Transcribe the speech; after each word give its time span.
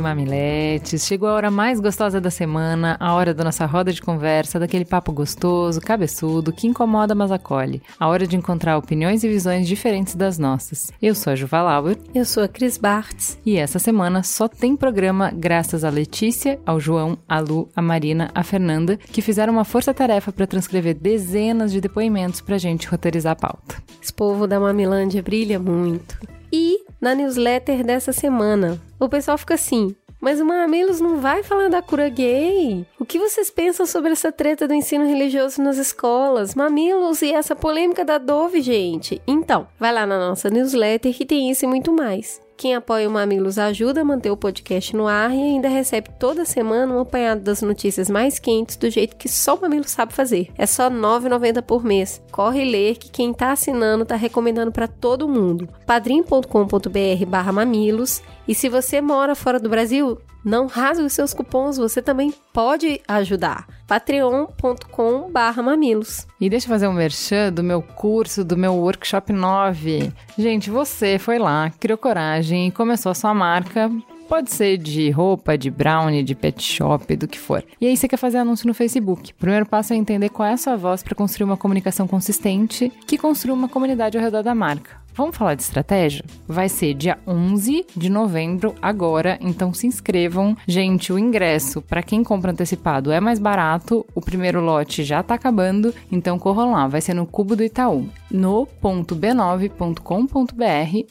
Mamiletes, 0.00 1.06
chegou 1.06 1.28
a 1.28 1.34
hora 1.34 1.50
mais 1.50 1.80
gostosa 1.80 2.20
da 2.20 2.30
semana, 2.30 2.96
a 2.98 3.14
hora 3.14 3.34
da 3.34 3.44
nossa 3.44 3.66
roda 3.66 3.92
de 3.92 4.02
conversa, 4.02 4.58
daquele 4.58 4.84
papo 4.84 5.12
gostoso, 5.12 5.80
cabeçudo, 5.80 6.52
que 6.52 6.66
incomoda, 6.66 7.14
mas 7.14 7.30
acolhe. 7.30 7.82
A 7.98 8.08
hora 8.08 8.26
de 8.26 8.36
encontrar 8.36 8.76
opiniões 8.76 9.22
e 9.24 9.28
visões 9.28 9.66
diferentes 9.66 10.14
das 10.14 10.38
nossas. 10.38 10.90
Eu 11.00 11.14
sou 11.14 11.32
a 11.32 11.36
Juva 11.36 11.62
Lauer. 11.62 11.96
Eu 12.14 12.24
sou 12.24 12.42
a 12.42 12.48
Cris 12.48 12.78
Bartz. 12.78 13.38
E 13.44 13.56
essa 13.56 13.78
semana 13.78 14.22
só 14.22 14.48
tem 14.48 14.76
programa 14.76 15.30
graças 15.34 15.84
a 15.84 15.90
Letícia, 15.90 16.58
ao 16.64 16.80
João, 16.80 17.18
a 17.28 17.38
Lu, 17.38 17.68
a 17.74 17.82
Marina, 17.82 18.30
a 18.34 18.42
Fernanda, 18.42 18.96
que 18.96 19.22
fizeram 19.22 19.52
uma 19.52 19.64
força-tarefa 19.64 20.32
para 20.32 20.46
transcrever 20.46 20.94
dezenas 20.94 21.72
de 21.72 21.80
depoimentos 21.80 22.40
pra 22.40 22.58
gente 22.58 22.86
roteirizar 22.86 23.32
a 23.32 23.36
pauta. 23.36 23.76
Esse 24.02 24.12
povo 24.12 24.46
da 24.46 24.58
Mamilândia 24.58 25.22
brilha 25.22 25.58
muito. 25.58 26.18
E 26.52 26.84
na 27.00 27.14
newsletter 27.14 27.82
dessa 27.82 28.12
semana, 28.12 28.80
o 28.98 29.08
pessoal 29.08 29.38
fica 29.38 29.54
assim: 29.54 29.94
mas 30.20 30.38
o 30.38 30.44
Mamilos 30.44 31.00
não 31.00 31.16
vai 31.16 31.42
falar 31.42 31.70
da 31.70 31.80
cura 31.80 32.08
gay? 32.10 32.84
O 32.98 33.06
que 33.06 33.18
vocês 33.18 33.50
pensam 33.50 33.86
sobre 33.86 34.12
essa 34.12 34.30
treta 34.30 34.68
do 34.68 34.74
ensino 34.74 35.06
religioso 35.06 35.62
nas 35.62 35.78
escolas? 35.78 36.54
Mamilos 36.54 37.22
e 37.22 37.32
essa 37.32 37.56
polêmica 37.56 38.04
da 38.04 38.18
Dove, 38.18 38.60
gente? 38.60 39.20
Então, 39.26 39.66
vai 39.78 39.92
lá 39.92 40.06
na 40.06 40.18
nossa 40.18 40.50
newsletter 40.50 41.14
que 41.14 41.24
tem 41.24 41.50
isso 41.50 41.64
e 41.64 41.68
muito 41.68 41.90
mais. 41.90 42.38
Quem 42.60 42.74
apoia 42.74 43.08
o 43.08 43.10
Mamilos 43.10 43.56
ajuda 43.56 44.02
a 44.02 44.04
manter 44.04 44.30
o 44.30 44.36
podcast 44.36 44.94
no 44.94 45.08
ar 45.08 45.34
e 45.34 45.40
ainda 45.40 45.66
recebe 45.66 46.10
toda 46.18 46.44
semana 46.44 46.92
um 46.92 47.00
apanhado 47.00 47.40
das 47.40 47.62
notícias 47.62 48.10
mais 48.10 48.38
quentes 48.38 48.76
do 48.76 48.90
jeito 48.90 49.16
que 49.16 49.30
só 49.30 49.54
o 49.54 49.60
Mamilos 49.62 49.90
sabe 49.90 50.12
fazer. 50.12 50.50
É 50.58 50.66
só 50.66 50.90
R$ 50.90 50.94
9,90 50.94 51.62
por 51.62 51.82
mês. 51.82 52.22
Corre 52.30 52.62
ler 52.66 52.98
que 52.98 53.10
quem 53.10 53.32
tá 53.32 53.52
assinando 53.52 54.04
tá 54.04 54.14
recomendando 54.14 54.70
para 54.70 54.86
todo 54.86 55.26
mundo. 55.26 55.70
padrim.com.br 55.86 57.26
barra 57.26 57.50
mamilos 57.50 58.22
e 58.46 58.54
se 58.54 58.68
você 58.68 59.00
mora 59.00 59.34
fora 59.34 59.58
do 59.58 59.70
Brasil, 59.70 60.20
não 60.44 60.66
rasgue 60.66 61.04
os 61.04 61.12
seus 61.12 61.34
cupons, 61.34 61.76
você 61.76 62.00
também 62.00 62.32
pode 62.52 63.00
ajudar. 63.06 63.66
patreon.com 63.86 65.30
mamilos. 65.62 66.26
E 66.40 66.48
deixa 66.48 66.66
eu 66.66 66.70
fazer 66.70 66.88
um 66.88 66.92
merchan 66.92 67.52
do 67.52 67.62
meu 67.62 67.82
curso, 67.82 68.44
do 68.44 68.56
meu 68.56 68.74
workshop 68.74 69.32
9. 69.32 70.12
Gente, 70.38 70.70
você 70.70 71.18
foi 71.18 71.38
lá, 71.38 71.70
criou 71.78 71.98
coragem 71.98 72.49
e 72.56 72.70
começou 72.70 73.10
a 73.10 73.14
sua 73.14 73.34
marca 73.34 73.90
Pode 74.30 74.52
ser 74.52 74.78
de 74.78 75.10
roupa, 75.10 75.58
de 75.58 75.68
brownie, 75.72 76.22
de 76.22 76.36
pet 76.36 76.62
shop, 76.62 77.16
do 77.16 77.26
que 77.26 77.36
for. 77.36 77.64
E 77.80 77.86
aí 77.88 77.96
você 77.96 78.06
quer 78.06 78.16
fazer 78.16 78.38
anúncio 78.38 78.64
no 78.68 78.72
Facebook. 78.72 79.32
O 79.32 79.34
primeiro 79.34 79.66
passo 79.66 79.92
é 79.92 79.96
entender 79.96 80.28
qual 80.28 80.48
é 80.48 80.52
a 80.52 80.56
sua 80.56 80.76
voz 80.76 81.02
para 81.02 81.16
construir 81.16 81.46
uma 81.46 81.56
comunicação 81.56 82.06
consistente 82.06 82.92
que 83.08 83.18
construa 83.18 83.56
uma 83.56 83.68
comunidade 83.68 84.16
ao 84.16 84.22
redor 84.22 84.44
da 84.44 84.54
marca. 84.54 84.99
Vamos 85.14 85.36
falar 85.36 85.54
de 85.54 85.62
estratégia? 85.62 86.24
Vai 86.46 86.68
ser 86.68 86.94
dia 86.94 87.18
11 87.26 87.86
de 87.96 88.10
novembro 88.10 88.74
agora, 88.80 89.38
então 89.40 89.74
se 89.74 89.86
inscrevam. 89.86 90.56
Gente, 90.66 91.12
o 91.12 91.18
ingresso 91.18 91.82
para 91.82 92.02
quem 92.02 92.22
compra 92.22 92.52
antecipado 92.52 93.12
é 93.12 93.20
mais 93.20 93.38
barato, 93.38 94.06
o 94.14 94.20
primeiro 94.20 94.60
lote 94.60 95.04
já 95.04 95.22
tá 95.22 95.34
acabando, 95.34 95.94
então 96.10 96.38
corram 96.38 96.72
lá, 96.72 96.86
vai 96.86 97.00
ser 97.00 97.14
no 97.14 97.26
Cubo 97.26 97.56
do 97.56 97.64
Itaú, 97.64 98.08
no 98.30 98.66
b9.com.br 98.66 100.00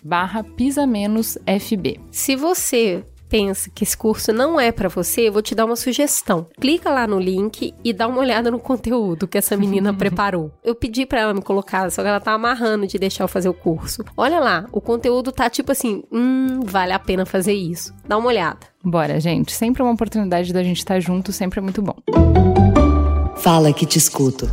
barra 0.04 0.44
pisa 0.44 0.88
menos 0.88 1.38
FB. 1.46 2.00
Se 2.12 2.36
você 2.36 3.04
pensa 3.30 3.70
que 3.70 3.84
esse 3.84 3.96
curso 3.96 4.34
não 4.34 4.60
é 4.60 4.72
para 4.72 4.90
você, 4.90 5.28
eu 5.28 5.34
vou 5.34 5.42
te 5.42 5.54
dar 5.54 5.66
uma 5.66 5.76
sugestão. 5.76 6.48
Clica 6.60 6.90
lá 6.90 7.08
no 7.08 7.20
link 7.20 7.74
e 7.84 7.94
dá 7.94 8.08
uma 8.08 8.20
olhada 8.20 8.50
no 8.50 8.60
conteúdo 8.60 9.28
que 9.28 9.38
essa 9.38 9.56
menina 9.56 9.94
preparou. 9.96 10.52
Eu 10.64 10.74
pedi 10.74 11.06
para 11.06 11.22
ela 11.22 11.34
me 11.34 11.42
colocar, 11.42 11.90
só 11.92 12.02
que 12.02 12.08
ela 12.08 12.20
tá 12.20 12.34
amarrando 12.34 12.88
de 12.88 12.98
deixar 12.98 13.24
eu 13.24 13.28
fazer 13.28 13.50
o 13.50 13.54
curso. 13.54 14.04
Olha 14.18 14.40
lá, 14.40 14.66
o 14.72 14.82
conteúdo 14.82 15.32
tá 15.32 15.50
tipo 15.50 15.72
assim, 15.72 16.04
hum, 16.12 16.62
vale 16.64 16.92
a 16.92 17.00
pena 17.00 17.26
fazer 17.26 17.54
isso. 17.54 17.94
Dá 18.08 18.18
uma 18.18 18.28
olhada. 18.28 18.60
Bora, 18.84 19.20
gente. 19.20 19.52
Sempre 19.52 19.84
uma 19.84 19.92
oportunidade 19.92 20.52
da 20.52 20.64
gente 20.64 20.78
estar 20.78 21.00
junto, 21.00 21.32
sempre 21.32 21.60
é 21.60 21.62
muito 21.62 21.82
bom. 21.82 21.96
Fala 23.38 23.72
que 23.72 23.86
te 23.86 23.98
escuto. 23.98 24.50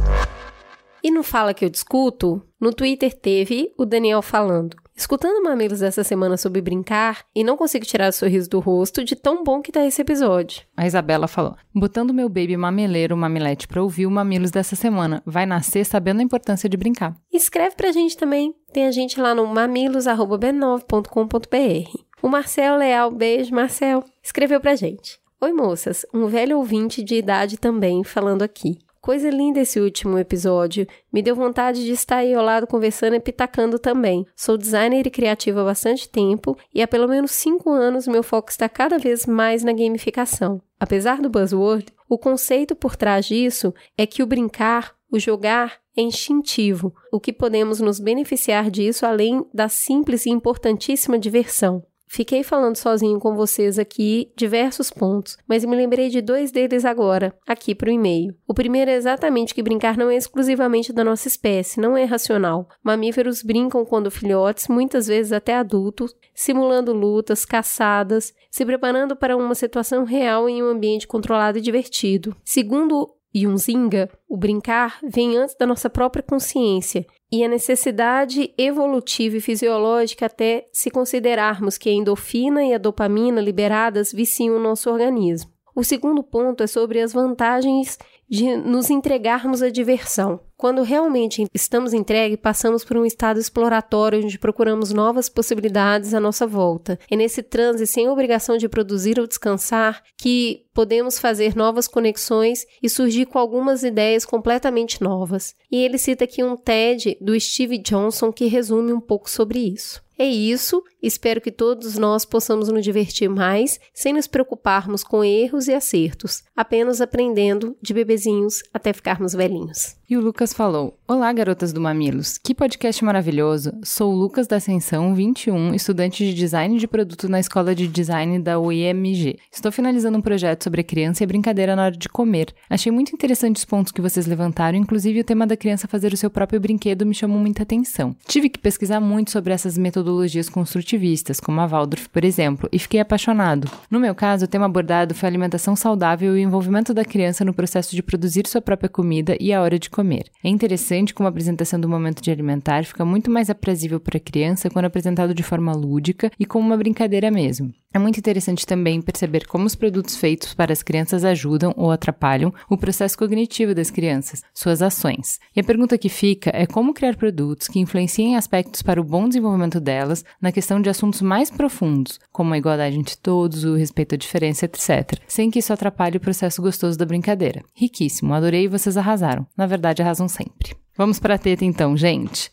E 1.03 1.11
no 1.11 1.23
Fala 1.23 1.55
que 1.55 1.65
eu 1.65 1.71
discuto, 1.71 2.43
no 2.61 2.73
Twitter 2.73 3.13
teve 3.15 3.73
o 3.79 3.85
Daniel 3.85 4.23
falando. 4.23 4.77
Escutando 4.97 5.43
Mamilos 5.43 5.83
essa 5.83 6.03
semana 6.03 6.39
sobre 6.39 6.63
brincar 6.63 7.27
e 7.35 7.45
não 7.45 7.55
consigo 7.55 7.85
tirar 7.85 8.09
o 8.09 8.13
sorriso 8.13 8.49
do 8.49 8.61
rosto 8.61 9.05
de 9.05 9.15
tão 9.15 9.45
bom 9.45 9.61
que 9.61 9.71
tá 9.71 9.85
esse 9.85 10.01
episódio. 10.01 10.63
A 10.75 10.87
Isabela 10.87 11.29
falou: 11.29 11.55
botando 11.75 12.15
meu 12.15 12.31
baby 12.31 12.57
mameleiro, 12.57 13.15
mamilete 13.15 13.69
pra 13.69 13.83
ouvir 13.83 14.07
o 14.07 14.11
Mamilos 14.11 14.51
dessa 14.51 14.75
semana. 14.75 15.23
Vai 15.27 15.45
nascer 15.45 15.85
sabendo 15.85 16.21
a 16.21 16.23
importância 16.23 16.67
de 16.67 16.79
brincar. 16.79 17.15
Escreve 17.31 17.77
pra 17.77 17.93
gente 17.93 18.17
também. 18.17 18.55
Tem 18.73 18.87
a 18.87 18.91
gente 18.91 19.21
lá 19.21 19.35
no 19.35 19.47
mamilos.b9.com.br. 19.47 22.01
O 22.23 22.29
Marcel 22.29 22.77
Leal, 22.77 23.11
beijo, 23.11 23.55
Marcel, 23.55 24.03
escreveu 24.23 24.61
pra 24.61 24.75
gente. 24.75 25.21
Oi, 25.39 25.53
moças, 25.53 26.07
um 26.15 26.27
velho 26.27 26.57
ouvinte 26.57 27.05
de 27.05 27.17
idade 27.17 27.59
também 27.59 28.03
falando 28.03 28.41
aqui. 28.41 28.79
Coisa 29.07 29.31
linda 29.31 29.61
esse 29.61 29.79
último 29.79 30.19
episódio. 30.19 30.85
Me 31.13 31.23
deu 31.23 31.37
vontade 31.37 31.85
de 31.85 31.93
estar 31.93 32.17
aí 32.17 32.35
ao 32.35 32.45
lado 32.45 32.67
conversando 32.67 33.15
e 33.15 33.21
pitacando 33.21 33.79
também. 33.79 34.27
Sou 34.35 34.59
designer 34.59 35.07
e 35.07 35.11
criativa 35.11 35.61
há 35.61 35.65
bastante 35.65 36.09
tempo 36.09 36.59
e 36.75 36.83
há 36.83 36.89
pelo 36.89 37.07
menos 37.07 37.31
5 37.31 37.71
anos 37.71 38.09
meu 38.09 38.25
foco 38.25 38.51
está 38.51 38.69
cada 38.69 38.99
vez 38.99 39.25
mais 39.25 39.63
na 39.63 39.73
gamificação. 39.73 40.61
Apesar 40.81 41.23
do 41.23 41.31
buzzword, 41.31 41.87
o 42.09 42.19
conceito 42.19 42.75
por 42.75 42.97
trás 42.97 43.27
disso 43.27 43.73
é 43.97 44.09
que 44.09 44.25
o 44.25 44.27
brincar, 44.27 44.97
o 45.09 45.21
jogar, 45.21 45.79
é 45.97 46.03
instintivo, 46.03 46.93
o 47.13 47.21
que 47.21 47.33
podemos 47.33 47.79
nos 47.79 48.01
beneficiar 48.01 48.69
disso 48.73 49.07
além 49.07 49.47
da 49.55 49.69
simples 49.69 50.27
e 50.27 50.31
importantíssima 50.31 51.17
diversão. 51.17 51.81
Fiquei 52.09 52.43
falando 52.43 52.77
sozinho 52.77 53.19
com 53.19 53.35
vocês 53.35 53.79
aqui 53.79 54.33
diversos 54.37 54.91
pontos, 54.91 55.37
mas 55.47 55.65
me 55.65 55.77
lembrei 55.77 56.09
de 56.09 56.23
dois 56.23 56.51
deles 56.51 56.85
agora, 56.85 57.35
aqui 57.47 57.75
para 57.75 57.91
o 57.91 57.93
e-mail. 57.93 58.35
O 58.47 58.55
primeiro 58.55 58.91
é 58.91 58.95
exatamente 58.95 59.55
que 59.55 59.63
brincar 59.63 59.97
não 59.97 60.09
é 60.09 60.17
exclusivamente 60.17 60.93
da 60.93 61.03
nossa 61.03 61.29
espécie, 61.29 61.81
não 61.81 61.97
é 61.97 62.05
racional. 62.05 62.69
Mamíferos 62.83 63.43
brincam 63.43 63.85
quando 63.85 64.11
filhotes, 64.11 64.69
muitas 64.69 65.09
vezes 65.09 65.33
até 65.33 65.57
adultos, 65.57 66.15
simulando 66.35 66.93
lutas, 66.93 67.45
caçadas, 67.45 68.33
se 68.51 68.65
preparando 68.65 69.17
para 69.17 69.37
uma 69.37 69.55
situação 69.55 70.05
real 70.05 70.49
em 70.49 70.63
um 70.63 70.69
ambiente 70.69 71.07
controlado 71.07 71.59
e 71.59 71.61
divertido. 71.63 72.37
Segundo 72.45 73.17
Yunzinga, 73.35 74.09
o 74.27 74.37
brincar 74.37 74.99
vem 75.03 75.37
antes 75.37 75.55
da 75.59 75.67
nossa 75.67 75.91
própria 75.91 76.23
consciência 76.23 77.05
e 77.31 77.45
a 77.45 77.49
necessidade 77.49 78.53
evolutiva 78.57 79.37
e 79.37 79.41
fisiológica 79.41 80.27
até 80.27 80.69
se 80.73 80.91
considerarmos 80.91 81.77
que 81.77 81.89
a 81.89 81.93
endorfina 81.93 82.65
e 82.65 82.73
a 82.73 82.79
dopamina 82.79 83.41
liberadas 83.41 84.13
viciam 84.13 84.57
o 84.57 84.61
nosso 84.61 84.91
organismo. 84.91 85.51
O 85.75 85.85
segundo 85.85 86.23
ponto 86.23 86.63
é 86.63 86.67
sobre 86.67 87.01
as 87.01 87.13
vantagens 87.13 87.99
de 88.29 88.57
nos 88.57 88.89
entregarmos 88.91 89.61
à 89.61 89.69
diversão. 89.69 90.41
Quando 90.57 90.83
realmente 90.83 91.45
estamos 91.53 91.93
entregues, 91.93 92.39
passamos 92.41 92.83
por 92.83 92.97
um 92.97 93.05
estado 93.05 93.39
exploratório 93.39 94.25
onde 94.25 94.39
procuramos 94.39 94.91
novas 94.91 95.29
possibilidades 95.29 96.15
à 96.15 96.21
nossa 96.21 96.47
volta. 96.47 96.99
É 97.11 97.17
nesse 97.17 97.43
transe, 97.43 97.87
sem 97.87 98.09
obrigação 98.09 98.57
de 98.57 98.67
produzir 98.67 99.21
ou 99.21 99.27
descansar, 99.27 100.03
que 100.17 100.65
podemos 100.73 101.19
fazer 101.19 101.55
novas 101.55 101.87
conexões 101.87 102.65
e 102.83 102.89
surgir 102.89 103.27
com 103.27 103.39
algumas 103.39 103.83
ideias 103.83 104.25
completamente 104.25 105.03
novas. 105.03 105.55
E 105.71 105.77
ele 105.77 105.99
cita 105.99 106.25
aqui 106.25 106.43
um 106.43 106.57
TED 106.57 107.19
do 107.21 107.39
Steve 107.39 107.77
Johnson 107.77 108.33
que 108.33 108.47
resume 108.47 108.95
um 108.95 109.01
pouco 109.01 109.29
sobre 109.29 109.59
isso. 109.59 110.07
É 110.19 110.27
isso, 110.27 110.83
espero 111.03 111.43
que 111.43 111.53
todos 111.53 111.99
nós 111.99 112.25
possamos 112.25 112.69
nos 112.69 112.83
divertir 112.83 113.29
mais, 113.29 113.79
sem 113.93 114.15
nos 114.15 114.27
preocuparmos 114.27 115.05
com 115.05 115.23
erros 115.23 115.69
e 115.69 115.75
acertos, 115.75 116.43
apenas 116.57 117.03
aprendendo 117.03 117.77
de 117.83 117.93
bebezinhos 117.93 118.63
até 118.73 118.95
ficarmos 118.95 119.35
velhinhos. 119.35 119.95
E 120.09 120.17
o 120.17 120.21
Lucas 120.21 120.53
falou: 120.53 120.97
Olá, 121.09 121.33
garotas 121.33 121.73
do 121.73 121.81
Mamilos. 121.81 122.39
Que 122.39 122.55
podcast 122.55 123.05
maravilhoso. 123.05 123.73
Sou 123.83 124.13
o 124.13 124.17
Lucas 124.17 124.47
da 124.47 124.55
Ascensão, 124.55 125.13
21, 125.17 125.75
estudante 125.75 126.25
de 126.25 126.33
design 126.33 126.79
de 126.79 126.87
produto 126.87 127.29
na 127.29 127.41
Escola 127.41 127.75
de 127.75 127.89
Design 127.89 128.39
da 128.39 128.57
UEMG. 128.57 129.37
Estou 129.51 129.73
finalizando 129.73 130.17
um 130.17 130.21
projeto 130.21 130.63
sobre 130.63 130.83
a 130.83 130.85
criança 130.85 131.25
e 131.25 131.27
brincadeira 131.27 131.75
na 131.75 131.87
hora 131.87 131.97
de 131.97 132.09
comer. 132.09 132.55
Achei 132.71 132.93
muito 132.93 133.13
interessante 133.13 133.57
os 133.57 133.65
pontos 133.65 133.91
que 133.91 134.01
vocês 134.01 134.29
levantaram, 134.29 134.79
inclusive 134.79 135.19
o 135.19 135.25
tema 135.25 135.45
da 135.45 135.57
criança 135.57 135.89
fazer 135.89 136.13
o 136.13 136.17
seu 136.17 136.31
próprio 136.31 136.61
brinquedo 136.61 137.05
me 137.05 137.13
chamou 137.13 137.41
muita 137.41 137.65
atenção. 137.65 138.15
Tive 138.29 138.49
que 138.49 138.61
pesquisar 138.61 139.01
muito 139.01 139.33
sobre 139.33 139.53
essas 139.53 139.77
metodologias 139.77 140.49
construtivistas, 140.49 141.41
como 141.41 141.61
a 141.61 141.67
Waldorf, 141.67 142.09
por 142.11 142.25
exemplo, 142.25 142.69
e 142.71 142.79
fiquei 142.79 143.01
apaixonado. 143.01 143.69
No 143.91 143.99
meu 143.99 144.15
caso, 144.15 144.45
o 144.45 144.49
tema 144.49 144.67
abordado 144.67 145.17
foi 145.17 145.29
alimentação 145.29 145.75
saudável 145.75 146.37
e 146.37 146.41
o 146.41 146.47
envolvimento 146.47 146.95
da 146.95 147.05
criança 147.05 147.45
no 147.45 147.53
processo 147.53 147.97
de 147.97 148.05
produzir 148.05 148.47
sua 148.47 148.63
própria 148.63 148.89
comida 148.89 149.37
e 149.41 149.53
a 149.53 149.61
hora 149.61 149.81
de 149.81 149.96
comer. 149.97 150.31
É 150.45 150.49
interessante 150.51 151.15
como 151.15 151.27
a 151.27 151.31
apresentação 151.31 151.81
do 151.81 151.89
momento 151.89 152.21
de 152.21 152.31
alimentar 152.31 152.85
fica 152.85 153.03
muito 153.03 153.31
mais 153.31 153.49
aprazível 153.49 153.99
para 153.99 154.19
a 154.19 154.21
criança 154.21 154.69
quando 154.69 154.85
apresentado 154.85 155.35
de 155.35 155.43
forma 155.43 155.73
lúdica 155.73 156.31
e 156.39 156.45
como 156.45 156.67
uma 156.67 156.77
brincadeira 156.77 157.31
mesmo. 157.31 157.73
É 157.95 157.99
muito 157.99 158.19
interessante 158.19 158.67
também 158.67 159.01
perceber 159.01 159.47
como 159.47 159.65
os 159.65 159.75
produtos 159.75 160.17
feitos 160.17 160.53
para 160.53 160.73
as 160.73 160.83
crianças 160.83 161.25
ajudam 161.25 161.73
ou 161.77 161.91
atrapalham 161.91 162.53
o 162.69 162.77
processo 162.77 163.17
cognitivo 163.17 163.75
das 163.75 163.91
crianças, 163.91 164.43
suas 164.53 164.83
ações. 164.83 165.39
E 165.55 165.61
a 165.61 165.65
pergunta 165.65 165.97
que 165.97 166.09
fica 166.09 166.51
é 166.53 166.67
como 166.67 166.93
criar 166.93 167.17
produtos 167.17 167.69
que 167.69 167.79
influenciem 167.79 168.37
aspectos 168.37 168.83
para 168.83 169.01
o 169.01 169.05
bom 169.05 169.27
desenvolvimento 169.27 169.81
delas 169.81 170.25
na 170.41 170.53
questão 170.53 170.81
de 170.81 170.91
assuntos 170.91 171.23
mais 171.23 171.51
profundos, 171.51 172.21
como 172.31 172.53
a 172.53 172.59
igualdade 172.59 172.99
entre 172.99 173.17
todos, 173.17 173.65
o 173.65 173.75
respeito 173.75 174.15
à 174.15 174.19
diferença, 174.19 174.67
etc., 174.67 175.19
sem 175.27 175.51
que 175.51 175.61
isso 175.61 175.73
atrapalhe 175.73 176.19
o 176.19 176.21
processo 176.21 176.61
gostoso 176.61 176.99
da 176.99 177.07
brincadeira. 177.07 177.63
Riquíssimo, 177.75 178.35
adorei 178.35 178.65
e 178.65 178.69
vocês 178.69 178.97
arrasaram. 178.97 179.47
Na 179.57 179.67
verdade, 179.67 180.03
arrasam 180.03 180.29
sempre. 180.29 180.77
Vamos 180.97 181.19
para 181.19 181.35
a 181.35 181.39
teta 181.39 181.65
então, 181.65 181.97
gente. 181.97 182.51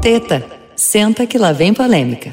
Teta, 0.00 0.44
senta 0.76 1.26
que 1.26 1.38
lá 1.38 1.52
vem 1.52 1.72
polêmica. 1.72 2.32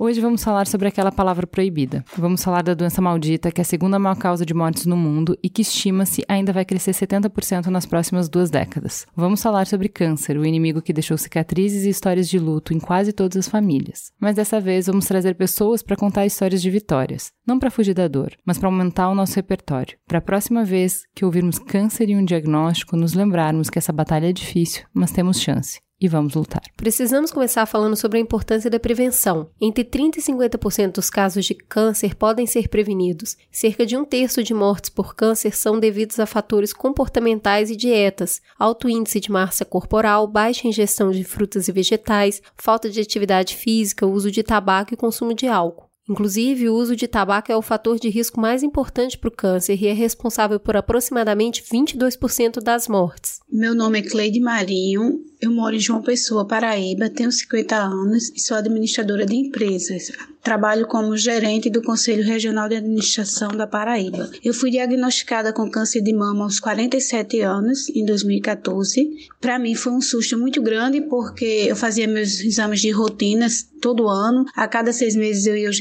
Hoje 0.00 0.20
vamos 0.20 0.44
falar 0.44 0.68
sobre 0.68 0.86
aquela 0.86 1.10
palavra 1.10 1.44
proibida. 1.44 2.04
Vamos 2.16 2.44
falar 2.44 2.62
da 2.62 2.72
doença 2.72 3.02
maldita, 3.02 3.50
que 3.50 3.60
é 3.60 3.62
a 3.62 3.64
segunda 3.64 3.98
maior 3.98 4.14
causa 4.14 4.46
de 4.46 4.54
mortes 4.54 4.86
no 4.86 4.96
mundo 4.96 5.36
e 5.42 5.50
que 5.50 5.62
estima-se 5.62 6.22
ainda 6.28 6.52
vai 6.52 6.64
crescer 6.64 6.92
70% 6.92 7.66
nas 7.66 7.84
próximas 7.84 8.28
duas 8.28 8.48
décadas. 8.48 9.08
Vamos 9.16 9.42
falar 9.42 9.66
sobre 9.66 9.88
câncer, 9.88 10.38
o 10.38 10.46
inimigo 10.46 10.80
que 10.80 10.92
deixou 10.92 11.18
cicatrizes 11.18 11.84
e 11.84 11.88
histórias 11.88 12.28
de 12.28 12.38
luto 12.38 12.72
em 12.72 12.78
quase 12.78 13.12
todas 13.12 13.38
as 13.38 13.48
famílias. 13.48 14.12
Mas 14.20 14.36
dessa 14.36 14.60
vez 14.60 14.86
vamos 14.86 15.04
trazer 15.04 15.34
pessoas 15.34 15.82
para 15.82 15.96
contar 15.96 16.24
histórias 16.24 16.62
de 16.62 16.70
vitórias, 16.70 17.32
não 17.44 17.58
para 17.58 17.68
fugir 17.68 17.92
da 17.92 18.06
dor, 18.06 18.30
mas 18.46 18.56
para 18.56 18.68
aumentar 18.68 19.08
o 19.08 19.16
nosso 19.16 19.34
repertório. 19.34 19.98
Para 20.06 20.18
a 20.18 20.22
próxima 20.22 20.64
vez 20.64 21.02
que 21.12 21.24
ouvirmos 21.24 21.58
câncer 21.58 22.08
e 22.08 22.14
um 22.14 22.24
diagnóstico, 22.24 22.96
nos 22.96 23.14
lembrarmos 23.14 23.68
que 23.68 23.80
essa 23.80 23.92
batalha 23.92 24.30
é 24.30 24.32
difícil, 24.32 24.84
mas 24.94 25.10
temos 25.10 25.40
chance 25.40 25.80
e 26.00 26.06
vamos 26.06 26.34
lutar. 26.34 26.62
Precisamos 26.76 27.30
começar 27.30 27.66
falando 27.66 27.96
sobre 27.96 28.18
a 28.18 28.20
importância 28.20 28.70
da 28.70 28.78
prevenção. 28.78 29.50
Entre 29.60 29.84
30% 29.84 30.16
e 30.16 30.22
50% 30.22 30.92
dos 30.92 31.10
casos 31.10 31.44
de 31.44 31.54
câncer 31.54 32.14
podem 32.14 32.46
ser 32.46 32.68
prevenidos. 32.68 33.36
Cerca 33.50 33.84
de 33.84 33.96
um 33.96 34.04
terço 34.04 34.42
de 34.42 34.54
mortes 34.54 34.90
por 34.90 35.14
câncer 35.14 35.56
são 35.56 35.80
devidos 35.80 36.20
a 36.20 36.26
fatores 36.26 36.72
comportamentais 36.72 37.70
e 37.70 37.76
dietas, 37.76 38.40
alto 38.58 38.88
índice 38.88 39.18
de 39.18 39.30
massa 39.30 39.64
corporal, 39.64 40.26
baixa 40.26 40.68
ingestão 40.68 41.10
de 41.10 41.24
frutas 41.24 41.68
e 41.68 41.72
vegetais, 41.72 42.40
falta 42.56 42.88
de 42.88 43.00
atividade 43.00 43.56
física, 43.56 44.06
uso 44.06 44.30
de 44.30 44.42
tabaco 44.42 44.94
e 44.94 44.96
consumo 44.96 45.34
de 45.34 45.46
álcool. 45.46 45.87
Inclusive, 46.08 46.68
o 46.68 46.74
uso 46.74 46.96
de 46.96 47.06
tabaco 47.06 47.52
é 47.52 47.56
o 47.56 47.62
fator 47.62 47.98
de 47.98 48.08
risco 48.08 48.40
mais 48.40 48.62
importante 48.62 49.18
para 49.18 49.28
o 49.28 49.32
câncer 49.32 49.76
e 49.80 49.86
é 49.86 49.92
responsável 49.92 50.58
por 50.58 50.76
aproximadamente 50.76 51.62
22% 51.62 52.62
das 52.62 52.88
mortes. 52.88 53.40
Meu 53.50 53.74
nome 53.74 53.98
é 53.98 54.02
Cleide 54.02 54.40
Marinho, 54.40 55.20
eu 55.40 55.52
moro 55.52 55.76
em 55.76 55.80
João 55.80 56.02
Pessoa, 56.02 56.46
Paraíba, 56.46 57.08
tenho 57.08 57.30
50 57.30 57.76
anos 57.76 58.30
e 58.34 58.40
sou 58.40 58.56
administradora 58.56 59.24
de 59.24 59.36
empresas. 59.36 60.10
Trabalho 60.42 60.86
como 60.86 61.16
gerente 61.16 61.70
do 61.70 61.82
Conselho 61.82 62.24
Regional 62.24 62.68
de 62.68 62.76
Administração 62.76 63.50
da 63.50 63.66
Paraíba. 63.66 64.30
Eu 64.42 64.52
fui 64.52 64.70
diagnosticada 64.70 65.52
com 65.52 65.70
câncer 65.70 66.00
de 66.00 66.12
mama 66.12 66.44
aos 66.44 66.58
47 66.58 67.40
anos, 67.40 67.88
em 67.90 68.04
2014. 68.04 69.28
Para 69.40 69.58
mim 69.58 69.74
foi 69.74 69.92
um 69.92 70.00
susto 70.00 70.36
muito 70.36 70.60
grande 70.60 71.02
porque 71.02 71.66
eu 71.68 71.76
fazia 71.76 72.08
meus 72.08 72.40
exames 72.40 72.80
de 72.80 72.90
rotinas 72.90 73.68
todo 73.80 74.08
ano. 74.08 74.44
A 74.56 74.66
cada 74.66 74.92
seis 74.92 75.14
meses 75.14 75.46
eu 75.46 75.56
ia 75.56 75.68
ao 75.68 75.72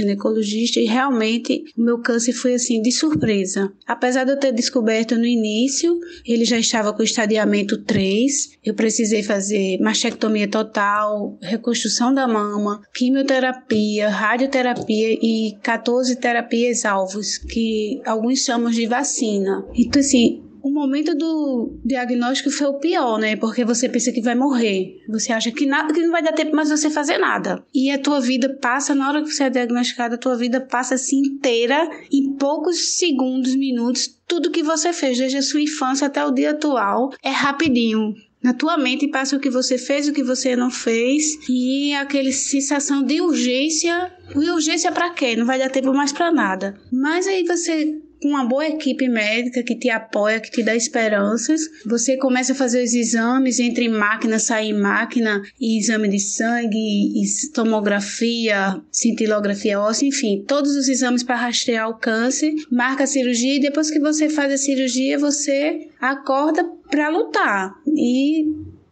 e 0.80 0.86
realmente 0.86 1.64
o 1.78 1.82
meu 1.82 2.00
câncer 2.00 2.34
foi 2.34 2.56
assim 2.56 2.82
de 2.82 2.92
surpresa. 2.92 3.72
Apesar 3.86 4.24
de 4.24 4.32
eu 4.32 4.40
ter 4.40 4.52
descoberto 4.52 5.16
no 5.16 5.26
início, 5.26 6.00
ele 6.26 6.46
já 6.46 6.58
estava 6.58 6.94
com 6.94 7.04
estadiamento 7.04 7.78
3. 7.84 8.58
Eu 8.64 8.74
precisei 8.74 9.24
fazer 9.24 9.80
mastectomia 9.80 10.48
total, 10.48 11.38
reconstrução 11.42 12.14
da 12.14 12.28
mama, 12.28 12.82
quimioterapia, 12.94 14.10
radioterapia 14.10 15.14
e 15.22 15.58
14 15.62 16.16
terapias 16.16 16.86
alvos, 16.86 17.38
que 17.38 18.02
alguns 18.06 18.40
chamam 18.40 18.72
de 18.72 18.86
vacina. 18.86 19.66
Então 19.76 20.00
assim, 20.00 20.47
o 20.68 20.74
momento 20.74 21.16
do 21.16 21.80
diagnóstico 21.86 22.52
foi 22.52 22.68
o 22.68 22.80
pior, 22.80 23.18
né? 23.18 23.38
Porque 23.38 23.64
você 23.64 23.88
pensa 23.88 24.12
que 24.12 24.22
vai 24.22 24.36
morrer. 24.36 25.02
Você 25.08 25.32
acha 25.32 25.50
que, 25.50 25.66
nada, 25.66 25.94
que 25.94 26.02
não 26.02 26.12
vai 26.12 26.22
dar 26.22 26.34
tempo 26.34 26.54
mais 26.54 26.70
você 26.70 26.90
fazer 26.90 27.18
nada. 27.18 27.64
E 27.74 27.90
a 27.90 27.98
tua 27.98 28.20
vida 28.20 28.50
passa, 28.62 28.94
na 28.94 29.08
hora 29.08 29.24
que 29.24 29.32
você 29.32 29.46
é 29.46 29.50
diagnosticado, 29.50 30.16
a 30.16 30.18
tua 30.18 30.36
vida 30.36 30.60
passa 30.60 30.96
assim 30.96 31.20
inteira, 31.20 31.90
em 32.12 32.34
poucos 32.34 32.98
segundos, 32.98 33.56
minutos. 33.56 34.14
Tudo 34.28 34.52
que 34.52 34.62
você 34.62 34.92
fez, 34.92 35.18
desde 35.18 35.38
a 35.38 35.42
sua 35.42 35.62
infância 35.62 36.08
até 36.08 36.26
o 36.26 36.32
dia 36.32 36.52
atual, 36.52 37.14
é 37.24 37.30
rapidinho. 37.30 38.14
Na 38.44 38.54
tua 38.54 38.78
mente 38.78 39.08
passa 39.08 39.38
o 39.38 39.40
que 39.40 39.50
você 39.50 39.78
fez, 39.78 40.08
o 40.08 40.14
que 40.14 40.22
você 40.22 40.56
não 40.56 40.70
fez, 40.70 41.40
e 41.50 41.94
aquela 41.94 42.32
sensação 42.32 43.04
de 43.04 43.22
urgência. 43.22 44.12
E 44.36 44.50
urgência 44.50 44.92
para 44.92 45.12
quê? 45.12 45.36
Não 45.36 45.46
vai 45.46 45.58
dar 45.58 45.70
tempo 45.70 45.94
mais 45.94 46.12
para 46.12 46.32
nada. 46.32 46.78
Mas 46.92 47.26
aí 47.26 47.44
você 47.46 48.02
com 48.22 48.30
uma 48.30 48.46
boa 48.46 48.68
equipe 48.68 49.08
médica 49.08 49.64
que 49.64 49.76
te 49.76 49.90
apoia, 49.90 50.40
que 50.40 50.52
te 50.52 50.64
dá 50.64 50.76
esperanças. 50.76 51.62
Você 51.86 52.18
começa 52.18 52.54
a 52.54 52.56
fazer 52.56 52.84
os 52.84 52.94
exames, 52.94 53.60
entre 53.60 53.88
máquina, 53.90 54.40
sair 54.40 54.74
máquina, 54.74 55.42
e 55.60 55.80
exame 55.80 56.08
de 56.08 56.20
sangue, 56.20 56.78
e 56.78 57.52
tomografia, 57.54 58.82
cintilografia 58.92 59.80
óssea, 59.80 60.08
enfim, 60.08 60.44
todos 60.48 60.76
os 60.76 60.88
exames 60.88 61.24
para 61.24 61.36
rastrear 61.36 61.90
o 61.90 61.98
câncer, 61.98 62.54
marca 62.72 63.04
a 63.04 63.08
cirurgia 63.08 63.56
e 63.56 63.60
depois 63.60 63.92
que 63.92 64.00
você 64.00 64.30
faz 64.30 64.52
a 64.52 64.58
cirurgia, 64.58 65.18
você 65.18 65.90
acorda 66.00 66.64
para 66.90 67.10
lutar. 67.10 67.74
E 67.96 68.46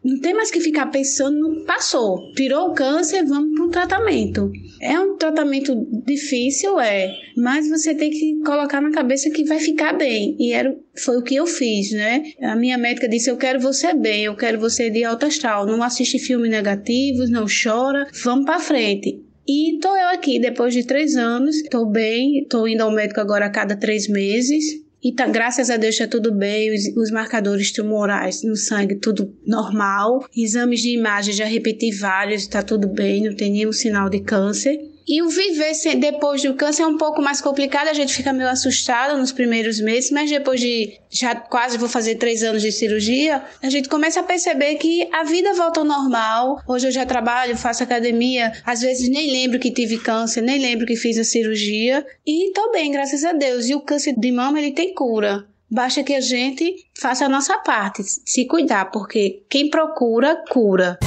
não 0.05 0.19
tem 0.19 0.35
mais 0.35 0.51
que 0.51 0.59
ficar 0.59 0.85
pensando, 0.91 1.65
passou, 1.65 2.31
tirou 2.35 2.69
o 2.69 2.73
câncer, 2.75 3.25
vamos 3.25 3.55
para 3.55 3.65
o 3.65 3.69
tratamento. 3.69 4.51
É 4.79 4.99
um 4.99 5.17
tratamento 5.17 5.75
difícil, 6.05 6.79
é, 6.79 7.11
mas 7.35 7.67
você 7.67 7.95
tem 7.95 8.11
que 8.11 8.39
colocar 8.45 8.79
na 8.81 8.91
cabeça 8.91 9.31
que 9.31 9.43
vai 9.43 9.59
ficar 9.59 9.93
bem. 9.93 10.35
E 10.39 10.53
era, 10.53 10.77
foi 10.95 11.17
o 11.17 11.23
que 11.23 11.35
eu 11.35 11.47
fiz, 11.47 11.91
né? 11.91 12.23
A 12.43 12.55
minha 12.55 12.77
médica 12.77 13.09
disse: 13.09 13.31
Eu 13.31 13.37
quero 13.37 13.59
você 13.59 13.95
bem, 13.95 14.25
eu 14.25 14.35
quero 14.35 14.59
você 14.59 14.91
de 14.91 15.03
alta 15.03 15.25
astral. 15.25 15.65
Não 15.65 15.81
assiste 15.81 16.19
filmes 16.19 16.51
negativos, 16.51 17.31
não 17.31 17.47
chora, 17.47 18.05
vamos 18.23 18.45
para 18.45 18.59
frente. 18.59 19.23
E 19.47 19.79
tô 19.79 19.89
eu 19.95 20.09
aqui 20.09 20.39
depois 20.39 20.73
de 20.73 20.85
três 20.85 21.15
anos, 21.15 21.63
tô 21.63 21.85
bem, 21.85 22.45
tô 22.47 22.67
indo 22.67 22.81
ao 22.81 22.91
médico 22.91 23.21
agora 23.21 23.45
a 23.45 23.51
cada 23.51 23.75
três 23.75 24.07
meses. 24.07 24.84
E 25.05 25.11
tá, 25.11 25.27
graças 25.27 25.69
a 25.69 25.77
Deus 25.77 25.99
tá 25.99 26.07
tudo 26.07 26.33
bem, 26.33 26.73
os, 26.73 26.87
os, 26.97 27.11
marcadores 27.11 27.71
tumorais 27.71 28.41
no 28.41 28.55
sangue 28.55 28.95
tudo 28.95 29.31
normal. 29.45 30.25
Exames 30.35 30.81
de 30.81 30.97
imagem 30.97 31.31
já 31.31 31.45
repeti 31.45 31.91
vários, 31.91 32.47
tá 32.47 32.63
tudo 32.63 32.87
bem, 32.87 33.21
não 33.21 33.35
tem 33.35 33.51
nenhum 33.51 33.71
sinal 33.71 34.09
de 34.09 34.21
câncer. 34.21 34.94
E 35.07 35.21
o 35.21 35.29
viver 35.29 35.71
depois 35.97 36.41
do 36.41 36.55
câncer 36.55 36.81
é 36.81 36.87
um 36.87 36.97
pouco 36.97 37.21
mais 37.21 37.39
complicado, 37.39 37.89
a 37.89 37.93
gente 37.93 38.11
fica 38.11 38.33
meio 38.33 38.49
assustado 38.49 39.15
nos 39.17 39.31
primeiros 39.31 39.79
meses, 39.79 40.09
mas 40.09 40.31
depois 40.31 40.59
de 40.59 40.99
já 41.11 41.35
quase 41.35 41.77
vou 41.77 41.87
fazer 41.87 42.15
três 42.15 42.41
anos 42.41 42.63
de 42.63 42.71
cirurgia, 42.71 43.43
a 43.61 43.69
gente 43.69 43.87
começa 43.87 44.19
a 44.19 44.23
perceber 44.23 44.75
que 44.75 45.07
a 45.13 45.23
vida 45.23 45.53
volta 45.53 45.79
ao 45.79 45.85
normal. 45.85 46.59
Hoje 46.67 46.87
eu 46.87 46.91
já 46.91 47.05
trabalho, 47.05 47.55
faço 47.55 47.83
academia, 47.83 48.51
às 48.65 48.81
vezes 48.81 49.07
nem 49.07 49.31
lembro 49.31 49.59
que 49.59 49.69
tive 49.69 49.99
câncer, 49.99 50.41
nem 50.41 50.59
lembro 50.59 50.87
que 50.87 50.95
fiz 50.95 51.19
a 51.19 51.23
cirurgia 51.23 52.03
e 52.25 52.51
tô 52.51 52.71
bem, 52.71 52.91
graças 52.91 53.23
a 53.23 53.31
Deus. 53.31 53.69
E 53.69 53.75
o 53.75 53.81
câncer 53.81 54.15
de 54.17 54.31
mama 54.31 54.59
ele 54.59 54.71
tem 54.71 54.91
cura. 54.93 55.45
Basta 55.69 56.03
que 56.03 56.15
a 56.15 56.21
gente 56.21 56.87
faça 56.99 57.25
a 57.25 57.29
nossa 57.29 57.59
parte, 57.59 58.01
se 58.03 58.45
cuidar, 58.45 58.85
porque 58.85 59.43
quem 59.49 59.69
procura, 59.69 60.43
cura. 60.49 60.97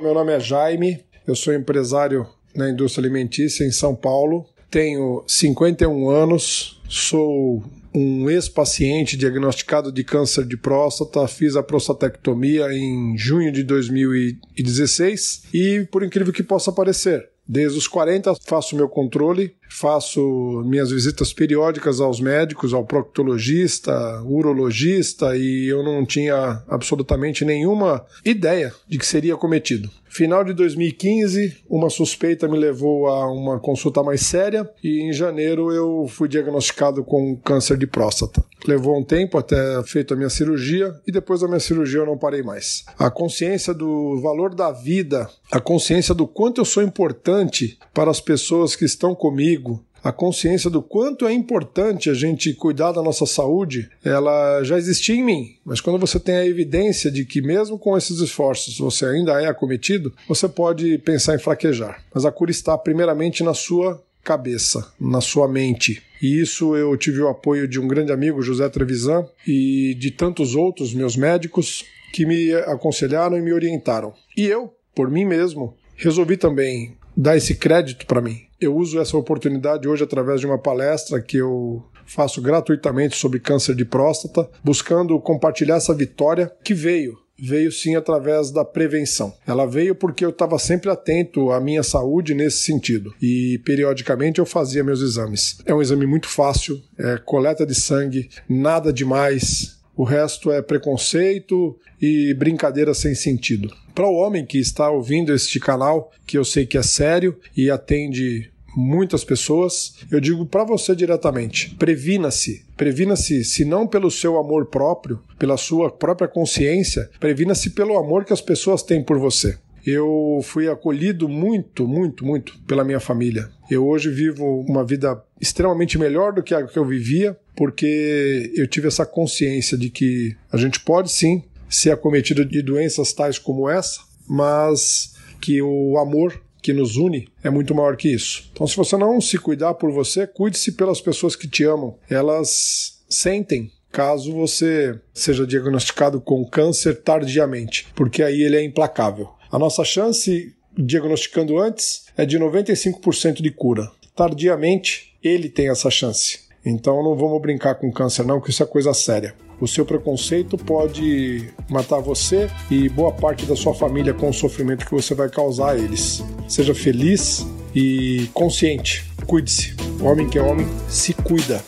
Meu 0.00 0.14
nome 0.14 0.32
é 0.32 0.38
Jaime, 0.38 1.04
eu 1.26 1.34
sou 1.34 1.52
empresário 1.52 2.37
na 2.58 2.68
indústria 2.68 3.06
alimentícia 3.06 3.64
em 3.64 3.70
São 3.70 3.94
Paulo. 3.94 4.44
Tenho 4.70 5.24
51 5.26 6.10
anos, 6.10 6.82
sou 6.88 7.62
um 7.94 8.28
ex-paciente 8.28 9.16
diagnosticado 9.16 9.90
de 9.90 10.04
câncer 10.04 10.44
de 10.44 10.56
próstata, 10.56 11.26
fiz 11.26 11.56
a 11.56 11.62
prostatectomia 11.62 12.66
em 12.74 13.16
junho 13.16 13.50
de 13.50 13.62
2016 13.62 15.44
e, 15.54 15.86
por 15.90 16.02
incrível 16.02 16.32
que 16.32 16.42
possa 16.42 16.70
parecer, 16.70 17.30
Desde 17.48 17.78
os 17.78 17.88
40 17.88 18.34
faço 18.44 18.76
meu 18.76 18.90
controle, 18.90 19.56
faço 19.68 20.62
minhas 20.66 20.90
visitas 20.90 21.32
periódicas 21.32 22.00
aos 22.00 22.20
médicos, 22.20 22.72
ao 22.72 22.84
proctologista, 22.84 24.22
urologista 24.24 25.36
e 25.36 25.68
eu 25.68 25.82
não 25.82 26.04
tinha 26.04 26.62
absolutamente 26.68 27.44
nenhuma 27.44 28.04
ideia 28.24 28.72
de 28.88 28.98
que 28.98 29.06
seria 29.06 29.36
cometido. 29.36 29.90
Final 30.08 30.42
de 30.42 30.54
2015, 30.54 31.58
uma 31.68 31.90
suspeita 31.90 32.48
me 32.48 32.58
levou 32.58 33.06
a 33.08 33.30
uma 33.30 33.60
consulta 33.60 34.02
mais 34.02 34.22
séria 34.22 34.68
e 34.82 35.02
em 35.02 35.12
janeiro 35.12 35.70
eu 35.70 36.06
fui 36.08 36.28
diagnosticado 36.28 37.04
com 37.04 37.36
câncer 37.36 37.76
de 37.76 37.86
próstata. 37.86 38.42
Levou 38.66 38.98
um 38.98 39.04
tempo 39.04 39.38
até 39.38 39.56
feita 39.84 40.14
a 40.14 40.16
minha 40.16 40.30
cirurgia 40.30 40.94
e 41.06 41.12
depois 41.12 41.40
da 41.40 41.46
minha 41.46 41.60
cirurgia 41.60 42.00
eu 42.00 42.06
não 42.06 42.16
parei 42.16 42.42
mais. 42.42 42.84
A 42.98 43.10
consciência 43.10 43.74
do 43.74 44.18
valor 44.20 44.54
da 44.54 44.72
vida, 44.72 45.28
a 45.52 45.60
consciência 45.60 46.14
do 46.14 46.26
quanto 46.26 46.60
eu 46.60 46.64
sou 46.64 46.82
importante 46.82 47.78
para 47.92 48.10
as 48.10 48.20
pessoas 48.20 48.74
que 48.74 48.84
estão 48.84 49.14
comigo, 49.14 49.57
a 50.02 50.12
consciência 50.12 50.70
do 50.70 50.80
quanto 50.80 51.26
é 51.26 51.32
importante 51.32 52.08
a 52.08 52.14
gente 52.14 52.54
cuidar 52.54 52.92
da 52.92 53.02
nossa 53.02 53.26
saúde, 53.26 53.90
ela 54.04 54.62
já 54.62 54.78
existia 54.78 55.14
em 55.14 55.24
mim. 55.24 55.56
Mas 55.64 55.80
quando 55.80 55.98
você 55.98 56.20
tem 56.20 56.36
a 56.36 56.46
evidência 56.46 57.10
de 57.10 57.24
que, 57.24 57.42
mesmo 57.42 57.78
com 57.78 57.96
esses 57.96 58.20
esforços, 58.20 58.78
você 58.78 59.06
ainda 59.06 59.42
é 59.42 59.46
acometido, 59.46 60.12
você 60.28 60.48
pode 60.48 60.98
pensar 60.98 61.34
em 61.34 61.38
fraquejar. 61.38 62.02
Mas 62.14 62.24
a 62.24 62.32
cura 62.32 62.50
está 62.50 62.78
primeiramente 62.78 63.42
na 63.42 63.54
sua 63.54 64.02
cabeça, 64.22 64.92
na 65.00 65.20
sua 65.20 65.48
mente. 65.48 66.02
E 66.22 66.40
isso 66.40 66.76
eu 66.76 66.96
tive 66.96 67.20
o 67.20 67.28
apoio 67.28 67.66
de 67.66 67.80
um 67.80 67.88
grande 67.88 68.12
amigo, 68.12 68.42
José 68.42 68.68
Trevisan, 68.68 69.26
e 69.46 69.94
de 69.98 70.10
tantos 70.10 70.54
outros 70.54 70.92
meus 70.92 71.16
médicos 71.16 71.84
que 72.12 72.24
me 72.24 72.52
aconselharam 72.54 73.36
e 73.36 73.42
me 73.42 73.52
orientaram. 73.52 74.12
E 74.36 74.46
eu, 74.46 74.72
por 74.94 75.10
mim 75.10 75.24
mesmo, 75.24 75.74
resolvi 75.96 76.36
também 76.36 76.96
dar 77.16 77.36
esse 77.36 77.54
crédito 77.54 78.06
para 78.06 78.20
mim. 78.20 78.47
Eu 78.60 78.76
uso 78.76 78.98
essa 78.98 79.16
oportunidade 79.16 79.86
hoje 79.86 80.02
através 80.02 80.40
de 80.40 80.46
uma 80.46 80.58
palestra 80.58 81.20
que 81.20 81.36
eu 81.36 81.84
faço 82.04 82.40
gratuitamente 82.42 83.16
sobre 83.16 83.38
câncer 83.38 83.74
de 83.74 83.84
próstata, 83.84 84.48
buscando 84.64 85.18
compartilhar 85.20 85.76
essa 85.76 85.94
vitória 85.94 86.50
que 86.64 86.74
veio 86.74 87.18
veio 87.40 87.70
sim 87.70 87.94
através 87.94 88.50
da 88.50 88.64
prevenção. 88.64 89.32
Ela 89.46 89.64
veio 89.66 89.94
porque 89.94 90.24
eu 90.24 90.30
estava 90.30 90.58
sempre 90.58 90.90
atento 90.90 91.52
à 91.52 91.60
minha 91.60 91.82
saúde 91.82 92.34
nesse 92.34 92.58
sentido 92.58 93.14
e 93.22 93.60
periodicamente 93.64 94.40
eu 94.40 94.46
fazia 94.46 94.82
meus 94.82 95.00
exames. 95.00 95.58
É 95.64 95.72
um 95.72 95.80
exame 95.80 96.06
muito 96.06 96.28
fácil, 96.28 96.82
é 96.98 97.16
coleta 97.18 97.64
de 97.64 97.74
sangue, 97.74 98.28
nada 98.48 98.92
demais. 98.92 99.77
O 99.98 100.04
resto 100.04 100.52
é 100.52 100.62
preconceito 100.62 101.76
e 102.00 102.32
brincadeira 102.32 102.94
sem 102.94 103.16
sentido. 103.16 103.74
Para 103.92 104.06
o 104.06 104.14
homem 104.14 104.46
que 104.46 104.56
está 104.56 104.88
ouvindo 104.88 105.34
este 105.34 105.58
canal, 105.58 106.12
que 106.24 106.38
eu 106.38 106.44
sei 106.44 106.64
que 106.64 106.78
é 106.78 106.82
sério 106.84 107.36
e 107.56 107.68
atende 107.68 108.48
muitas 108.76 109.24
pessoas, 109.24 109.96
eu 110.08 110.20
digo 110.20 110.46
para 110.46 110.62
você 110.62 110.94
diretamente: 110.94 111.74
previna-se. 111.74 112.64
Previna-se, 112.76 113.42
se 113.42 113.64
não 113.64 113.88
pelo 113.88 114.08
seu 114.08 114.38
amor 114.38 114.66
próprio, 114.66 115.18
pela 115.36 115.56
sua 115.56 115.90
própria 115.90 116.28
consciência, 116.28 117.10
previna-se 117.18 117.70
pelo 117.70 117.98
amor 117.98 118.24
que 118.24 118.32
as 118.32 118.40
pessoas 118.40 118.84
têm 118.84 119.02
por 119.02 119.18
você. 119.18 119.58
Eu 119.84 120.40
fui 120.44 120.68
acolhido 120.68 121.28
muito, 121.28 121.88
muito, 121.88 122.24
muito 122.24 122.56
pela 122.66 122.84
minha 122.84 123.00
família. 123.00 123.48
Eu 123.70 123.86
hoje 123.86 124.10
vivo 124.10 124.60
uma 124.60 124.84
vida 124.84 125.22
extremamente 125.40 125.98
melhor 125.98 126.32
do 126.32 126.42
que 126.42 126.54
a 126.54 126.66
que 126.66 126.78
eu 126.78 126.84
vivia, 126.84 127.36
porque 127.58 128.52
eu 128.54 128.68
tive 128.68 128.86
essa 128.86 129.04
consciência 129.04 129.76
de 129.76 129.90
que 129.90 130.36
a 130.52 130.56
gente 130.56 130.78
pode 130.78 131.10
sim 131.10 131.42
ser 131.68 131.90
acometido 131.90 132.44
de 132.44 132.62
doenças 132.62 133.12
tais 133.12 133.36
como 133.36 133.68
essa, 133.68 134.00
mas 134.28 135.12
que 135.40 135.60
o 135.60 135.98
amor 135.98 136.40
que 136.62 136.72
nos 136.72 136.96
une 136.96 137.26
é 137.42 137.50
muito 137.50 137.74
maior 137.74 137.96
que 137.96 138.08
isso. 138.12 138.48
Então, 138.52 138.64
se 138.64 138.76
você 138.76 138.96
não 138.96 139.20
se 139.20 139.38
cuidar 139.38 139.74
por 139.74 139.90
você, 139.90 140.24
cuide-se 140.24 140.70
pelas 140.72 141.00
pessoas 141.00 141.34
que 141.34 141.48
te 141.48 141.64
amam. 141.64 141.98
Elas 142.08 143.00
sentem 143.08 143.72
caso 143.90 144.32
você 144.32 144.96
seja 145.12 145.44
diagnosticado 145.44 146.20
com 146.20 146.48
câncer 146.48 147.02
tardiamente, 147.02 147.88
porque 147.96 148.22
aí 148.22 148.40
ele 148.40 148.56
é 148.56 148.62
implacável. 148.62 149.30
A 149.50 149.58
nossa 149.58 149.82
chance, 149.82 150.54
diagnosticando 150.76 151.58
antes, 151.58 152.04
é 152.16 152.24
de 152.24 152.38
95% 152.38 153.42
de 153.42 153.50
cura. 153.50 153.90
Tardiamente, 154.14 155.18
ele 155.20 155.48
tem 155.48 155.70
essa 155.70 155.90
chance. 155.90 156.46
Então 156.68 157.02
não 157.02 157.16
vamos 157.16 157.40
brincar 157.40 157.76
com 157.76 157.90
câncer, 157.90 158.26
não, 158.26 158.40
que 158.40 158.50
isso 158.50 158.62
é 158.62 158.66
coisa 158.66 158.92
séria. 158.92 159.34
O 159.58 159.66
seu 159.66 159.86
preconceito 159.86 160.58
pode 160.58 161.48
matar 161.68 161.98
você 161.98 162.48
e 162.70 162.88
boa 162.90 163.10
parte 163.10 163.46
da 163.46 163.56
sua 163.56 163.74
família 163.74 164.12
com 164.12 164.28
o 164.28 164.34
sofrimento 164.34 164.84
que 164.84 164.92
você 164.92 165.14
vai 165.14 165.30
causar 165.30 165.70
a 165.70 165.76
eles. 165.76 166.22
Seja 166.46 166.74
feliz 166.74 167.46
e 167.74 168.28
consciente. 168.34 169.10
Cuide-se. 169.26 169.74
Homem 170.00 170.28
que 170.28 170.38
é 170.38 170.42
homem 170.42 170.66
se 170.88 171.14
cuida. 171.14 171.60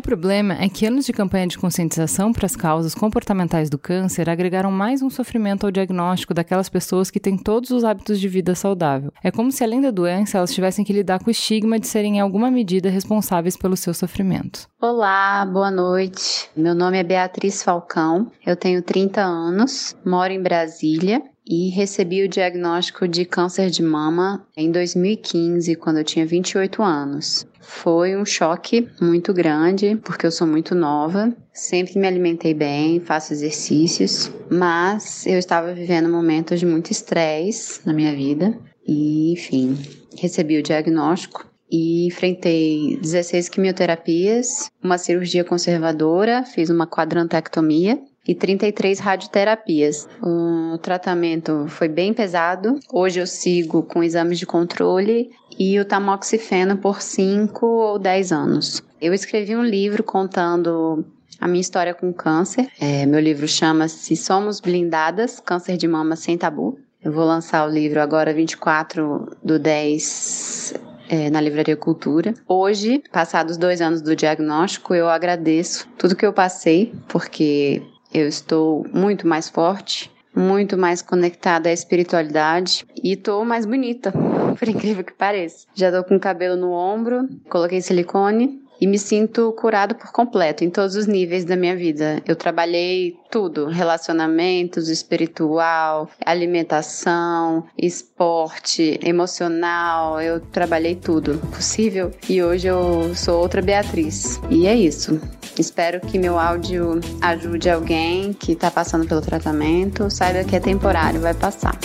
O 0.00 0.02
problema 0.10 0.54
é 0.54 0.66
que 0.66 0.86
anos 0.86 1.04
de 1.04 1.12
campanha 1.12 1.46
de 1.46 1.58
conscientização 1.58 2.32
para 2.32 2.46
as 2.46 2.56
causas 2.56 2.94
comportamentais 2.94 3.68
do 3.68 3.76
câncer 3.76 4.30
agregaram 4.30 4.70
mais 4.70 5.02
um 5.02 5.10
sofrimento 5.10 5.66
ao 5.66 5.70
diagnóstico 5.70 6.32
daquelas 6.32 6.70
pessoas 6.70 7.10
que 7.10 7.20
têm 7.20 7.36
todos 7.36 7.68
os 7.68 7.84
hábitos 7.84 8.18
de 8.18 8.26
vida 8.26 8.54
saudável. 8.54 9.12
É 9.22 9.30
como 9.30 9.52
se, 9.52 9.62
além 9.62 9.82
da 9.82 9.90
doença, 9.90 10.38
elas 10.38 10.54
tivessem 10.54 10.86
que 10.86 10.92
lidar 10.94 11.18
com 11.18 11.26
o 11.26 11.30
estigma 11.30 11.78
de 11.78 11.86
serem 11.86 12.16
em 12.16 12.20
alguma 12.20 12.50
medida 12.50 12.88
responsáveis 12.88 13.58
pelo 13.58 13.76
seu 13.76 13.92
sofrimento. 13.92 14.66
Olá, 14.80 15.44
boa 15.44 15.70
noite. 15.70 16.48
Meu 16.56 16.74
nome 16.74 16.96
é 16.96 17.04
Beatriz 17.04 17.62
Falcão, 17.62 18.32
eu 18.46 18.56
tenho 18.56 18.80
30 18.80 19.20
anos, 19.20 19.94
moro 20.02 20.32
em 20.32 20.42
Brasília 20.42 21.22
e 21.46 21.68
recebi 21.68 22.24
o 22.24 22.28
diagnóstico 22.28 23.06
de 23.06 23.26
câncer 23.26 23.68
de 23.68 23.82
mama 23.82 24.46
em 24.56 24.70
2015, 24.70 25.74
quando 25.76 25.98
eu 25.98 26.04
tinha 26.04 26.24
28 26.24 26.82
anos. 26.82 27.44
Foi 27.60 28.16
um 28.16 28.24
choque 28.24 28.88
muito 29.00 29.34
grande, 29.34 29.96
porque 30.02 30.26
eu 30.26 30.32
sou 30.32 30.46
muito 30.46 30.74
nova, 30.74 31.34
sempre 31.52 31.98
me 31.98 32.06
alimentei 32.06 32.54
bem, 32.54 33.00
faço 33.00 33.32
exercícios, 33.32 34.32
mas 34.50 35.26
eu 35.26 35.38
estava 35.38 35.72
vivendo 35.72 36.08
momentos 36.08 36.58
de 36.58 36.66
muito 36.66 36.90
estresse 36.90 37.86
na 37.86 37.92
minha 37.92 38.14
vida 38.14 38.58
e, 38.86 39.32
enfim, 39.32 39.76
recebi 40.18 40.58
o 40.58 40.62
diagnóstico 40.62 41.46
e 41.70 42.06
enfrentei 42.06 42.98
16 43.00 43.48
quimioterapias, 43.48 44.70
uma 44.82 44.98
cirurgia 44.98 45.44
conservadora, 45.44 46.42
fiz 46.42 46.70
uma 46.70 46.86
quadrantectomia 46.86 48.00
e 48.26 48.34
33 48.34 48.98
radioterapias. 48.98 50.08
O 50.22 50.78
tratamento 50.78 51.66
foi 51.68 51.88
bem 51.88 52.12
pesado. 52.12 52.78
Hoje 52.92 53.20
eu 53.20 53.26
sigo 53.26 53.82
com 53.82 54.02
exames 54.02 54.38
de 54.38 54.46
controle 54.46 55.30
e 55.58 55.78
o 55.78 55.84
tamoxifeno 55.84 56.76
por 56.76 57.00
5 57.00 57.66
ou 57.66 57.98
10 57.98 58.32
anos. 58.32 58.82
Eu 59.00 59.14
escrevi 59.14 59.56
um 59.56 59.64
livro 59.64 60.02
contando 60.02 61.04
a 61.40 61.48
minha 61.48 61.60
história 61.60 61.94
com 61.94 62.12
câncer. 62.12 62.68
É, 62.80 63.06
meu 63.06 63.20
livro 63.20 63.48
chama-se 63.48 64.14
Somos 64.16 64.60
Blindadas 64.60 65.40
Câncer 65.40 65.76
de 65.76 65.88
Mama 65.88 66.16
Sem 66.16 66.36
Tabu. 66.36 66.78
Eu 67.02 67.12
vou 67.12 67.24
lançar 67.24 67.66
o 67.66 67.70
livro 67.72 68.00
agora 68.00 68.34
24 68.34 69.36
do 69.42 69.58
10 69.58 70.74
é, 71.08 71.30
na 71.30 71.40
Livraria 71.40 71.76
Cultura. 71.76 72.34
Hoje, 72.46 73.02
passados 73.10 73.56
dois 73.56 73.80
anos 73.80 74.02
do 74.02 74.14
diagnóstico, 74.14 74.94
eu 74.94 75.08
agradeço 75.08 75.88
tudo 75.96 76.14
que 76.14 76.26
eu 76.26 76.32
passei, 76.32 76.92
porque 77.08 77.82
eu 78.12 78.28
estou 78.28 78.86
muito 78.92 79.26
mais 79.26 79.48
forte, 79.48 80.10
muito 80.34 80.76
mais 80.76 81.00
conectada 81.00 81.68
à 81.68 81.72
espiritualidade 81.72 82.84
e 83.02 83.16
tô 83.16 83.44
mais 83.44 83.64
bonita, 83.64 84.12
por 84.58 84.68
incrível 84.68 85.04
que 85.04 85.12
pareça. 85.12 85.66
Já 85.74 85.90
tô 85.90 86.04
com 86.04 86.18
cabelo 86.18 86.56
no 86.56 86.72
ombro, 86.72 87.28
coloquei 87.48 87.80
silicone 87.80 88.60
e 88.80 88.86
me 88.86 88.98
sinto 88.98 89.52
curado 89.52 89.94
por 89.94 90.10
completo 90.10 90.64
em 90.64 90.70
todos 90.70 90.96
os 90.96 91.06
níveis 91.06 91.44
da 91.44 91.54
minha 91.54 91.76
vida. 91.76 92.22
Eu 92.26 92.34
trabalhei 92.34 93.16
tudo: 93.30 93.66
relacionamentos, 93.66 94.88
espiritual, 94.88 96.08
alimentação, 96.24 97.64
esporte, 97.76 98.98
emocional. 99.02 100.20
Eu 100.20 100.40
trabalhei 100.40 100.94
tudo 100.94 101.38
possível 101.54 102.10
e 102.28 102.42
hoje 102.42 102.68
eu 102.68 103.14
sou 103.14 103.40
outra 103.40 103.60
Beatriz. 103.60 104.40
E 104.48 104.66
é 104.66 104.74
isso. 104.74 105.20
Espero 105.58 106.00
que 106.00 106.18
meu 106.18 106.38
áudio 106.38 107.00
ajude 107.20 107.68
alguém 107.68 108.32
que 108.32 108.52
está 108.52 108.70
passando 108.70 109.06
pelo 109.06 109.20
tratamento. 109.20 110.10
Saiba 110.10 110.42
que 110.42 110.56
é 110.56 110.60
temporário, 110.60 111.20
vai 111.20 111.34
passar. 111.34 111.78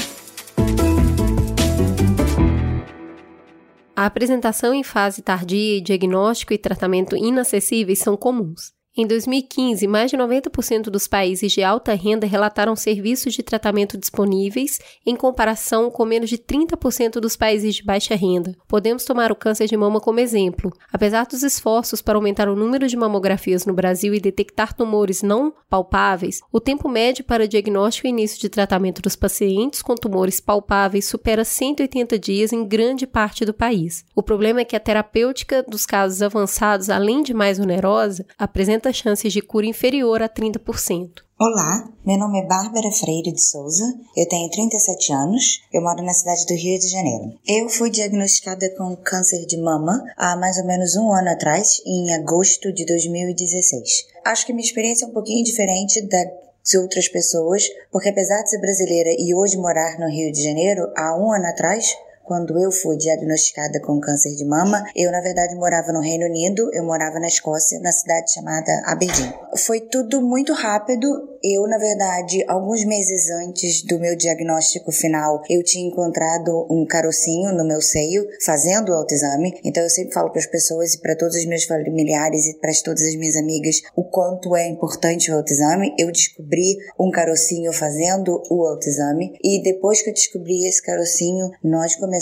A 3.96 4.06
apresentação 4.06 4.74
em 4.74 4.84
fase 4.84 5.22
tardia 5.22 5.78
e 5.78 5.82
diagnóstico 5.82 6.54
e 6.54 6.58
tratamento 6.58 7.16
inacessíveis 7.16 8.00
são 8.00 8.18
comuns. 8.18 8.75
Em 8.98 9.06
2015, 9.06 9.86
mais 9.88 10.10
de 10.10 10.16
90% 10.16 10.84
dos 10.84 11.06
países 11.06 11.52
de 11.52 11.62
alta 11.62 11.94
renda 11.94 12.26
relataram 12.26 12.78
serviços 12.78 13.34
de 13.34 13.44
tratamento 13.44 13.98
disponíveis, 13.98 14.80
em 15.06 15.18
comparação 15.18 15.92
com 15.92 16.06
menos 16.06 16.30
de 16.30 16.38
30% 16.38 17.20
dos 17.20 17.36
países 17.36 17.76
de 17.76 17.84
baixa 17.84 18.16
renda. 18.16 18.56
Podemos 18.66 19.04
tomar 19.04 19.34
o 19.34 19.36
câncer 19.36 19.68
de 19.68 19.76
mama 19.76 20.00
como 20.00 20.22
exemplo. 20.22 20.72
Apesar 20.94 21.26
dos 21.26 21.44
esforços 21.44 22.02
para 22.02 22.18
aumentar 22.18 22.48
o 22.48 22.56
número 22.56 22.88
de 22.88 22.96
mamografias 22.96 23.66
no 23.66 23.74
Brasil 23.74 24.14
e 24.14 24.20
detectar 24.22 24.74
tumores 24.74 25.22
não 25.22 25.54
palpáveis, 25.70 26.40
o 26.50 26.62
tempo 26.62 26.88
médio 26.88 27.26
para 27.26 27.50
diagnóstico 27.50 28.08
e 28.08 28.12
início 28.12 28.40
de 28.40 28.48
tratamento 28.48 29.02
dos 29.02 29.18
pacientes 29.18 29.82
com 29.82 29.96
tumores 29.96 30.40
palpáveis 30.40 31.04
supera 31.04 31.44
180 31.44 32.18
dias 32.18 32.54
em 32.54 32.66
grande 32.66 33.06
parte 33.06 33.44
do 33.44 33.54
país. 33.54 34.06
O 34.16 34.24
problema 34.24 34.62
é 34.62 34.66
que 34.66 34.76
a 34.78 34.80
terapêutica 34.80 35.62
dos 35.64 35.86
casos 35.86 36.22
avançados, 36.22 36.90
além 36.90 37.22
de 37.22 37.34
mais 37.34 37.60
onerosa, 37.60 38.26
apresenta 38.38 38.85
apresenta 38.86 38.94
chances 38.94 39.34
de 39.34 39.42
cura 39.42 39.66
inferior 39.66 40.22
a 40.22 40.30
30%. 40.30 41.24
Olá, 41.40 41.90
meu 42.06 42.18
nome 42.18 42.40
é 42.40 42.46
Bárbara 42.46 42.92
Freire 42.92 43.32
de 43.32 43.42
Souza, 43.42 43.84
eu 44.16 44.28
tenho 44.28 44.50
37 44.50 45.12
anos, 45.12 45.62
eu 45.74 45.82
moro 45.82 46.02
na 46.04 46.14
cidade 46.14 46.46
do 46.46 46.54
Rio 46.54 46.80
de 46.80 46.88
Janeiro. 46.90 47.34
Eu 47.48 47.68
fui 47.68 47.90
diagnosticada 47.90 48.70
com 48.78 48.96
câncer 48.98 49.46
de 49.46 49.58
mama 49.58 50.02
há 50.16 50.38
mais 50.38 50.58
ou 50.58 50.66
menos 50.66 50.96
um 50.96 51.12
ano 51.12 51.30
atrás, 51.30 51.82
em 51.86 52.14
agosto 52.14 52.72
de 52.72 52.86
2016. 52.86 54.06
Acho 54.26 54.46
que 54.46 54.54
minha 54.54 54.66
experiência 54.66 55.06
é 55.06 55.08
um 55.10 55.14
pouquinho 55.14 55.44
diferente 55.44 56.02
da 56.08 56.24
de 56.66 56.80
outras 56.80 57.08
pessoas, 57.08 57.64
porque 57.92 58.10
apesar 58.10 58.42
de 58.42 58.50
ser 58.50 58.60
brasileira 58.60 59.12
e 59.20 59.36
hoje 59.36 59.56
morar 59.56 60.00
no 60.00 60.10
Rio 60.10 60.32
de 60.32 60.42
Janeiro, 60.42 60.92
há 60.98 61.16
um 61.16 61.32
ano 61.32 61.46
atrás, 61.46 61.96
quando 62.26 62.58
eu 62.60 62.72
fui 62.72 62.98
diagnosticada 62.98 63.80
com 63.80 64.00
câncer 64.00 64.36
de 64.36 64.44
mama, 64.44 64.84
eu 64.96 65.12
na 65.12 65.22
verdade 65.22 65.56
morava 65.56 65.94
no 65.94 66.02
Reino 66.02 66.26
Unido, 66.26 66.70
eu 66.74 66.84
morava 66.84 67.20
na 67.20 67.28
Escócia, 67.28 67.80
na 67.80 67.92
cidade 67.92 68.34
chamada 68.34 68.82
Aberdeen. 68.86 69.32
Foi 69.58 69.80
tudo 69.80 70.22
muito 70.22 70.52
rápido. 70.52 71.08
Eu, 71.44 71.68
na 71.68 71.78
verdade, 71.78 72.44
alguns 72.48 72.84
meses 72.84 73.30
antes 73.30 73.84
do 73.84 74.00
meu 74.00 74.16
diagnóstico 74.16 74.92
final, 74.92 75.44
eu 75.48 75.64
tinha 75.64 75.88
encontrado 75.88 76.66
um 76.72 76.84
carocinho 76.88 77.54
no 77.54 77.64
meu 77.64 77.80
seio, 77.80 78.28
fazendo 78.44 78.90
o 78.90 78.96
autoexame. 78.96 79.54
Então 79.64 79.84
eu 79.84 79.90
sempre 79.90 80.14
falo 80.14 80.32
para 80.32 80.40
as 80.40 80.48
pessoas 80.48 80.96
e 80.96 81.02
para 81.02 81.16
todos 81.16 81.36
os 81.36 81.46
meus 81.46 81.66
familiares 81.66 82.48
e 82.48 82.60
para 82.60 82.72
todas 82.84 83.04
as 83.04 83.16
minhas 83.16 83.36
amigas 83.36 83.82
o 83.96 84.04
quanto 84.04 84.56
é 84.56 84.68
importante 84.68 85.32
o 85.32 85.36
autoexame. 85.36 85.94
Eu 86.00 86.12
descobri 86.12 86.78
um 87.00 87.12
carocinho 87.12 87.72
fazendo 87.72 88.42
o 88.50 88.66
autoexame 88.66 89.38
e 89.44 89.62
depois 89.62 90.02
que 90.02 90.10
eu 90.10 90.14
descobri 90.14 90.68
esse 90.68 90.82
carocinho, 90.82 91.52
nós 91.64 91.96
começamos 91.96 92.15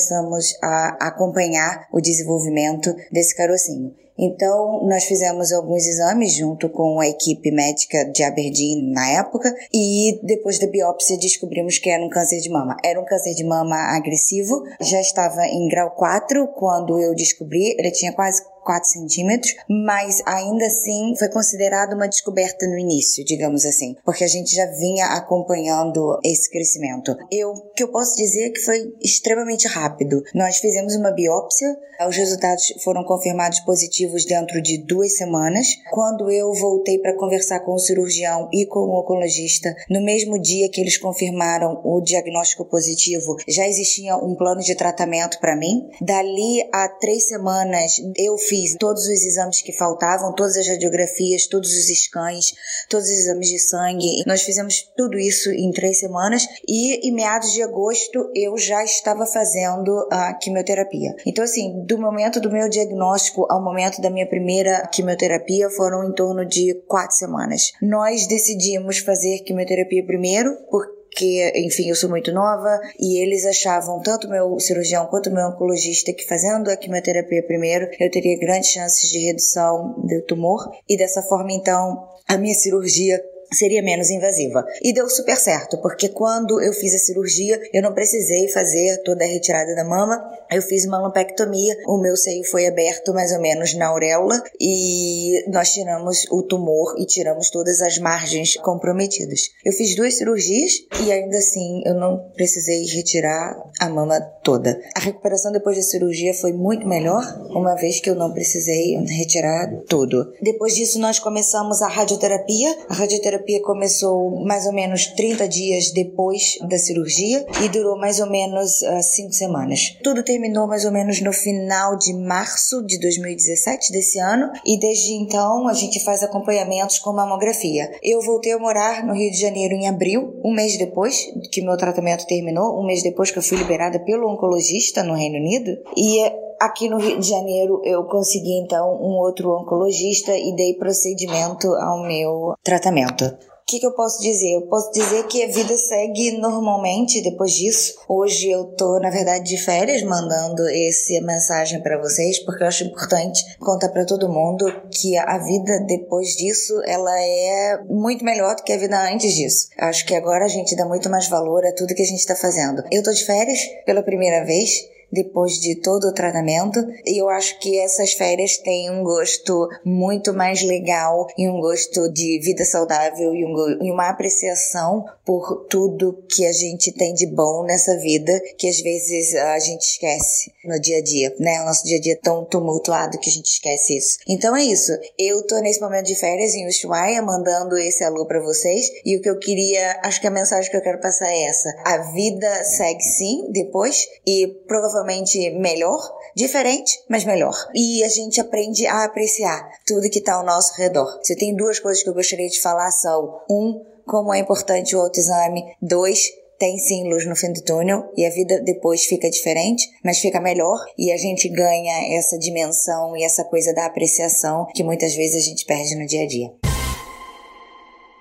a 0.61 0.97
acompanhar 1.07 1.87
o 1.91 1.99
desenvolvimento 1.99 2.93
desse 3.11 3.35
carocinho. 3.35 3.93
Então, 4.17 4.85
nós 4.87 5.05
fizemos 5.05 5.51
alguns 5.51 5.87
exames 5.87 6.33
junto 6.33 6.69
com 6.69 6.99
a 6.99 7.07
equipe 7.07 7.51
médica 7.51 8.05
de 8.11 8.23
Aberdeen 8.23 8.91
na 8.91 9.09
época 9.09 9.53
e 9.73 10.19
depois 10.23 10.59
da 10.59 10.67
biópsia 10.67 11.17
descobrimos 11.17 11.79
que 11.79 11.89
era 11.89 12.03
um 12.03 12.09
câncer 12.09 12.39
de 12.39 12.49
mama. 12.49 12.77
Era 12.83 12.99
um 13.01 13.05
câncer 13.05 13.33
de 13.33 13.43
mama 13.43 13.75
agressivo, 13.95 14.63
já 14.79 15.01
estava 15.01 15.45
em 15.47 15.67
grau 15.67 15.91
4 15.91 16.47
quando 16.49 16.99
eu 16.99 17.15
descobri, 17.15 17.75
ele 17.77 17.91
tinha 17.91 18.13
quase 18.13 18.43
4 18.63 18.89
centímetros, 18.89 19.53
mas 19.69 20.21
ainda 20.25 20.65
assim 20.65 21.15
foi 21.17 21.29
considerado 21.29 21.93
uma 21.93 22.07
descoberta 22.07 22.67
no 22.67 22.77
início, 22.77 23.23
digamos 23.25 23.65
assim, 23.65 23.95
porque 24.03 24.23
a 24.23 24.27
gente 24.27 24.55
já 24.55 24.65
vinha 24.65 25.05
acompanhando 25.07 26.19
esse 26.23 26.49
crescimento. 26.49 27.15
Eu, 27.31 27.53
que 27.75 27.83
eu 27.83 27.91
posso 27.91 28.15
dizer 28.15 28.47
é 28.47 28.49
que 28.49 28.61
foi 28.61 28.93
extremamente 29.01 29.67
rápido. 29.67 30.23
Nós 30.33 30.57
fizemos 30.57 30.95
uma 30.95 31.11
biópsia, 31.11 31.67
os 32.07 32.17
resultados 32.17 32.73
foram 32.83 33.03
confirmados 33.03 33.59
positivos 33.61 34.25
dentro 34.25 34.61
de 34.61 34.77
duas 34.77 35.15
semanas. 35.15 35.67
Quando 35.91 36.29
eu 36.29 36.51
voltei 36.53 36.97
para 36.99 37.15
conversar 37.15 37.61
com 37.61 37.73
o 37.73 37.79
cirurgião 37.79 38.49
e 38.51 38.65
com 38.65 38.79
o 38.79 38.99
oncologista, 38.99 39.75
no 39.89 40.03
mesmo 40.03 40.39
dia 40.39 40.69
que 40.69 40.81
eles 40.81 40.97
confirmaram 40.97 41.81
o 41.83 42.01
diagnóstico 42.01 42.65
positivo, 42.65 43.37
já 43.47 43.67
existia 43.67 44.17
um 44.17 44.35
plano 44.35 44.61
de 44.61 44.75
tratamento 44.75 45.39
para 45.39 45.55
mim. 45.55 45.89
Dali 46.01 46.67
a 46.73 46.87
três 46.87 47.27
semanas, 47.27 47.93
eu 48.17 48.37
fiz 48.37 48.52
fiz 48.53 48.75
todos 48.77 49.01
os 49.03 49.25
exames 49.25 49.63
que 49.63 49.73
faltavam, 49.73 50.31
todas 50.35 50.55
as 50.55 50.67
radiografias, 50.67 51.47
todos 51.47 51.71
os 51.71 51.87
scans, 51.87 52.53
todos 52.87 53.07
os 53.07 53.11
exames 53.11 53.49
de 53.49 53.57
sangue. 53.57 54.23
Nós 54.27 54.43
fizemos 54.43 54.83
tudo 54.95 55.17
isso 55.17 55.49
em 55.51 55.71
três 55.71 55.99
semanas 55.99 56.45
e 56.67 57.07
em 57.07 57.11
meados 57.11 57.51
de 57.51 57.63
agosto 57.63 58.29
eu 58.35 58.55
já 58.55 58.83
estava 58.83 59.25
fazendo 59.25 60.07
a 60.11 60.35
quimioterapia. 60.35 61.15
Então, 61.25 61.43
assim, 61.43 61.83
do 61.87 61.97
momento 61.97 62.39
do 62.39 62.51
meu 62.51 62.69
diagnóstico 62.69 63.47
ao 63.49 63.63
momento 63.63 63.99
da 63.99 64.11
minha 64.11 64.29
primeira 64.29 64.87
quimioterapia 64.93 65.67
foram 65.71 66.07
em 66.07 66.13
torno 66.13 66.45
de 66.45 66.75
quatro 66.87 67.15
semanas. 67.15 67.71
Nós 67.81 68.27
decidimos 68.27 68.99
fazer 68.99 69.39
quimioterapia 69.39 70.05
primeiro, 70.05 70.55
porque 70.69 70.92
porque, 71.13 71.53
enfim, 71.55 71.89
eu 71.89 71.95
sou 71.95 72.09
muito 72.09 72.31
nova 72.31 72.81
e 72.99 73.21
eles 73.21 73.45
achavam, 73.45 74.01
tanto 74.01 74.27
meu 74.27 74.59
cirurgião 74.59 75.05
quanto 75.05 75.31
meu 75.31 75.47
oncologista, 75.47 76.11
que 76.11 76.25
fazendo 76.25 76.71
a 76.71 76.75
quimioterapia 76.75 77.45
primeiro 77.45 77.87
eu 77.99 78.09
teria 78.09 78.39
grandes 78.39 78.71
chances 78.71 79.09
de 79.11 79.19
redução 79.19 79.93
do 80.03 80.21
tumor. 80.23 80.59
E 80.89 80.97
dessa 80.97 81.21
forma, 81.21 81.51
então, 81.51 82.03
a 82.27 82.35
minha 82.35 82.55
cirurgia 82.55 83.21
seria 83.53 83.81
menos 83.81 84.09
invasiva. 84.09 84.65
E 84.81 84.93
deu 84.93 85.09
super 85.09 85.37
certo, 85.37 85.77
porque 85.81 86.09
quando 86.09 86.61
eu 86.61 86.73
fiz 86.73 86.93
a 86.93 86.97
cirurgia, 86.97 87.59
eu 87.73 87.81
não 87.81 87.93
precisei 87.93 88.47
fazer 88.49 89.01
toda 89.03 89.23
a 89.23 89.27
retirada 89.27 89.75
da 89.75 89.83
mama, 89.83 90.21
eu 90.51 90.61
fiz 90.61 90.85
uma 90.85 91.01
lumpectomia, 91.01 91.75
o 91.87 91.97
meu 91.97 92.15
seio 92.15 92.43
foi 92.43 92.67
aberto 92.67 93.13
mais 93.13 93.31
ou 93.31 93.41
menos 93.41 93.73
na 93.73 93.87
auréola 93.87 94.41
e 94.59 95.43
nós 95.47 95.73
tiramos 95.73 96.25
o 96.31 96.43
tumor 96.43 96.95
e 96.97 97.05
tiramos 97.05 97.49
todas 97.49 97.81
as 97.81 97.97
margens 97.97 98.55
comprometidas. 98.57 99.49
Eu 99.65 99.73
fiz 99.73 99.95
duas 99.95 100.15
cirurgias 100.15 100.73
e 101.03 101.11
ainda 101.11 101.37
assim 101.37 101.81
eu 101.85 101.93
não 101.95 102.29
precisei 102.35 102.85
retirar 102.85 103.55
a 103.79 103.89
mama 103.89 104.19
toda. 104.43 104.79
A 104.95 104.99
recuperação 104.99 105.51
depois 105.51 105.77
da 105.77 105.83
cirurgia 105.83 106.33
foi 106.33 106.53
muito 106.53 106.87
melhor, 106.87 107.23
uma 107.49 107.75
vez 107.75 107.99
que 107.99 108.09
eu 108.09 108.15
não 108.15 108.31
precisei 108.31 108.95
retirar 109.05 109.71
tudo. 109.87 110.31
Depois 110.41 110.75
disso 110.75 110.99
nós 110.99 111.19
começamos 111.19 111.81
a 111.81 111.87
radioterapia. 111.87 112.77
A 112.89 112.93
radioterapia 112.93 113.42
terapia 113.43 113.61
começou 113.61 114.43
mais 114.45 114.65
ou 114.65 114.73
menos 114.73 115.07
30 115.07 115.47
dias 115.47 115.91
depois 115.91 116.57
da 116.67 116.77
cirurgia 116.77 117.45
e 117.63 117.69
durou 117.69 117.97
mais 117.97 118.19
ou 118.19 118.29
menos 118.29 118.79
5 118.79 119.29
uh, 119.29 119.33
semanas. 119.33 119.79
Tudo 120.03 120.23
terminou 120.23 120.67
mais 120.67 120.85
ou 120.85 120.91
menos 120.91 121.21
no 121.21 121.33
final 121.33 121.97
de 121.97 122.13
março 122.13 122.83
de 122.85 122.99
2017 122.99 123.91
desse 123.91 124.19
ano 124.19 124.49
e 124.65 124.79
desde 124.79 125.13
então 125.13 125.67
a 125.67 125.73
gente 125.73 126.03
faz 126.03 126.23
acompanhamentos 126.23 126.99
com 126.99 127.13
mamografia. 127.13 127.91
Eu 128.01 128.21
voltei 128.21 128.53
a 128.53 128.59
morar 128.59 129.05
no 129.05 129.13
Rio 129.13 129.31
de 129.31 129.39
Janeiro 129.39 129.75
em 129.75 129.87
abril, 129.87 130.39
um 130.43 130.53
mês 130.53 130.77
depois 130.77 131.27
que 131.51 131.61
meu 131.61 131.77
tratamento 131.77 132.25
terminou, 132.25 132.79
um 132.79 132.85
mês 132.85 133.03
depois 133.03 133.29
que 133.29 133.37
eu 133.37 133.43
fui 133.43 133.57
liberada 133.57 133.99
pelo 133.99 134.29
oncologista 134.31 135.03
no 135.03 135.13
Reino 135.13 135.37
Unido 135.37 135.77
e 135.97 136.19
Aqui 136.63 136.87
no 136.87 136.97
Rio 136.97 137.19
de 137.19 137.27
Janeiro 137.27 137.81
eu 137.83 138.05
consegui 138.05 138.57
então 138.63 138.95
um 139.01 139.17
outro 139.17 139.51
oncologista 139.51 140.31
e 140.31 140.55
dei 140.55 140.75
procedimento 140.75 141.67
ao 141.75 142.01
meu 142.07 142.55
tratamento. 142.63 143.25
O 143.25 143.65
que, 143.65 143.79
que, 143.81 143.85
eu 143.85 143.91
posso 143.91 144.21
dizer? 144.21 144.53
Eu 144.53 144.61
posso 144.67 144.89
dizer 144.91 145.27
que 145.27 145.43
a 145.43 145.47
vida 145.47 145.75
segue 145.75 146.37
normalmente 146.37 147.21
depois 147.21 147.51
disso. 147.51 147.95
Hoje 148.07 148.49
eu 148.49 148.63
tô, 148.77 148.97
na 148.99 149.09
verdade, 149.09 149.43
de 149.43 149.57
férias 149.57 150.03
mandando 150.03 150.61
essa 150.69 151.19
mensagem 151.25 151.81
para 151.81 151.99
vocês, 151.99 152.39
porque 152.39 152.63
eu 152.63 152.67
acho 152.67 152.85
importante 152.85 153.43
contar 153.59 153.89
para 153.89 154.05
todo 154.05 154.31
mundo 154.31 154.65
que 154.89 155.17
a 155.17 155.37
vida 155.39 155.81
depois 155.85 156.29
disso, 156.29 156.73
ela 156.85 157.13
é 157.19 157.83
muito 157.89 158.23
melhor 158.23 158.55
do 158.55 158.63
que 158.63 158.71
a 158.71 158.77
vida 158.77 159.11
antes 159.11 159.33
disso. 159.33 159.67
Acho 159.77 160.05
que 160.05 160.15
agora 160.15 160.45
a 160.45 160.49
gente 160.49 160.77
dá 160.77 160.85
muito 160.85 161.09
mais 161.09 161.27
valor 161.27 161.65
a 161.65 161.73
tudo 161.73 161.93
que 161.93 162.03
a 162.03 162.05
gente 162.07 162.19
está 162.19 162.37
fazendo. 162.37 162.83
Eu 162.89 163.03
tô 163.03 163.11
de 163.11 163.25
férias 163.25 163.59
pela 163.85 164.01
primeira 164.01 164.45
vez 164.45 164.92
depois 165.13 165.53
de 165.53 165.75
todo 165.75 166.07
o 166.07 166.13
tratamento. 166.13 166.79
E 167.05 167.21
eu 167.21 167.29
acho 167.29 167.59
que 167.59 167.79
essas 167.79 168.13
férias 168.13 168.57
têm 168.57 168.89
um 168.89 169.03
gosto 169.03 169.69
muito 169.85 170.33
mais 170.33 170.61
legal 170.63 171.27
e 171.37 171.47
um 171.47 171.59
gosto 171.61 172.11
de 172.11 172.39
vida 172.43 172.65
saudável 172.65 173.33
e, 173.33 173.45
um, 173.45 173.83
e 173.83 173.91
uma 173.91 174.09
apreciação 174.09 175.05
por 175.25 175.67
tudo 175.69 176.23
que 176.27 176.45
a 176.45 176.51
gente 176.51 176.91
tem 176.91 177.13
de 177.13 177.27
bom 177.27 177.63
nessa 177.63 177.97
vida 177.97 178.33
que 178.57 178.67
às 178.67 178.81
vezes 178.81 179.35
a 179.35 179.59
gente 179.59 179.81
esquece 179.81 180.51
no 180.65 180.79
dia 180.79 180.97
a 180.97 181.03
dia, 181.03 181.35
né? 181.39 181.61
O 181.61 181.65
nosso 181.65 181.83
dia 181.85 181.97
a 181.97 182.01
dia 182.01 182.13
é 182.13 182.19
tão 182.21 182.43
tumultuado 182.45 183.19
que 183.19 183.29
a 183.29 183.33
gente 183.33 183.47
esquece 183.47 183.97
isso. 183.97 184.17
Então 184.27 184.55
é 184.55 184.63
isso. 184.63 184.91
Eu 185.17 185.45
tô 185.45 185.59
nesse 185.59 185.79
momento 185.79 186.07
de 186.07 186.15
férias 186.15 186.53
em 186.55 186.67
Ushuaia 186.67 187.21
mandando 187.21 187.77
esse 187.77 188.03
alô 188.03 188.25
para 188.25 188.41
vocês 188.41 188.89
e 189.05 189.17
o 189.17 189.21
que 189.21 189.29
eu 189.29 189.37
queria, 189.37 189.99
acho 190.03 190.19
que 190.19 190.27
a 190.27 190.31
mensagem 190.31 190.69
que 190.69 190.77
eu 190.77 190.81
quero 190.81 190.99
passar 190.99 191.27
é 191.27 191.43
essa. 191.43 191.69
A 191.85 191.97
vida 192.13 192.63
segue 192.63 193.03
sim 193.03 193.51
depois 193.51 194.07
e 194.25 194.47
provavelmente 194.67 195.02
provavelmente 195.03 195.51
melhor, 195.51 195.99
diferente, 196.35 196.99
mas 197.09 197.25
melhor. 197.25 197.53
E 197.75 198.03
a 198.03 198.09
gente 198.09 198.39
aprende 198.39 198.87
a 198.87 199.03
apreciar 199.03 199.69
tudo 199.85 200.09
que 200.09 200.19
está 200.19 200.35
ao 200.35 200.45
nosso 200.45 200.75
redor. 200.75 201.19
Se 201.21 201.35
tem 201.35 201.55
duas 201.55 201.79
coisas 201.79 202.01
que 202.01 202.09
eu 202.09 202.13
gostaria 202.13 202.47
de 202.47 202.61
falar 202.61 202.91
são 202.91 203.41
um, 203.49 203.83
como 204.05 204.33
é 204.33 204.39
importante 204.39 204.95
o 204.95 205.01
autoexame, 205.01 205.63
dois, 205.81 206.29
tem 206.57 206.77
sim 206.77 207.09
luz 207.09 207.25
no 207.25 207.35
fim 207.35 207.51
do 207.51 207.61
túnel 207.61 208.09
e 208.15 208.25
a 208.25 208.29
vida 208.29 208.61
depois 208.61 209.03
fica 209.05 209.29
diferente, 209.29 209.89
mas 210.03 210.19
fica 210.19 210.39
melhor 210.39 210.79
e 210.97 211.11
a 211.11 211.17
gente 211.17 211.49
ganha 211.49 212.17
essa 212.17 212.37
dimensão 212.37 213.17
e 213.17 213.23
essa 213.23 213.43
coisa 213.43 213.73
da 213.73 213.85
apreciação 213.85 214.67
que 214.73 214.83
muitas 214.83 215.13
vezes 215.13 215.43
a 215.43 215.49
gente 215.49 215.65
perde 215.65 215.95
no 215.95 216.05
dia 216.05 216.23
a 216.23 216.27
dia. 216.27 216.72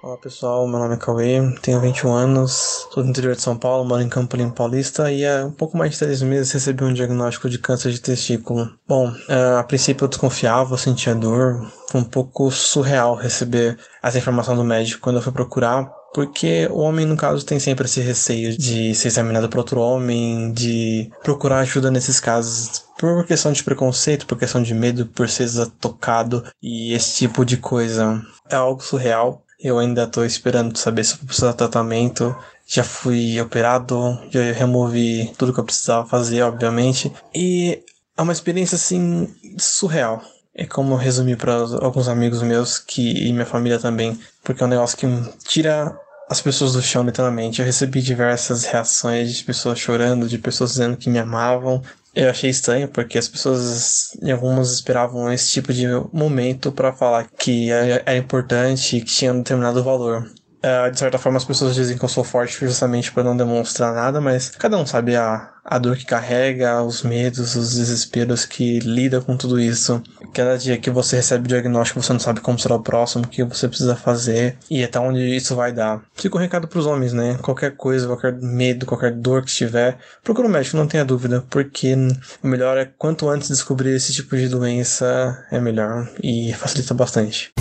Olá 0.02 0.16
pessoal, 0.16 0.66
meu 0.66 0.80
nome 0.80 0.94
é 0.94 0.96
Cauê, 0.96 1.38
tenho 1.62 1.80
21 1.80 2.12
anos, 2.12 2.88
sou 2.90 3.04
do 3.04 3.08
interior 3.08 3.36
de 3.36 3.40
São 3.40 3.56
Paulo, 3.56 3.84
moro 3.84 4.02
em 4.02 4.08
Campo 4.08 4.36
Limpo 4.36 4.56
Paulista 4.56 5.12
e 5.12 5.24
há 5.24 5.46
um 5.46 5.52
pouco 5.52 5.76
mais 5.76 5.92
de 5.92 5.98
três 6.00 6.20
meses 6.22 6.50
recebi 6.50 6.82
um 6.82 6.92
diagnóstico 6.92 7.48
de 7.48 7.56
câncer 7.56 7.92
de 7.92 8.00
testículo. 8.00 8.68
Bom, 8.88 9.14
é, 9.28 9.60
a 9.60 9.62
princípio 9.62 10.04
eu 10.04 10.08
desconfiava, 10.08 10.76
sentia 10.76 11.14
dor, 11.14 11.70
foi 11.88 12.00
um 12.00 12.04
pouco 12.04 12.50
surreal 12.50 13.14
receber 13.14 13.78
essa 14.02 14.18
informação 14.18 14.56
do 14.56 14.64
médico 14.64 15.00
quando 15.00 15.16
eu 15.16 15.22
fui 15.22 15.30
procurar, 15.30 15.88
porque 16.12 16.68
o 16.72 16.78
homem, 16.78 17.06
no 17.06 17.16
caso, 17.16 17.46
tem 17.46 17.60
sempre 17.60 17.84
esse 17.84 18.00
receio 18.00 18.58
de 18.58 18.92
ser 18.96 19.06
examinado 19.06 19.48
por 19.48 19.58
outro 19.58 19.80
homem, 19.80 20.52
de 20.52 21.12
procurar 21.22 21.60
ajuda 21.60 21.92
nesses 21.92 22.18
casos, 22.18 22.84
por 22.98 23.24
questão 23.24 23.52
de 23.52 23.62
preconceito, 23.62 24.26
por 24.26 24.36
questão 24.36 24.60
de 24.60 24.74
medo, 24.74 25.06
por 25.06 25.28
ser 25.28 25.48
tocado 25.80 26.44
e 26.60 26.92
esse 26.92 27.14
tipo 27.14 27.44
de 27.44 27.56
coisa. 27.56 28.20
É 28.50 28.56
algo 28.56 28.82
surreal. 28.82 29.44
Eu 29.62 29.78
ainda 29.78 30.04
estou 30.04 30.24
esperando 30.24 30.76
saber 30.76 31.04
se 31.04 31.14
eu 31.14 31.18
vou 31.18 31.26
precisar 31.26 31.52
de 31.52 31.58
tratamento. 31.58 32.34
Já 32.66 32.82
fui 32.82 33.40
operado, 33.40 34.18
já 34.30 34.40
removi 34.52 35.32
tudo 35.38 35.52
que 35.52 35.60
eu 35.60 35.64
precisava 35.64 36.06
fazer, 36.06 36.42
obviamente. 36.42 37.12
E 37.34 37.82
é 38.16 38.22
uma 38.22 38.32
experiência 38.32 38.76
assim 38.76 39.32
surreal. 39.58 40.20
É 40.54 40.66
como 40.66 40.94
eu 40.94 40.98
resumi 40.98 41.36
para 41.36 41.54
alguns 41.54 42.08
amigos 42.08 42.42
meus 42.42 42.78
que 42.78 43.26
e 43.26 43.32
minha 43.32 43.46
família 43.46 43.78
também, 43.78 44.18
porque 44.44 44.62
é 44.62 44.66
um 44.66 44.68
negócio 44.68 44.98
que 44.98 45.06
tira 45.44 45.96
as 46.28 46.40
pessoas 46.40 46.72
do 46.72 46.82
chão, 46.82 47.04
literalmente. 47.04 47.60
Eu 47.60 47.66
recebi 47.66 48.02
diversas 48.02 48.64
reações 48.64 49.36
de 49.36 49.44
pessoas 49.44 49.78
chorando, 49.78 50.28
de 50.28 50.38
pessoas 50.38 50.72
dizendo 50.72 50.96
que 50.96 51.08
me 51.08 51.18
amavam. 51.18 51.82
Eu 52.14 52.28
achei 52.28 52.50
estranho 52.50 52.88
porque 52.88 53.16
as 53.18 53.26
pessoas, 53.26 54.16
algumas, 54.30 54.70
esperavam 54.72 55.32
esse 55.32 55.50
tipo 55.50 55.72
de 55.72 55.86
momento 56.12 56.70
para 56.70 56.92
falar 56.92 57.30
que 57.30 57.70
era 57.70 58.16
importante 58.16 58.96
e 58.96 59.00
que 59.00 59.06
tinha 59.06 59.32
um 59.32 59.38
determinado 59.38 59.82
valor. 59.82 60.30
Uh, 60.64 60.90
de 60.92 60.98
certa 60.98 61.18
forma, 61.18 61.38
as 61.38 61.44
pessoas 61.44 61.74
dizem 61.74 61.98
que 61.98 62.04
eu 62.04 62.08
sou 62.08 62.22
forte 62.22 62.64
justamente 62.64 63.10
para 63.10 63.24
não 63.24 63.36
demonstrar 63.36 63.92
nada, 63.92 64.20
mas 64.20 64.50
cada 64.50 64.78
um 64.78 64.86
sabe 64.86 65.16
a, 65.16 65.50
a 65.64 65.76
dor 65.76 65.96
que 65.96 66.04
carrega, 66.04 66.80
os 66.82 67.02
medos, 67.02 67.56
os 67.56 67.74
desesperos 67.74 68.44
que 68.44 68.78
lida 68.78 69.20
com 69.20 69.36
tudo 69.36 69.58
isso. 69.58 70.00
Cada 70.32 70.56
dia 70.56 70.78
que 70.78 70.88
você 70.88 71.16
recebe 71.16 71.46
o 71.46 71.48
diagnóstico, 71.48 72.00
você 72.00 72.12
não 72.12 72.20
sabe 72.20 72.40
como 72.40 72.58
será 72.60 72.76
o 72.76 72.82
próximo, 72.82 73.24
o 73.24 73.28
que 73.28 73.42
você 73.42 73.66
precisa 73.66 73.96
fazer 73.96 74.56
e 74.70 74.84
até 74.84 75.00
onde 75.00 75.20
isso 75.34 75.56
vai 75.56 75.72
dar. 75.72 76.00
Fica 76.14 76.36
um 76.36 76.40
recado 76.40 76.68
para 76.68 76.78
os 76.78 76.86
homens, 76.86 77.12
né? 77.12 77.38
Qualquer 77.42 77.76
coisa, 77.76 78.06
qualquer 78.06 78.32
medo, 78.40 78.86
qualquer 78.86 79.10
dor 79.12 79.42
que 79.42 79.50
estiver, 79.50 79.98
procura 80.22 80.46
um 80.46 80.50
médico, 80.50 80.76
não 80.76 80.86
tenha 80.86 81.04
dúvida, 81.04 81.44
porque 81.50 81.96
o 82.42 82.46
melhor 82.46 82.78
é 82.78 82.84
quanto 82.84 83.28
antes 83.28 83.48
descobrir 83.48 83.96
esse 83.96 84.12
tipo 84.12 84.36
de 84.36 84.48
doença, 84.48 85.44
é 85.50 85.60
melhor 85.60 86.08
e 86.22 86.52
facilita 86.54 86.94
bastante. 86.94 87.52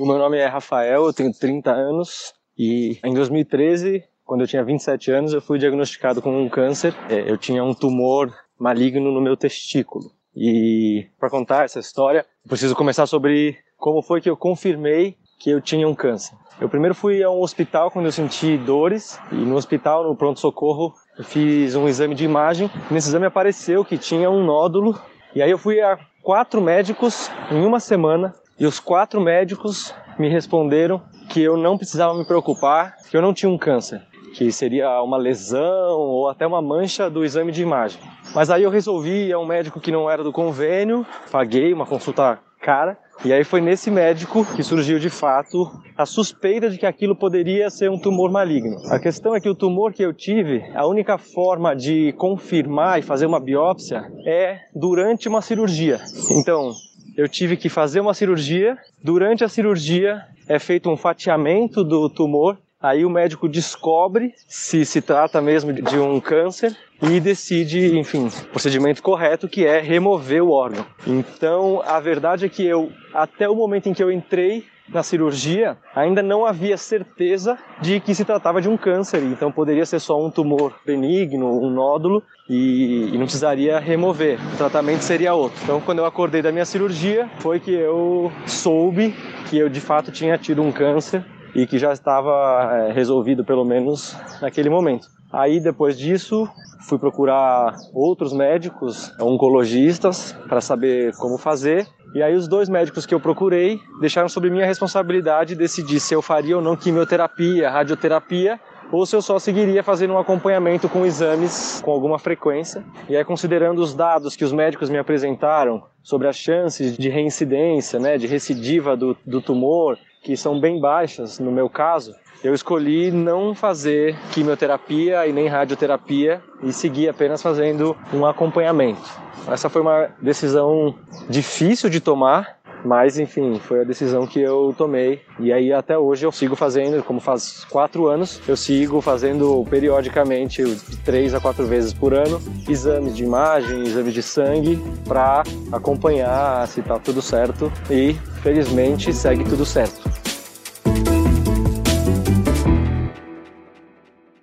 O 0.00 0.06
meu 0.06 0.16
nome 0.16 0.38
é 0.38 0.46
Rafael, 0.46 1.04
eu 1.04 1.12
tenho 1.12 1.30
30 1.30 1.70
anos 1.70 2.32
e 2.56 2.98
em 3.04 3.12
2013, 3.12 4.02
quando 4.24 4.40
eu 4.40 4.46
tinha 4.46 4.64
27 4.64 5.10
anos, 5.10 5.34
eu 5.34 5.42
fui 5.42 5.58
diagnosticado 5.58 6.22
com 6.22 6.42
um 6.42 6.48
câncer. 6.48 6.94
É, 7.10 7.30
eu 7.30 7.36
tinha 7.36 7.62
um 7.62 7.74
tumor 7.74 8.32
maligno 8.58 9.12
no 9.12 9.20
meu 9.20 9.36
testículo. 9.36 10.10
E 10.34 11.06
para 11.18 11.28
contar 11.28 11.66
essa 11.66 11.78
história, 11.78 12.24
preciso 12.48 12.74
começar 12.74 13.04
sobre 13.04 13.58
como 13.76 14.00
foi 14.00 14.22
que 14.22 14.30
eu 14.30 14.38
confirmei 14.38 15.18
que 15.38 15.50
eu 15.50 15.60
tinha 15.60 15.86
um 15.86 15.94
câncer. 15.94 16.34
Eu 16.58 16.70
primeiro 16.70 16.94
fui 16.94 17.22
a 17.22 17.30
um 17.30 17.42
hospital 17.42 17.90
quando 17.90 18.06
eu 18.06 18.12
senti 18.12 18.56
dores 18.56 19.20
e 19.30 19.34
no 19.34 19.54
hospital, 19.54 20.02
no 20.02 20.16
pronto-socorro, 20.16 20.94
eu 21.18 21.24
fiz 21.24 21.76
um 21.76 21.86
exame 21.86 22.14
de 22.14 22.24
imagem. 22.24 22.70
Nesse 22.90 23.08
exame 23.08 23.26
apareceu 23.26 23.84
que 23.84 23.98
tinha 23.98 24.30
um 24.30 24.46
nódulo 24.46 24.98
e 25.34 25.42
aí 25.42 25.50
eu 25.50 25.58
fui 25.58 25.78
a 25.82 25.98
quatro 26.22 26.62
médicos 26.62 27.30
em 27.50 27.62
uma 27.66 27.80
semana 27.80 28.34
e 28.60 28.66
os 28.66 28.78
quatro 28.78 29.20
médicos 29.22 29.94
me 30.18 30.28
responderam 30.28 31.00
que 31.30 31.40
eu 31.40 31.56
não 31.56 31.78
precisava 31.78 32.12
me 32.12 32.26
preocupar, 32.26 32.94
que 33.10 33.16
eu 33.16 33.22
não 33.22 33.32
tinha 33.32 33.50
um 33.50 33.56
câncer, 33.56 34.02
que 34.34 34.52
seria 34.52 35.00
uma 35.02 35.16
lesão 35.16 35.98
ou 35.98 36.28
até 36.28 36.46
uma 36.46 36.60
mancha 36.60 37.08
do 37.08 37.24
exame 37.24 37.52
de 37.52 37.62
imagem. 37.62 38.00
Mas 38.34 38.50
aí 38.50 38.62
eu 38.62 38.70
resolvi 38.70 39.28
ir 39.28 39.32
a 39.32 39.38
um 39.38 39.46
médico 39.46 39.80
que 39.80 39.90
não 39.90 40.10
era 40.10 40.22
do 40.22 40.30
convênio, 40.30 41.06
paguei 41.30 41.72
uma 41.72 41.86
consulta 41.86 42.38
cara, 42.60 42.98
e 43.24 43.32
aí 43.32 43.44
foi 43.44 43.60
nesse 43.60 43.90
médico 43.90 44.44
que 44.54 44.62
surgiu 44.62 44.98
de 44.98 45.08
fato 45.08 45.70
a 45.96 46.04
suspeita 46.04 46.68
de 46.68 46.78
que 46.78 46.86
aquilo 46.86 47.16
poderia 47.16 47.70
ser 47.70 47.90
um 47.90 47.98
tumor 47.98 48.30
maligno. 48.30 48.76
A 48.90 48.98
questão 48.98 49.34
é 49.34 49.40
que 49.40 49.48
o 49.48 49.54
tumor 49.54 49.92
que 49.92 50.02
eu 50.02 50.12
tive, 50.12 50.62
a 50.74 50.86
única 50.86 51.16
forma 51.16 51.74
de 51.74 52.12
confirmar 52.18 52.98
e 52.98 53.02
fazer 53.02 53.26
uma 53.26 53.40
biópsia 53.40 54.10
é 54.26 54.58
durante 54.74 55.28
uma 55.28 55.42
cirurgia. 55.42 56.00
Então, 56.30 56.72
eu 57.20 57.28
tive 57.28 57.56
que 57.56 57.68
fazer 57.68 58.00
uma 58.00 58.14
cirurgia. 58.14 58.78
Durante 59.04 59.44
a 59.44 59.48
cirurgia 59.48 60.24
é 60.48 60.58
feito 60.58 60.90
um 60.90 60.96
fatiamento 60.96 61.84
do 61.84 62.08
tumor. 62.08 62.56
Aí 62.82 63.04
o 63.04 63.10
médico 63.10 63.46
descobre 63.46 64.32
se 64.48 64.86
se 64.86 65.02
trata 65.02 65.38
mesmo 65.42 65.70
de 65.70 65.98
um 65.98 66.18
câncer 66.18 66.74
e 67.02 67.20
decide, 67.20 67.98
enfim, 67.98 68.28
o 68.28 68.46
procedimento 68.46 69.02
correto 69.02 69.46
que 69.46 69.66
é 69.66 69.80
remover 69.80 70.42
o 70.42 70.50
órgão. 70.50 70.86
Então, 71.06 71.82
a 71.84 72.00
verdade 72.00 72.46
é 72.46 72.48
que 72.48 72.64
eu 72.64 72.90
até 73.12 73.46
o 73.46 73.54
momento 73.54 73.90
em 73.90 73.92
que 73.92 74.02
eu 74.02 74.10
entrei 74.10 74.64
na 74.92 75.02
cirurgia, 75.02 75.76
ainda 75.94 76.22
não 76.22 76.44
havia 76.44 76.76
certeza 76.76 77.58
de 77.80 78.00
que 78.00 78.14
se 78.14 78.24
tratava 78.24 78.60
de 78.60 78.68
um 78.68 78.76
câncer, 78.76 79.22
então 79.22 79.52
poderia 79.52 79.86
ser 79.86 80.00
só 80.00 80.20
um 80.20 80.30
tumor 80.30 80.74
benigno, 80.84 81.46
um 81.46 81.70
nódulo, 81.70 82.22
e, 82.48 83.10
e, 83.12 83.12
não 83.12 83.26
precisaria 83.26 83.78
remover. 83.78 84.36
O 84.54 84.56
tratamento 84.56 85.02
seria 85.02 85.32
outro. 85.32 85.60
Então, 85.62 85.80
quando 85.80 85.98
eu 85.98 86.04
acordei 86.04 86.42
da 86.42 86.50
minha 86.50 86.64
cirurgia, 86.64 87.30
foi 87.38 87.60
que 87.60 87.70
eu 87.70 88.32
soube 88.44 89.14
que 89.48 89.56
eu 89.56 89.68
de 89.68 89.80
fato 89.80 90.10
tinha 90.10 90.36
tido 90.36 90.60
um 90.60 90.72
câncer 90.72 91.24
e 91.54 91.64
que 91.64 91.78
já 91.78 91.92
estava 91.92 92.70
é, 92.72 92.92
resolvido, 92.92 93.44
pelo 93.44 93.64
menos 93.64 94.16
naquele 94.42 94.68
momento. 94.68 95.06
Aí, 95.32 95.60
depois 95.60 95.96
disso, 95.96 96.48
fui 96.88 96.98
procurar 96.98 97.76
outros 97.94 98.32
médicos, 98.32 99.12
oncologistas, 99.20 100.32
para 100.48 100.60
saber 100.60 101.14
como 101.16 101.38
fazer. 101.38 101.86
E 102.14 102.22
aí, 102.22 102.34
os 102.34 102.48
dois 102.48 102.68
médicos 102.68 103.06
que 103.06 103.14
eu 103.14 103.20
procurei 103.20 103.80
deixaram 104.00 104.28
sobre 104.28 104.50
minha 104.50 104.66
responsabilidade 104.66 105.54
decidir 105.54 106.00
se 106.00 106.12
eu 106.12 106.20
faria 106.20 106.56
ou 106.56 106.62
não 106.62 106.76
quimioterapia, 106.76 107.70
radioterapia 107.70 108.58
ou 108.92 109.06
se 109.06 109.14
eu 109.14 109.22
só 109.22 109.38
seguiria 109.38 109.82
fazendo 109.82 110.14
um 110.14 110.18
acompanhamento 110.18 110.88
com 110.88 111.06
exames 111.06 111.80
com 111.84 111.92
alguma 111.92 112.18
frequência. 112.18 112.84
E 113.08 113.16
aí, 113.16 113.24
considerando 113.24 113.80
os 113.80 113.94
dados 113.94 114.34
que 114.34 114.44
os 114.44 114.52
médicos 114.52 114.90
me 114.90 114.98
apresentaram 114.98 115.84
sobre 116.02 116.26
as 116.26 116.36
chances 116.36 116.96
de 116.96 117.08
reincidência, 117.08 118.00
né, 118.00 118.18
de 118.18 118.26
recidiva 118.26 118.96
do, 118.96 119.16
do 119.24 119.40
tumor, 119.40 119.96
que 120.22 120.36
são 120.36 120.60
bem 120.60 120.80
baixas 120.80 121.38
no 121.38 121.52
meu 121.52 121.70
caso, 121.70 122.14
eu 122.42 122.54
escolhi 122.54 123.10
não 123.10 123.54
fazer 123.54 124.16
quimioterapia 124.32 125.26
e 125.26 125.32
nem 125.32 125.46
radioterapia 125.46 126.42
e 126.62 126.72
seguir 126.72 127.08
apenas 127.08 127.42
fazendo 127.42 127.96
um 128.12 128.24
acompanhamento. 128.24 129.02
Essa 129.46 129.68
foi 129.68 129.82
uma 129.82 130.08
decisão 130.20 130.94
difícil 131.28 131.88
de 131.88 132.00
tomar, 132.00 132.60
mas 132.84 133.18
enfim, 133.18 133.58
foi 133.58 133.80
a 133.80 133.84
decisão 133.84 134.26
que 134.26 134.40
eu 134.40 134.74
tomei. 134.76 135.22
E 135.38 135.52
aí 135.52 135.72
até 135.72 135.98
hoje 135.98 136.24
eu 136.24 136.32
sigo 136.32 136.56
fazendo, 136.56 137.02
como 137.02 137.20
faz 137.20 137.64
quatro 137.64 138.06
anos, 138.06 138.40
eu 138.48 138.56
sigo 138.56 139.00
fazendo 139.00 139.64
periodicamente, 139.68 140.62
três 141.04 141.34
a 141.34 141.40
quatro 141.40 141.66
vezes 141.66 141.92
por 141.92 142.14
ano, 142.14 142.40
exames 142.68 143.16
de 143.16 143.24
imagem, 143.24 143.82
exames 143.82 144.14
de 144.14 144.22
sangue, 144.22 144.82
para 145.06 145.42
acompanhar 145.72 146.66
se 146.68 146.80
está 146.80 146.98
tudo 146.98 147.20
certo. 147.20 147.72
E 147.90 148.14
felizmente 148.42 149.12
segue 149.12 149.44
tudo 149.44 149.64
certo. 149.64 150.19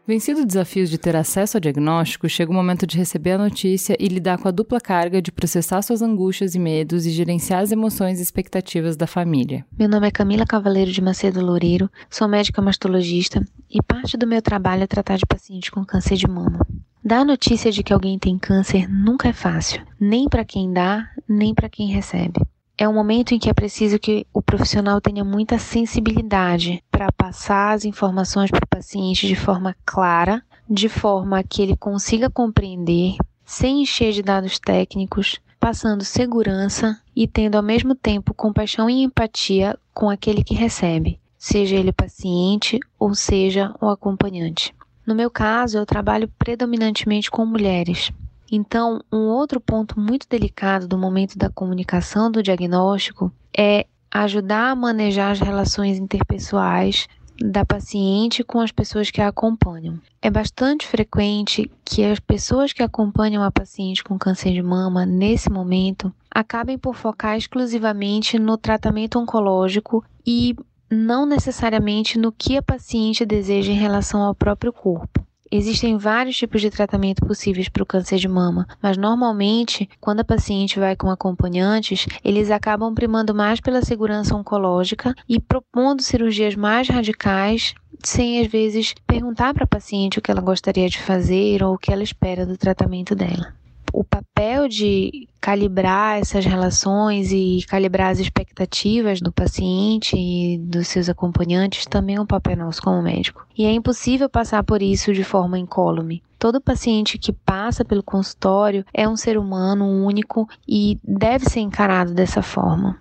Vencido 0.08 0.43
o 0.43 0.46
desafio 0.46 0.88
de 0.88 0.98
ter 0.98 1.17
acesso 1.17 1.58
ao 1.58 1.62
diagnóstico, 1.62 2.30
chega 2.30 2.50
o 2.50 2.54
momento 2.54 2.88
de 2.88 2.98
receber 2.98 3.32
a 3.32 3.38
notícia 3.38 3.93
e 4.00 4.08
lidar 4.08 4.38
com 4.38 4.48
a 4.48 4.52
dupla 4.52 4.80
carga 4.80 5.22
de 5.22 5.34
processar 5.34 5.82
suas 5.82 6.02
angústias 6.02 6.56
e 6.56 6.60
medos 6.60 7.06
e 7.06 7.12
gerenciar 7.12 7.62
as 7.62 7.74
emoções 7.74 8.17
e 8.17 8.24
expectativas 8.24 8.96
da 8.96 9.06
família. 9.06 9.65
Meu 9.78 9.89
nome 9.89 10.08
é 10.08 10.12
Camila 10.12 10.46
Cavaleiro 10.46 10.93
de 10.93 11.02
Macedo 11.02 11.46
Loureiro, 11.46 11.91
sou 12.10 12.26
médica 12.26 12.62
mastologista 12.62 13.46
e 13.70 13.84
parte 13.84 14.15
do 14.15 14.26
meu 14.26 14.41
trabalho 14.41 14.84
é 14.84 14.88
tratar 14.88 15.17
de 15.17 15.26
pacientes 15.26 15.70
com 15.72 15.84
câncer 15.84 16.15
de 16.15 16.26
mama. 16.26 16.65
Dar 17.04 17.26
notícia 17.26 17.70
de 17.70 17.84
que 17.84 17.91
alguém 17.91 18.17
tem 18.17 18.38
câncer 18.38 18.88
nunca 18.88 19.28
é 19.28 19.34
fácil, 19.34 19.82
nem 20.00 20.30
para 20.30 20.46
quem 20.46 20.72
dá, 20.72 21.06
nem 21.28 21.54
para 21.54 21.67
quem 21.67 21.89
recebe 21.89 22.39
é 22.78 22.88
um 22.88 22.94
momento 22.94 23.34
em 23.34 23.40
que 23.40 23.50
é 23.50 23.54
preciso 23.54 23.98
que 23.98 24.28
o 24.32 24.42
profissional 24.42 25.02
tenha 25.02 25.24
muita 25.24 25.58
sensibilidade 25.58 26.84
para 26.92 27.12
passar 27.12 27.74
as 27.74 27.86
informações 27.86 28.52
para 28.52 28.63
o 28.63 28.68
paciente 28.68 29.28
de 29.28 29.36
forma 29.36 29.76
clara, 29.84 30.44
de 30.70 30.88
forma 30.88 31.44
que 31.44 31.62
ele 31.62 31.76
consiga 31.76 32.30
compreender, 32.30 33.16
sem 33.44 33.82
encher 33.82 34.12
de 34.12 34.22
dados 34.22 34.60
técnicos, 34.60 35.40
passando 35.60 36.04
segurança 36.04 37.02
e 37.16 37.28
tendo 37.28 37.56
ao 37.56 37.63
mesmo 37.63 37.96
tempo 37.96 38.34
compaixão 38.34 38.88
e 38.88 39.02
empatia 39.02 39.76
com 39.92 40.08
aquele 40.08 40.44
que 40.44 40.54
recebe, 40.54 41.20
seja 41.36 41.76
ele 41.76 41.92
paciente 41.92 42.80
ou 43.00 43.16
seja 43.16 43.74
o 43.82 43.90
acompanhante. 43.90 44.76
No 45.04 45.16
meu 45.16 45.32
caso, 45.32 45.80
eu 45.80 45.86
trabalho 45.86 46.32
predominantemente 46.38 47.32
com 47.32 47.44
mulheres, 47.44 48.12
então, 48.52 49.02
um 49.12 49.28
outro 49.28 49.60
ponto 49.60 50.00
muito 50.00 50.28
delicado 50.30 50.88
do 50.88 50.98
momento 50.98 51.38
da 51.38 51.50
comunicação 51.50 52.32
do 52.32 52.42
diagnóstico 52.42 53.32
é 53.58 53.86
ajudar 54.10 54.72
a 54.72 54.76
manejar 54.76 55.32
as 55.32 55.40
relações 55.40 55.98
interpessoais 55.98 57.08
da 57.40 57.66
paciente 57.66 58.44
com 58.44 58.60
as 58.60 58.72
pessoas 58.72 59.12
que 59.12 59.22
a 59.22 59.28
acompanham. 59.28 60.00
É 60.22 60.30
bastante 60.30 60.88
frequente 60.88 61.70
que 61.86 62.04
as 62.04 62.20
pessoas 62.20 62.74
que 62.74 62.82
acompanham 62.82 63.44
a 63.44 63.52
paciente 63.52 64.04
com 64.04 64.18
câncer 64.18 64.54
de 64.54 64.62
mama 64.62 65.06
nesse 65.06 65.50
momento 65.50 66.12
acabem 66.32 66.78
por 66.78 66.96
focar 66.96 67.38
exclusivamente 67.38 68.40
no 68.40 68.58
tratamento 68.58 69.20
oncológico 69.20 70.04
e 70.26 70.56
não 70.90 71.26
necessariamente 71.26 72.18
no 72.18 72.32
que 72.32 72.58
a 72.58 72.62
paciente 72.62 73.26
deseja 73.26 73.72
em 73.72 73.76
relação 73.76 74.22
ao 74.22 74.34
próprio 74.34 74.72
corpo. 74.72 75.27
Existem 75.52 75.98
vários 75.98 76.36
tipos 76.36 76.62
de 76.62 76.70
tratamento 76.70 77.26
possíveis 77.26 77.70
para 77.70 77.84
o 77.84 77.86
câncer 77.86 78.18
de 78.18 78.28
mama, 78.28 78.68
mas 78.82 78.98
normalmente, 78.98 79.90
quando 80.02 80.20
a 80.20 80.26
paciente 80.26 80.80
vai 80.80 80.96
com 80.96 81.10
acompanhantes, 81.10 82.06
eles 82.24 82.52
acabam 82.52 82.94
primando 82.94 83.34
mais 83.34 83.62
pela 83.62 83.82
segurança 83.82 84.36
oncológica 84.36 85.16
e 85.28 85.40
propondo 85.40 86.02
cirurgias 86.02 86.56
mais 86.56 86.90
radicais, 86.90 87.74
sem 88.04 88.42
às 88.42 88.48
vezes 88.48 88.94
perguntar 89.06 89.54
para 89.54 89.64
a 89.64 89.68
paciente 89.68 90.20
o 90.20 90.22
que 90.22 90.32
ela 90.32 90.42
gostaria 90.42 90.90
de 90.90 91.00
fazer 91.00 91.64
ou 91.64 91.76
o 91.76 91.78
que 91.78 91.92
ela 91.92 92.04
espera 92.04 92.46
do 92.46 92.58
tratamento 92.58 93.16
dela. 93.16 93.54
O 93.93 94.04
papel 94.04 94.67
de 94.67 95.28
calibrar 95.39 96.19
essas 96.19 96.45
relações 96.45 97.32
e 97.32 97.65
calibrar 97.67 98.12
as 98.12 98.19
expectativas 98.19 99.21
do 99.21 99.32
paciente 99.32 100.15
e 100.17 100.58
dos 100.58 100.88
seus 100.88 101.10
acompanhantes 101.10 101.86
também 101.86 102.17
é 102.17 102.21
um 102.21 102.26
papel 102.26 102.58
nosso 102.58 102.82
como 102.82 103.02
médico. 103.02 103.45
E 103.58 103.65
é 103.65 103.71
impossível 103.71 104.30
passar 104.30 104.63
por 104.63 104.82
isso 104.82 105.13
de 105.13 105.23
forma 105.23 105.58
incólume. 105.58 106.21
Todo 106.38 106.62
paciente 106.62 107.17
que 107.17 107.34
passa 107.34 107.84
pelo 107.84 108.04
consultório 108.04 108.86
é 108.93 109.08
um 109.08 109.15
ser 109.15 109.38
humano 109.38 109.86
único 109.86 110.47
e 110.67 111.00
deve 111.04 111.45
ser 111.50 111.62
encarado 111.62 112.13
dessa 112.13 112.41
forma. 112.41 113.00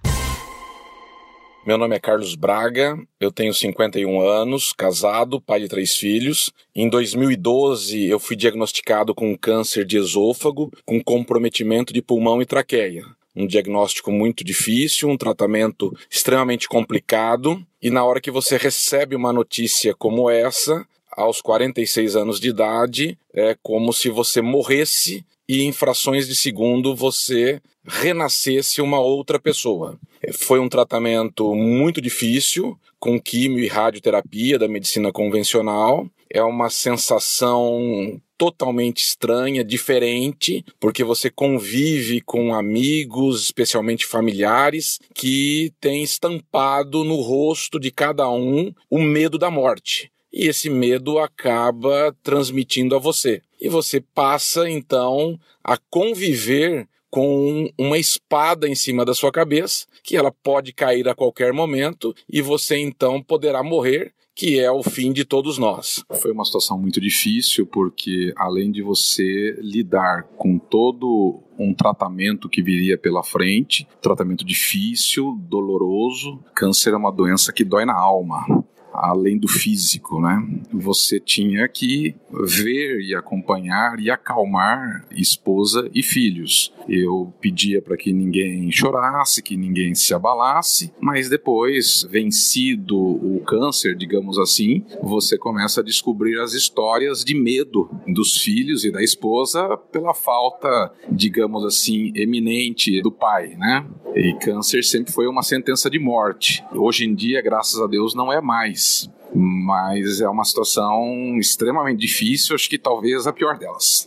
Meu 1.67 1.77
nome 1.77 1.97
é 1.97 1.99
Carlos 1.99 2.37
Braga, 2.37 2.97
eu 3.19 3.33
tenho 3.33 3.53
51 3.53 4.21
anos, 4.21 4.73
casado, 4.73 5.41
pai 5.41 5.59
de 5.59 5.67
três 5.67 5.97
filhos. 5.97 6.53
Em 6.73 6.89
2012, 6.89 8.05
eu 8.05 8.21
fui 8.21 8.37
diagnosticado 8.37 9.13
com 9.13 9.37
câncer 9.37 9.85
de 9.85 9.97
esôfago, 9.97 10.71
com 10.85 11.03
comprometimento 11.03 11.93
de 11.93 12.01
pulmão 12.01 12.41
e 12.41 12.47
traqueia. 12.47 13.05
Um 13.35 13.49
diagnóstico 13.49 14.13
muito 14.13 14.45
difícil, 14.45 15.09
um 15.09 15.17
tratamento 15.17 15.93
extremamente 16.09 16.69
complicado, 16.69 17.61
e 17.83 17.91
na 17.91 18.05
hora 18.05 18.21
que 18.21 18.31
você 18.31 18.57
recebe 18.57 19.17
uma 19.17 19.33
notícia 19.33 19.93
como 19.93 20.31
essa, 20.31 20.87
aos 21.11 21.41
46 21.41 22.15
anos 22.15 22.39
de 22.39 22.49
idade, 22.49 23.19
é 23.35 23.57
como 23.61 23.93
se 23.93 24.09
você 24.09 24.41
morresse 24.41 25.27
e 25.49 25.63
em 25.63 25.73
frações 25.73 26.29
de 26.29 26.37
segundo 26.37 26.95
você 26.95 27.61
renascesse 27.87 28.81
uma 28.81 29.01
outra 29.01 29.38
pessoa. 29.38 29.99
Foi 30.33 30.59
um 30.59 30.68
tratamento 30.68 31.55
muito 31.55 32.01
difícil, 32.01 32.79
com 32.99 33.20
quimio 33.20 33.62
e 33.62 33.68
radioterapia 33.68 34.59
da 34.59 34.68
medicina 34.68 35.12
convencional. 35.12 36.09
É 36.29 36.42
uma 36.42 36.68
sensação 36.68 38.20
totalmente 38.37 39.03
estranha, 39.03 39.64
diferente, 39.64 40.64
porque 40.79 41.03
você 41.03 41.31
convive 41.31 42.20
com 42.20 42.55
amigos, 42.55 43.42
especialmente 43.44 44.05
familiares, 44.05 44.99
que 45.14 45.72
têm 45.81 46.03
estampado 46.03 47.05
no 47.05 47.16
rosto 47.16 47.79
de 47.79 47.90
cada 47.90 48.29
um 48.31 48.72
o 48.90 49.01
medo 49.01 49.38
da 49.38 49.51
morte. 49.51 50.11
E 50.33 50.49
esse 50.49 50.68
medo 50.68 51.18
acaba 51.18 52.14
transmitindo 52.22 52.94
a 52.94 52.99
você. 52.99 53.40
E 53.59 53.68
você 53.68 54.01
passa 54.01 54.68
então 54.68 55.38
a 55.64 55.79
conviver 55.90 56.87
com 57.17 57.71
uma 57.79 57.97
espada 57.97 58.69
em 58.69 58.75
cima 58.75 59.03
da 59.03 59.15
sua 59.15 59.33
cabeça, 59.33 59.87
que 60.03 60.19
ela 60.19 60.31
pode 60.31 60.71
cair 60.71 61.09
a 61.09 61.15
qualquer 61.15 61.51
momento 61.51 62.15
e 62.31 62.43
você 62.43 62.77
então 62.77 63.23
poderá 63.23 63.63
morrer 63.63 64.13
que 64.35 64.61
é 64.61 64.71
o 64.71 64.83
fim 64.83 65.15
de 65.15 65.25
todos 65.25 65.57
nós. 65.57 66.05
Foi 66.21 66.31
uma 66.31 66.45
situação 66.45 66.79
muito 66.79 67.01
difícil 67.01 67.67
porque 67.67 68.35
além 68.37 68.71
de 68.71 68.83
você 68.83 69.57
lidar 69.63 70.25
com 70.37 70.59
todo 70.59 71.41
um 71.59 71.73
tratamento 71.73 72.51
que 72.51 72.61
viria 72.61 72.99
pela 72.99 73.23
frente, 73.23 73.89
tratamento 74.03 74.45
difícil, 74.45 75.39
doloroso, 75.41 76.39
câncer 76.55 76.93
é 76.93 76.97
uma 76.99 77.11
doença 77.11 77.51
que 77.51 77.65
dói 77.65 77.87
na 77.87 77.99
alma 77.99 78.63
além 78.97 79.39
do 79.39 79.49
físico, 79.49 80.21
né? 80.21 80.47
Você 80.73 81.21
tinha 81.21 81.67
que 81.69 82.15
ver 82.31 83.01
e 83.01 83.15
acompanhar 83.15 83.99
e 84.01 84.11
acalmar 84.11 85.07
esposa 85.11 85.91
e 85.95 86.03
filhos. 86.03 86.73
Eu 86.89 87.33
pedia 87.41 87.83
para 87.83 87.97
que 87.97 88.13
ninguém 88.13 88.71
chorasse, 88.71 89.43
que 89.43 89.57
ninguém 89.57 89.95
se 89.95 90.15
abalasse, 90.15 90.93
mas 91.01 91.29
depois, 91.29 92.07
vencido 92.11 92.97
o 92.97 93.41
câncer, 93.41 93.97
digamos 93.97 94.39
assim, 94.39 94.85
você 95.03 95.37
começa 95.37 95.81
a 95.81 95.85
descobrir 95.85 96.39
as 96.41 96.53
histórias 96.53 97.25
de 97.25 97.35
medo 97.35 97.91
dos 98.07 98.37
filhos 98.37 98.85
e 98.85 98.91
da 98.91 99.03
esposa 99.03 99.77
pela 99.91 100.15
falta, 100.15 100.93
digamos 101.11 101.65
assim, 101.65 102.13
eminente 102.15 103.01
do 103.03 103.11
pai, 103.11 103.55
né? 103.57 103.87
E 104.15 104.33
câncer 104.35 104.83
sempre 104.83 105.13
foi 105.13 105.27
uma 105.27 105.43
sentença 105.43 105.91
de 105.91 105.99
morte. 105.99 106.65
Hoje 106.73 107.05
em 107.05 107.15
dia, 107.15 107.43
graças 107.43 107.81
a 107.81 107.87
Deus, 107.87 108.15
não 108.15 108.33
é 108.33 108.41
mais. 108.41 108.86
Mas 109.35 110.20
é 110.20 110.29
uma 110.29 110.44
situação 110.44 111.37
extremamente 111.38 112.01
difícil, 112.01 112.55
acho 112.55 112.68
que 112.68 112.79
talvez 112.79 113.27
a 113.27 113.33
pior 113.33 113.59
delas. 113.59 114.07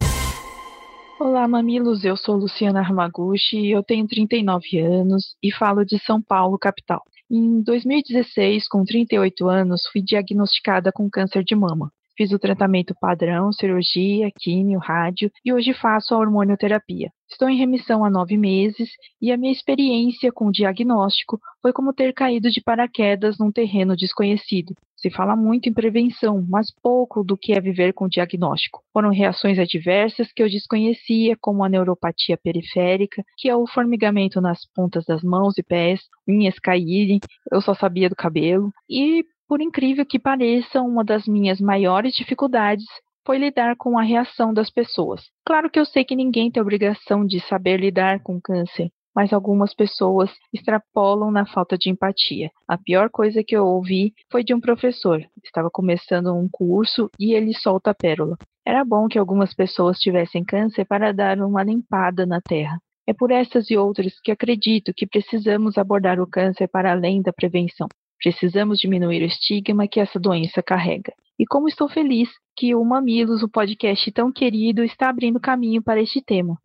Olá, 1.19 1.45
mamilos. 1.47 2.05
Eu 2.05 2.15
sou 2.15 2.37
Luciana 2.37 2.79
Armaguchi, 2.79 3.69
eu 3.69 3.83
tenho 3.83 4.07
39 4.07 4.79
anos 4.79 5.35
e 5.43 5.51
falo 5.51 5.83
de 5.85 5.99
São 5.99 6.21
Paulo, 6.21 6.57
capital. 6.57 7.03
Em 7.29 7.61
2016, 7.61 8.67
com 8.67 8.85
38 8.85 9.47
anos, 9.47 9.81
fui 9.91 10.01
diagnosticada 10.01 10.91
com 10.91 11.09
câncer 11.09 11.43
de 11.43 11.55
mama. 11.55 11.91
Fiz 12.19 12.33
o 12.33 12.37
tratamento 12.37 12.93
padrão, 12.99 13.53
cirurgia, 13.53 14.29
químio, 14.37 14.77
rádio 14.77 15.31
e 15.45 15.53
hoje 15.53 15.73
faço 15.73 16.13
a 16.13 16.17
hormonioterapia. 16.17 17.09
Estou 17.31 17.47
em 17.47 17.55
remissão 17.55 18.03
há 18.03 18.09
nove 18.09 18.35
meses 18.35 18.89
e 19.21 19.31
a 19.31 19.37
minha 19.37 19.53
experiência 19.53 20.29
com 20.29 20.47
o 20.47 20.51
diagnóstico 20.51 21.39
foi 21.61 21.71
como 21.71 21.93
ter 21.93 22.13
caído 22.13 22.51
de 22.51 22.59
paraquedas 22.61 23.37
num 23.39 23.53
terreno 23.53 23.95
desconhecido. 23.95 24.75
Se 24.97 25.09
fala 25.09 25.33
muito 25.33 25.69
em 25.69 25.73
prevenção, 25.73 26.45
mas 26.49 26.73
pouco 26.83 27.23
do 27.23 27.37
que 27.37 27.53
é 27.53 27.61
viver 27.61 27.93
com 27.93 28.03
o 28.03 28.09
diagnóstico. 28.09 28.81
Foram 28.91 29.11
reações 29.11 29.57
adversas 29.57 30.29
que 30.33 30.43
eu 30.43 30.49
desconhecia, 30.49 31.37
como 31.39 31.63
a 31.63 31.69
neuropatia 31.69 32.37
periférica, 32.37 33.23
que 33.37 33.47
é 33.47 33.55
o 33.55 33.65
formigamento 33.65 34.41
nas 34.41 34.59
pontas 34.75 35.05
das 35.05 35.23
mãos 35.23 35.57
e 35.57 35.63
pés, 35.63 36.01
unhas 36.27 36.59
caírem, 36.59 37.21
eu 37.49 37.61
só 37.61 37.73
sabia 37.73 38.09
do 38.09 38.15
cabelo, 38.15 38.73
e 38.89 39.23
por 39.49 39.61
incrível 39.61 40.05
que 40.05 40.19
pareça, 40.19 40.79
uma 40.79 41.03
das 41.03 41.25
minhas 41.25 41.59
maiores 41.59 42.13
dificuldades 42.13 42.85
foi 43.25 43.39
lidar 43.39 43.75
com 43.75 43.97
a 43.97 44.03
reação 44.03 44.53
das 44.53 44.69
pessoas. 44.69 45.23
Claro 45.43 45.71
que 45.71 45.79
eu 45.79 45.85
sei 45.85 46.05
que 46.05 46.15
ninguém 46.15 46.51
tem 46.51 46.61
obrigação 46.61 47.25
de 47.25 47.39
saber 47.39 47.79
lidar 47.79 48.21
com 48.21 48.39
câncer, 48.39 48.91
mas 49.15 49.33
algumas 49.33 49.73
pessoas 49.73 50.29
extrapolam 50.53 51.31
na 51.31 51.47
falta 51.47 51.75
de 51.79 51.89
empatia. 51.89 52.51
A 52.67 52.77
pior 52.77 53.09
coisa 53.09 53.43
que 53.43 53.57
eu 53.57 53.65
ouvi 53.65 54.13
foi 54.31 54.43
de 54.43 54.53
um 54.53 54.61
professor. 54.61 55.19
Estava 55.43 55.71
começando 55.71 56.31
um 56.31 56.47
curso 56.47 57.09
e 57.19 57.33
ele 57.33 57.53
solta 57.55 57.89
a 57.89 57.95
pérola. 57.95 58.37
Era 58.63 58.85
bom 58.85 59.07
que 59.07 59.17
algumas 59.17 59.51
pessoas 59.55 59.97
tivessem 59.97 60.45
câncer 60.45 60.85
para 60.85 61.11
dar 61.11 61.39
uma 61.39 61.63
limpada 61.63 62.23
na 62.23 62.39
terra. 62.39 62.79
É 63.07 63.13
por 63.15 63.31
essas 63.31 63.71
e 63.71 63.75
outras 63.75 64.13
que 64.21 64.31
acredito 64.31 64.93
que 64.95 65.07
precisamos 65.07 65.79
abordar 65.79 66.19
o 66.19 66.27
câncer 66.27 66.67
para 66.67 66.91
além 66.91 67.23
da 67.23 67.33
prevenção. 67.33 67.87
Precisamos 68.21 68.77
diminuir 68.79 69.21
o 69.23 69.25
estigma 69.25 69.87
que 69.87 69.99
essa 69.99 70.19
doença 70.19 70.61
carrega. 70.61 71.13
E 71.39 71.45
como 71.45 71.69
estou 71.69 71.87
feliz 71.87 72.27
que 72.53 72.75
o 72.75 72.83
Mamilos, 72.83 73.41
o 73.41 73.47
podcast 73.47 74.11
tão 74.11 74.29
querido, 74.29 74.83
está 74.83 75.09
abrindo 75.09 75.39
caminho 75.39 75.81
para 75.81 76.01
este 76.01 76.21
tema. 76.21 76.57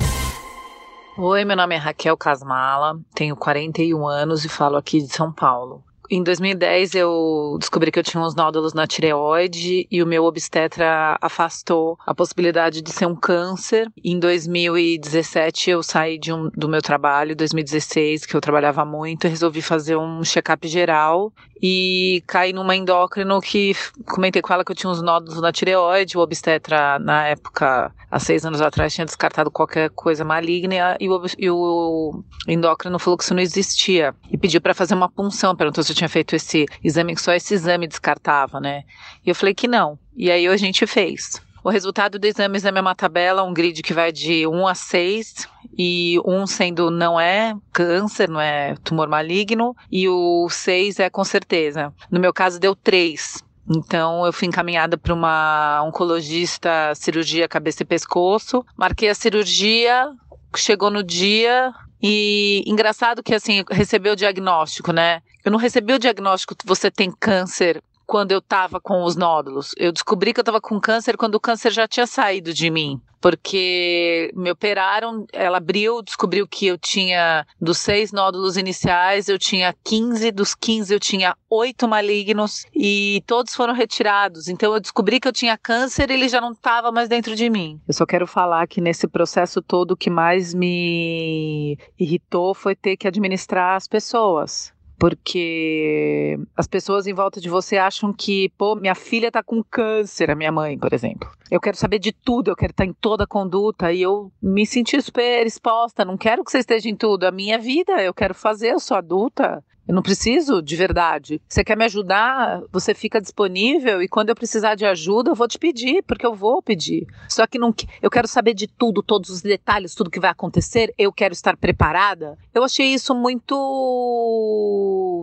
Oi, 1.17 1.45
meu 1.45 1.57
nome 1.57 1.77
é 1.77 1.79
Raquel 1.79 2.17
Casmala, 2.17 2.99
tenho 3.14 3.37
41 3.37 4.05
anos 4.05 4.45
e 4.45 4.49
falo 4.49 4.77
aqui 4.77 4.99
de 4.99 5.14
São 5.14 5.33
Paulo. 5.33 5.85
Em 6.11 6.23
2010 6.23 6.95
eu 6.95 7.57
descobri 7.59 7.90
que 7.90 7.99
eu 7.99 8.03
tinha 8.03 8.23
uns 8.23 8.35
nódulos 8.35 8.75
na 8.75 8.87
tireoide 8.87 9.87
e 9.90 10.03
o 10.03 10.07
meu 10.07 10.25
obstetra 10.25 11.17
afastou 11.21 11.99
a 12.07 12.14
possibilidade 12.14 12.83
de 12.83 12.90
ser 12.90 13.07
um 13.07 13.17
câncer. 13.17 13.90
Em 14.03 14.19
2017 14.19 15.71
eu 15.71 15.83
saí 15.83 16.19
um, 16.29 16.51
do 16.55 16.69
meu 16.69 16.83
trabalho, 16.83 17.35
2016, 17.35 18.27
que 18.27 18.35
eu 18.35 18.40
trabalhava 18.40 18.85
muito, 18.85 19.29
resolvi 19.29 19.62
fazer 19.62 19.97
um 19.97 20.23
check-up 20.23 20.67
geral 20.69 21.33
e 21.66 22.22
caí 22.27 22.53
numa 22.53 22.77
endócrino 22.77 23.40
que 23.40 23.74
comentei 24.05 24.42
com 24.42 24.53
ela 24.53 24.62
que 24.62 24.70
eu 24.70 24.77
tinha 24.77 24.90
uns 24.90 25.00
nódulos 25.00 25.40
na 25.40 25.50
tireoide, 25.50 26.18
o 26.18 26.20
obstetra 26.20 26.98
na 26.98 27.27
época, 27.29 27.90
há 28.11 28.18
seis 28.18 28.44
anos 28.44 28.61
atrás, 28.61 28.92
tinha 28.92 29.07
descartado 29.07 29.50
qualquer 29.50 29.88
coisa 29.88 30.27
maligna 30.27 30.94
e 31.00 31.09
o, 31.09 31.22
e 31.38 31.48
o 31.48 32.22
endócrino 32.46 32.98
falou 32.98 33.16
que 33.16 33.24
isso 33.24 33.33
não 33.33 33.40
existia 33.40 34.14
e 34.31 34.37
pediu 34.37 34.61
para 34.61 34.74
fazer 34.74 34.92
uma 34.92 35.09
punção, 35.09 35.57
perguntou 35.57 35.83
se 35.83 35.92
eu 35.92 35.96
tinha 35.96 36.09
feito 36.09 36.37
esse 36.37 36.66
exame, 36.83 37.14
que 37.14 37.22
só 37.22 37.33
esse 37.33 37.55
exame 37.55 37.87
descartava, 37.88 38.61
né? 38.61 38.83
E 39.24 39.31
eu 39.31 39.35
falei 39.35 39.55
que 39.55 39.66
não. 39.66 39.98
E 40.14 40.31
aí 40.31 40.46
a 40.46 40.57
gente 40.59 40.87
fez. 40.87 41.40
O 41.64 41.70
resultado 41.70 42.18
do 42.18 42.27
exame, 42.27 42.59
exame 42.59 42.77
é 42.77 42.81
uma 42.83 42.94
tabela, 42.94 43.42
um 43.42 43.55
grid 43.55 43.83
que 43.83 43.94
vai 43.94 44.12
de 44.12 44.46
1 44.46 44.66
a 44.68 44.74
6, 44.74 45.48
e 45.79 46.20
1 46.22 46.46
sendo 46.46 46.90
não 46.90 47.18
é 47.18 47.55
câncer, 47.72 48.29
não 48.29 48.38
é 48.38 48.74
tumor 48.85 49.09
maligno, 49.09 49.74
e 49.90 50.07
o 50.07 50.46
6 50.50 51.00
é 51.00 51.09
com 51.09 51.24
certeza. 51.24 51.90
No 52.11 52.20
meu 52.20 52.35
caso, 52.35 52.61
deu 52.61 52.77
3. 52.77 53.42
Então 53.66 54.27
eu 54.27 54.33
fui 54.33 54.46
encaminhada 54.46 54.98
para 54.98 55.14
uma 55.14 55.83
oncologista 55.83 56.94
cirurgia 56.94 57.48
cabeça 57.48 57.83
e 57.83 57.87
pescoço. 57.87 58.62
Marquei 58.77 59.09
a 59.09 59.14
cirurgia, 59.14 60.12
chegou 60.55 60.90
no 60.90 61.03
dia 61.03 61.72
e 62.03 62.62
engraçado 62.66 63.22
que 63.22 63.35
assim, 63.35 63.64
recebeu 63.70 64.12
o 64.12 64.16
diagnóstico, 64.16 64.92
né? 64.92 65.22
Eu 65.42 65.50
não 65.50 65.59
recebi 65.59 65.94
o 65.94 65.98
diagnóstico 65.98 66.55
você 66.66 66.90
tem 66.90 67.11
câncer 67.11 67.83
quando 68.07 68.33
eu 68.33 68.38
estava 68.38 68.81
com 68.81 69.05
os 69.05 69.17
nódulos. 69.17 69.73
Eu 69.77 69.93
descobri 69.93 70.33
que 70.33 70.40
eu 70.40 70.43
estava 70.43 70.61
com 70.61 70.81
câncer 70.81 71.17
quando 71.17 71.35
o 71.37 71.40
câncer 71.40 71.73
já 71.73 71.87
tinha 71.88 72.07
saído 72.07 72.53
de 72.53 72.71
mim. 72.71 73.01
porque 73.25 74.31
me 74.37 74.51
operaram, 74.51 75.25
ela 75.33 75.57
abriu, 75.57 76.03
descobriu 76.03 76.47
que 76.47 76.67
eu 76.67 76.77
tinha, 76.77 77.47
dos 77.59 77.79
seis 77.79 78.12
nódulos 78.12 78.59
iniciais, 78.59 79.31
eu 79.31 79.38
tinha 79.38 79.75
15, 79.83 80.31
dos 80.31 80.55
15 80.55 80.93
eu 80.93 81.01
tinha 81.01 81.35
oito 81.49 81.88
malignos 81.88 82.67
e 82.75 83.23
todos 83.27 83.55
foram 83.55 83.73
retirados. 83.73 84.47
Então 84.47 84.75
eu 84.75 84.79
descobri 84.79 85.19
que 85.19 85.27
eu 85.27 85.33
tinha 85.33 85.57
câncer 85.57 86.11
e 86.11 86.12
ele 86.12 86.29
já 86.29 86.38
não 86.38 86.53
estava 86.53 86.93
mais 86.93 87.09
dentro 87.09 87.35
de 87.35 87.49
mim. 87.49 87.81
Eu 87.88 87.95
só 87.95 88.05
quero 88.05 88.27
falar 88.27 88.67
que 88.67 88.79
nesse 88.79 89.09
processo 89.09 89.62
todo 89.62 89.93
o 89.93 89.97
que 89.97 90.11
mais 90.11 90.53
me 90.53 91.79
irritou 91.99 92.53
foi 92.53 92.77
ter 92.77 92.95
que 92.95 93.09
administrar 93.09 93.75
as 93.77 93.88
pessoas 93.88 94.74
porque 94.99 96.39
as 96.57 96.67
pessoas 96.67 97.07
em 97.07 97.15
volta 97.15 97.41
de 97.41 97.49
você 97.49 97.77
acham 97.77 98.13
que, 98.13 98.51
pô, 98.57 98.75
minha 98.75 98.95
filha 98.95 99.31
tá 99.31 99.43
com 99.43 99.63
câncer, 99.63 100.31
a 100.31 100.35
minha 100.35 100.53
mãe, 100.53 100.79
por 100.79 100.93
exemplo. 100.93 101.31
Eu 101.51 101.61
quero 101.61 101.77
saber 101.77 101.99
de 101.99 102.13
tudo, 102.13 102.51
eu 102.51 102.57
quero 102.57 102.71
estar 102.71 102.85
em 102.85 102.93
toda 102.93 103.25
a 103.25 103.27
conduta 103.27 103.93
e 103.93 104.03
eu 104.03 104.33
me 104.41 104.67
senti 104.67 105.01
super 105.01 105.47
exposta. 105.47 106.05
Não 106.05 106.17
quero 106.17 106.45
que 106.45 106.51
você 106.51 106.59
esteja 106.59 106.89
em 106.89 106.97
tudo. 106.97 107.25
A 107.25 107.31
minha 107.31 107.59
vida, 107.59 108.03
eu 108.03 108.15
quero 108.15 108.35
fazer, 108.35 108.73
eu 108.73 108.81
sou 108.81 108.97
adulta. 108.97 109.63
Eu 109.87 109.94
não 109.94 110.03
preciso 110.03 110.62
de 110.62 110.77
verdade. 110.77 111.40
Você 111.47 111.62
quer 111.62 111.77
me 111.77 111.85
ajudar? 111.85 112.62
Você 112.73 112.94
fica 112.94 113.20
disponível 113.20 114.03
e 114.03 114.09
quando 114.09 114.31
eu 114.31 114.35
precisar 114.35 114.75
de 114.75 114.87
ajuda, 114.87 115.31
eu 115.31 115.35
vou 115.35 115.47
te 115.47 115.59
pedir, 115.59 116.03
porque 116.05 116.25
eu 116.25 116.35
vou 116.35 116.62
pedir. 116.62 117.07
Só 117.29 117.47
que 117.47 117.59
não, 117.59 117.75
eu 118.01 118.11
quero 118.11 118.27
saber 118.27 118.55
de 118.55 118.66
tudo, 118.66 119.03
todos 119.03 119.29
os 119.29 119.42
detalhes, 119.42 119.94
tudo 119.94 120.11
que 120.11 120.20
vai 120.20 120.31
acontecer. 120.31 120.94
Eu 120.97 121.12
quero 121.12 121.35
estar 121.35 121.57
preparada. 121.57 122.38
Eu 122.55 122.64
achei 122.64 122.87
isso 122.94 123.14
muito 123.14 123.44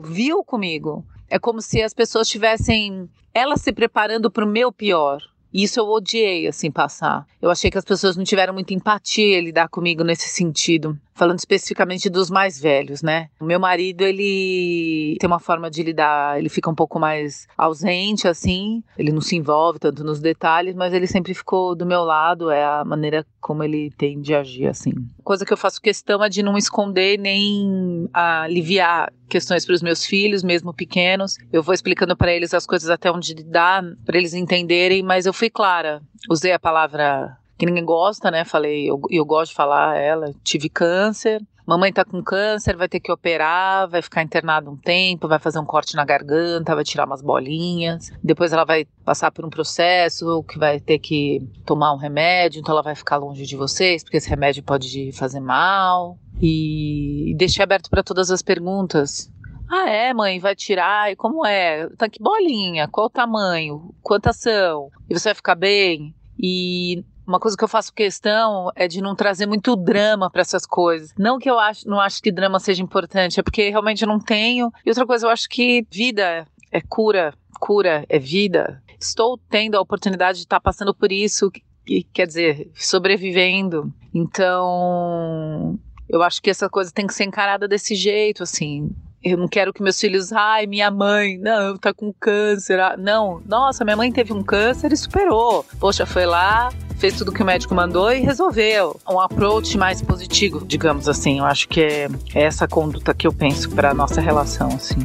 vil 0.06 0.44
comigo. 0.44 1.04
É 1.28 1.40
como 1.40 1.62
se 1.62 1.82
as 1.82 1.94
pessoas 1.94 2.28
tivessem 2.28 3.10
elas 3.34 3.62
se 3.62 3.72
preparando 3.72 4.30
para 4.30 4.46
o 4.46 4.48
meu 4.48 4.72
pior. 4.72 5.22
E 5.54 5.64
isso 5.64 5.80
eu 5.80 5.88
odiei, 5.88 6.48
assim, 6.48 6.72
passar. 6.72 7.26
Eu 7.42 7.50
achei 7.50 7.70
que 7.70 7.78
as 7.78 7.84
pessoas 7.84 8.16
não 8.16 8.24
tiveram 8.24 8.54
muita 8.54 8.74
empatia 8.74 9.40
em 9.40 9.44
lidar 9.44 9.68
comigo 9.68 10.04
nesse 10.04 10.30
sentido 10.30 10.98
falando 11.14 11.40
especificamente 11.40 12.10
dos 12.10 12.30
mais 12.30 12.60
velhos, 12.60 13.02
né? 13.02 13.30
O 13.40 13.46
meu 13.46 13.60
marido, 13.60 14.02
ele 14.02 15.18
tem 15.20 15.28
uma 15.28 15.40
forma 15.40 15.70
de 15.70 15.84
lidar, 15.84 16.40
ele 16.40 16.50
fica 16.50 16.70
um 16.70 16.76
pouco 16.76 17.00
mais 17.00 17.48
ausente, 17.58 18.28
assim, 18.28 18.84
ele 18.98 19.12
não 19.12 19.22
se 19.22 19.36
envolve 19.36 19.80
tanto 19.80 20.04
nos 20.04 20.20
detalhes, 20.20 20.76
mas 20.76 20.94
ele 20.94 21.08
sempre 21.08 21.34
ficou 21.34 21.76
do 21.76 21.86
meu 21.86 22.04
lado, 22.04 22.50
é 22.50 22.64
a 22.64 22.84
maneira 22.84 23.26
como 23.40 23.64
ele 23.64 23.92
tem 23.98 24.22
de 24.22 24.34
agir, 24.34 24.68
assim. 24.68 24.94
Coisa 25.24 25.46
que 25.46 25.52
eu 25.52 25.58
faço 25.58 25.82
questão 25.82 26.24
é 26.24 26.30
de 26.30 26.44
não 26.44 26.58
esconder 26.58 27.18
nem 27.18 28.08
aliviar 28.14 29.12
questões 29.28 29.66
para 29.66 29.76
os 29.76 29.82
meus 29.82 30.06
filhos, 30.06 30.44
mesmo 30.44 30.74
pequenos. 30.74 31.38
Eu 31.52 31.64
vou 31.64 31.74
explicando 31.74 32.16
para 32.16 32.34
eles 32.34 32.54
as 32.54 32.66
coisas 32.66 32.90
até 32.90 33.12
onde 33.12 33.34
dá, 33.34 33.82
para 34.06 34.18
eles 34.18 34.34
entenderem, 34.34 35.02
mas 35.02 35.26
eu 35.26 35.34
fui 35.34 35.50
clara. 35.50 36.02
Usei 36.30 36.52
a 36.52 36.60
palavra 36.60 37.38
que 37.62 37.66
ninguém 37.68 37.86
gosta, 37.86 38.32
né? 38.32 38.44
Falei, 38.44 38.90
eu, 38.90 39.00
eu 39.12 39.24
gosto 39.24 39.52
de 39.52 39.56
falar 39.56 39.96
ela, 39.96 40.34
tive 40.44 40.68
câncer. 40.68 41.40
Mamãe 41.64 41.94
tá 41.94 42.04
com 42.04 42.24
câncer, 42.24 42.76
vai 42.76 42.90
ter 42.90 43.00
que 43.00 43.12
operar, 43.12 43.88
vai 43.88 44.02
ficar 44.02 44.24
internada 44.24 44.68
um 44.68 44.76
tempo, 44.76 45.28
vai 45.28 45.38
fazer 45.38 45.60
um 45.60 45.66
corte 45.66 45.96
na 45.96 46.04
garganta, 46.04 46.74
vai 46.74 46.84
tirar 46.84 47.06
umas 47.06 47.22
bolinhas. 47.22 48.12
Depois 48.24 48.52
ela 48.52 48.66
vai 48.66 48.86
passar 49.06 49.32
por 49.32 49.46
um 49.46 49.50
processo 49.50 50.44
que 50.50 50.58
vai 50.58 50.80
ter 50.80 50.98
que 50.98 51.48
tomar 51.64 51.94
um 51.94 51.98
remédio, 51.98 52.60
então 52.60 52.74
ela 52.74 52.82
vai 52.82 52.96
ficar 52.96 53.18
longe 53.18 53.46
de 53.46 53.56
vocês, 53.56 54.04
porque 54.04 54.18
esse 54.18 54.28
remédio 54.28 54.64
pode 54.64 55.12
fazer 55.12 55.40
mal. 55.40 56.18
E, 56.42 57.30
e 57.30 57.36
deixei 57.36 57.64
aberto 57.64 57.92
para 57.92 58.02
todas 58.02 58.32
as 58.32 58.42
perguntas. 58.42 59.32
Ah, 59.70 59.88
é, 59.88 60.12
mãe, 60.16 60.40
vai 60.40 60.56
tirar? 60.56 61.12
E 61.12 61.16
como 61.16 61.46
é? 61.46 61.88
Tá 61.90 62.10
que 62.10 62.22
bolinha? 62.22 62.88
Qual 62.88 63.06
o 63.06 63.10
tamanho? 63.10 63.94
Quantas 64.02 64.38
são? 64.38 64.90
E 65.08 65.14
você 65.14 65.30
vai 65.30 65.36
ficar 65.36 65.56
bem? 65.56 66.16
E 66.42 67.06
uma 67.32 67.40
coisa 67.40 67.56
que 67.56 67.64
eu 67.64 67.68
faço 67.68 67.94
questão 67.94 68.72
é 68.76 68.90
de 68.90 69.02
não 69.02 69.16
trazer 69.16 69.46
muito 69.46 69.74
drama 69.76 70.30
para 70.30 70.42
essas 70.42 70.66
coisas. 70.66 71.14
Não 71.18 71.40
que 71.40 71.50
eu 71.50 71.58
acho, 71.58 71.88
não 71.88 72.00
acho 72.00 72.22
que 72.22 72.30
drama 72.30 72.60
seja 72.60 72.84
importante, 72.84 73.40
é 73.40 73.44
porque 73.44 73.70
realmente 73.70 74.02
eu 74.02 74.08
não 74.08 74.20
tenho. 74.20 74.70
E 74.86 74.90
outra 74.90 75.06
coisa, 75.06 75.26
eu 75.26 75.30
acho 75.30 75.48
que 75.48 75.88
vida 75.90 76.46
é 76.70 76.82
cura, 76.82 77.34
cura 77.58 78.06
é 78.10 78.20
vida. 78.20 78.84
Estou 79.00 79.40
tendo 79.50 79.78
a 79.78 79.82
oportunidade 79.82 80.40
de 80.40 80.44
estar 80.44 80.60
passando 80.60 80.94
por 80.94 81.10
isso, 81.10 81.50
que, 81.50 82.04
quer 82.14 82.28
dizer, 82.28 82.70
sobrevivendo. 82.76 83.94
Então, 84.14 85.80
eu 86.10 86.22
acho 86.22 86.42
que 86.42 86.50
essa 86.50 86.70
coisa 86.70 86.92
tem 86.94 87.08
que 87.08 87.14
ser 87.14 87.24
encarada 87.24 87.66
desse 87.66 87.96
jeito, 87.96 88.44
assim. 88.44 88.94
Eu 89.24 89.38
não 89.38 89.48
quero 89.48 89.72
que 89.72 89.82
meus 89.82 90.00
filhos, 90.00 90.34
ai, 90.34 90.68
minha 90.68 90.92
mãe, 90.92 91.38
não, 91.38 91.78
tá 91.78 91.94
com 91.94 92.12
câncer. 92.12 92.78
Ah, 92.80 92.98
não, 92.98 93.42
nossa, 93.46 93.86
minha 93.86 93.96
mãe 93.96 94.12
teve 94.12 94.34
um 94.34 94.44
câncer 94.44 94.92
e 94.92 94.98
superou. 94.98 95.64
Poxa, 95.80 96.06
foi 96.06 96.26
lá, 96.26 96.72
fez 97.02 97.18
tudo 97.18 97.32
que 97.32 97.42
o 97.42 97.46
médico 97.46 97.74
mandou 97.74 98.14
e 98.14 98.20
resolveu. 98.20 99.00
Um 99.10 99.20
approach 99.20 99.76
mais 99.76 100.04
positivo, 100.04 100.64
digamos 100.64 101.10
assim. 101.10 101.40
Eu 101.40 101.46
acho 101.46 101.68
que 101.68 101.82
é, 101.82 102.08
essa 102.36 102.68
conduta 102.68 103.12
que 103.12 103.26
eu 103.26 103.34
penso 103.34 103.72
para 103.72 103.92
nossa 103.92 104.22
relação, 104.22 104.68
assim. 104.68 105.00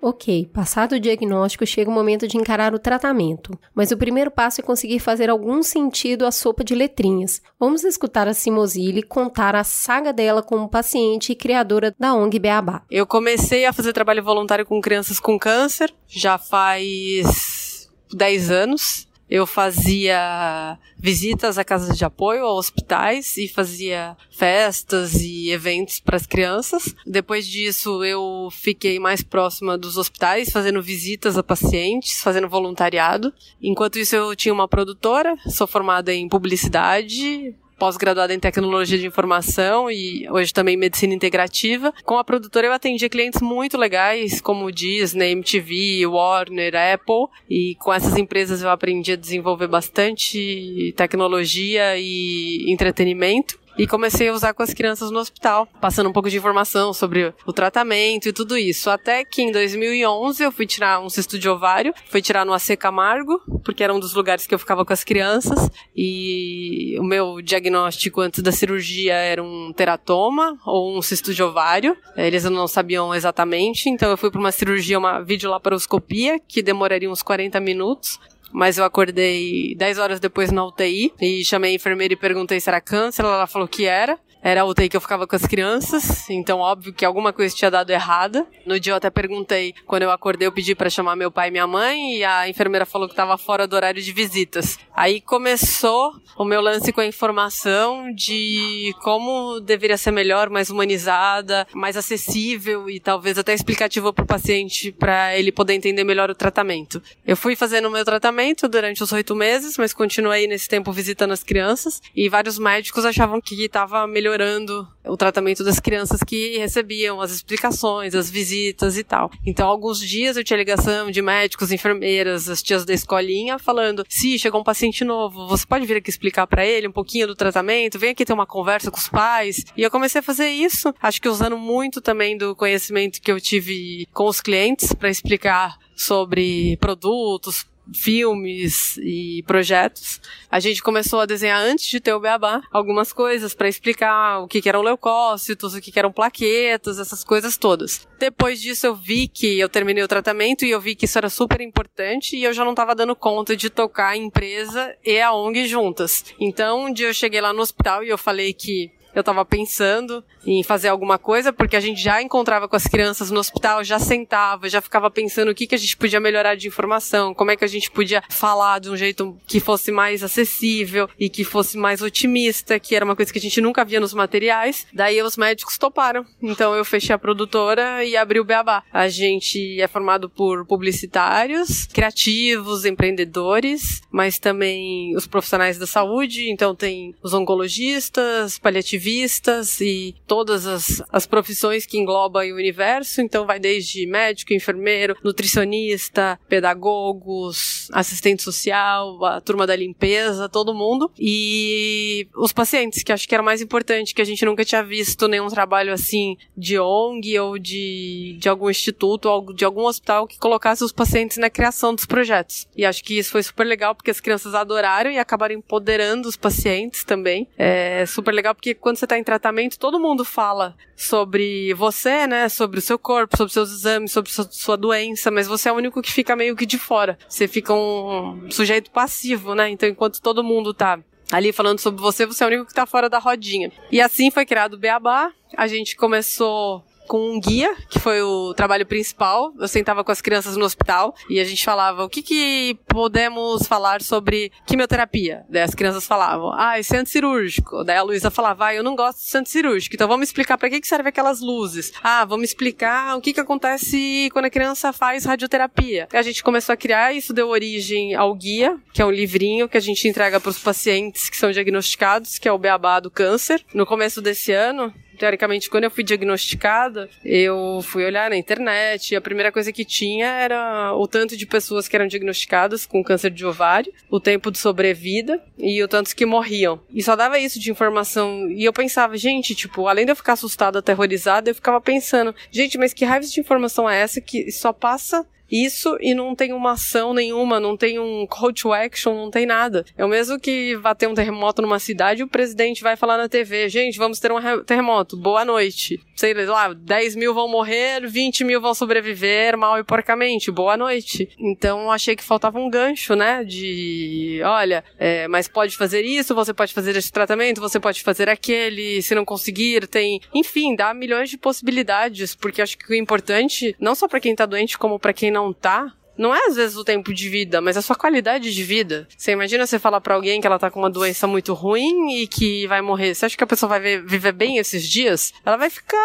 Ok, 0.00 0.48
passado 0.52 0.92
o 0.92 1.00
diagnóstico, 1.00 1.66
chega 1.66 1.90
o 1.90 1.92
momento 1.92 2.28
de 2.28 2.36
encarar 2.36 2.72
o 2.72 2.78
tratamento. 2.78 3.58
Mas 3.74 3.90
o 3.90 3.96
primeiro 3.96 4.30
passo 4.30 4.60
é 4.60 4.64
conseguir 4.64 5.00
fazer 5.00 5.28
algum 5.28 5.60
sentido 5.60 6.24
à 6.24 6.30
sopa 6.30 6.62
de 6.62 6.76
letrinhas. 6.76 7.42
Vamos 7.58 7.82
escutar 7.82 8.28
a 8.28 8.34
Simozile 8.34 9.02
contar 9.02 9.56
a 9.56 9.64
saga 9.64 10.12
dela 10.12 10.42
como 10.42 10.68
paciente 10.68 11.32
e 11.32 11.36
criadora 11.36 11.92
da 11.98 12.14
ONG 12.14 12.38
Beabá. 12.38 12.82
Eu 12.88 13.06
comecei 13.06 13.64
a 13.64 13.72
fazer 13.72 13.92
trabalho 13.92 14.22
voluntário 14.22 14.66
com 14.66 14.80
crianças 14.80 15.18
com 15.18 15.36
câncer 15.36 15.92
já 16.06 16.36
faz 16.36 17.71
10 18.12 18.50
anos 18.50 19.06
eu 19.32 19.46
fazia 19.46 20.78
visitas 20.98 21.56
a 21.56 21.64
casas 21.64 21.96
de 21.96 22.04
apoio, 22.04 22.44
a 22.44 22.52
hospitais 22.52 23.38
e 23.38 23.48
fazia 23.48 24.14
festas 24.30 25.22
e 25.22 25.48
eventos 25.48 26.00
para 26.00 26.16
as 26.16 26.26
crianças. 26.26 26.94
Depois 27.06 27.46
disso, 27.46 28.04
eu 28.04 28.50
fiquei 28.50 28.98
mais 28.98 29.22
próxima 29.22 29.78
dos 29.78 29.96
hospitais, 29.96 30.50
fazendo 30.50 30.82
visitas 30.82 31.38
a 31.38 31.42
pacientes, 31.42 32.20
fazendo 32.20 32.46
voluntariado. 32.46 33.32
Enquanto 33.62 33.98
isso, 33.98 34.14
eu 34.14 34.36
tinha 34.36 34.52
uma 34.52 34.68
produtora, 34.68 35.34
sou 35.48 35.66
formada 35.66 36.12
em 36.12 36.28
publicidade, 36.28 37.54
pós-graduada 37.78 38.34
em 38.34 38.38
tecnologia 38.38 38.98
de 38.98 39.06
informação 39.06 39.90
e 39.90 40.28
hoje 40.30 40.52
também 40.52 40.76
medicina 40.76 41.14
integrativa. 41.14 41.92
Com 42.04 42.18
a 42.18 42.24
produtora 42.24 42.66
eu 42.66 42.72
atendia 42.72 43.08
clientes 43.08 43.40
muito 43.40 43.76
legais, 43.76 44.40
como 44.40 44.70
Disney, 44.70 45.32
MTV, 45.32 46.06
Warner, 46.06 46.74
Apple, 46.94 47.26
e 47.48 47.74
com 47.76 47.92
essas 47.92 48.16
empresas 48.16 48.62
eu 48.62 48.70
aprendi 48.70 49.12
a 49.12 49.16
desenvolver 49.16 49.66
bastante 49.66 50.94
tecnologia 50.96 51.98
e 51.98 52.70
entretenimento 52.70 53.61
e 53.76 53.86
comecei 53.86 54.28
a 54.28 54.32
usar 54.32 54.52
com 54.54 54.62
as 54.62 54.74
crianças 54.74 55.10
no 55.10 55.18
hospital, 55.18 55.66
passando 55.80 56.08
um 56.08 56.12
pouco 56.12 56.30
de 56.30 56.36
informação 56.36 56.92
sobre 56.92 57.32
o 57.46 57.52
tratamento 57.52 58.28
e 58.28 58.32
tudo 58.32 58.56
isso. 58.56 58.90
Até 58.90 59.24
que 59.24 59.42
em 59.42 59.52
2011 59.52 60.42
eu 60.42 60.52
fui 60.52 60.66
tirar 60.66 61.00
um 61.00 61.08
cisto 61.08 61.38
de 61.38 61.48
ovário, 61.48 61.94
fui 62.08 62.20
tirar 62.20 62.44
no 62.44 62.52
AC 62.52 62.76
Camargo, 62.76 63.40
porque 63.64 63.82
era 63.82 63.94
um 63.94 64.00
dos 64.00 64.14
lugares 64.14 64.46
que 64.46 64.54
eu 64.54 64.58
ficava 64.58 64.84
com 64.84 64.92
as 64.92 65.04
crianças, 65.04 65.70
e 65.96 66.96
o 66.98 67.04
meu 67.04 67.40
diagnóstico 67.40 68.20
antes 68.20 68.42
da 68.42 68.52
cirurgia 68.52 69.14
era 69.14 69.42
um 69.42 69.72
teratoma 69.72 70.58
ou 70.66 70.96
um 70.96 71.02
cisto 71.02 71.34
de 71.34 71.42
ovário. 71.42 71.96
Eles 72.16 72.44
não 72.44 72.68
sabiam 72.68 73.14
exatamente, 73.14 73.88
então 73.88 74.10
eu 74.10 74.16
fui 74.16 74.30
para 74.30 74.40
uma 74.40 74.52
cirurgia, 74.52 74.98
uma 74.98 75.20
videolaparoscopia, 75.20 76.38
que 76.38 76.62
demoraria 76.62 77.10
uns 77.10 77.22
40 77.22 77.60
minutos 77.60 78.18
mas 78.52 78.78
eu 78.78 78.84
acordei 78.84 79.74
10 79.76 79.98
horas 79.98 80.20
depois 80.20 80.52
na 80.52 80.64
UTI 80.64 81.12
e 81.20 81.44
chamei 81.44 81.72
a 81.72 81.74
enfermeira 81.74 82.14
e 82.14 82.16
perguntei 82.16 82.60
se 82.60 82.68
era 82.68 82.80
câncer, 82.80 83.24
ela 83.24 83.46
falou 83.46 83.66
que 83.66 83.86
era. 83.86 84.18
Era 84.44 84.62
a 84.62 84.64
UTI 84.64 84.88
que 84.88 84.96
eu 84.96 85.00
ficava 85.00 85.24
com 85.24 85.36
as 85.36 85.46
crianças, 85.46 86.28
então 86.28 86.58
óbvio 86.58 86.92
que 86.92 87.04
alguma 87.04 87.32
coisa 87.32 87.54
tinha 87.54 87.70
dado 87.70 87.90
errada. 87.90 88.44
No 88.66 88.80
dia 88.80 88.92
eu 88.92 88.96
até 88.96 89.08
perguntei, 89.08 89.72
quando 89.86 90.02
eu 90.02 90.10
acordei, 90.10 90.48
eu 90.48 90.52
pedi 90.52 90.74
para 90.74 90.90
chamar 90.90 91.14
meu 91.14 91.30
pai 91.30 91.46
e 91.46 91.50
minha 91.52 91.66
mãe 91.66 92.16
e 92.16 92.24
a 92.24 92.48
enfermeira 92.48 92.84
falou 92.84 93.06
que 93.06 93.12
estava 93.12 93.38
fora 93.38 93.68
do 93.68 93.76
horário 93.76 94.02
de 94.02 94.12
visitas. 94.12 94.80
Aí 94.96 95.20
começou 95.20 96.12
o 96.36 96.44
meu 96.44 96.60
lance 96.60 96.92
com 96.92 97.00
a 97.00 97.06
informação 97.06 98.12
de 98.12 98.92
como 99.00 99.60
deveria 99.60 99.96
ser 99.96 100.10
melhor, 100.10 100.50
mais 100.50 100.70
humanizada, 100.70 101.64
mais 101.72 101.96
acessível 101.96 102.90
e 102.90 102.98
talvez 102.98 103.38
até 103.38 103.54
explicativa 103.54 104.12
para 104.12 104.24
o 104.24 104.26
paciente 104.26 104.90
para 104.90 105.38
ele 105.38 105.52
poder 105.52 105.74
entender 105.74 106.02
melhor 106.02 106.28
o 106.30 106.34
tratamento. 106.34 107.00
Eu 107.24 107.36
fui 107.36 107.54
fazendo 107.54 107.86
o 107.86 107.92
meu 107.92 108.04
tratamento 108.04 108.66
durante 108.66 109.04
os 109.04 109.12
oito 109.12 109.36
meses, 109.36 109.78
mas 109.78 109.94
continuei 109.94 110.48
nesse 110.48 110.68
tempo 110.68 110.90
visitando 110.90 111.30
as 111.30 111.44
crianças 111.44 112.02
e 112.12 112.28
vários 112.28 112.58
médicos 112.58 113.04
achavam 113.04 113.40
que 113.40 113.62
estava 113.64 114.04
melhorando 114.04 114.31
melhorando 114.32 114.88
o 115.04 115.16
tratamento 115.16 115.62
das 115.62 115.78
crianças 115.78 116.22
que 116.22 116.56
recebiam 116.58 117.20
as 117.20 117.30
explicações, 117.30 118.14
as 118.14 118.30
visitas 118.30 118.96
e 118.96 119.04
tal. 119.04 119.30
Então, 119.44 119.68
alguns 119.68 120.00
dias 120.00 120.36
eu 120.36 120.44
tinha 120.44 120.56
ligação 120.56 121.10
de 121.10 121.20
médicos, 121.20 121.70
enfermeiras, 121.70 122.48
as 122.48 122.62
tias 122.62 122.84
da 122.84 122.94
escolinha 122.94 123.58
falando: 123.58 124.04
se 124.08 124.38
chegou 124.38 124.60
um 124.60 124.64
paciente 124.64 125.04
novo, 125.04 125.46
você 125.46 125.66
pode 125.66 125.86
vir 125.86 125.98
aqui 125.98 126.10
explicar 126.10 126.46
para 126.46 126.64
ele 126.64 126.88
um 126.88 126.92
pouquinho 126.92 127.26
do 127.26 127.34
tratamento, 127.34 127.98
vem 127.98 128.10
aqui 128.10 128.24
ter 128.24 128.32
uma 128.32 128.46
conversa 128.46 128.90
com 128.90 128.98
os 128.98 129.08
pais. 129.08 129.64
E 129.76 129.82
eu 129.82 129.90
comecei 129.90 130.20
a 130.20 130.22
fazer 130.22 130.48
isso, 130.48 130.94
acho 131.00 131.20
que 131.20 131.28
usando 131.28 131.58
muito 131.58 132.00
também 132.00 132.36
do 132.36 132.56
conhecimento 132.56 133.20
que 133.20 133.30
eu 133.30 133.40
tive 133.40 134.06
com 134.12 134.26
os 134.26 134.40
clientes 134.40 134.92
para 134.92 135.10
explicar 135.10 135.76
sobre 135.94 136.76
produtos, 136.78 137.66
filmes 137.92 138.96
e 138.98 139.42
projetos. 139.46 140.20
A 140.50 140.60
gente 140.60 140.82
começou 140.82 141.20
a 141.20 141.26
desenhar 141.26 141.60
antes 141.60 141.86
de 141.86 142.00
ter 142.00 142.12
o 142.12 142.20
Beabá 142.20 142.62
algumas 142.70 143.12
coisas 143.12 143.54
para 143.54 143.68
explicar 143.68 144.40
o 144.40 144.48
que, 144.48 144.62
que 144.62 144.68
eram 144.68 144.82
leucócitos, 144.82 145.74
o 145.74 145.80
que, 145.80 145.90
que 145.90 145.98
eram 145.98 146.12
plaquetas, 146.12 146.98
essas 146.98 147.24
coisas 147.24 147.56
todas. 147.56 148.06
Depois 148.18 148.60
disso 148.60 148.86
eu 148.86 148.94
vi 148.94 149.26
que 149.26 149.58
eu 149.58 149.68
terminei 149.68 150.02
o 150.02 150.08
tratamento 150.08 150.64
e 150.64 150.70
eu 150.70 150.80
vi 150.80 150.94
que 150.94 151.06
isso 151.06 151.18
era 151.18 151.28
super 151.28 151.60
importante 151.60 152.36
e 152.36 152.44
eu 152.44 152.52
já 152.52 152.64
não 152.64 152.72
estava 152.72 152.94
dando 152.94 153.16
conta 153.16 153.56
de 153.56 153.68
tocar 153.68 154.10
a 154.10 154.16
empresa 154.16 154.94
e 155.04 155.20
a 155.20 155.32
ONG 155.32 155.66
juntas. 155.66 156.24
Então 156.38 156.86
um 156.86 156.92
dia 156.92 157.08
eu 157.08 157.14
cheguei 157.14 157.40
lá 157.40 157.52
no 157.52 157.62
hospital 157.62 158.04
e 158.04 158.08
eu 158.08 158.18
falei 158.18 158.52
que 158.52 158.90
eu 159.14 159.20
estava 159.20 159.44
pensando 159.44 160.24
em 160.46 160.62
fazer 160.62 160.88
alguma 160.88 161.18
coisa, 161.18 161.52
porque 161.52 161.76
a 161.76 161.80
gente 161.80 162.02
já 162.02 162.20
encontrava 162.20 162.68
com 162.68 162.76
as 162.76 162.86
crianças 162.86 163.30
no 163.30 163.40
hospital, 163.40 163.84
já 163.84 163.98
sentava, 163.98 164.68
já 164.68 164.80
ficava 164.80 165.10
pensando 165.10 165.50
o 165.50 165.54
que, 165.54 165.66
que 165.66 165.74
a 165.74 165.78
gente 165.78 165.96
podia 165.96 166.20
melhorar 166.20 166.54
de 166.54 166.68
informação, 166.68 167.34
como 167.34 167.50
é 167.50 167.56
que 167.56 167.64
a 167.64 167.68
gente 167.68 167.90
podia 167.90 168.22
falar 168.28 168.80
de 168.80 168.90
um 168.90 168.96
jeito 168.96 169.36
que 169.46 169.60
fosse 169.60 169.92
mais 169.92 170.22
acessível 170.22 171.08
e 171.18 171.28
que 171.28 171.44
fosse 171.44 171.76
mais 171.76 172.02
otimista, 172.02 172.78
que 172.78 172.94
era 172.94 173.04
uma 173.04 173.16
coisa 173.16 173.32
que 173.32 173.38
a 173.38 173.42
gente 173.42 173.60
nunca 173.60 173.84
via 173.84 174.00
nos 174.00 174.14
materiais. 174.14 174.86
Daí 174.92 175.22
os 175.22 175.36
médicos 175.36 175.78
toparam. 175.78 176.24
Então 176.40 176.74
eu 176.74 176.84
fechei 176.84 177.14
a 177.14 177.18
produtora 177.18 178.04
e 178.04 178.16
abri 178.16 178.40
o 178.40 178.44
Beabá. 178.44 178.82
A 178.92 179.08
gente 179.08 179.80
é 179.80 179.86
formado 179.86 180.28
por 180.28 180.66
publicitários, 180.66 181.86
criativos, 181.86 182.84
empreendedores, 182.84 184.00
mas 184.10 184.38
também 184.38 185.16
os 185.16 185.26
profissionais 185.26 185.78
da 185.78 185.86
saúde. 185.86 186.50
Então 186.50 186.74
tem 186.74 187.14
os 187.22 187.34
oncologistas, 187.34 188.58
paliativistas 189.02 189.80
e 189.80 190.14
todas 190.26 190.66
as, 190.66 191.02
as 191.10 191.26
profissões 191.26 191.84
que 191.84 191.98
englobam 191.98 192.42
o 192.50 192.54
universo, 192.54 193.20
então 193.20 193.44
vai 193.44 193.58
desde 193.58 194.06
médico, 194.06 194.54
enfermeiro, 194.54 195.16
nutricionista, 195.22 196.38
pedagogos, 196.48 197.88
assistente 197.92 198.42
social, 198.42 199.24
a 199.24 199.40
turma 199.40 199.66
da 199.66 199.74
limpeza, 199.74 200.48
todo 200.48 200.74
mundo. 200.74 201.10
E 201.18 202.28
os 202.36 202.52
pacientes, 202.52 203.02
que 203.02 203.12
acho 203.12 203.28
que 203.28 203.34
era 203.34 203.42
mais 203.42 203.60
importante, 203.60 204.14
que 204.14 204.22
a 204.22 204.24
gente 204.24 204.44
nunca 204.44 204.64
tinha 204.64 204.82
visto 204.82 205.26
nenhum 205.28 205.48
trabalho 205.48 205.92
assim 205.92 206.36
de 206.56 206.78
ONG 206.78 207.38
ou 207.38 207.58
de, 207.58 208.36
de 208.38 208.48
algum 208.48 208.70
instituto 208.70 209.26
ou 209.26 209.52
de 209.52 209.64
algum 209.64 209.84
hospital 209.84 210.26
que 210.26 210.38
colocasse 210.38 210.84
os 210.84 210.92
pacientes 210.92 211.36
na 211.36 211.50
criação 211.50 211.94
dos 211.94 212.06
projetos. 212.06 212.66
E 212.76 212.84
acho 212.84 213.02
que 213.02 213.18
isso 213.18 213.32
foi 213.32 213.42
super 213.42 213.64
legal 213.64 213.94
porque 213.94 214.10
as 214.10 214.20
crianças 214.20 214.54
adoraram 214.54 215.10
e 215.10 215.18
acabaram 215.18 215.54
empoderando 215.54 216.28
os 216.28 216.36
pacientes 216.36 217.04
também. 217.04 217.48
É 217.56 218.04
super 218.06 218.32
legal 218.32 218.54
porque 218.54 218.74
quando 218.74 218.91
você 218.98 219.04
está 219.04 219.18
em 219.18 219.24
tratamento, 219.24 219.78
todo 219.78 219.98
mundo 219.98 220.12
mundo 220.12 220.24
fala 220.24 220.76
sobre 220.96 221.74
você, 221.74 222.26
né? 222.26 222.48
Sobre 222.48 222.78
o 222.78 222.82
seu 222.82 222.98
corpo, 222.98 223.36
sobre 223.36 223.52
seus 223.52 223.70
exames, 223.70 224.12
sobre 224.12 224.30
sua, 224.30 224.46
sua 224.50 224.76
doença, 224.76 225.30
mas 225.30 225.46
você 225.46 225.68
é 225.68 225.72
o 225.72 225.76
único 225.76 226.02
que 226.02 226.12
fica 226.12 226.36
meio 226.36 226.54
que 226.54 226.66
de 226.66 226.78
fora. 226.78 227.18
Você 227.28 227.48
fica 227.48 227.72
um 227.72 228.50
sujeito 228.50 228.90
passivo, 228.90 229.54
né? 229.54 229.68
Então, 229.70 229.88
enquanto 229.88 230.20
todo 230.20 230.44
mundo 230.44 230.72
tá 230.72 231.00
ali 231.30 231.52
falando 231.52 231.78
sobre 231.78 232.00
você, 232.00 232.26
você 232.26 232.44
é 232.44 232.46
o 232.46 232.50
único 232.50 232.66
que 232.66 232.74
tá 232.74 232.86
fora 232.86 233.08
da 233.08 233.18
rodinha. 233.18 233.72
E 233.90 234.00
assim 234.00 234.30
foi 234.30 234.44
criado 234.44 234.74
o 234.74 234.78
Beabá. 234.78 235.32
A 235.56 235.66
gente 235.66 235.96
começou 235.96 236.84
com 237.06 237.32
um 237.32 237.40
guia, 237.40 237.74
que 237.88 237.98
foi 237.98 238.22
o 238.22 238.54
trabalho 238.54 238.86
principal. 238.86 239.52
Eu 239.58 239.68
sentava 239.68 240.04
com 240.04 240.12
as 240.12 240.20
crianças 240.20 240.56
no 240.56 240.64
hospital 240.64 241.14
e 241.28 241.40
a 241.40 241.44
gente 241.44 241.64
falava 241.64 242.04
o 242.04 242.08
que, 242.08 242.22
que 242.22 242.78
podemos 242.86 243.66
falar 243.66 244.02
sobre 244.02 244.50
quimioterapia. 244.66 245.44
Daí 245.48 245.62
as 245.62 245.74
crianças 245.74 246.06
falavam, 246.06 246.52
ah, 246.54 246.78
esse 246.78 246.94
é 246.94 246.98
anticirúrgico. 246.98 247.84
Daí 247.84 247.96
a 247.96 248.02
Luísa 248.02 248.30
falava, 248.30 248.66
ah, 248.66 248.74
eu 248.74 248.82
não 248.82 248.96
gosto 248.96 249.18
de 249.30 249.38
anticirúrgico, 249.38 249.94
então 249.94 250.08
vamos 250.08 250.28
explicar 250.28 250.58
para 250.58 250.70
que, 250.70 250.80
que 250.80 250.88
serve 250.88 251.08
aquelas 251.08 251.40
luzes. 251.40 251.92
Ah, 252.02 252.24
vamos 252.24 252.48
explicar 252.48 253.16
o 253.16 253.20
que, 253.20 253.32
que 253.32 253.40
acontece 253.40 254.28
quando 254.32 254.46
a 254.46 254.50
criança 254.50 254.92
faz 254.92 255.24
radioterapia. 255.24 256.08
A 256.12 256.22
gente 256.22 256.42
começou 256.42 256.72
a 256.72 256.76
criar, 256.76 257.12
isso 257.12 257.32
deu 257.32 257.48
origem 257.48 258.14
ao 258.14 258.34
guia, 258.34 258.78
que 258.92 259.02
é 259.02 259.06
um 259.06 259.10
livrinho 259.10 259.68
que 259.68 259.76
a 259.76 259.80
gente 259.80 260.08
entrega 260.08 260.40
para 260.40 260.50
os 260.50 260.58
pacientes 260.58 261.28
que 261.28 261.36
são 261.36 261.50
diagnosticados, 261.50 262.38
que 262.38 262.48
é 262.48 262.52
o 262.52 262.58
Beabá 262.58 263.00
do 263.00 263.10
Câncer. 263.10 263.64
No 263.74 263.86
começo 263.86 264.20
desse 264.20 264.52
ano, 264.52 264.92
teoricamente, 265.18 265.68
quando 265.70 265.84
eu 265.84 265.90
fui 265.90 266.04
diagnosticada, 266.04 267.08
eu 267.24 267.80
fui 267.82 268.04
olhar 268.04 268.30
na 268.30 268.36
internet 268.36 269.12
e 269.12 269.16
a 269.16 269.20
primeira 269.20 269.52
coisa 269.52 269.72
que 269.72 269.84
tinha 269.84 270.26
era 270.26 270.94
o 270.94 271.06
tanto 271.06 271.36
de 271.36 271.46
pessoas 271.46 271.88
que 271.88 271.96
eram 271.96 272.06
diagnosticadas 272.06 272.86
com 272.86 273.02
câncer 273.02 273.30
de 273.30 273.44
ovário, 273.44 273.92
o 274.10 274.20
tempo 274.20 274.50
de 274.50 274.58
sobrevida 274.58 275.42
e 275.58 275.82
o 275.82 275.88
tanto 275.88 276.14
que 276.14 276.26
morriam. 276.26 276.80
E 276.90 277.02
só 277.02 277.16
dava 277.16 277.38
isso 277.38 277.58
de 277.58 277.70
informação. 277.70 278.50
E 278.50 278.64
eu 278.64 278.72
pensava, 278.72 279.16
gente, 279.16 279.54
tipo, 279.54 279.86
além 279.86 280.04
de 280.04 280.12
eu 280.12 280.16
ficar 280.16 280.34
assustada, 280.34 280.78
aterrorizada, 280.78 281.50
eu 281.50 281.54
ficava 281.54 281.80
pensando, 281.80 282.34
gente, 282.50 282.78
mas 282.78 282.92
que 282.92 283.04
raiva 283.04 283.26
de 283.26 283.40
informação 283.40 283.88
é 283.88 284.00
essa 284.00 284.20
que 284.20 284.50
só 284.50 284.72
passa 284.72 285.26
isso 285.52 285.98
e 286.00 286.14
não 286.14 286.34
tem 286.34 286.54
uma 286.54 286.72
ação 286.72 287.12
nenhuma, 287.12 287.60
não 287.60 287.76
tem 287.76 287.98
um 287.98 288.26
call 288.26 288.52
to 288.54 288.72
action, 288.72 289.14
não 289.14 289.30
tem 289.30 289.44
nada. 289.44 289.84
É 289.98 290.04
o 290.04 290.08
mesmo 290.08 290.40
que 290.40 290.74
vai 290.76 290.94
ter 290.94 291.06
um 291.06 291.14
terremoto 291.14 291.60
numa 291.60 291.78
cidade 291.78 292.22
e 292.22 292.24
o 292.24 292.28
presidente 292.28 292.82
vai 292.82 292.96
falar 292.96 293.18
na 293.18 293.28
TV, 293.28 293.68
gente, 293.68 293.98
vamos 293.98 294.18
ter 294.18 294.32
um 294.32 294.64
terremoto, 294.64 295.16
boa 295.16 295.44
noite. 295.44 296.00
Sei 296.16 296.32
lá, 296.32 296.72
10 296.72 297.16
mil 297.16 297.34
vão 297.34 297.48
morrer, 297.48 298.06
20 298.08 298.44
mil 298.44 298.60
vão 298.60 298.72
sobreviver 298.72 299.58
mal 299.58 299.78
e 299.78 299.84
porcamente, 299.84 300.50
boa 300.50 300.76
noite. 300.76 301.28
Então 301.38 301.90
achei 301.90 302.16
que 302.16 302.24
faltava 302.24 302.58
um 302.58 302.70
gancho, 302.70 303.14
né, 303.14 303.44
de, 303.44 304.40
olha, 304.44 304.82
é, 304.98 305.28
mas 305.28 305.48
pode 305.48 305.76
fazer 305.76 306.02
isso, 306.02 306.34
você 306.34 306.54
pode 306.54 306.72
fazer 306.72 306.96
esse 306.96 307.12
tratamento, 307.12 307.60
você 307.60 307.78
pode 307.78 308.02
fazer 308.02 308.28
aquele, 308.28 309.02
se 309.02 309.14
não 309.14 309.24
conseguir, 309.24 309.86
tem, 309.86 310.20
enfim, 310.32 310.74
dá 310.74 310.94
milhões 310.94 311.28
de 311.28 311.36
possibilidades, 311.36 312.34
porque 312.34 312.62
acho 312.62 312.78
que 312.78 312.92
o 312.92 312.94
importante, 312.94 313.76
não 313.78 313.94
só 313.94 314.08
para 314.08 314.20
quem 314.20 314.34
tá 314.34 314.46
doente, 314.46 314.78
como 314.78 314.98
para 314.98 315.12
quem 315.12 315.30
não 315.30 315.41
não 315.42 315.52
tá, 315.52 315.92
não 316.16 316.34
é 316.34 316.46
às 316.46 316.56
vezes 316.56 316.76
o 316.76 316.84
tempo 316.84 317.12
de 317.12 317.28
vida, 317.28 317.60
mas 317.60 317.76
a 317.76 317.82
sua 317.82 317.96
qualidade 317.96 318.54
de 318.54 318.62
vida. 318.62 319.08
Você 319.16 319.32
imagina 319.32 319.66
você 319.66 319.78
falar 319.78 320.00
para 320.00 320.14
alguém 320.14 320.40
que 320.40 320.46
ela 320.46 320.58
tá 320.58 320.70
com 320.70 320.78
uma 320.78 320.90
doença 320.90 321.26
muito 321.26 321.54
ruim 321.54 322.22
e 322.22 322.26
que 322.26 322.66
vai 322.66 322.80
morrer. 322.80 323.14
Você 323.14 323.26
acha 323.26 323.36
que 323.36 323.44
a 323.44 323.46
pessoa 323.46 323.68
vai 323.68 323.80
viver 324.00 324.32
bem 324.32 324.58
esses 324.58 324.88
dias? 324.88 325.32
Ela 325.44 325.56
vai 325.56 325.70
ficar 325.70 325.98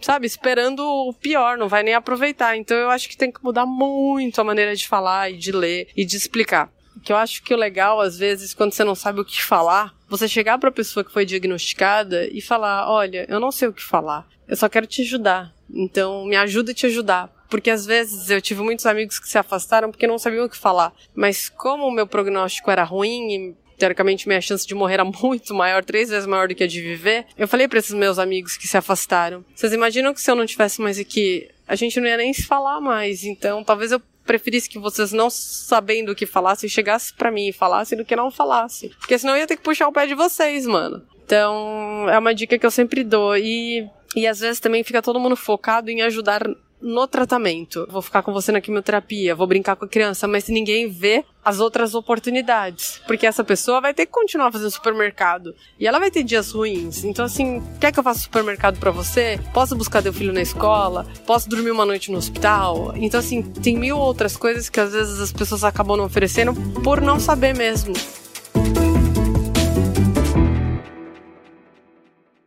sabe, 0.00 0.26
esperando 0.26 0.80
o 0.80 1.12
pior, 1.12 1.56
não 1.56 1.68
vai 1.68 1.82
nem 1.82 1.94
aproveitar. 1.94 2.56
Então 2.56 2.76
eu 2.76 2.90
acho 2.90 3.08
que 3.08 3.16
tem 3.16 3.32
que 3.32 3.42
mudar 3.42 3.66
muito 3.66 4.40
a 4.40 4.44
maneira 4.44 4.74
de 4.74 4.86
falar 4.86 5.30
e 5.30 5.36
de 5.36 5.52
ler 5.52 5.88
e 5.96 6.04
de 6.04 6.16
explicar. 6.16 6.70
Que 7.02 7.12
eu 7.12 7.16
acho 7.16 7.42
que 7.42 7.54
o 7.54 7.56
legal, 7.56 8.00
às 8.00 8.18
vezes, 8.18 8.54
quando 8.54 8.72
você 8.72 8.82
não 8.82 8.94
sabe 8.94 9.20
o 9.20 9.24
que 9.24 9.42
falar, 9.42 9.94
você 10.08 10.26
chegar 10.26 10.58
para 10.58 10.70
a 10.70 10.72
pessoa 10.72 11.04
que 11.04 11.12
foi 11.12 11.26
diagnosticada 11.26 12.26
e 12.26 12.40
falar: 12.40 12.90
Olha, 12.90 13.26
eu 13.28 13.38
não 13.38 13.52
sei 13.52 13.68
o 13.68 13.72
que 13.72 13.82
falar, 13.82 14.26
eu 14.48 14.56
só 14.56 14.68
quero 14.68 14.86
te 14.86 15.02
ajudar. 15.02 15.52
Então, 15.68 16.24
me 16.24 16.36
ajuda 16.36 16.72
a 16.72 16.74
te 16.74 16.86
ajudar. 16.86 17.30
Porque 17.48 17.70
às 17.70 17.86
vezes 17.86 18.30
eu 18.30 18.40
tive 18.40 18.62
muitos 18.62 18.86
amigos 18.86 19.18
que 19.18 19.28
se 19.28 19.38
afastaram 19.38 19.90
porque 19.90 20.06
não 20.06 20.18
sabiam 20.18 20.44
o 20.44 20.48
que 20.48 20.56
falar. 20.56 20.92
Mas 21.14 21.48
como 21.48 21.86
o 21.86 21.90
meu 21.90 22.06
prognóstico 22.06 22.70
era 22.70 22.82
ruim 22.82 23.32
e 23.32 23.54
teoricamente 23.76 24.26
minha 24.26 24.40
chance 24.40 24.66
de 24.66 24.74
morrer 24.74 24.94
era 24.94 25.04
muito 25.22 25.54
maior, 25.54 25.84
três 25.84 26.08
vezes 26.08 26.26
maior 26.26 26.48
do 26.48 26.54
que 26.54 26.64
a 26.64 26.66
de 26.66 26.80
viver, 26.80 27.26
eu 27.36 27.46
falei 27.46 27.68
para 27.68 27.78
esses 27.78 27.94
meus 27.94 28.18
amigos 28.18 28.56
que 28.56 28.66
se 28.66 28.76
afastaram: 28.76 29.44
vocês 29.54 29.72
imaginam 29.72 30.12
que 30.14 30.20
se 30.20 30.30
eu 30.30 30.34
não 30.34 30.46
tivesse 30.46 30.80
mais 30.80 30.98
aqui, 30.98 31.48
a 31.66 31.74
gente 31.74 32.00
não 32.00 32.08
ia 32.08 32.16
nem 32.16 32.32
se 32.32 32.44
falar 32.44 32.80
mais. 32.80 33.24
Então, 33.24 33.62
talvez 33.62 33.92
eu 33.92 34.00
preferisse 34.24 34.68
que 34.68 34.78
vocês 34.78 35.12
não 35.12 35.30
sabendo 35.30 36.10
o 36.10 36.14
que 36.14 36.26
falassem 36.26 36.68
chegassem 36.68 37.14
para 37.16 37.30
mim 37.30 37.48
e 37.48 37.52
falassem 37.52 37.96
do 37.96 38.04
que 38.04 38.16
não 38.16 38.28
falassem, 38.28 38.90
porque 38.98 39.16
senão 39.16 39.34
eu 39.34 39.40
ia 39.40 39.46
ter 39.46 39.56
que 39.56 39.62
puxar 39.62 39.86
o 39.86 39.92
pé 39.92 40.06
de 40.06 40.14
vocês, 40.14 40.66
mano. 40.66 41.02
Então, 41.24 42.08
é 42.08 42.18
uma 42.18 42.34
dica 42.34 42.58
que 42.58 42.66
eu 42.66 42.70
sempre 42.70 43.04
dou 43.04 43.36
e 43.36 43.88
e 44.14 44.26
às 44.26 44.40
vezes 44.40 44.58
também 44.58 44.82
fica 44.82 45.02
todo 45.02 45.20
mundo 45.20 45.36
focado 45.36 45.90
em 45.90 46.00
ajudar 46.02 46.42
no 46.86 47.08
tratamento. 47.08 47.84
Vou 47.90 48.00
ficar 48.00 48.22
com 48.22 48.32
você 48.32 48.52
na 48.52 48.60
quimioterapia, 48.60 49.34
vou 49.34 49.46
brincar 49.46 49.74
com 49.74 49.84
a 49.84 49.88
criança, 49.88 50.28
mas 50.28 50.48
ninguém 50.48 50.88
vê 50.88 51.24
as 51.44 51.58
outras 51.58 51.94
oportunidades. 51.94 53.00
Porque 53.06 53.26
essa 53.26 53.42
pessoa 53.42 53.80
vai 53.80 53.92
ter 53.92 54.06
que 54.06 54.12
continuar 54.12 54.52
fazendo 54.52 54.70
supermercado. 54.70 55.52
E 55.80 55.86
ela 55.86 55.98
vai 55.98 56.12
ter 56.12 56.22
dias 56.22 56.52
ruins. 56.52 57.02
Então, 57.02 57.24
assim, 57.24 57.60
quer 57.80 57.90
que 57.90 57.98
eu 57.98 58.04
faça 58.04 58.20
supermercado 58.20 58.78
para 58.78 58.92
você? 58.92 59.40
Posso 59.52 59.74
buscar 59.74 60.00
teu 60.00 60.12
filho 60.12 60.32
na 60.32 60.40
escola? 60.40 61.04
Posso 61.26 61.48
dormir 61.48 61.72
uma 61.72 61.84
noite 61.84 62.12
no 62.12 62.18
hospital? 62.18 62.92
Então, 62.96 63.18
assim, 63.18 63.42
tem 63.42 63.76
mil 63.76 63.98
outras 63.98 64.36
coisas 64.36 64.68
que 64.68 64.78
às 64.78 64.92
vezes 64.92 65.20
as 65.20 65.32
pessoas 65.32 65.64
acabam 65.64 65.96
não 65.96 66.04
oferecendo 66.04 66.54
por 66.82 67.00
não 67.00 67.18
saber 67.18 67.54
mesmo. 67.54 67.94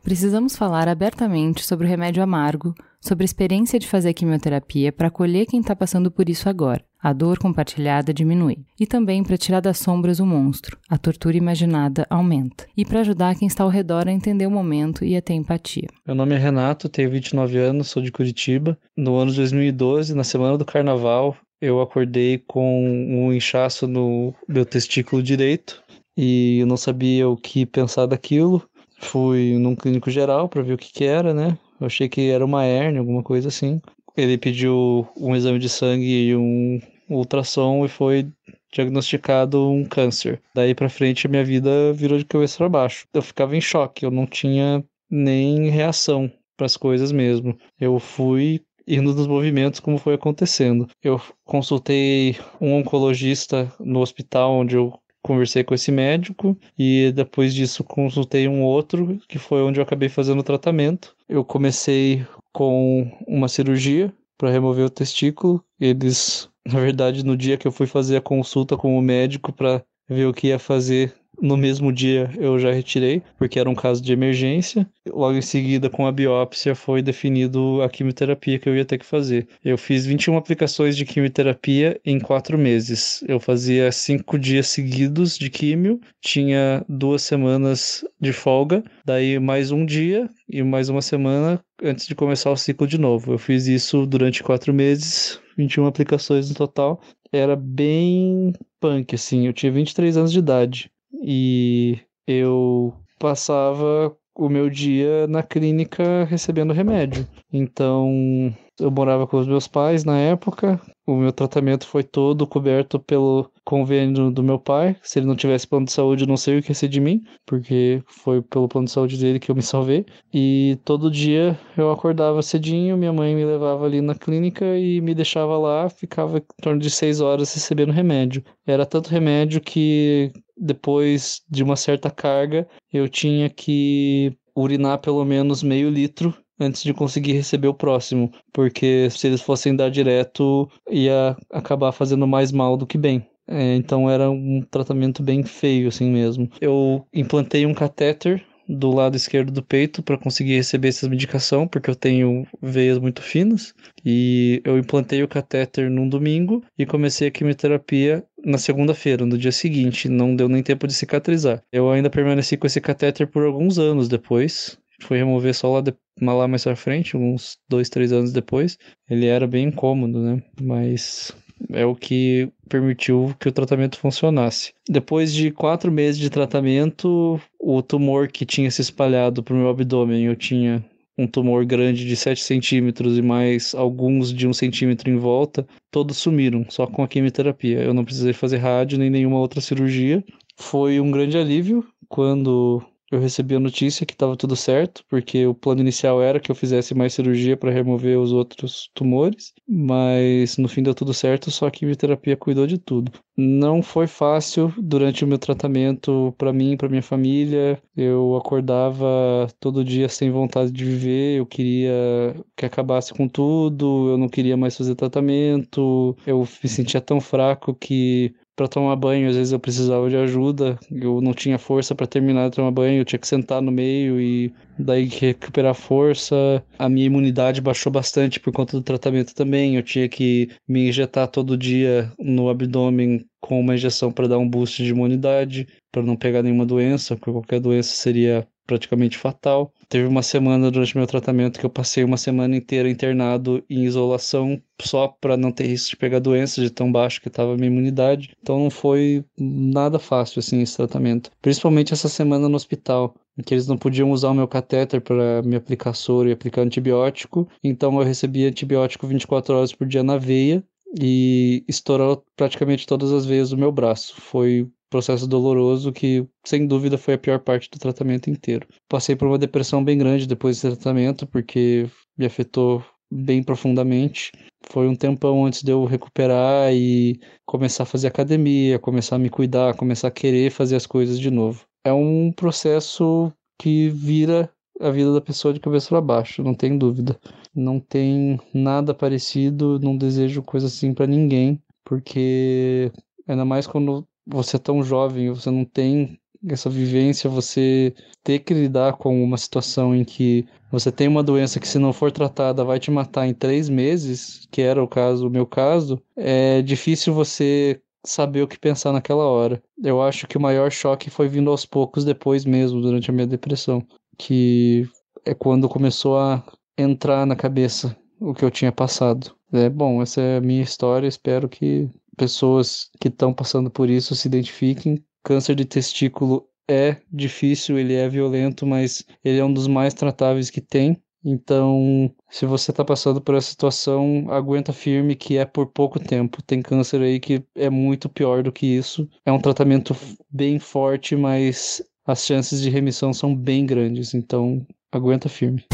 Precisamos 0.09 0.55
falar 0.55 0.87
abertamente 0.87 1.63
sobre 1.63 1.85
o 1.85 1.87
remédio 1.87 2.23
amargo, 2.23 2.73
sobre 2.99 3.23
a 3.23 3.25
experiência 3.25 3.77
de 3.77 3.87
fazer 3.87 4.11
quimioterapia 4.15 4.91
para 4.91 5.07
acolher 5.07 5.45
quem 5.45 5.59
está 5.59 5.75
passando 5.75 6.09
por 6.09 6.27
isso 6.27 6.49
agora. 6.49 6.83
A 6.99 7.13
dor 7.13 7.37
compartilhada 7.37 8.11
diminui. 8.11 8.57
E 8.79 8.87
também 8.87 9.23
para 9.23 9.37
tirar 9.37 9.59
das 9.59 9.77
sombras 9.77 10.19
o 10.19 10.25
monstro. 10.25 10.79
A 10.89 10.97
tortura 10.97 11.37
imaginada 11.37 12.07
aumenta. 12.09 12.65
E 12.75 12.83
para 12.83 13.01
ajudar 13.01 13.35
quem 13.35 13.47
está 13.47 13.63
ao 13.63 13.69
redor 13.69 14.07
a 14.07 14.11
entender 14.11 14.47
o 14.47 14.51
momento 14.51 15.05
e 15.05 15.15
a 15.15 15.21
ter 15.21 15.35
empatia. 15.35 15.87
Meu 16.07 16.15
nome 16.15 16.33
é 16.33 16.39
Renato, 16.39 16.89
tenho 16.89 17.11
29 17.11 17.59
anos, 17.59 17.89
sou 17.89 18.01
de 18.01 18.11
Curitiba. 18.11 18.75
No 18.97 19.15
ano 19.15 19.29
de 19.29 19.37
2012, 19.37 20.15
na 20.15 20.23
semana 20.23 20.57
do 20.57 20.65
carnaval, 20.65 21.37
eu 21.61 21.79
acordei 21.81 22.39
com 22.47 22.83
um 22.83 23.31
inchaço 23.31 23.85
no 23.85 24.33
meu 24.47 24.65
testículo 24.65 25.21
direito 25.21 25.83
e 26.21 26.57
eu 26.59 26.67
não 26.67 26.75
sabia 26.75 27.29
o 27.29 27.37
que 27.37 27.65
pensar 27.65 28.05
daquilo. 28.05 28.61
Fui 28.99 29.57
num 29.57 29.75
clínico 29.75 30.09
geral 30.11 30.47
para 30.49 30.61
ver 30.61 30.73
o 30.73 30.77
que, 30.77 30.91
que 30.91 31.05
era, 31.05 31.33
né? 31.33 31.57
Eu 31.79 31.87
achei 31.87 32.09
que 32.09 32.29
era 32.29 32.45
uma 32.45 32.65
hérnia, 32.65 32.99
alguma 32.99 33.23
coisa 33.23 33.47
assim. 33.47 33.81
Ele 34.15 34.37
pediu 34.37 35.07
um 35.17 35.35
exame 35.35 35.59
de 35.59 35.69
sangue 35.69 36.27
e 36.27 36.35
um 36.35 36.79
ultrassom 37.09 37.85
e 37.85 37.87
foi 37.87 38.27
diagnosticado 38.71 39.69
um 39.71 39.85
câncer. 39.85 40.41
Daí 40.53 40.75
para 40.75 40.89
frente 40.89 41.27
minha 41.27 41.43
vida 41.43 41.93
virou 41.93 42.17
de 42.17 42.25
cabeça 42.25 42.57
para 42.57 42.69
baixo. 42.69 43.07
Eu 43.13 43.21
ficava 43.21 43.55
em 43.55 43.61
choque, 43.61 44.05
eu 44.05 44.11
não 44.11 44.25
tinha 44.25 44.83
nem 45.09 45.69
reação 45.69 46.31
para 46.55 46.65
as 46.65 46.77
coisas 46.77 47.11
mesmo. 47.11 47.57
Eu 47.79 47.97
fui 47.99 48.61
indo 48.85 49.13
nos 49.13 49.27
movimentos 49.27 49.79
como 49.79 49.97
foi 49.97 50.15
acontecendo. 50.15 50.87
Eu 51.03 51.21
consultei 51.45 52.35
um 52.59 52.73
oncologista 52.73 53.71
no 53.79 53.99
hospital 53.99 54.51
onde 54.53 54.75
eu 54.75 54.93
conversei 55.21 55.63
com 55.63 55.73
esse 55.73 55.91
médico 55.91 56.57
e 56.77 57.11
depois 57.13 57.53
disso 57.53 57.83
consultei 57.83 58.47
um 58.47 58.63
outro 58.63 59.19
que 59.27 59.37
foi 59.37 59.61
onde 59.61 59.79
eu 59.79 59.83
acabei 59.83 60.09
fazendo 60.09 60.39
o 60.39 60.43
tratamento. 60.43 61.15
Eu 61.27 61.43
comecei 61.43 62.25
com 62.53 63.11
uma 63.27 63.47
cirurgia 63.47 64.13
para 64.37 64.49
remover 64.49 64.85
o 64.85 64.89
testículo. 64.89 65.63
Eles, 65.79 66.49
na 66.65 66.79
verdade, 66.79 67.23
no 67.23 67.35
dia 67.35 67.57
que 67.57 67.67
eu 67.67 67.71
fui 67.71 67.85
fazer 67.85 68.17
a 68.17 68.21
consulta 68.21 68.77
com 68.77 68.97
o 68.97 69.01
médico 69.01 69.51
para 69.51 69.83
ver 70.07 70.25
o 70.25 70.33
que 70.33 70.47
ia 70.47 70.57
fazer, 70.57 71.13
no 71.41 71.57
mesmo 71.57 71.91
dia 71.91 72.29
eu 72.37 72.59
já 72.59 72.71
retirei, 72.71 73.21
porque 73.37 73.59
era 73.59 73.69
um 73.69 73.75
caso 73.75 74.01
de 74.01 74.11
emergência. 74.11 74.87
Logo 75.07 75.37
em 75.37 75.41
seguida, 75.41 75.89
com 75.89 76.05
a 76.05 76.11
biópsia, 76.11 76.75
foi 76.75 77.01
definido 77.01 77.81
a 77.81 77.89
quimioterapia 77.89 78.59
que 78.59 78.67
eu 78.67 78.75
ia 78.75 78.85
ter 78.85 78.97
que 78.97 79.05
fazer. 79.05 79.47
Eu 79.63 79.77
fiz 79.77 80.05
21 80.05 80.37
aplicações 80.37 80.95
de 80.95 81.05
quimioterapia 81.05 81.99
em 82.05 82.19
quatro 82.19 82.57
meses. 82.57 83.23
Eu 83.27 83.39
fazia 83.39 83.91
cinco 83.91 84.37
dias 84.37 84.67
seguidos 84.67 85.37
de 85.37 85.49
químio, 85.49 85.99
tinha 86.21 86.83
duas 86.87 87.21
semanas 87.21 88.03
de 88.19 88.33
folga, 88.33 88.83
daí 89.05 89.39
mais 89.39 89.71
um 89.71 89.85
dia 89.85 90.29
e 90.47 90.61
mais 90.63 90.89
uma 90.89 91.01
semana 91.01 91.59
antes 91.81 92.07
de 92.07 92.15
começar 92.15 92.51
o 92.51 92.57
ciclo 92.57 92.87
de 92.87 92.97
novo. 92.97 93.33
Eu 93.33 93.37
fiz 93.37 93.67
isso 93.67 94.05
durante 94.05 94.43
quatro 94.43 94.73
meses, 94.73 95.39
21 95.57 95.85
aplicações 95.85 96.49
no 96.49 96.55
total. 96.55 97.01
Era 97.31 97.55
bem 97.55 98.53
punk, 98.79 99.15
assim. 99.15 99.45
Eu 99.45 99.53
tinha 99.53 99.71
23 99.71 100.17
anos 100.17 100.31
de 100.31 100.39
idade 100.39 100.91
e 101.13 101.99
eu 102.27 102.93
passava 103.17 104.15
o 104.35 104.49
meu 104.49 104.69
dia 104.69 105.27
na 105.27 105.43
clínica 105.43 106.23
recebendo 106.25 106.73
remédio. 106.73 107.27
Então, 107.51 108.55
eu 108.79 108.91
morava 108.91 109.27
com 109.27 109.37
os 109.37 109.47
meus 109.47 109.67
pais 109.67 110.03
na 110.03 110.17
época. 110.17 110.79
O 111.05 111.15
meu 111.15 111.31
tratamento 111.31 111.87
foi 111.87 112.03
todo 112.03 112.45
coberto 112.45 112.99
pelo 112.99 113.49
convênio 113.65 114.29
do 114.31 114.43
meu 114.43 114.59
pai. 114.59 114.95
Se 115.01 115.19
ele 115.19 115.25
não 115.25 115.35
tivesse 115.35 115.67
plano 115.67 115.85
de 115.85 115.91
saúde, 115.91 116.23
eu 116.23 116.27
não 116.27 116.37
sei 116.37 116.59
o 116.59 116.61
que 116.61 116.71
ia 116.71 116.75
ser 116.75 116.87
de 116.87 116.99
mim, 116.99 117.23
porque 117.45 118.01
foi 118.05 118.41
pelo 118.41 118.67
plano 118.67 118.85
de 118.85 118.91
saúde 118.91 119.17
dele 119.17 119.39
que 119.39 119.49
eu 119.49 119.55
me 119.55 119.61
salvei. 119.61 120.05
E 120.33 120.77
todo 120.85 121.09
dia 121.09 121.59
eu 121.77 121.91
acordava 121.91 122.41
cedinho, 122.41 122.97
minha 122.97 123.13
mãe 123.13 123.35
me 123.35 123.45
levava 123.45 123.85
ali 123.85 124.01
na 124.01 124.15
clínica 124.15 124.77
e 124.77 125.01
me 125.01 125.15
deixava 125.15 125.57
lá, 125.57 125.89
ficava 125.89 126.37
em 126.37 126.43
torno 126.61 126.79
de 126.79 126.89
seis 126.89 127.21
horas 127.21 127.53
recebendo 127.53 127.91
remédio. 127.91 128.43
Era 128.65 128.85
tanto 128.85 129.09
remédio 129.09 129.61
que 129.61 130.31
depois 130.55 131.41
de 131.49 131.63
uma 131.63 131.75
certa 131.75 132.11
carga 132.11 132.67
eu 132.93 133.07
tinha 133.07 133.49
que 133.49 134.37
urinar 134.55 134.99
pelo 134.99 135.23
menos 135.23 135.63
meio 135.63 135.89
litro 135.89 136.35
antes 136.59 136.83
de 136.83 136.93
conseguir 136.93 137.33
receber 137.33 137.67
o 137.67 137.73
próximo, 137.73 138.31
porque 138.51 139.09
se 139.09 139.27
eles 139.27 139.41
fossem 139.41 139.75
dar 139.75 139.89
direto, 139.89 140.69
ia 140.89 141.35
acabar 141.51 141.91
fazendo 141.91 142.27
mais 142.27 142.51
mal 142.51 142.75
do 142.75 142.87
que 142.87 142.97
bem. 142.97 143.25
É, 143.47 143.75
então 143.75 144.07
era 144.09 144.29
um 144.29 144.61
tratamento 144.69 145.23
bem 145.23 145.43
feio 145.43 145.87
assim 145.87 146.09
mesmo. 146.11 146.49
Eu 146.61 147.05
implantei 147.11 147.65
um 147.65 147.73
catéter 147.73 148.45
do 148.69 148.91
lado 148.91 149.17
esquerdo 149.17 149.51
do 149.51 149.63
peito 149.63 150.03
para 150.03 150.17
conseguir 150.17 150.55
receber 150.55 150.89
essa 150.89 151.09
medicação, 151.09 151.67
porque 151.67 151.89
eu 151.89 151.95
tenho 151.95 152.45
veias 152.61 152.99
muito 152.99 153.23
finas. 153.23 153.73
E 154.05 154.61
eu 154.63 154.77
implantei 154.77 155.23
o 155.23 155.27
catéter 155.27 155.89
num 155.89 156.07
domingo 156.07 156.63
e 156.77 156.85
comecei 156.85 157.27
a 157.27 157.31
quimioterapia 157.31 158.23
na 158.45 158.59
segunda-feira, 158.59 159.25
no 159.25 159.37
dia 159.37 159.51
seguinte. 159.51 160.07
Não 160.07 160.35
deu 160.35 160.47
nem 160.47 160.61
tempo 160.61 160.85
de 160.85 160.93
cicatrizar. 160.93 161.63
Eu 161.71 161.89
ainda 161.89 162.11
permaneci 162.11 162.55
com 162.55 162.67
esse 162.67 162.79
catéter 162.79 163.25
por 163.25 163.43
alguns 163.43 163.79
anos 163.79 164.07
depois 164.07 164.78
foi 165.05 165.17
remover 165.17 165.53
só 165.53 165.73
lá, 165.73 165.81
de, 165.81 165.93
lá 166.21 166.47
mais 166.47 166.63
pra 166.63 166.75
frente, 166.75 167.17
uns 167.17 167.57
dois, 167.67 167.89
três 167.89 168.11
anos 168.11 168.31
depois. 168.31 168.77
Ele 169.09 169.25
era 169.25 169.47
bem 169.47 169.67
incômodo, 169.67 170.19
né? 170.19 170.41
Mas 170.61 171.33
é 171.71 171.85
o 171.85 171.95
que 171.95 172.49
permitiu 172.67 173.35
que 173.39 173.49
o 173.49 173.51
tratamento 173.51 173.99
funcionasse. 173.99 174.73
Depois 174.87 175.33
de 175.33 175.51
quatro 175.51 175.91
meses 175.91 176.19
de 176.19 176.29
tratamento, 176.29 177.39
o 177.59 177.81
tumor 177.81 178.27
que 178.27 178.45
tinha 178.45 178.71
se 178.71 178.81
espalhado 178.81 179.43
para 179.43 179.53
o 179.53 179.57
meu 179.57 179.69
abdômen, 179.69 180.25
eu 180.25 180.35
tinha 180.35 180.83
um 181.17 181.27
tumor 181.27 181.65
grande 181.65 182.05
de 182.05 182.15
7 182.15 182.41
centímetros 182.41 183.17
e 183.17 183.21
mais 183.21 183.75
alguns 183.75 184.33
de 184.33 184.47
1 184.47 184.53
centímetro 184.53 185.09
em 185.09 185.17
volta, 185.17 185.67
todos 185.91 186.17
sumiram, 186.17 186.65
só 186.69 186.87
com 186.87 187.03
a 187.03 187.07
quimioterapia. 187.07 187.79
Eu 187.79 187.93
não 187.93 188.05
precisei 188.05 188.31
fazer 188.31 188.57
rádio 188.57 188.97
nem 188.97 189.09
nenhuma 189.09 189.37
outra 189.37 189.59
cirurgia. 189.59 190.23
Foi 190.55 190.99
um 190.99 191.11
grande 191.11 191.37
alívio 191.37 191.85
quando 192.07 192.81
eu 193.11 193.19
recebi 193.19 193.55
a 193.55 193.59
notícia 193.59 194.05
que 194.05 194.13
estava 194.13 194.35
tudo 194.35 194.55
certo, 194.55 195.03
porque 195.09 195.45
o 195.45 195.53
plano 195.53 195.81
inicial 195.81 196.21
era 196.21 196.39
que 196.39 196.51
eu 196.51 196.55
fizesse 196.55 196.93
mais 196.93 197.13
cirurgia 197.13 197.57
para 197.57 197.71
remover 197.71 198.17
os 198.17 198.31
outros 198.31 198.89
tumores, 198.93 199.53
mas 199.67 200.57
no 200.57 200.67
fim 200.67 200.83
deu 200.83 200.93
tudo 200.93 201.13
certo, 201.13 201.49
só 201.51 201.69
que 201.69 201.77
a 201.77 201.79
quimioterapia 201.79 202.37
cuidou 202.37 202.67
de 202.67 202.77
tudo. 202.77 203.11
Não 203.37 203.81
foi 203.81 204.05
fácil 204.05 204.73
durante 204.77 205.23
o 205.23 205.27
meu 205.27 205.37
tratamento 205.37 206.33
para 206.37 206.51
mim, 206.51 206.75
para 206.75 206.89
minha 206.89 207.01
família. 207.01 207.81
Eu 207.95 208.35
acordava 208.35 209.47
todo 209.59 209.83
dia 209.83 210.09
sem 210.09 210.29
vontade 210.29 210.71
de 210.71 210.83
viver, 210.83 211.37
eu 211.37 211.45
queria 211.45 212.35
que 212.55 212.65
acabasse 212.65 213.13
com 213.13 213.27
tudo, 213.27 214.09
eu 214.09 214.17
não 214.17 214.27
queria 214.27 214.57
mais 214.57 214.75
fazer 214.75 214.95
tratamento. 214.95 216.15
Eu 216.25 216.45
me 216.61 216.69
sentia 216.69 216.99
tão 216.99 217.21
fraco 217.21 217.73
que 217.73 218.33
para 218.59 218.67
tomar 218.67 218.97
banho, 218.97 219.29
às 219.29 219.37
vezes 219.37 219.53
eu 219.53 219.59
precisava 219.59 220.09
de 220.09 220.17
ajuda, 220.17 220.77
eu 220.91 221.21
não 221.21 221.33
tinha 221.33 221.57
força 221.57 221.95
para 221.95 222.05
terminar 222.05 222.49
de 222.49 222.57
tomar 222.57 222.71
banho, 222.71 222.99
eu 222.99 223.05
tinha 223.05 223.17
que 223.17 223.25
sentar 223.25 223.61
no 223.61 223.71
meio 223.71 224.19
e 224.19 224.51
daí 224.77 225.05
recuperar 225.05 225.73
força. 225.73 226.61
A 226.77 226.89
minha 226.89 227.05
imunidade 227.05 227.61
baixou 227.61 227.89
bastante 227.89 228.37
por 228.37 228.51
conta 228.51 228.75
do 228.75 228.83
tratamento 228.83 229.33
também, 229.33 229.77
eu 229.77 229.81
tinha 229.81 230.09
que 230.09 230.49
me 230.67 230.89
injetar 230.89 231.29
todo 231.29 231.57
dia 231.57 232.11
no 232.19 232.49
abdômen 232.49 233.25
com 233.39 233.61
uma 233.61 233.75
injeção 233.75 234.11
para 234.11 234.27
dar 234.27 234.37
um 234.37 234.49
boost 234.49 234.83
de 234.83 234.89
imunidade, 234.89 235.65
para 235.89 236.03
não 236.03 236.17
pegar 236.17 236.43
nenhuma 236.43 236.65
doença, 236.65 237.15
porque 237.15 237.31
qualquer 237.31 237.61
doença 237.61 237.95
seria 237.95 238.45
praticamente 238.69 239.17
fatal. 239.17 239.73
Teve 239.89 240.07
uma 240.07 240.21
semana 240.21 240.69
durante 240.69 240.95
meu 240.95 241.07
tratamento 241.07 241.59
que 241.59 241.65
eu 241.65 241.71
passei 241.71 242.03
uma 242.03 242.17
semana 242.17 242.55
inteira 242.55 242.87
internado 242.87 243.63
em 243.67 243.83
isolação 243.83 244.61
só 244.79 245.07
para 245.07 245.35
não 245.35 245.51
ter 245.51 245.65
risco 245.65 245.89
de 245.89 245.97
pegar 245.97 246.19
doença 246.19 246.61
de 246.61 246.69
tão 246.69 246.91
baixo 246.91 247.19
que 247.19 247.29
estava 247.29 247.53
a 247.53 247.55
minha 247.55 247.65
imunidade. 247.65 248.35
Então 248.39 248.59
não 248.59 248.69
foi 248.69 249.25
nada 249.39 249.97
fácil 249.97 250.39
assim 250.39 250.61
esse 250.61 250.77
tratamento, 250.77 251.31
principalmente 251.41 251.93
essa 251.93 252.07
semana 252.07 252.47
no 252.47 252.55
hospital, 252.55 253.15
que 253.43 253.55
eles 253.55 253.67
não 253.67 253.75
podiam 253.75 254.11
usar 254.11 254.29
o 254.29 254.35
meu 254.35 254.47
catéter 254.47 255.01
para 255.01 255.41
me 255.41 255.55
aplicar 255.55 255.95
soro 255.95 256.29
e 256.29 256.31
aplicar 256.31 256.61
antibiótico. 256.61 257.49
Então 257.63 257.97
eu 257.97 258.05
recebia 258.05 258.49
antibiótico 258.49 259.07
24 259.07 259.55
horas 259.55 259.73
por 259.73 259.87
dia 259.87 260.03
na 260.03 260.17
veia 260.17 260.63
e 261.01 261.63
estourou 261.67 262.23
praticamente 262.35 262.85
todas 262.85 263.11
as 263.11 263.25
veias 263.25 263.49
do 263.49 263.57
meu 263.57 263.71
braço. 263.71 264.21
Foi 264.21 264.69
processo 264.89 265.27
doloroso 265.27 265.91
que, 265.91 266.27
sem 266.45 266.65
dúvida, 266.65 266.97
foi 266.97 267.13
a 267.13 267.17
pior 267.17 267.39
parte 267.39 267.69
do 267.69 267.79
tratamento 267.79 268.29
inteiro. 268.29 268.67
Passei 268.87 269.15
por 269.15 269.27
uma 269.27 269.37
depressão 269.37 269.83
bem 269.83 269.97
grande 269.97 270.27
depois 270.27 270.61
desse 270.61 270.75
tratamento, 270.75 271.27
porque 271.27 271.87
me 272.17 272.25
afetou 272.25 272.83
bem 273.11 273.43
profundamente. 273.43 274.31
Foi 274.69 274.87
um 274.87 274.95
tempão 274.95 275.45
antes 275.45 275.63
de 275.63 275.71
eu 275.71 275.85
recuperar 275.85 276.73
e 276.73 277.19
começar 277.45 277.83
a 277.83 277.85
fazer 277.85 278.07
academia, 278.07 278.77
começar 278.77 279.15
a 279.15 279.19
me 279.19 279.29
cuidar, 279.29 279.75
começar 279.75 280.09
a 280.09 280.11
querer 280.11 280.51
fazer 280.51 280.75
as 280.75 280.85
coisas 280.85 281.19
de 281.19 281.31
novo. 281.31 281.65
É 281.83 281.93
um 281.93 282.31
processo 282.31 283.31
que 283.57 283.89
vira 283.89 284.51
a 284.79 284.89
vida 284.89 285.13
da 285.13 285.21
pessoa 285.21 285.53
de 285.53 285.59
cabeça 285.59 285.89
para 285.89 286.01
baixo, 286.01 286.43
não 286.43 286.53
tem 286.53 286.77
dúvida. 286.77 287.19
Não 287.53 287.79
tem 287.79 288.39
nada 288.53 288.93
parecido, 288.93 289.79
não 289.79 289.97
desejo 289.97 290.41
coisa 290.41 290.67
assim 290.67 290.93
para 290.93 291.07
ninguém, 291.07 291.61
porque 291.83 292.91
ainda 293.27 293.43
mais 293.43 293.67
quando 293.67 294.07
você 294.29 294.55
é 294.57 294.59
tão 294.59 294.83
jovem, 294.83 295.29
você 295.29 295.49
não 295.49 295.65
tem 295.65 296.19
essa 296.47 296.69
vivência, 296.69 297.29
você 297.29 297.93
ter 298.23 298.39
que 298.39 298.53
lidar 298.53 298.93
com 298.93 299.21
uma 299.21 299.37
situação 299.37 299.93
em 299.93 300.05
que 300.05 300.45
você 300.71 300.91
tem 300.91 301.07
uma 301.07 301.23
doença 301.23 301.59
que 301.59 301.67
se 301.67 301.79
não 301.79 301.91
for 301.91 302.11
tratada 302.11 302.63
vai 302.63 302.79
te 302.79 302.89
matar 302.89 303.27
em 303.27 303.33
três 303.33 303.67
meses, 303.67 304.47
que 304.51 304.61
era 304.61 304.81
o 304.81 304.87
caso, 304.87 305.27
o 305.27 305.31
meu 305.31 305.45
caso, 305.45 306.01
é 306.15 306.61
difícil 306.61 307.13
você 307.13 307.81
saber 308.05 308.41
o 308.41 308.47
que 308.47 308.57
pensar 308.57 308.93
naquela 308.93 309.25
hora. 309.25 309.61
Eu 309.83 310.01
acho 310.01 310.27
que 310.27 310.37
o 310.37 310.41
maior 310.41 310.71
choque 310.71 311.09
foi 311.09 311.27
vindo 311.27 311.49
aos 311.49 311.65
poucos 311.65 312.05
depois 312.05 312.45
mesmo, 312.45 312.81
durante 312.81 313.09
a 313.09 313.13
minha 313.13 313.27
depressão, 313.27 313.85
que 314.17 314.87
é 315.25 315.33
quando 315.33 315.67
começou 315.67 316.17
a 316.17 316.43
entrar 316.77 317.25
na 317.25 317.35
cabeça 317.35 317.95
o 318.19 318.33
que 318.33 318.45
eu 318.45 318.51
tinha 318.51 318.71
passado. 318.71 319.35
É 319.51 319.69
bom, 319.69 320.01
essa 320.01 320.21
é 320.21 320.37
a 320.37 320.41
minha 320.41 320.61
história, 320.61 321.07
espero 321.07 321.49
que 321.49 321.89
pessoas 322.19 322.89
que 322.99 323.07
estão 323.07 323.33
passando 323.33 323.71
por 323.71 323.89
isso 323.89 324.13
se 324.13 324.27
identifiquem. 324.27 325.01
Câncer 325.23 325.55
de 325.55 325.63
testículo 325.63 326.45
é 326.69 326.97
difícil, 327.11 327.79
ele 327.79 327.95
é 327.95 328.09
violento, 328.09 328.65
mas 328.65 329.05
ele 329.23 329.39
é 329.39 329.45
um 329.45 329.53
dos 329.53 329.67
mais 329.67 329.93
tratáveis 329.93 330.49
que 330.49 330.59
tem. 330.59 331.01
Então, 331.23 332.13
se 332.29 332.45
você 332.45 332.71
está 332.71 332.83
passando 332.83 333.21
por 333.21 333.35
essa 333.35 333.49
situação, 333.49 334.25
aguenta 334.29 334.73
firme 334.73 335.15
que 335.15 335.37
é 335.37 335.45
por 335.45 335.67
pouco 335.67 335.99
tempo. 335.99 336.43
Tem 336.43 336.61
câncer 336.61 337.01
aí 337.01 337.19
que 337.19 337.43
é 337.55 337.69
muito 337.69 338.09
pior 338.09 338.43
do 338.43 338.51
que 338.51 338.65
isso. 338.65 339.09
É 339.25 339.31
um 339.31 339.39
tratamento 339.39 339.95
bem 340.29 340.59
forte, 340.59 341.15
mas 341.15 341.81
as 342.05 342.25
chances 342.25 342.61
de 342.61 342.69
remissão 342.69 343.13
são 343.13 343.33
bem 343.33 343.65
grandes. 343.65 344.13
Então, 344.13 344.65
aguenta 344.91 345.29
firme. 345.29 345.65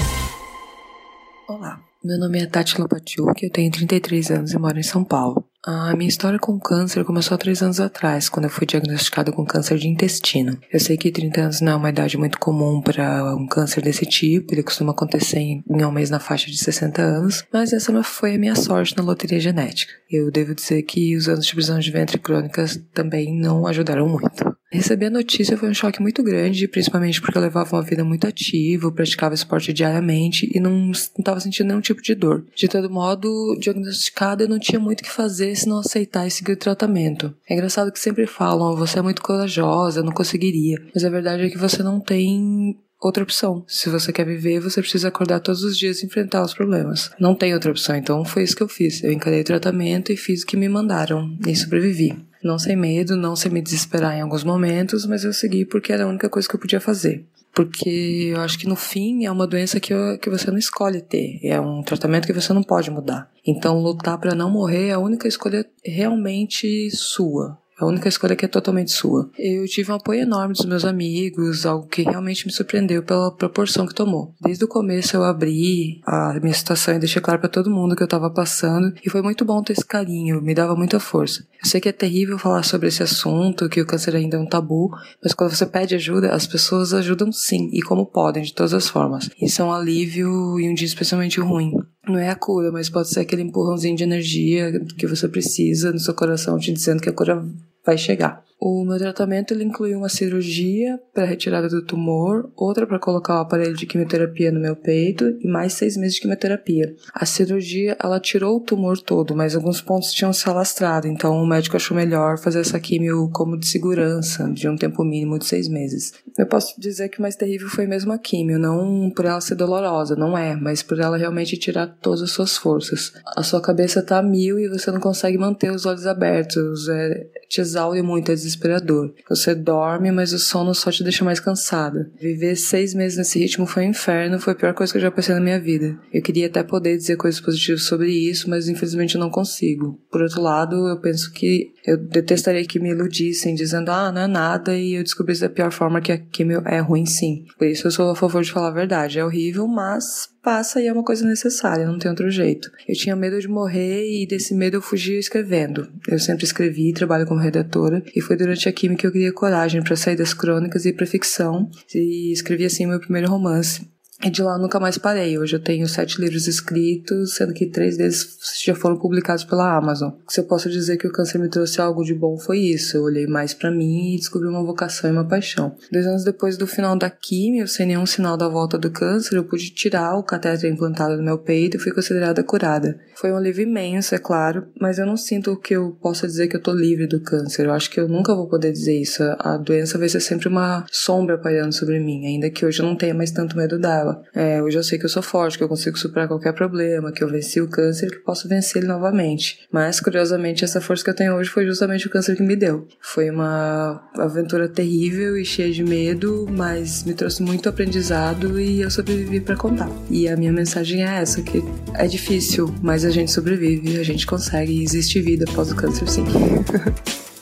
Olá, 1.47 1.79
meu 2.03 2.19
nome 2.19 2.39
é 2.39 2.47
Tati 2.47 2.79
Lopatiuk, 2.79 3.43
eu 3.43 3.51
tenho 3.51 3.71
33 3.71 4.31
anos 4.31 4.51
e 4.51 4.57
moro 4.57 4.79
em 4.79 4.83
São 4.83 5.03
Paulo. 5.03 5.47
A 5.65 5.95
minha 5.95 6.07
história 6.07 6.37
com 6.37 6.59
câncer 6.59 7.03
começou 7.03 7.33
há 7.33 7.39
três 7.39 7.63
anos 7.63 7.79
atrás, 7.79 8.29
quando 8.29 8.43
eu 8.43 8.51
fui 8.51 8.67
diagnosticada 8.67 9.31
com 9.31 9.43
câncer 9.43 9.79
de 9.79 9.87
intestino. 9.87 10.59
Eu 10.71 10.79
sei 10.79 10.95
que 10.95 11.11
30 11.11 11.41
anos 11.41 11.59
não 11.61 11.71
é 11.71 11.75
uma 11.75 11.89
idade 11.89 12.19
muito 12.19 12.37
comum 12.37 12.79
para 12.79 13.35
um 13.35 13.47
câncer 13.47 13.81
desse 13.81 14.05
tipo, 14.05 14.53
ele 14.53 14.61
costuma 14.61 14.91
acontecer 14.91 15.39
em, 15.39 15.63
um 15.67 15.91
mês 15.91 16.11
na 16.11 16.19
faixa 16.19 16.51
de 16.51 16.57
60 16.57 17.01
anos, 17.01 17.43
mas 17.51 17.73
essa 17.73 18.03
foi 18.03 18.35
a 18.35 18.37
minha 18.37 18.55
sorte 18.55 18.95
na 18.95 19.01
loteria 19.01 19.39
genética. 19.39 19.91
Eu 20.07 20.29
devo 20.29 20.53
dizer 20.53 20.83
que 20.83 21.17
os 21.17 21.27
anos 21.27 21.47
de 21.47 21.53
prisão 21.53 21.79
de 21.79 21.89
ventre 21.89 22.19
crônicas 22.19 22.79
também 22.93 23.33
não 23.35 23.65
ajudaram 23.65 24.07
muito. 24.07 24.55
Receber 24.71 25.05
a 25.05 25.09
notícia 25.09 25.57
foi 25.57 25.69
um 25.69 25.73
choque 25.73 26.01
muito 26.01 26.21
grande, 26.21 26.67
principalmente 26.67 27.21
porque 27.21 27.37
eu 27.37 27.41
levava 27.41 27.75
uma 27.75 27.81
vida 27.81 28.03
muito 28.03 28.27
ativa, 28.27 28.91
praticava 28.91 29.33
esporte 29.33 29.71
diariamente 29.71 30.51
e 30.53 30.59
não 30.59 30.91
estava 30.91 31.39
sentindo 31.39 31.67
nenhum 31.67 31.79
tipo 31.79 32.01
de 32.01 32.13
dor. 32.13 32.45
De 32.53 32.67
todo 32.67 32.89
modo, 32.89 33.55
diagnosticada, 33.59 34.43
eu 34.43 34.49
não 34.49 34.59
tinha 34.59 34.79
muito 34.79 34.99
o 34.99 35.03
que 35.03 35.11
fazer 35.11 35.54
se 35.55 35.67
não 35.67 35.79
aceitar 35.79 36.27
e 36.27 36.31
seguir 36.31 36.53
o 36.53 36.57
tratamento. 36.57 37.33
É 37.49 37.53
engraçado 37.53 37.91
que 37.91 37.99
sempre 37.99 38.27
falam, 38.27 38.75
você 38.75 38.99
é 38.99 39.01
muito 39.01 39.21
corajosa, 39.21 40.03
não 40.03 40.11
conseguiria. 40.11 40.77
Mas 40.93 41.03
a 41.03 41.09
verdade 41.09 41.43
é 41.43 41.49
que 41.49 41.57
você 41.57 41.81
não 41.81 41.99
tem 41.99 42.77
outra 43.01 43.23
opção. 43.23 43.63
Se 43.67 43.89
você 43.89 44.11
quer 44.11 44.25
viver, 44.25 44.59
você 44.59 44.81
precisa 44.81 45.07
acordar 45.07 45.39
todos 45.39 45.63
os 45.63 45.77
dias 45.77 46.01
e 46.01 46.05
enfrentar 46.05 46.43
os 46.43 46.53
problemas. 46.53 47.11
Não 47.19 47.35
tem 47.35 47.53
outra 47.53 47.71
opção, 47.71 47.95
então 47.95 48.25
foi 48.25 48.43
isso 48.43 48.55
que 48.55 48.63
eu 48.63 48.67
fiz. 48.67 49.03
Eu 49.03 49.11
encarei 49.11 49.41
o 49.41 49.45
tratamento 49.45 50.11
e 50.11 50.17
fiz 50.17 50.43
o 50.43 50.45
que 50.45 50.57
me 50.57 50.69
mandaram 50.69 51.37
e 51.45 51.55
sobrevivi. 51.55 52.15
Não 52.43 52.59
sem 52.59 52.75
medo, 52.75 53.15
não 53.15 53.35
sem 53.35 53.51
me 53.51 53.61
desesperar 53.61 54.15
em 54.15 54.21
alguns 54.21 54.43
momentos, 54.43 55.05
mas 55.05 55.23
eu 55.23 55.33
segui 55.33 55.65
porque 55.65 55.91
era 55.91 56.03
a 56.03 56.07
única 56.07 56.29
coisa 56.29 56.47
que 56.47 56.55
eu 56.55 56.59
podia 56.59 56.79
fazer. 56.79 57.25
Porque 57.55 58.31
eu 58.33 58.41
acho 58.41 58.59
que 58.59 58.67
no 58.67 58.75
fim 58.75 59.25
é 59.25 59.31
uma 59.31 59.47
doença 59.47 59.79
que, 59.79 59.93
que 60.17 60.29
você 60.29 60.51
não 60.51 60.57
escolhe 60.57 61.01
ter, 61.01 61.39
é 61.41 61.59
um 61.59 61.81
tratamento 61.81 62.25
que 62.25 62.33
você 62.33 62.51
não 62.51 62.61
pode 62.61 62.91
mudar. 62.91 63.31
Então 63.47 63.81
lutar 63.81 64.17
para 64.17 64.35
não 64.35 64.51
morrer 64.51 64.89
é 64.89 64.91
a 64.91 64.99
única 64.99 65.27
escolha 65.27 65.65
realmente 65.83 66.89
sua. 66.91 67.57
É 67.79 67.83
a 67.83 67.87
única 67.87 68.07
escolha 68.07 68.35
que 68.35 68.45
é 68.45 68.47
totalmente 68.47 68.91
sua. 68.91 69.29
Eu 69.37 69.65
tive 69.65 69.91
um 69.91 69.95
apoio 69.95 70.21
enorme 70.21 70.53
dos 70.53 70.65
meus 70.65 70.85
amigos, 70.85 71.65
algo 71.65 71.87
que 71.87 72.03
realmente 72.03 72.45
me 72.45 72.53
surpreendeu 72.53 73.03
pela 73.03 73.31
proporção 73.31 73.85
que 73.85 73.93
tomou. 73.93 74.33
Desde 74.41 74.63
o 74.63 74.67
começo 74.67 75.15
eu 75.15 75.23
abri 75.23 75.99
a 76.05 76.39
minha 76.41 76.53
situação 76.53 76.95
e 76.95 76.99
deixei 76.99 77.21
claro 77.21 77.39
para 77.39 77.49
todo 77.49 77.69
mundo 77.69 77.95
que 77.95 78.01
eu 78.01 78.05
estava 78.05 78.29
passando, 78.29 78.93
e 79.05 79.09
foi 79.09 79.21
muito 79.21 79.43
bom 79.43 79.61
ter 79.61 79.73
esse 79.73 79.85
carinho, 79.85 80.41
me 80.41 80.53
dava 80.53 80.75
muita 80.75 80.99
força. 80.99 81.45
Eu 81.61 81.69
sei 81.69 81.81
que 81.81 81.89
é 81.89 81.91
terrível 81.91 82.37
falar 82.37 82.63
sobre 82.63 82.87
esse 82.87 83.03
assunto, 83.03 83.67
que 83.67 83.81
o 83.81 83.85
câncer 83.85 84.15
ainda 84.15 84.37
é 84.37 84.39
um 84.39 84.45
tabu, 84.45 84.89
mas 85.21 85.33
quando 85.33 85.53
você 85.53 85.65
pede 85.65 85.95
ajuda, 85.95 86.31
as 86.31 86.47
pessoas 86.47 86.93
ajudam 86.93 87.31
sim, 87.31 87.69
e 87.73 87.81
como 87.81 88.05
podem, 88.05 88.43
de 88.43 88.53
todas 88.53 88.73
as 88.73 88.87
formas. 88.87 89.29
Isso 89.41 89.61
é 89.61 89.65
um 89.65 89.73
alívio 89.73 90.59
e 90.59 90.69
um 90.69 90.73
dia 90.73 90.87
especialmente 90.87 91.39
ruim. 91.39 91.73
Não 92.07 92.17
é 92.17 92.29
a 92.29 92.35
cura, 92.35 92.71
mas 92.71 92.89
pode 92.89 93.09
ser 93.09 93.21
aquele 93.21 93.41
empurrãozinho 93.41 93.95
de 93.95 94.03
energia 94.03 94.79
que 94.97 95.07
você 95.07 95.27
precisa 95.27 95.91
no 95.91 95.99
seu 95.99 96.13
coração 96.13 96.59
te 96.59 96.71
dizendo 96.71 97.01
que 97.01 97.09
a 97.09 97.13
cura 97.13 97.43
vai 97.85 97.97
chegar. 97.97 98.43
O 98.59 98.85
meu 98.85 98.97
tratamento 98.97 99.53
ele 99.53 99.63
inclui 99.63 99.93
uma 99.93 100.09
cirurgia 100.09 100.99
para 101.13 101.25
retirada 101.25 101.67
do 101.67 101.85
tumor, 101.85 102.49
outra 102.55 102.87
para 102.87 102.99
colocar 102.99 103.35
o 103.35 103.41
aparelho 103.41 103.75
de 103.75 103.85
quimioterapia 103.85 104.51
no 104.51 104.59
meu 104.59 104.75
peito 104.75 105.37
e 105.41 105.47
mais 105.47 105.73
seis 105.73 105.97
meses 105.97 106.15
de 106.15 106.21
quimioterapia. 106.21 106.95
A 107.13 107.25
cirurgia 107.25 107.97
ela 108.01 108.19
tirou 108.19 108.57
o 108.57 108.61
tumor 108.61 108.97
todo, 108.97 109.35
mas 109.35 109.55
alguns 109.55 109.81
pontos 109.81 110.13
tinham 110.13 110.31
se 110.31 110.49
alastrado, 110.49 111.07
então 111.07 111.35
o 111.35 111.45
médico 111.45 111.75
achou 111.75 111.95
melhor 111.95 112.37
fazer 112.37 112.61
essa 112.61 112.79
quimio 112.79 113.29
como 113.33 113.57
de 113.57 113.67
segurança, 113.67 114.49
de 114.51 114.69
um 114.69 114.77
tempo 114.77 115.03
mínimo 115.03 115.37
de 115.37 115.45
seis 115.45 115.67
meses. 115.67 116.13
Eu 116.37 116.47
posso 116.47 116.79
dizer 116.79 117.09
que 117.09 117.19
o 117.19 117.21
mais 117.21 117.35
terrível 117.35 117.67
foi 117.67 117.85
mesmo 117.85 118.13
a 118.13 118.17
quimio, 118.17 118.57
não 118.57 119.09
por 119.09 119.25
ela 119.25 119.41
ser 119.41 119.55
dolorosa, 119.55 120.15
não 120.15 120.37
é, 120.37 120.55
mas 120.55 120.81
por 120.81 120.99
ela 120.99 121.17
realmente 121.17 121.57
tirar 121.57 121.87
todas 122.01 122.21
as 122.21 122.31
suas 122.31 122.57
forças. 122.57 123.11
A 123.35 123.43
sua 123.43 123.61
cabeça 123.61 124.01
tá 124.01 124.19
a 124.19 124.23
mil 124.23 124.57
e 124.57 124.69
você 124.69 124.91
não 124.91 124.99
consegue 124.99 125.37
manter 125.37 125.71
os 125.71 125.85
olhos 125.85 126.07
abertos, 126.07 126.87
é, 126.87 127.27
te 127.49 127.61
exaure 127.61 128.01
muito, 128.01 128.31
é 128.31 128.44
desesperador. 128.45 129.13
Você 129.29 129.53
dorme, 129.53 130.11
mas 130.11 130.33
o 130.33 130.39
sono 130.39 130.73
só 130.73 130.91
te 130.91 131.03
deixa 131.03 131.25
mais 131.25 131.39
cansada. 131.39 132.09
Viver 132.19 132.55
seis 132.55 132.93
meses 132.93 133.17
nesse 133.17 133.39
ritmo 133.39 133.65
foi 133.65 133.85
um 133.85 133.89
inferno, 133.89 134.39
foi 134.39 134.53
a 134.53 134.55
pior 134.55 134.73
coisa 134.73 134.93
que 134.93 134.97
eu 134.97 135.01
já 135.01 135.11
passei 135.11 135.35
na 135.35 135.41
minha 135.41 135.59
vida. 135.59 135.97
Eu 136.13 136.21
queria 136.21 136.47
até 136.47 136.63
poder 136.63 136.97
dizer 136.97 137.17
coisas 137.17 137.41
positivas 137.41 137.83
sobre 137.83 138.09
isso, 138.09 138.49
mas 138.49 138.67
infelizmente 138.67 139.15
eu 139.15 139.21
não 139.21 139.29
consigo. 139.29 139.99
Por 140.11 140.21
outro 140.21 140.41
lado, 140.41 140.87
eu 140.87 140.99
penso 140.99 141.31
que 141.31 141.73
eu 141.85 141.97
detestaria 141.97 142.65
que 142.65 142.79
me 142.79 142.89
iludissem 142.89 143.55
dizendo, 143.55 143.89
ah, 143.89 144.11
não 144.11 144.21
é 144.21 144.27
nada, 144.27 144.75
e 144.75 144.93
eu 144.93 145.03
descobrisse 145.03 145.41
da 145.41 145.49
pior 145.49 145.71
forma 145.71 146.01
que 146.01 146.11
a 146.11 146.17
quimio 146.17 146.61
é 146.65 146.79
ruim 146.79 147.05
sim. 147.05 147.45
Por 147.57 147.67
isso 147.67 147.87
eu 147.87 147.91
sou 147.91 148.09
a 148.09 148.15
favor 148.15 148.43
de 148.43 148.51
falar 148.51 148.69
a 148.69 148.73
verdade. 148.73 149.19
É 149.19 149.25
horrível, 149.25 149.67
mas 149.67 150.27
passa 150.41 150.79
e 150.79 150.87
é 150.87 150.93
uma 150.93 151.03
coisa 151.03 151.25
necessária, 151.25 151.87
não 151.87 151.97
tem 151.97 152.09
outro 152.09 152.29
jeito. 152.29 152.69
Eu 152.87 152.95
tinha 152.95 153.15
medo 153.15 153.39
de 153.39 153.47
morrer 153.47 154.05
e 154.07 154.27
desse 154.27 154.53
medo 154.53 154.77
eu 154.77 154.81
fugia 154.81 155.17
escrevendo. 155.17 155.87
Eu 156.07 156.19
sempre 156.19 156.45
escrevi, 156.45 156.93
trabalho 156.93 157.25
como 157.25 157.39
redatora, 157.39 158.03
e 158.15 158.21
foi 158.21 158.37
durante 158.37 158.69
a 158.69 158.71
química 158.71 159.01
que 159.01 159.07
eu 159.07 159.11
criei 159.11 159.31
coragem 159.31 159.81
para 159.81 159.95
sair 159.95 160.15
das 160.15 160.33
crônicas 160.33 160.85
e 160.85 160.89
ir 160.89 160.93
para 160.93 161.07
ficção, 161.07 161.69
e 161.93 162.31
escrevi 162.31 162.65
assim 162.65 162.85
meu 162.85 162.99
primeiro 162.99 163.29
romance. 163.29 163.94
E 164.23 164.29
de 164.29 164.41
lá 164.41 164.53
eu 164.53 164.59
nunca 164.59 164.79
mais 164.79 164.97
parei. 164.97 165.37
Hoje 165.37 165.55
eu 165.55 165.59
tenho 165.59 165.87
sete 165.87 166.21
livros 166.21 166.47
escritos, 166.47 167.35
sendo 167.35 167.53
que 167.53 167.65
três 167.65 167.97
deles 167.97 168.37
já 168.63 168.73
foram 168.73 168.97
publicados 168.97 169.43
pela 169.43 169.75
Amazon. 169.75 170.11
Se 170.27 170.39
eu 170.39 170.45
posso 170.45 170.69
dizer 170.69 170.97
que 170.97 171.05
o 171.05 171.11
câncer 171.11 171.37
me 171.37 171.49
trouxe 171.49 171.81
algo 171.81 172.03
de 172.03 172.13
bom 172.13 172.37
foi 172.37 172.59
isso. 172.59 172.95
Eu 172.95 173.03
olhei 173.03 173.27
mais 173.27 173.53
para 173.53 173.69
mim 173.69 174.13
e 174.13 174.17
descobri 174.17 174.47
uma 174.47 174.63
vocação 174.63 175.09
e 175.09 175.13
uma 175.13 175.27
paixão. 175.27 175.75
Dois 175.91 176.07
anos 176.07 176.23
depois 176.23 176.57
do 176.57 176.65
final 176.65 176.97
da 176.97 177.09
quimio, 177.09 177.67
sem 177.67 177.87
nenhum 177.87 178.05
sinal 178.05 178.37
da 178.37 178.47
volta 178.47 178.77
do 178.77 178.89
câncer, 178.89 179.35
eu 179.35 179.43
pude 179.43 179.69
tirar 179.71 180.15
o 180.15 180.23
catéter 180.23 180.71
implantado 180.71 181.17
no 181.17 181.23
meu 181.23 181.37
peito 181.37 181.75
e 181.75 181.79
fui 181.79 181.91
considerada 181.91 182.43
curada. 182.43 182.97
Foi 183.15 183.31
um 183.31 183.37
alívio 183.37 183.63
imenso, 183.63 184.15
é 184.15 184.17
claro, 184.17 184.67
mas 184.79 184.97
eu 184.97 185.05
não 185.05 185.17
sinto 185.17 185.57
que 185.57 185.75
eu 185.75 185.91
possa 186.01 186.25
dizer 186.25 186.47
que 186.47 186.55
eu 186.55 186.61
tô 186.61 186.73
livre 186.73 187.05
do 187.07 187.19
câncer. 187.19 187.65
Eu 187.65 187.73
acho 187.73 187.89
que 187.89 187.99
eu 187.99 188.07
nunca 188.07 188.33
vou 188.33 188.47
poder 188.47 188.71
dizer 188.71 188.99
isso. 188.99 189.23
A 189.39 189.57
doença 189.57 189.97
vai 189.97 190.09
ser 190.09 190.19
sempre 190.19 190.47
uma 190.47 190.85
sombra 190.91 191.37
pairando 191.37 191.73
sobre 191.73 191.99
mim, 191.99 192.25
ainda 192.25 192.49
que 192.49 192.65
hoje 192.65 192.81
eu 192.81 192.85
não 192.85 192.95
tenha 192.95 193.13
mais 193.13 193.31
tanto 193.31 193.57
medo 193.57 193.77
dela. 193.79 194.04
É, 194.33 194.61
hoje 194.61 194.77
eu 194.77 194.83
sei 194.83 194.97
que 194.97 195.05
eu 195.05 195.09
sou 195.09 195.23
forte, 195.23 195.57
que 195.57 195.63
eu 195.63 195.69
consigo 195.69 195.97
superar 195.97 196.27
qualquer 196.27 196.53
problema, 196.53 197.11
que 197.11 197.23
eu 197.23 197.29
venci 197.29 197.61
o 197.61 197.67
câncer 197.67 198.07
e 198.07 198.11
que 198.11 198.19
posso 198.19 198.47
vencer 198.47 198.81
ele 198.81 198.87
novamente. 198.87 199.59
Mas, 199.71 199.99
curiosamente, 199.99 200.63
essa 200.63 200.81
força 200.81 201.03
que 201.03 201.09
eu 201.09 201.15
tenho 201.15 201.35
hoje 201.35 201.49
foi 201.49 201.65
justamente 201.65 202.07
o 202.07 202.09
câncer 202.09 202.35
que 202.35 202.43
me 202.43 202.55
deu. 202.55 202.87
Foi 203.01 203.29
uma 203.29 204.03
aventura 204.17 204.67
terrível 204.67 205.37
e 205.37 205.45
cheia 205.45 205.71
de 205.71 205.83
medo, 205.83 206.47
mas 206.49 207.03
me 207.03 207.13
trouxe 207.13 207.41
muito 207.41 207.69
aprendizado 207.69 208.59
e 208.59 208.81
eu 208.81 208.91
sobrevivi 208.91 209.39
para 209.39 209.55
contar. 209.55 209.89
E 210.09 210.27
a 210.27 210.35
minha 210.35 210.51
mensagem 210.51 211.03
é 211.03 211.21
essa, 211.21 211.41
que 211.41 211.63
é 211.93 212.07
difícil, 212.07 212.73
mas 212.81 213.05
a 213.05 213.09
gente 213.09 213.31
sobrevive, 213.31 213.99
a 213.99 214.03
gente 214.03 214.25
consegue 214.25 214.83
existe 214.83 215.21
vida 215.21 215.45
após 215.49 215.71
o 215.71 215.75
câncer 215.75 216.07
sim. 216.07 216.25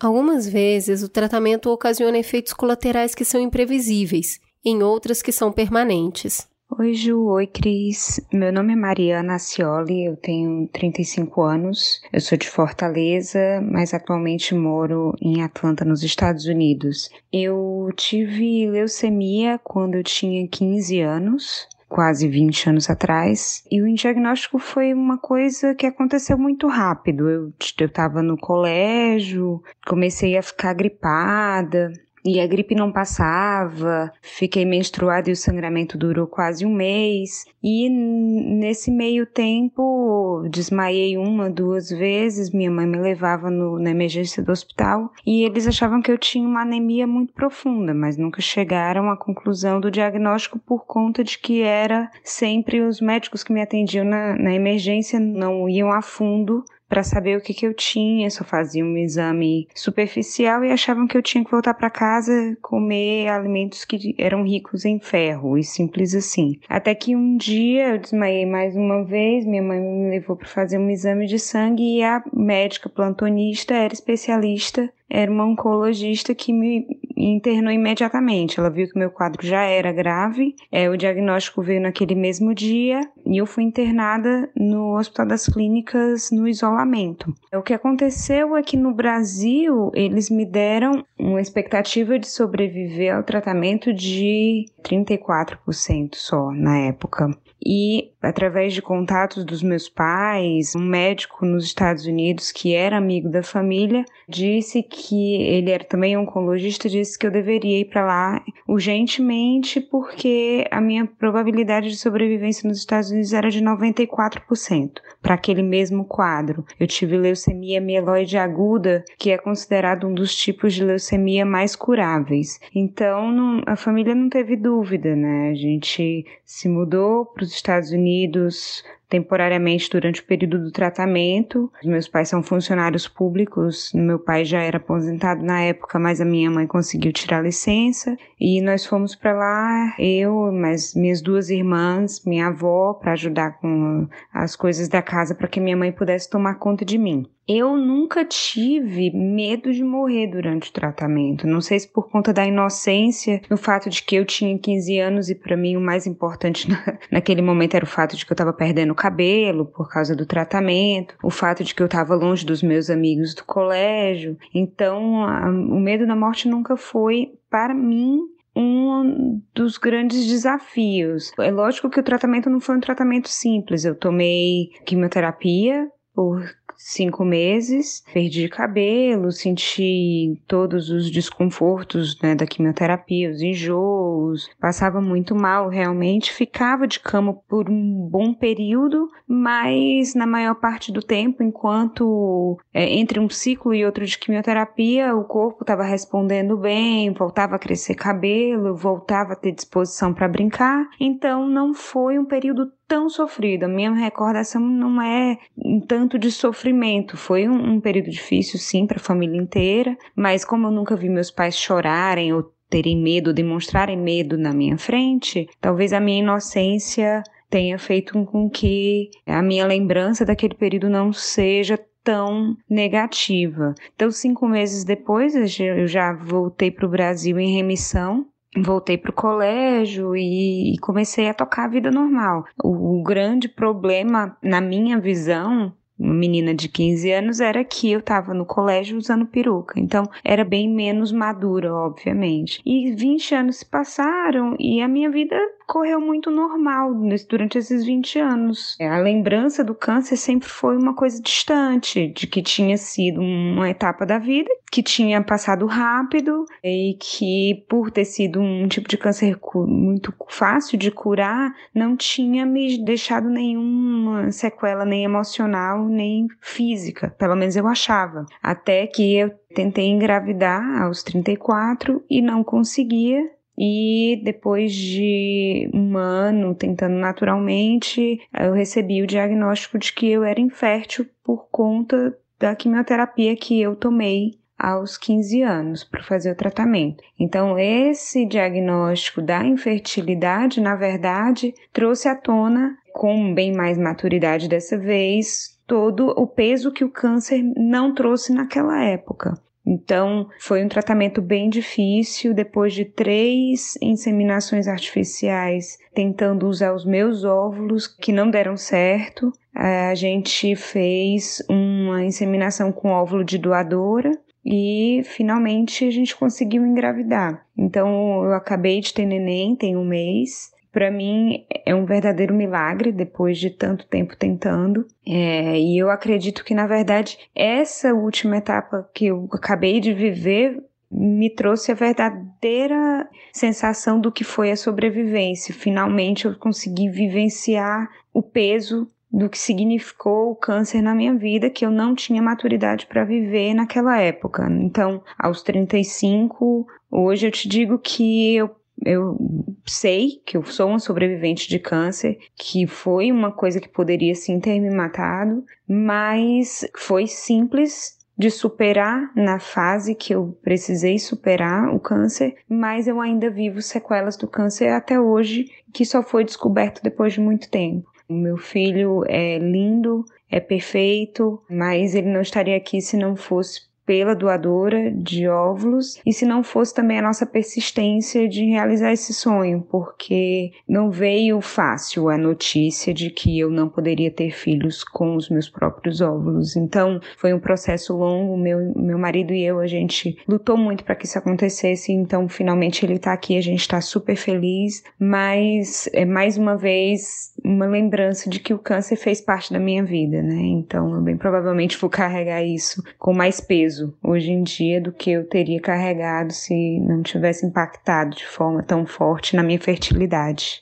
Algumas 0.00 0.48
vezes 0.48 1.02
o 1.02 1.08
tratamento 1.08 1.70
ocasiona 1.70 2.18
efeitos 2.18 2.52
colaterais 2.52 3.16
que 3.16 3.24
são 3.24 3.40
imprevisíveis, 3.40 4.38
em 4.64 4.80
outras 4.80 5.20
que 5.20 5.32
são 5.32 5.50
permanentes. 5.50 6.46
Oi, 6.78 6.94
Ju. 6.94 7.24
Oi, 7.30 7.46
Cris. 7.48 8.20
Meu 8.32 8.52
nome 8.52 8.74
é 8.74 8.76
Mariana 8.76 9.34
Acioli, 9.34 10.04
eu 10.04 10.16
tenho 10.16 10.68
35 10.68 11.42
anos. 11.42 12.00
Eu 12.12 12.20
sou 12.20 12.38
de 12.38 12.48
Fortaleza, 12.48 13.60
mas 13.60 13.92
atualmente 13.92 14.54
moro 14.54 15.14
em 15.20 15.42
Atlanta, 15.42 15.84
nos 15.84 16.04
Estados 16.04 16.44
Unidos. 16.44 17.08
Eu 17.32 17.90
tive 17.96 18.70
leucemia 18.70 19.58
quando 19.64 19.96
eu 19.96 20.04
tinha 20.04 20.46
15 20.46 21.00
anos 21.00 21.66
quase 21.88 22.28
20 22.28 22.70
anos 22.70 22.90
atrás. 22.90 23.64
E 23.70 23.80
o 23.80 23.94
diagnóstico 23.94 24.58
foi 24.58 24.92
uma 24.92 25.18
coisa 25.18 25.74
que 25.74 25.86
aconteceu 25.86 26.38
muito 26.38 26.68
rápido. 26.68 27.28
Eu 27.28 27.52
estava 27.80 28.22
no 28.22 28.36
colégio, 28.36 29.62
comecei 29.86 30.36
a 30.36 30.42
ficar 30.42 30.74
gripada, 30.74 31.92
e 32.24 32.40
a 32.40 32.46
gripe 32.46 32.74
não 32.74 32.92
passava, 32.92 34.12
fiquei 34.20 34.64
menstruada 34.64 35.30
e 35.30 35.32
o 35.32 35.36
sangramento 35.36 35.96
durou 35.96 36.26
quase 36.26 36.64
um 36.64 36.72
mês. 36.72 37.44
E 37.62 37.88
nesse 37.88 38.90
meio 38.90 39.26
tempo 39.26 40.46
desmaiei 40.50 41.16
uma, 41.16 41.50
duas 41.50 41.90
vezes. 41.90 42.50
Minha 42.50 42.70
mãe 42.70 42.86
me 42.86 42.98
levava 42.98 43.50
no, 43.50 43.78
na 43.78 43.90
emergência 43.90 44.42
do 44.42 44.52
hospital 44.52 45.12
e 45.26 45.44
eles 45.44 45.66
achavam 45.66 46.00
que 46.00 46.10
eu 46.10 46.18
tinha 46.18 46.46
uma 46.46 46.62
anemia 46.62 47.06
muito 47.06 47.32
profunda, 47.32 47.92
mas 47.94 48.16
nunca 48.16 48.40
chegaram 48.40 49.10
à 49.10 49.16
conclusão 49.16 49.80
do 49.80 49.90
diagnóstico 49.90 50.58
por 50.58 50.86
conta 50.86 51.24
de 51.24 51.38
que 51.38 51.62
era 51.62 52.10
sempre 52.22 52.80
os 52.80 53.00
médicos 53.00 53.42
que 53.42 53.52
me 53.52 53.62
atendiam 53.62 54.04
na, 54.04 54.36
na 54.36 54.54
emergência 54.54 55.18
não 55.18 55.68
iam 55.68 55.90
a 55.92 56.02
fundo 56.02 56.64
para 56.88 57.02
saber 57.02 57.36
o 57.36 57.40
que, 57.40 57.52
que 57.52 57.66
eu 57.66 57.74
tinha, 57.74 58.30
só 58.30 58.44
faziam 58.44 58.88
um 58.88 58.96
exame 58.96 59.68
superficial 59.74 60.64
e 60.64 60.70
achavam 60.70 61.06
que 61.06 61.16
eu 61.16 61.22
tinha 61.22 61.44
que 61.44 61.50
voltar 61.50 61.74
para 61.74 61.90
casa 61.90 62.56
comer 62.62 63.28
alimentos 63.28 63.84
que 63.84 64.14
eram 64.18 64.42
ricos 64.42 64.84
em 64.84 64.98
ferro 64.98 65.58
e 65.58 65.64
simples 65.64 66.14
assim. 66.14 66.58
Até 66.68 66.94
que 66.94 67.14
um 67.14 67.36
dia 67.36 67.90
eu 67.90 67.98
desmaiei 67.98 68.46
mais 68.46 68.74
uma 68.74 69.04
vez, 69.04 69.44
minha 69.44 69.62
mãe 69.62 69.78
me 69.80 70.10
levou 70.10 70.36
para 70.36 70.48
fazer 70.48 70.78
um 70.78 70.90
exame 70.90 71.26
de 71.26 71.38
sangue 71.38 71.98
e 71.98 72.02
a 72.02 72.22
médica 72.32 72.88
plantonista 72.88 73.74
era 73.74 73.92
especialista 73.92 74.90
era 75.10 75.30
uma 75.30 75.46
oncologista 75.46 76.34
que 76.34 76.52
me 76.52 76.86
internou 77.18 77.72
imediatamente. 77.72 78.58
Ela 78.58 78.70
viu 78.70 78.88
que 78.88 78.98
meu 78.98 79.10
quadro 79.10 79.46
já 79.46 79.62
era 79.62 79.92
grave, 79.92 80.54
é, 80.70 80.88
o 80.88 80.96
diagnóstico 80.96 81.62
veio 81.62 81.80
naquele 81.80 82.14
mesmo 82.14 82.54
dia 82.54 83.00
e 83.26 83.38
eu 83.38 83.46
fui 83.46 83.64
internada 83.64 84.48
no 84.56 84.96
Hospital 84.96 85.26
das 85.26 85.46
Clínicas 85.46 86.30
no 86.30 86.46
isolamento. 86.46 87.34
O 87.52 87.62
que 87.62 87.74
aconteceu 87.74 88.56
é 88.56 88.62
que 88.62 88.76
no 88.76 88.94
Brasil 88.94 89.90
eles 89.94 90.30
me 90.30 90.46
deram 90.46 91.04
uma 91.18 91.40
expectativa 91.40 92.18
de 92.18 92.28
sobreviver 92.28 93.14
ao 93.14 93.22
tratamento 93.22 93.92
de 93.92 94.66
34% 94.82 96.14
só 96.14 96.50
na 96.50 96.78
época. 96.78 97.30
E 97.64 98.12
através 98.20 98.74
de 98.74 98.82
contatos 98.82 99.44
dos 99.44 99.62
meus 99.62 99.88
pais, 99.88 100.74
um 100.74 100.84
médico 100.84 101.46
nos 101.46 101.64
Estados 101.64 102.04
Unidos 102.04 102.50
que 102.50 102.74
era 102.74 102.96
amigo 102.96 103.28
da 103.28 103.42
família 103.42 104.04
disse 104.28 104.82
que 104.82 105.34
ele 105.42 105.70
era 105.70 105.84
também 105.84 106.16
oncologista, 106.16 106.88
disse 106.88 107.18
que 107.18 107.26
eu 107.26 107.30
deveria 107.30 107.80
ir 107.80 107.84
para 107.86 108.04
lá 108.04 108.44
urgentemente 108.66 109.80
porque 109.80 110.66
a 110.70 110.80
minha 110.80 111.06
probabilidade 111.06 111.88
de 111.88 111.96
sobrevivência 111.96 112.68
nos 112.68 112.78
Estados 112.78 113.10
Unidos 113.10 113.32
era 113.32 113.50
de 113.50 113.62
94% 113.62 115.00
para 115.22 115.34
aquele 115.34 115.62
mesmo 115.62 116.04
quadro. 116.04 116.64
Eu 116.78 116.86
tive 116.86 117.16
leucemia 117.16 117.80
mieloide 117.80 118.36
aguda, 118.36 119.04
que 119.18 119.30
é 119.30 119.38
considerado 119.38 120.06
um 120.06 120.14
dos 120.14 120.34
tipos 120.34 120.74
de 120.74 120.84
leucemia 120.84 121.46
mais 121.46 121.76
curáveis. 121.76 122.58
Então, 122.74 123.30
não, 123.30 123.62
a 123.66 123.76
família 123.76 124.14
não 124.14 124.28
teve 124.28 124.56
dúvida, 124.56 125.14
né? 125.14 125.50
A 125.50 125.54
gente 125.54 126.26
se 126.44 126.68
mudou 126.68 127.24
para 127.24 127.44
os 127.44 127.52
Estados 127.52 127.90
Unidos 127.90 128.07
Unidos 128.08 128.84
temporariamente 129.08 129.90
durante 129.90 130.20
o 130.20 130.24
período 130.24 130.58
do 130.58 130.70
tratamento. 130.70 131.70
Os 131.82 131.88
meus 131.88 132.08
pais 132.08 132.28
são 132.28 132.42
funcionários 132.42 133.08
públicos. 133.08 133.90
Meu 133.94 134.18
pai 134.18 134.44
já 134.44 134.60
era 134.60 134.76
aposentado 134.76 135.42
na 135.42 135.62
época, 135.62 135.98
mas 135.98 136.20
a 136.20 136.24
minha 136.24 136.50
mãe 136.50 136.66
conseguiu 136.66 137.12
tirar 137.12 137.42
licença 137.42 138.16
e 138.40 138.60
nós 138.60 138.86
fomos 138.86 139.14
para 139.14 139.32
lá, 139.32 139.94
eu, 139.98 140.52
mas 140.52 140.94
minhas 140.94 141.20
duas 141.20 141.50
irmãs, 141.50 142.22
minha 142.24 142.48
avó 142.48 142.94
para 142.94 143.12
ajudar 143.12 143.58
com 143.58 144.06
as 144.32 144.54
coisas 144.54 144.88
da 144.88 145.02
casa 145.02 145.34
para 145.34 145.48
que 145.48 145.60
minha 145.60 145.76
mãe 145.76 145.90
pudesse 145.90 146.30
tomar 146.30 146.54
conta 146.56 146.84
de 146.84 146.98
mim. 146.98 147.26
Eu 147.48 147.78
nunca 147.78 148.26
tive 148.26 149.10
medo 149.10 149.72
de 149.72 149.82
morrer 149.82 150.26
durante 150.26 150.68
o 150.68 150.72
tratamento. 150.72 151.46
Não 151.46 151.62
sei 151.62 151.80
se 151.80 151.88
por 151.88 152.10
conta 152.10 152.30
da 152.30 152.44
inocência, 152.44 153.40
no 153.48 153.56
fato 153.56 153.88
de 153.88 154.02
que 154.02 154.16
eu 154.16 154.26
tinha 154.26 154.58
15 154.58 154.98
anos 154.98 155.30
e 155.30 155.34
para 155.34 155.56
mim 155.56 155.74
o 155.74 155.80
mais 155.80 156.06
importante 156.06 156.68
na, 156.70 156.98
naquele 157.10 157.40
momento 157.40 157.74
era 157.74 157.86
o 157.86 157.88
fato 157.88 158.14
de 158.16 158.26
que 158.26 158.30
eu 158.30 158.34
estava 158.34 158.52
perdendo 158.52 158.94
cabelo 158.98 159.64
por 159.64 159.88
causa 159.88 160.14
do 160.14 160.26
tratamento, 160.26 161.14
o 161.22 161.30
fato 161.30 161.62
de 161.62 161.74
que 161.74 161.82
eu 161.82 161.86
estava 161.86 162.14
longe 162.14 162.44
dos 162.44 162.62
meus 162.62 162.90
amigos 162.90 163.34
do 163.34 163.44
colégio. 163.44 164.36
Então, 164.52 165.24
a, 165.24 165.48
o 165.48 165.80
medo 165.80 166.06
da 166.06 166.16
morte 166.16 166.48
nunca 166.48 166.76
foi 166.76 167.32
para 167.48 167.74
mim 167.74 168.20
um 168.54 169.40
dos 169.54 169.78
grandes 169.78 170.26
desafios. 170.26 171.32
É 171.38 171.50
lógico 171.50 171.88
que 171.88 172.00
o 172.00 172.02
tratamento 172.02 172.50
não 172.50 172.60
foi 172.60 172.76
um 172.76 172.80
tratamento 172.80 173.28
simples. 173.28 173.84
Eu 173.84 173.94
tomei 173.94 174.70
quimioterapia 174.84 175.88
por 176.18 176.42
cinco 176.76 177.24
meses, 177.24 178.02
perdi 178.12 178.48
cabelo, 178.48 179.30
senti 179.30 180.40
todos 180.48 180.90
os 180.90 181.12
desconfortos 181.12 182.20
né, 182.20 182.34
da 182.34 182.44
quimioterapia, 182.44 183.30
os 183.30 183.40
enjoos, 183.40 184.50
passava 184.60 185.00
muito 185.00 185.32
mal 185.32 185.68
realmente, 185.68 186.32
ficava 186.32 186.88
de 186.88 186.98
cama 186.98 187.34
por 187.48 187.70
um 187.70 188.08
bom 188.10 188.34
período, 188.34 189.08
mas 189.28 190.16
na 190.16 190.26
maior 190.26 190.56
parte 190.56 190.90
do 190.90 191.00
tempo, 191.00 191.40
enquanto 191.40 192.58
é, 192.74 192.96
entre 192.96 193.20
um 193.20 193.28
ciclo 193.28 193.72
e 193.72 193.84
outro 193.84 194.04
de 194.04 194.18
quimioterapia, 194.18 195.14
o 195.14 195.22
corpo 195.22 195.62
estava 195.62 195.84
respondendo 195.84 196.56
bem, 196.56 197.12
voltava 197.12 197.54
a 197.54 197.60
crescer 197.60 197.94
cabelo, 197.94 198.74
voltava 198.74 199.34
a 199.34 199.36
ter 199.36 199.52
disposição 199.52 200.12
para 200.12 200.26
brincar, 200.26 200.88
então 200.98 201.48
não 201.48 201.72
foi 201.72 202.18
um 202.18 202.24
período 202.24 202.72
tão 202.88 203.08
sofrido. 203.10 203.64
A 203.64 203.68
minha 203.68 203.92
recordação 203.92 204.60
não 204.60 205.00
é 205.00 205.38
um 205.56 205.78
tanto 205.78 206.18
de 206.18 206.32
sofrimento. 206.32 207.16
Foi 207.16 207.46
um, 207.46 207.74
um 207.74 207.80
período 207.80 208.10
difícil, 208.10 208.58
sim, 208.58 208.86
para 208.86 208.96
a 208.96 209.02
família 209.02 209.40
inteira, 209.40 209.96
mas 210.16 210.44
como 210.44 210.66
eu 210.66 210.70
nunca 210.70 210.96
vi 210.96 211.10
meus 211.10 211.30
pais 211.30 211.56
chorarem 211.56 212.32
ou 212.32 212.50
terem 212.70 212.96
medo, 213.00 213.32
demonstrarem 213.32 213.96
medo 213.96 214.36
na 214.36 214.52
minha 214.52 214.76
frente, 214.76 215.48
talvez 215.60 215.92
a 215.92 216.00
minha 216.00 216.20
inocência 216.20 217.22
tenha 217.48 217.78
feito 217.78 218.12
com 218.26 218.48
que 218.50 219.10
a 219.26 219.42
minha 219.42 219.66
lembrança 219.66 220.24
daquele 220.24 220.54
período 220.54 220.88
não 220.90 221.12
seja 221.12 221.78
tão 222.04 222.56
negativa. 222.68 223.74
Então, 223.94 224.10
cinco 224.10 224.46
meses 224.46 224.84
depois, 224.84 225.34
eu 225.34 225.86
já 225.86 226.12
voltei 226.12 226.70
para 226.70 226.86
o 226.86 226.90
Brasil 226.90 227.38
em 227.38 227.54
remissão 227.54 228.26
voltei 228.56 228.96
para 228.96 229.10
o 229.10 229.14
colégio 229.14 230.16
e, 230.16 230.76
comecei 230.80 231.28
a 231.28 231.34
tocar 231.34 231.64
a 231.64 231.68
vida 231.68 231.90
normal. 231.90 232.44
O, 232.62 233.02
grande 233.02 233.48
problema, 233.48 234.36
na 234.42 234.60
minha 234.60 234.98
visão, 234.98 235.72
menina 235.98 236.54
de 236.54 236.68
15 236.68 237.12
anos, 237.12 237.40
era 237.40 237.64
que 237.64 237.90
eu 237.90 238.00
estava 238.00 238.32
no 238.32 238.46
colégio 238.46 238.96
usando 238.96 239.26
peruca. 239.26 239.78
Então, 239.78 240.04
era 240.24 240.44
bem 240.44 240.68
menos 240.72 241.12
madura, 241.12 241.74
obviamente. 241.74 242.60
E 242.64 242.92
20 242.92 243.34
anos 243.34 243.56
se 243.56 243.66
passaram 243.66 244.56
e 244.58 244.80
a 244.80 244.88
minha 244.88 245.10
vida 245.10 245.36
correu 245.68 246.00
muito 246.00 246.30
normal 246.30 246.94
durante 247.28 247.58
esses 247.58 247.84
20 247.84 248.18
anos. 248.18 248.76
A 248.80 248.98
lembrança 248.98 249.62
do 249.62 249.74
câncer 249.74 250.16
sempre 250.16 250.48
foi 250.48 250.76
uma 250.78 250.94
coisa 250.94 251.20
distante, 251.22 252.08
de 252.08 252.26
que 252.26 252.42
tinha 252.42 252.78
sido 252.78 253.20
uma 253.20 253.68
etapa 253.68 254.06
da 254.06 254.18
vida, 254.18 254.50
que 254.72 254.82
tinha 254.82 255.22
passado 255.22 255.66
rápido 255.66 256.46
e 256.64 256.96
que, 256.98 257.66
por 257.68 257.90
ter 257.90 258.06
sido 258.06 258.40
um 258.40 258.66
tipo 258.66 258.88
de 258.88 258.96
câncer 258.96 259.38
muito 259.54 260.14
fácil 260.28 260.78
de 260.78 260.90
curar, 260.90 261.54
não 261.74 261.94
tinha 261.96 262.46
me 262.46 262.82
deixado 262.82 263.28
nenhuma 263.28 264.32
sequela, 264.32 264.86
nem 264.86 265.04
emocional, 265.04 265.84
nem 265.84 266.28
física. 266.40 267.14
Pelo 267.18 267.36
menos 267.36 267.56
eu 267.56 267.66
achava. 267.66 268.24
Até 268.42 268.86
que 268.86 269.16
eu 269.16 269.30
tentei 269.54 269.86
engravidar 269.86 270.82
aos 270.82 271.02
34 271.02 272.02
e 272.08 272.22
não 272.22 272.42
conseguia 272.42 273.37
e 273.58 274.20
depois 274.24 274.72
de 274.72 275.68
um 275.74 275.96
ano 275.96 276.54
tentando 276.54 276.94
naturalmente, 276.94 278.20
eu 278.38 278.52
recebi 278.52 279.02
o 279.02 279.06
diagnóstico 279.06 279.78
de 279.78 279.92
que 279.92 280.08
eu 280.08 280.22
era 280.22 280.40
infértil 280.40 281.06
por 281.24 281.48
conta 281.50 282.16
da 282.38 282.54
quimioterapia 282.54 283.34
que 283.34 283.60
eu 283.60 283.74
tomei 283.74 284.38
aos 284.56 284.96
15 284.96 285.42
anos 285.42 285.84
para 285.84 286.02
fazer 286.02 286.32
o 286.32 286.36
tratamento. 286.36 287.02
Então, 287.18 287.58
esse 287.58 288.24
diagnóstico 288.24 289.22
da 289.22 289.44
infertilidade, 289.44 290.60
na 290.60 290.74
verdade, 290.74 291.54
trouxe 291.72 292.08
à 292.08 292.16
tona, 292.16 292.76
com 292.92 293.34
bem 293.34 293.52
mais 293.52 293.78
maturidade 293.78 294.48
dessa 294.48 294.76
vez, 294.76 295.58
todo 295.66 296.08
o 296.08 296.26
peso 296.26 296.72
que 296.72 296.84
o 296.84 296.90
câncer 296.90 297.42
não 297.56 297.94
trouxe 297.94 298.32
naquela 298.32 298.82
época. 298.82 299.34
Então, 299.70 300.30
foi 300.38 300.64
um 300.64 300.68
tratamento 300.68 301.20
bem 301.20 301.50
difícil. 301.50 302.32
Depois 302.32 302.72
de 302.72 302.86
três 302.86 303.76
inseminações 303.82 304.66
artificiais, 304.66 305.78
tentando 305.92 306.48
usar 306.48 306.72
os 306.72 306.86
meus 306.86 307.22
óvulos, 307.22 307.86
que 307.86 308.10
não 308.10 308.30
deram 308.30 308.56
certo, 308.56 309.30
a 309.54 309.94
gente 309.94 310.56
fez 310.56 311.44
uma 311.50 312.02
inseminação 312.02 312.72
com 312.72 312.88
óvulo 312.88 313.22
de 313.22 313.36
doadora 313.36 314.18
e 314.42 315.02
finalmente 315.04 315.84
a 315.84 315.90
gente 315.90 316.16
conseguiu 316.16 316.64
engravidar. 316.64 317.44
Então, 317.54 318.24
eu 318.24 318.32
acabei 318.32 318.80
de 318.80 318.94
ter 318.94 319.04
neném, 319.04 319.54
tem 319.54 319.76
um 319.76 319.84
mês 319.84 320.50
para 320.78 320.92
mim 320.92 321.44
é 321.66 321.74
um 321.74 321.84
verdadeiro 321.84 322.32
milagre 322.32 322.92
depois 322.92 323.36
de 323.36 323.50
tanto 323.50 323.84
tempo 323.88 324.16
tentando. 324.16 324.86
É, 325.04 325.58
e 325.58 325.76
eu 325.76 325.90
acredito 325.90 326.44
que, 326.44 326.54
na 326.54 326.68
verdade, 326.68 327.18
essa 327.34 327.92
última 327.92 328.36
etapa 328.36 328.88
que 328.94 329.06
eu 329.06 329.28
acabei 329.32 329.80
de 329.80 329.92
viver 329.92 330.62
me 330.88 331.30
trouxe 331.30 331.72
a 331.72 331.74
verdadeira 331.74 333.08
sensação 333.32 334.00
do 334.00 334.12
que 334.12 334.22
foi 334.22 334.52
a 334.52 334.56
sobrevivência. 334.56 335.52
Finalmente 335.52 336.26
eu 336.26 336.36
consegui 336.36 336.88
vivenciar 336.88 337.90
o 338.14 338.22
peso 338.22 338.88
do 339.10 339.28
que 339.28 339.36
significou 339.36 340.30
o 340.30 340.36
câncer 340.36 340.80
na 340.80 340.94
minha 340.94 341.14
vida, 341.16 341.50
que 341.50 341.66
eu 341.66 341.72
não 341.72 341.92
tinha 341.92 342.22
maturidade 342.22 342.86
para 342.86 343.04
viver 343.04 343.52
naquela 343.52 344.00
época. 344.00 344.46
Então, 344.48 345.02
aos 345.18 345.42
35, 345.42 346.68
hoje 346.88 347.26
eu 347.26 347.32
te 347.32 347.48
digo 347.48 347.80
que 347.80 348.36
eu 348.36 348.56
eu 348.84 349.18
sei 349.66 350.20
que 350.24 350.36
eu 350.36 350.44
sou 350.44 350.68
uma 350.68 350.78
sobrevivente 350.78 351.48
de 351.48 351.58
câncer, 351.58 352.18
que 352.36 352.66
foi 352.66 353.12
uma 353.12 353.32
coisa 353.32 353.60
que 353.60 353.68
poderia 353.68 354.14
sim 354.14 354.40
ter 354.40 354.58
me 354.60 354.70
matado, 354.70 355.44
mas 355.66 356.66
foi 356.76 357.06
simples 357.06 357.98
de 358.16 358.30
superar 358.30 359.12
na 359.14 359.38
fase 359.38 359.94
que 359.94 360.12
eu 360.12 360.36
precisei 360.42 360.98
superar 360.98 361.72
o 361.72 361.78
câncer, 361.78 362.34
mas 362.48 362.88
eu 362.88 363.00
ainda 363.00 363.30
vivo 363.30 363.62
sequelas 363.62 364.16
do 364.16 364.26
câncer 364.26 364.68
até 364.68 365.00
hoje, 365.00 365.46
que 365.72 365.84
só 365.84 366.02
foi 366.02 366.24
descoberto 366.24 366.82
depois 366.82 367.12
de 367.12 367.20
muito 367.20 367.48
tempo. 367.48 367.88
O 368.08 368.14
meu 368.14 368.36
filho 368.36 369.04
é 369.06 369.38
lindo, 369.38 370.04
é 370.30 370.40
perfeito, 370.40 371.40
mas 371.48 371.94
ele 371.94 372.08
não 372.08 372.20
estaria 372.20 372.56
aqui 372.56 372.80
se 372.80 372.96
não 372.96 373.14
fosse 373.14 373.67
pela 373.88 374.14
doadora 374.14 374.90
de 374.90 375.26
óvulos 375.26 375.98
e 376.04 376.12
se 376.12 376.26
não 376.26 376.42
fosse 376.42 376.74
também 376.74 376.98
a 376.98 377.02
nossa 377.02 377.24
persistência 377.24 378.28
de 378.28 378.44
realizar 378.44 378.92
esse 378.92 379.14
sonho, 379.14 379.66
porque 379.70 380.52
não 380.68 380.90
veio 380.90 381.40
fácil 381.40 382.10
a 382.10 382.18
notícia 382.18 382.92
de 382.92 383.08
que 383.08 383.38
eu 383.38 383.50
não 383.50 383.66
poderia 383.66 384.10
ter 384.10 384.30
filhos 384.30 384.84
com 384.84 385.16
os 385.16 385.30
meus 385.30 385.48
próprios 385.48 386.02
óvulos. 386.02 386.54
Então, 386.54 387.00
foi 387.16 387.32
um 387.32 387.40
processo 387.40 387.96
longo, 387.96 388.36
meu 388.36 388.58
meu 388.76 388.98
marido 388.98 389.32
e 389.32 389.42
eu 389.42 389.58
a 389.58 389.66
gente 389.66 390.18
lutou 390.28 390.58
muito 390.58 390.84
para 390.84 390.94
que 390.94 391.06
isso 391.06 391.16
acontecesse, 391.16 391.90
então 391.90 392.28
finalmente 392.28 392.84
ele 392.84 392.96
está 392.96 393.14
aqui, 393.14 393.38
a 393.38 393.42
gente 393.42 393.60
está 393.60 393.80
super 393.80 394.16
feliz, 394.16 394.82
mas 394.98 395.88
é 395.94 396.04
mais 396.04 396.36
uma 396.36 396.58
vez 396.58 397.32
uma 397.42 397.64
lembrança 397.64 398.28
de 398.28 398.38
que 398.38 398.52
o 398.52 398.58
câncer 398.58 398.96
fez 398.96 399.18
parte 399.18 399.50
da 399.50 399.58
minha 399.58 399.82
vida, 399.82 400.22
né? 400.22 400.42
Então, 400.42 400.94
eu 400.94 401.00
bem 401.00 401.16
provavelmente 401.16 401.78
vou 401.78 401.88
carregar 401.88 402.44
isso 402.44 402.82
com 402.98 403.14
mais 403.14 403.40
peso 403.40 403.77
peso 403.78 403.94
hoje 404.02 404.30
em 404.30 404.42
dia 404.42 404.80
do 404.80 404.92
que 404.92 405.10
eu 405.10 405.24
teria 405.28 405.60
carregado 405.60 406.32
se 406.32 406.80
não 406.80 407.02
tivesse 407.02 407.46
impactado 407.46 408.16
de 408.16 408.26
forma 408.26 408.62
tão 408.62 408.84
forte 408.84 409.36
na 409.36 409.42
minha 409.42 409.60
fertilidade. 409.60 410.60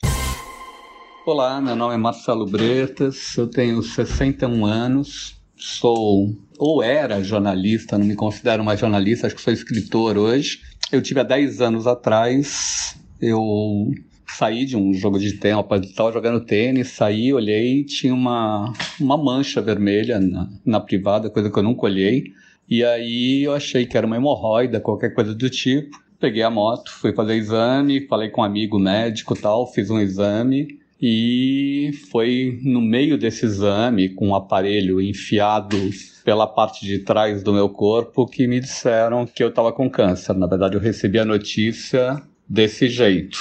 Olá, 1.25 1.61
meu 1.61 1.75
nome 1.75 1.95
é 1.95 1.97
Marcelo 1.97 2.47
Bretas, 2.47 3.37
eu 3.37 3.49
tenho 3.49 3.83
61 3.83 4.65
anos, 4.65 5.37
sou 5.57 6.29
ou 6.59 6.83
era 6.83 7.23
jornalista, 7.23 7.99
não 7.99 8.07
me 8.07 8.15
considero 8.15 8.63
mais 8.63 8.79
jornalista, 8.79 9.27
acho 9.27 9.37
que 9.37 9.43
sou 9.43 9.53
escritor 9.53 10.17
hoje. 10.17 10.61
Eu 10.93 11.03
tive 11.03 11.21
há 11.21 11.25
10 11.25 11.61
anos 11.61 11.87
atrás, 11.87 12.97
eu 13.21 13.91
saí 14.29 14.65
de 14.65 14.77
um 14.77 14.95
jogo 14.95 15.19
de 15.19 15.33
tênis, 15.33 15.65
estava 15.83 16.13
jogando 16.13 16.45
tênis, 16.45 16.89
saí, 16.89 17.33
olhei, 17.33 17.85
tinha 17.85 18.15
uma, 18.15 18.73
uma 19.01 19.17
mancha 19.17 19.61
vermelha 19.61 20.21
na, 20.21 20.49
na 20.65 20.81
privada, 20.81 21.29
coisa 21.29 21.51
que 21.51 21.59
eu 21.59 21.63
nunca 21.63 21.87
olhei. 21.87 22.33
E 22.69 22.85
aí 22.85 23.45
eu 23.45 23.55
achei 23.55 23.87
que 23.87 23.97
era 23.97 24.07
uma 24.07 24.17
hemorroida, 24.17 24.81
qualquer 24.81 25.15
coisa 25.15 25.35
do 25.35 25.49
tipo. 25.49 25.97
Peguei 26.19 26.43
a 26.43 26.51
moto, 26.51 26.91
fui 26.91 27.13
fazer 27.13 27.35
exame, 27.35 28.07
falei 28.07 28.31
com 28.31 28.41
um 28.41 28.45
amigo 28.45 28.79
médico 28.79 29.35
tal, 29.35 29.71
fiz 29.71 29.91
um 29.91 30.01
exame 30.01 30.79
e 31.01 31.91
foi 32.11 32.59
no 32.63 32.81
meio 32.81 33.19
desse 33.19 33.45
exame, 33.45 34.09
com 34.09 34.29
um 34.29 34.35
aparelho 34.35 35.01
enfiado 35.01 35.77
pela 36.25 36.47
parte 36.47 36.87
de 36.87 37.01
trás 37.01 37.43
do 37.43 37.53
meu 37.53 37.69
corpo, 37.69 38.27
que 38.27 38.47
me 38.47 38.59
disseram 38.59 39.27
que 39.27 39.43
eu 39.43 39.49
estava 39.49 39.73
com 39.73 39.91
câncer. 39.91 40.35
Na 40.35 40.47
verdade, 40.47 40.75
eu 40.75 40.81
recebi 40.81 41.19
a 41.19 41.25
notícia 41.25 42.21
desse 42.49 42.89
jeito. 42.89 43.39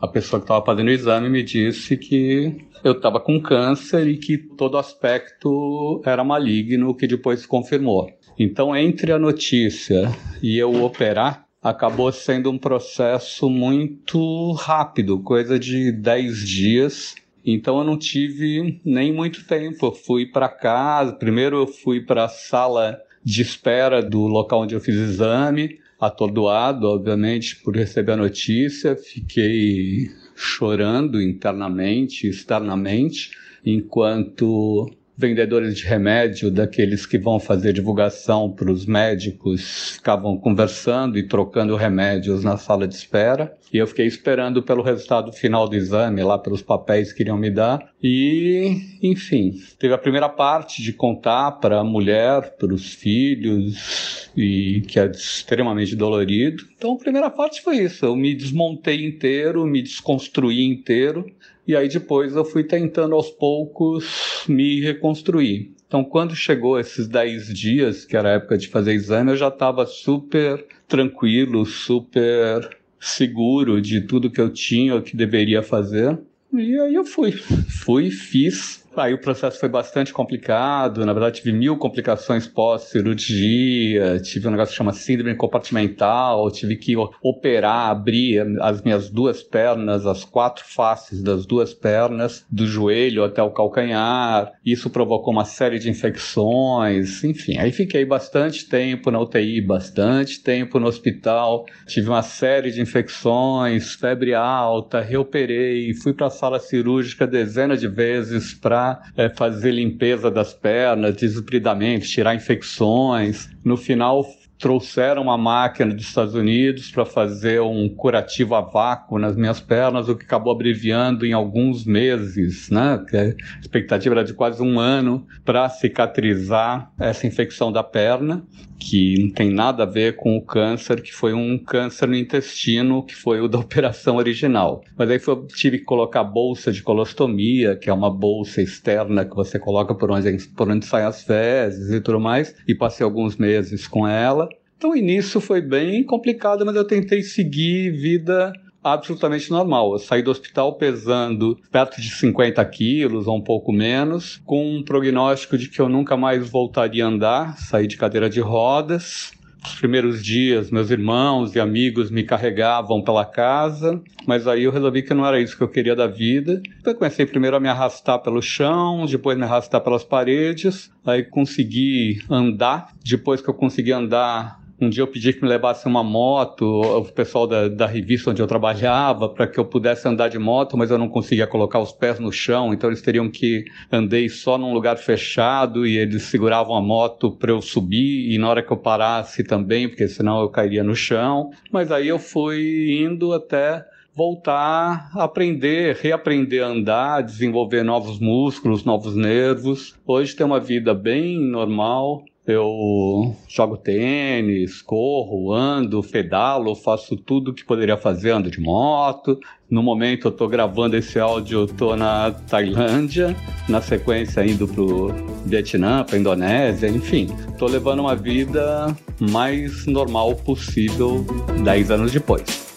A 0.00 0.06
pessoa 0.06 0.40
que 0.40 0.44
estava 0.44 0.64
fazendo 0.64 0.88
o 0.88 0.92
exame 0.92 1.28
me 1.28 1.42
disse 1.42 1.96
que 1.96 2.54
eu 2.82 2.92
estava 2.92 3.20
com 3.20 3.40
câncer 3.40 4.06
e 4.08 4.16
que 4.16 4.38
todo 4.38 4.78
aspecto 4.78 6.00
era 6.04 6.24
maligno, 6.24 6.94
que 6.94 7.06
depois 7.06 7.40
se 7.40 7.48
confirmou. 7.48 8.10
Então, 8.42 8.74
entre 8.74 9.12
a 9.12 9.18
notícia 9.18 10.10
e 10.42 10.56
eu 10.56 10.82
operar, 10.82 11.46
acabou 11.62 12.10
sendo 12.10 12.50
um 12.50 12.56
processo 12.56 13.50
muito 13.50 14.52
rápido, 14.52 15.20
coisa 15.20 15.58
de 15.58 15.92
10 15.92 16.48
dias. 16.48 17.14
Então 17.44 17.76
eu 17.76 17.84
não 17.84 17.98
tive 17.98 18.80
nem 18.82 19.12
muito 19.12 19.46
tempo. 19.46 19.84
Eu 19.84 19.92
fui 19.92 20.24
para 20.24 20.48
casa, 20.48 21.12
primeiro 21.12 21.58
eu 21.58 21.66
fui 21.66 22.00
para 22.00 22.24
a 22.24 22.28
sala 22.28 22.98
de 23.22 23.42
espera 23.42 24.02
do 24.02 24.26
local 24.26 24.62
onde 24.62 24.74
eu 24.74 24.80
fiz 24.80 24.94
exame, 24.94 25.78
atordoado, 26.00 26.86
obviamente, 26.86 27.56
por 27.56 27.76
receber 27.76 28.12
a 28.12 28.16
notícia. 28.16 28.96
Fiquei 28.96 30.08
chorando 30.34 31.20
internamente, 31.20 32.26
externamente, 32.26 33.32
enquanto 33.66 34.90
vendedores 35.20 35.76
de 35.76 35.84
remédio, 35.84 36.50
daqueles 36.50 37.04
que 37.04 37.18
vão 37.18 37.38
fazer 37.38 37.74
divulgação 37.74 38.50
para 38.50 38.72
os 38.72 38.86
médicos, 38.86 39.92
ficavam 39.96 40.38
conversando 40.38 41.18
e 41.18 41.28
trocando 41.28 41.76
remédios 41.76 42.42
na 42.42 42.56
sala 42.56 42.88
de 42.88 42.94
espera. 42.94 43.54
E 43.72 43.76
eu 43.76 43.86
fiquei 43.86 44.06
esperando 44.06 44.62
pelo 44.62 44.82
resultado 44.82 45.30
final 45.32 45.68
do 45.68 45.76
exame, 45.76 46.22
lá 46.22 46.38
pelos 46.38 46.62
papéis 46.62 47.12
que 47.12 47.22
iriam 47.22 47.36
me 47.36 47.50
dar. 47.50 47.92
E, 48.02 48.98
enfim, 49.02 49.60
teve 49.78 49.92
a 49.92 49.98
primeira 49.98 50.28
parte 50.28 50.82
de 50.82 50.92
contar 50.92 51.52
para 51.52 51.80
a 51.80 51.84
mulher, 51.84 52.56
para 52.56 52.72
os 52.72 52.94
filhos, 52.94 54.30
e 54.34 54.82
que 54.88 54.98
é 54.98 55.06
extremamente 55.06 55.94
dolorido. 55.94 56.64
Então, 56.76 56.94
a 56.94 56.98
primeira 56.98 57.28
parte 57.28 57.60
foi 57.60 57.76
isso. 57.76 58.06
Eu 58.06 58.16
me 58.16 58.34
desmontei 58.34 59.04
inteiro, 59.04 59.66
me 59.66 59.82
desconstruí 59.82 60.64
inteiro 60.64 61.26
e 61.66 61.76
aí 61.76 61.88
depois 61.88 62.34
eu 62.34 62.44
fui 62.44 62.64
tentando 62.64 63.14
aos 63.14 63.30
poucos 63.30 64.44
me 64.48 64.80
reconstruir. 64.80 65.72
Então, 65.86 66.04
quando 66.04 66.36
chegou 66.36 66.78
esses 66.78 67.08
10 67.08 67.52
dias, 67.52 68.04
que 68.04 68.16
era 68.16 68.28
a 68.28 68.32
época 68.34 68.56
de 68.56 68.68
fazer 68.68 68.92
exame, 68.92 69.32
eu 69.32 69.36
já 69.36 69.48
estava 69.48 69.84
super 69.86 70.64
tranquilo, 70.86 71.66
super 71.66 72.76
seguro 73.00 73.80
de 73.80 74.00
tudo 74.00 74.30
que 74.30 74.40
eu 74.40 74.50
tinha, 74.50 74.94
o 74.94 75.02
que 75.02 75.16
deveria 75.16 75.62
fazer. 75.62 76.16
E 76.52 76.78
aí 76.78 76.94
eu 76.94 77.04
fui. 77.04 77.32
Fui, 77.32 78.10
fiz, 78.10 78.79
Aí 78.96 79.14
o 79.14 79.20
processo 79.20 79.60
foi 79.60 79.68
bastante 79.68 80.12
complicado, 80.12 81.06
na 81.06 81.12
verdade 81.12 81.40
tive 81.40 81.52
mil 81.52 81.76
complicações 81.76 82.48
pós-cirurgia, 82.48 84.18
tive 84.20 84.48
um 84.48 84.50
negócio 84.50 84.72
que 84.72 84.78
chama 84.78 84.92
síndrome 84.92 85.36
compartimental, 85.36 86.50
tive 86.50 86.76
que 86.76 86.94
operar, 87.22 87.90
abrir 87.90 88.44
as 88.60 88.82
minhas 88.82 89.08
duas 89.08 89.44
pernas, 89.44 90.06
as 90.06 90.24
quatro 90.24 90.64
faces 90.66 91.22
das 91.22 91.46
duas 91.46 91.72
pernas, 91.72 92.44
do 92.50 92.66
joelho 92.66 93.22
até 93.22 93.40
o 93.40 93.50
calcanhar. 93.50 94.52
Isso 94.66 94.90
provocou 94.90 95.32
uma 95.32 95.44
série 95.44 95.78
de 95.78 95.88
infecções, 95.88 97.22
enfim. 97.22 97.58
Aí 97.58 97.70
fiquei 97.70 98.04
bastante 98.04 98.68
tempo 98.68 99.10
na 99.10 99.20
UTI, 99.20 99.60
bastante 99.60 100.42
tempo 100.42 100.80
no 100.80 100.88
hospital, 100.88 101.64
tive 101.86 102.08
uma 102.08 102.22
série 102.22 102.72
de 102.72 102.80
infecções, 102.80 103.94
febre 103.94 104.34
alta, 104.34 105.00
reoperei, 105.00 105.94
fui 105.94 106.12
para 106.12 106.26
a 106.26 106.30
sala 106.30 106.58
cirúrgica 106.58 107.24
dezenas 107.24 107.80
de 107.80 107.86
vezes 107.86 108.52
para 108.52 108.79
é, 109.16 109.28
fazer 109.28 109.72
limpeza 109.72 110.30
das 110.30 110.52
pernas, 110.52 111.16
desupridamente, 111.16 112.08
tirar 112.08 112.34
infecções. 112.34 113.48
No 113.64 113.76
final, 113.76 114.24
trouxeram 114.60 115.22
uma 115.22 115.38
máquina 115.38 115.92
dos 115.92 116.04
Estados 116.04 116.34
Unidos 116.34 116.90
para 116.90 117.06
fazer 117.06 117.60
um 117.62 117.88
curativo 117.88 118.54
a 118.54 118.60
vácuo 118.60 119.18
nas 119.18 119.34
minhas 119.34 119.58
pernas, 119.58 120.08
o 120.08 120.14
que 120.14 120.24
acabou 120.24 120.52
abreviando 120.52 121.24
em 121.24 121.32
alguns 121.32 121.84
meses, 121.84 122.68
né? 122.70 123.02
a 123.12 123.58
expectativa 123.60 124.14
era 124.16 124.24
de 124.24 124.34
quase 124.34 124.62
um 124.62 124.78
ano 124.78 125.26
para 125.44 125.68
cicatrizar 125.70 126.92
essa 127.00 127.26
infecção 127.26 127.72
da 127.72 127.82
perna, 127.82 128.44
que 128.80 129.22
não 129.22 129.30
tem 129.30 129.50
nada 129.50 129.82
a 129.82 129.86
ver 129.86 130.16
com 130.16 130.36
o 130.36 130.42
câncer, 130.42 131.02
que 131.02 131.12
foi 131.12 131.34
um 131.34 131.58
câncer 131.58 132.08
no 132.08 132.16
intestino, 132.16 133.04
que 133.04 133.14
foi 133.14 133.40
o 133.40 133.46
da 133.46 133.58
operação 133.60 134.16
original. 134.16 134.82
Mas 134.96 135.10
aí 135.10 135.18
foi, 135.18 135.46
tive 135.48 135.78
que 135.78 135.84
colocar 135.84 136.24
bolsa 136.24 136.72
de 136.72 136.82
colostomia, 136.82 137.76
que 137.76 137.90
é 137.90 137.92
uma 137.92 138.10
bolsa 138.10 138.62
externa 138.62 139.24
que 139.24 139.36
você 139.36 139.58
coloca 139.58 139.94
por 139.94 140.10
onde, 140.10 140.48
por 140.56 140.68
onde 140.70 140.86
saem 140.86 141.06
as 141.06 141.22
fezes 141.22 141.90
e 141.90 142.00
tudo 142.00 142.18
mais, 142.18 142.54
e 142.66 142.74
passei 142.74 143.04
alguns 143.04 143.36
meses 143.36 143.86
com 143.86 144.08
ela. 144.08 144.48
Então 144.76 144.92
o 144.92 144.96
início 144.96 145.40
foi 145.40 145.60
bem 145.60 146.02
complicado, 146.02 146.64
mas 146.64 146.74
eu 146.74 146.86
tentei 146.86 147.22
seguir 147.22 147.90
vida 147.90 148.50
absolutamente 148.82 149.50
normal. 149.50 149.92
Eu 149.92 149.98
saí 149.98 150.22
do 150.22 150.30
hospital 150.30 150.74
pesando 150.74 151.58
perto 151.70 152.00
de 152.00 152.10
50 152.10 152.64
quilos 152.66 153.26
ou 153.26 153.36
um 153.36 153.42
pouco 153.42 153.72
menos, 153.72 154.40
com 154.44 154.76
um 154.76 154.82
prognóstico 154.82 155.56
de 155.56 155.68
que 155.68 155.80
eu 155.80 155.88
nunca 155.88 156.16
mais 156.16 156.48
voltaria 156.48 157.04
a 157.04 157.08
andar, 157.08 157.58
saí 157.58 157.86
de 157.86 157.96
cadeira 157.96 158.28
de 158.28 158.40
rodas. 158.40 159.32
Os 159.62 159.74
primeiros 159.74 160.24
dias, 160.24 160.70
meus 160.70 160.90
irmãos 160.90 161.54
e 161.54 161.60
amigos 161.60 162.10
me 162.10 162.24
carregavam 162.24 163.02
pela 163.02 163.26
casa, 163.26 164.00
mas 164.26 164.46
aí 164.46 164.64
eu 164.64 164.72
resolvi 164.72 165.02
que 165.02 165.12
não 165.12 165.26
era 165.26 165.38
isso 165.38 165.54
que 165.54 165.62
eu 165.62 165.68
queria 165.68 165.94
da 165.94 166.06
vida. 166.06 166.62
Então 166.80 166.94
eu 166.94 166.98
comecei 166.98 167.26
primeiro 167.26 167.56
a 167.56 167.60
me 167.60 167.68
arrastar 167.68 168.18
pelo 168.20 168.40
chão, 168.40 169.04
depois 169.04 169.36
me 169.36 169.44
arrastar 169.44 169.82
pelas 169.82 170.02
paredes, 170.02 170.90
aí 171.04 171.22
consegui 171.22 172.22
andar. 172.30 172.94
Depois 173.04 173.42
que 173.42 173.50
eu 173.50 173.54
consegui 173.54 173.92
andar, 173.92 174.59
um 174.80 174.88
dia 174.88 175.02
eu 175.02 175.06
pedi 175.06 175.32
que 175.32 175.42
me 175.42 175.48
levasse 175.48 175.86
uma 175.86 176.02
moto, 176.02 176.64
o 176.64 177.04
pessoal 177.04 177.46
da, 177.46 177.68
da 177.68 177.86
revista 177.86 178.30
onde 178.30 178.40
eu 178.40 178.46
trabalhava, 178.46 179.28
para 179.28 179.46
que 179.46 179.58
eu 179.58 179.64
pudesse 179.64 180.08
andar 180.08 180.28
de 180.28 180.38
moto, 180.38 180.76
mas 180.76 180.90
eu 180.90 180.98
não 180.98 181.08
conseguia 181.08 181.46
colocar 181.46 181.78
os 181.78 181.92
pés 181.92 182.18
no 182.18 182.32
chão, 182.32 182.72
então 182.72 182.88
eles 182.88 183.02
teriam 183.02 183.30
que 183.30 183.64
andei 183.92 184.28
só 184.28 184.56
num 184.56 184.72
lugar 184.72 184.96
fechado 184.96 185.86
e 185.86 185.98
eles 185.98 186.22
seguravam 186.22 186.74
a 186.74 186.80
moto 186.80 187.30
para 187.30 187.50
eu 187.50 187.60
subir 187.60 188.32
e 188.32 188.38
na 188.38 188.48
hora 188.48 188.62
que 188.62 188.72
eu 188.72 188.76
parasse 188.76 189.44
também, 189.44 189.88
porque 189.88 190.08
senão 190.08 190.40
eu 190.40 190.48
cairia 190.48 190.82
no 190.82 190.94
chão. 190.94 191.50
Mas 191.70 191.92
aí 191.92 192.08
eu 192.08 192.18
fui 192.18 192.98
indo 193.02 193.32
até 193.32 193.84
voltar 194.14 195.10
a 195.14 195.24
aprender, 195.24 195.96
reaprender 195.96 196.64
a 196.64 196.68
andar, 196.68 197.22
desenvolver 197.22 197.82
novos 197.82 198.18
músculos, 198.18 198.84
novos 198.84 199.14
nervos. 199.14 199.96
Hoje 200.06 200.34
tem 200.34 200.44
uma 200.44 200.60
vida 200.60 200.92
bem 200.92 201.38
normal, 201.38 202.24
eu 202.50 203.34
jogo 203.48 203.76
tênis, 203.76 204.82
corro, 204.82 205.52
ando, 205.52 206.02
pedalo, 206.02 206.74
faço 206.74 207.16
tudo 207.16 207.54
que 207.54 207.64
poderia 207.64 207.96
fazer, 207.96 208.30
ando 208.30 208.50
de 208.50 208.60
moto. 208.60 209.38
No 209.70 209.82
momento 209.82 210.28
eu 210.28 210.32
tô 210.32 210.48
gravando 210.48 210.96
esse 210.96 211.18
áudio, 211.18 211.60
eu 211.60 211.66
tô 211.66 211.94
na 211.96 212.30
Tailândia, 212.30 213.36
na 213.68 213.80
sequência 213.80 214.44
indo 214.44 214.66
pro 214.66 215.14
Vietnã, 215.46 216.04
pra 216.04 216.18
Indonésia, 216.18 216.88
enfim. 216.88 217.28
Tô 217.58 217.66
levando 217.66 218.00
uma 218.00 218.16
vida 218.16 218.94
mais 219.18 219.86
normal 219.86 220.34
possível 220.34 221.24
10 221.62 221.90
anos 221.90 222.12
depois. 222.12 222.69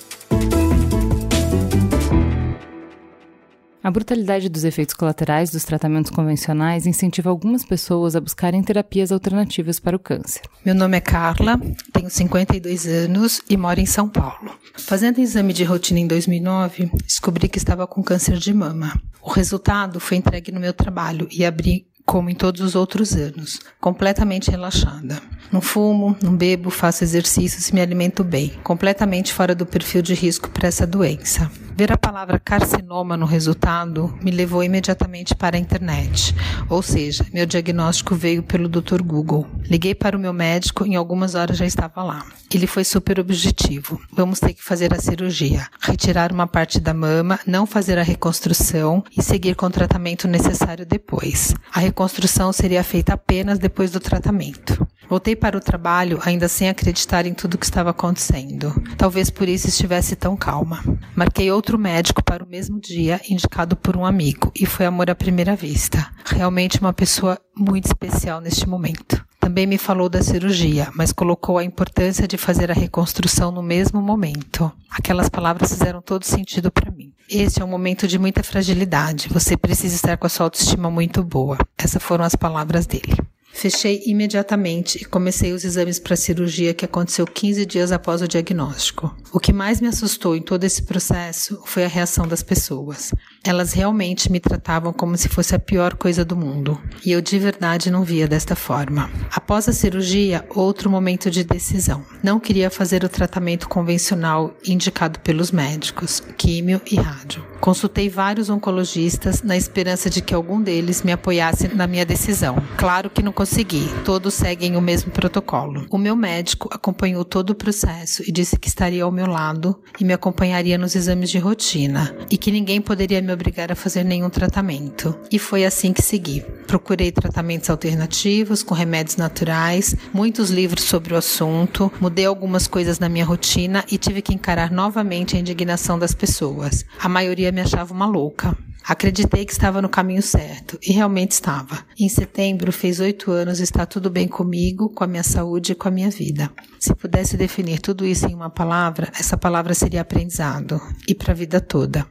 A 3.84 3.92
brutalidade 3.92 4.48
dos 4.48 4.64
efeitos 4.64 4.96
colaterais 4.96 5.52
dos 5.52 5.66
tratamentos 5.66 6.10
convencionais 6.10 6.86
incentiva 6.86 7.30
algumas 7.30 7.66
pessoas 7.66 8.16
a 8.16 8.22
buscarem 8.22 8.64
terapias 8.64 9.12
alternativas 9.12 9.78
para 9.78 9.98
o 9.98 10.00
câncer. 10.00 10.42
Meu 10.66 10.74
nome 10.74 10.96
é 10.96 11.02
Carla, 11.02 11.60
tenho 11.92 12.10
52 12.10 12.88
anos 12.88 13.42
e 13.50 13.58
moro 13.58 13.82
em 13.82 13.86
São 13.86 14.08
Paulo. 14.08 14.58
Fazendo 14.78 15.20
exame 15.20 15.52
de 15.52 15.66
rotina 15.66 16.00
em 16.00 16.08
2009, 16.08 16.92
descobri 17.06 17.50
que 17.50 17.58
estava 17.58 17.86
com 17.86 18.02
câncer 18.02 18.38
de 18.38 18.54
mama. 18.54 18.98
O 19.22 19.30
resultado 19.30 20.00
foi 20.00 20.16
entregue 20.16 20.54
no 20.54 20.62
meu 20.62 20.72
trabalho 20.72 21.28
e 21.30 21.44
abri 21.44 21.86
como 22.06 22.30
em 22.30 22.36
todos 22.36 22.62
os 22.62 22.76
outros 22.76 23.14
anos, 23.14 23.60
completamente 23.82 24.50
relaxada. 24.50 25.22
Não 25.52 25.60
fumo, 25.60 26.16
não 26.22 26.36
bebo, 26.36 26.70
faço 26.70 27.04
exercícios 27.04 27.68
e 27.68 27.76
me 27.76 27.82
alimento 27.82 28.24
bem, 28.24 28.50
completamente 28.64 29.34
fora 29.34 29.54
do 29.54 29.66
perfil 29.66 30.02
de 30.02 30.14
risco 30.14 30.50
para 30.50 30.70
essa 30.70 30.88
doença. 30.88 31.52
Ver 31.76 31.92
a 31.92 31.98
palavra 31.98 32.40
carcinoma 32.40 33.18
no 33.18 33.26
resultado 33.26 34.16
me 34.22 34.30
levou 34.30 34.64
imediatamente 34.64 35.34
para 35.34 35.58
a 35.58 35.60
internet, 35.60 36.36
ou 36.70 36.84
seja, 36.84 37.26
meu 37.34 37.48
diagnóstico 37.48 38.14
veio 38.14 38.44
pelo 38.44 38.70
Dr. 38.70 39.02
Google. 39.02 39.48
Liguei 39.64 39.96
para 39.96 40.16
o 40.16 40.20
meu 40.20 40.32
médico 40.32 40.86
e 40.86 40.90
em 40.90 40.96
algumas 40.96 41.34
horas 41.34 41.58
já 41.58 41.66
estava 41.66 42.04
lá. 42.04 42.26
Ele 42.54 42.68
foi 42.68 42.84
super 42.84 43.20
objetivo. 43.20 44.00
Vamos 44.12 44.40
ter 44.40 44.54
que 44.54 44.64
fazer 44.64 44.94
a 44.94 45.00
cirurgia, 45.00 45.68
retirar 45.82 46.32
uma 46.32 46.46
parte 46.46 46.80
da 46.80 46.94
mama, 46.94 47.40
não 47.48 47.66
fazer 47.66 47.98
a 47.98 48.04
reconstrução 48.04 49.04
e 49.18 49.24
seguir 49.24 49.56
com 49.56 49.66
o 49.66 49.72
tratamento 49.72 50.28
necessário 50.28 50.86
depois. 50.86 51.56
A 51.74 51.80
reconstrução 51.80 52.54
seria 52.54 52.84
feita 52.84 53.14
apenas 53.14 53.58
depois 53.58 53.90
do 53.90 54.00
tratamento. 54.00 54.88
Voltei 55.10 55.36
para 55.36 55.58
o 55.58 55.62
trabalho 55.62 56.20
ainda 56.24 56.48
sem 56.48 56.70
acreditar 56.70 57.26
em 57.26 57.34
tudo 57.34 57.56
o 57.56 57.58
que 57.58 57.66
estava 57.66 57.92
acontecendo. 57.92 58.74
Talvez 58.98 59.30
por 59.30 59.48
isso 59.48 59.68
estivesse 59.68 60.16
tão 60.16 60.36
calma. 60.36 60.84
Marquei 61.16 61.52
outro 61.52 61.78
médico 61.78 62.24
para 62.24 62.44
o 62.44 62.48
mesmo 62.48 62.80
dia, 62.80 63.22
indicado 63.30 63.76
por 63.76 63.96
um 63.96 64.06
amigo, 64.06 64.52
e 64.56 64.66
foi 64.66 64.86
amor 64.86 65.10
à 65.10 65.16
primeira 65.16 65.56
vista. 65.56 66.10
Realmente 66.26 66.80
uma 66.80 66.94
pessoa 66.94 67.40
muito 67.56 67.86
especial 67.86 68.42
neste 68.42 68.68
momento. 68.68 69.24
Também 69.40 69.68
me 69.68 69.78
falou 69.78 70.08
da 70.08 70.24
cirurgia, 70.24 70.90
mas 70.96 71.12
colocou 71.12 71.58
a 71.58 71.66
importância 71.66 72.26
de 72.26 72.38
fazer 72.38 72.72
a 72.72 72.74
reconstrução 72.74 73.52
no 73.52 73.62
mesmo 73.62 74.02
momento. 74.02 74.72
Aquelas 74.90 75.28
palavras 75.28 75.70
fizeram 75.70 76.02
todo 76.02 76.24
sentido 76.24 76.72
para 76.72 76.90
mim. 76.90 77.14
Este 77.30 77.62
é 77.62 77.66
um 77.66 77.68
momento 77.68 78.08
de 78.08 78.18
muita 78.18 78.42
fragilidade. 78.42 79.28
Você 79.30 79.58
precisa 79.58 79.96
estar 79.96 80.18
com 80.18 80.28
a 80.28 80.30
sua 80.30 80.46
autoestima 80.46 80.90
muito 80.90 81.22
boa. 81.24 81.58
Essas 81.78 82.02
foram 82.02 82.24
as 82.24 82.36
palavras 82.36 82.86
dele. 82.86 83.18
Fechei 83.54 84.02
imediatamente 84.08 84.98
e 85.02 85.06
comecei 85.06 85.54
os 85.54 85.64
exames 85.64 86.00
para 86.00 86.16
a 86.16 86.18
cirurgia 86.18 86.74
que 86.74 86.84
aconteceu 86.84 87.26
15 87.26 87.66
dias 87.66 87.92
após 87.92 88.22
o 88.22 88.28
diagnóstico. 88.28 89.16
O 89.32 89.40
que 89.40 89.54
mais 89.54 89.80
me 89.80 89.88
assustou 89.88 90.36
em 90.36 90.42
todo 90.42 90.64
esse 90.64 90.82
processo 90.82 91.62
foi 91.64 91.86
a 91.86 91.88
reação 91.88 92.28
das 92.28 92.44
pessoas. 92.44 93.14
Elas 93.46 93.72
realmente 93.72 94.32
me 94.32 94.40
tratavam 94.40 94.92
como 94.92 95.16
se 95.18 95.30
fosse 95.30 95.54
a 95.54 95.60
pior 95.60 95.96
coisa 95.96 96.26
do 96.26 96.36
mundo, 96.36 96.82
e 97.06 97.12
eu 97.12 97.22
de 97.22 97.38
verdade 97.38 97.92
não 97.92 98.04
via 98.04 98.28
desta 98.28 98.56
forma. 98.56 99.10
Após 99.32 99.70
a 99.70 99.74
cirurgia, 99.74 100.46
outro 100.50 100.90
momento 100.90 101.30
de 101.30 101.44
decisão. 101.44 102.04
Não 102.24 102.40
queria 102.40 102.70
fazer 102.70 103.04
o 103.04 103.10
tratamento 103.10 103.70
convencional 103.70 104.56
indicado 104.66 105.20
pelos 105.20 105.52
médicos, 105.52 106.22
químio 106.38 106.82
e 106.90 106.96
rádio. 106.96 107.46
Consultei 107.60 108.10
vários 108.10 108.50
oncologistas 108.50 109.42
na 109.42 109.56
esperança 109.56 110.10
de 110.10 110.22
que 110.22 110.34
algum 110.34 110.62
deles 110.62 111.02
me 111.02 111.12
apoiasse 111.12 111.70
na 111.70 111.88
minha 111.88 112.06
decisão. 112.06 112.58
Claro 112.78 113.10
que 113.10 113.22
não 113.22 113.32
consegui, 113.44 113.90
todos 114.06 114.36
seguem 114.36 114.78
o 114.78 114.82
mesmo 114.82 115.12
protocolo. 115.12 115.86
O 115.90 115.98
meu 115.98 116.16
médico 116.16 116.70
acompanhou 116.72 117.26
todo 117.26 117.50
o 117.50 117.56
processo 117.56 118.24
e 118.26 118.32
disse 118.32 118.58
que 118.58 118.70
estaria 118.70 119.04
ao 119.04 119.12
meu 119.12 119.28
lado 119.28 119.78
e 120.00 120.06
me 120.06 120.14
acompanharia 120.14 120.78
nos 120.78 120.96
exames 120.96 121.30
de 121.30 121.40
rotina 121.40 122.16
e 122.32 122.38
que 122.38 122.54
ninguém 122.54 122.80
poderia 122.80 123.22
me 123.22 123.34
obrigar 123.34 123.70
a 123.70 123.76
fazer 123.76 124.06
nenhum 124.06 124.30
tratamento. 124.30 125.14
E 125.30 125.38
foi 125.38 125.66
assim 125.66 125.92
que 125.92 126.02
segui. 126.02 126.40
Procurei 126.66 127.12
tratamentos 127.12 127.70
alternativos 127.70 128.64
com 128.64 128.74
remédios 128.74 129.18
naturais, 129.18 129.94
muitos 130.14 130.50
livros 130.50 130.86
sobre 130.86 131.14
o 131.14 131.18
assunto, 131.18 131.92
mudei 132.00 132.26
algumas 132.26 132.66
coisas 132.66 132.98
na 132.98 133.10
minha 133.10 133.26
rotina 133.26 133.84
e 133.92 133.98
tive 133.98 134.22
que 134.22 134.34
encarar 134.34 134.72
novamente 134.72 135.36
a 135.36 135.40
indignação 135.40 136.00
das 136.00 136.14
pessoas. 136.14 136.86
A 136.98 137.10
maioria 137.10 137.52
me 137.52 137.60
achava 137.60 137.94
uma 137.94 138.06
louca. 138.06 138.58
Acreditei 138.86 139.46
que 139.46 139.54
estava 139.54 139.82
no 139.82 139.88
caminho 139.88 140.22
certo 140.22 140.78
e 140.86 140.92
realmente 140.92 141.32
estava. 141.32 141.86
Em 141.98 142.10
setembro 142.10 142.72
fez 142.72 143.00
oito 143.00 143.32
anos 143.34 143.60
está 143.60 143.86
tudo 143.86 144.10
bem 144.10 144.28
comigo, 144.28 144.90
com 144.90 145.04
a 145.04 145.08
minha 145.08 145.24
saúde 145.24 145.74
e 145.74 145.76
com 145.76 145.88
a 145.88 145.92
minha 145.92 146.10
vida. 146.10 146.50
Se 146.80 146.96
pudesse 146.96 147.36
definir 147.36 147.80
tudo 147.80 148.06
isso 148.06 148.26
em 148.26 148.34
uma 148.34 148.50
palavra, 148.50 149.12
essa 149.20 149.38
palavra 149.38 149.74
seria 149.74 150.02
aprendizado 150.02 150.80
e 151.08 151.14
para 151.14 151.34
a 151.34 151.36
vida 151.36 151.60
toda. 151.60 152.08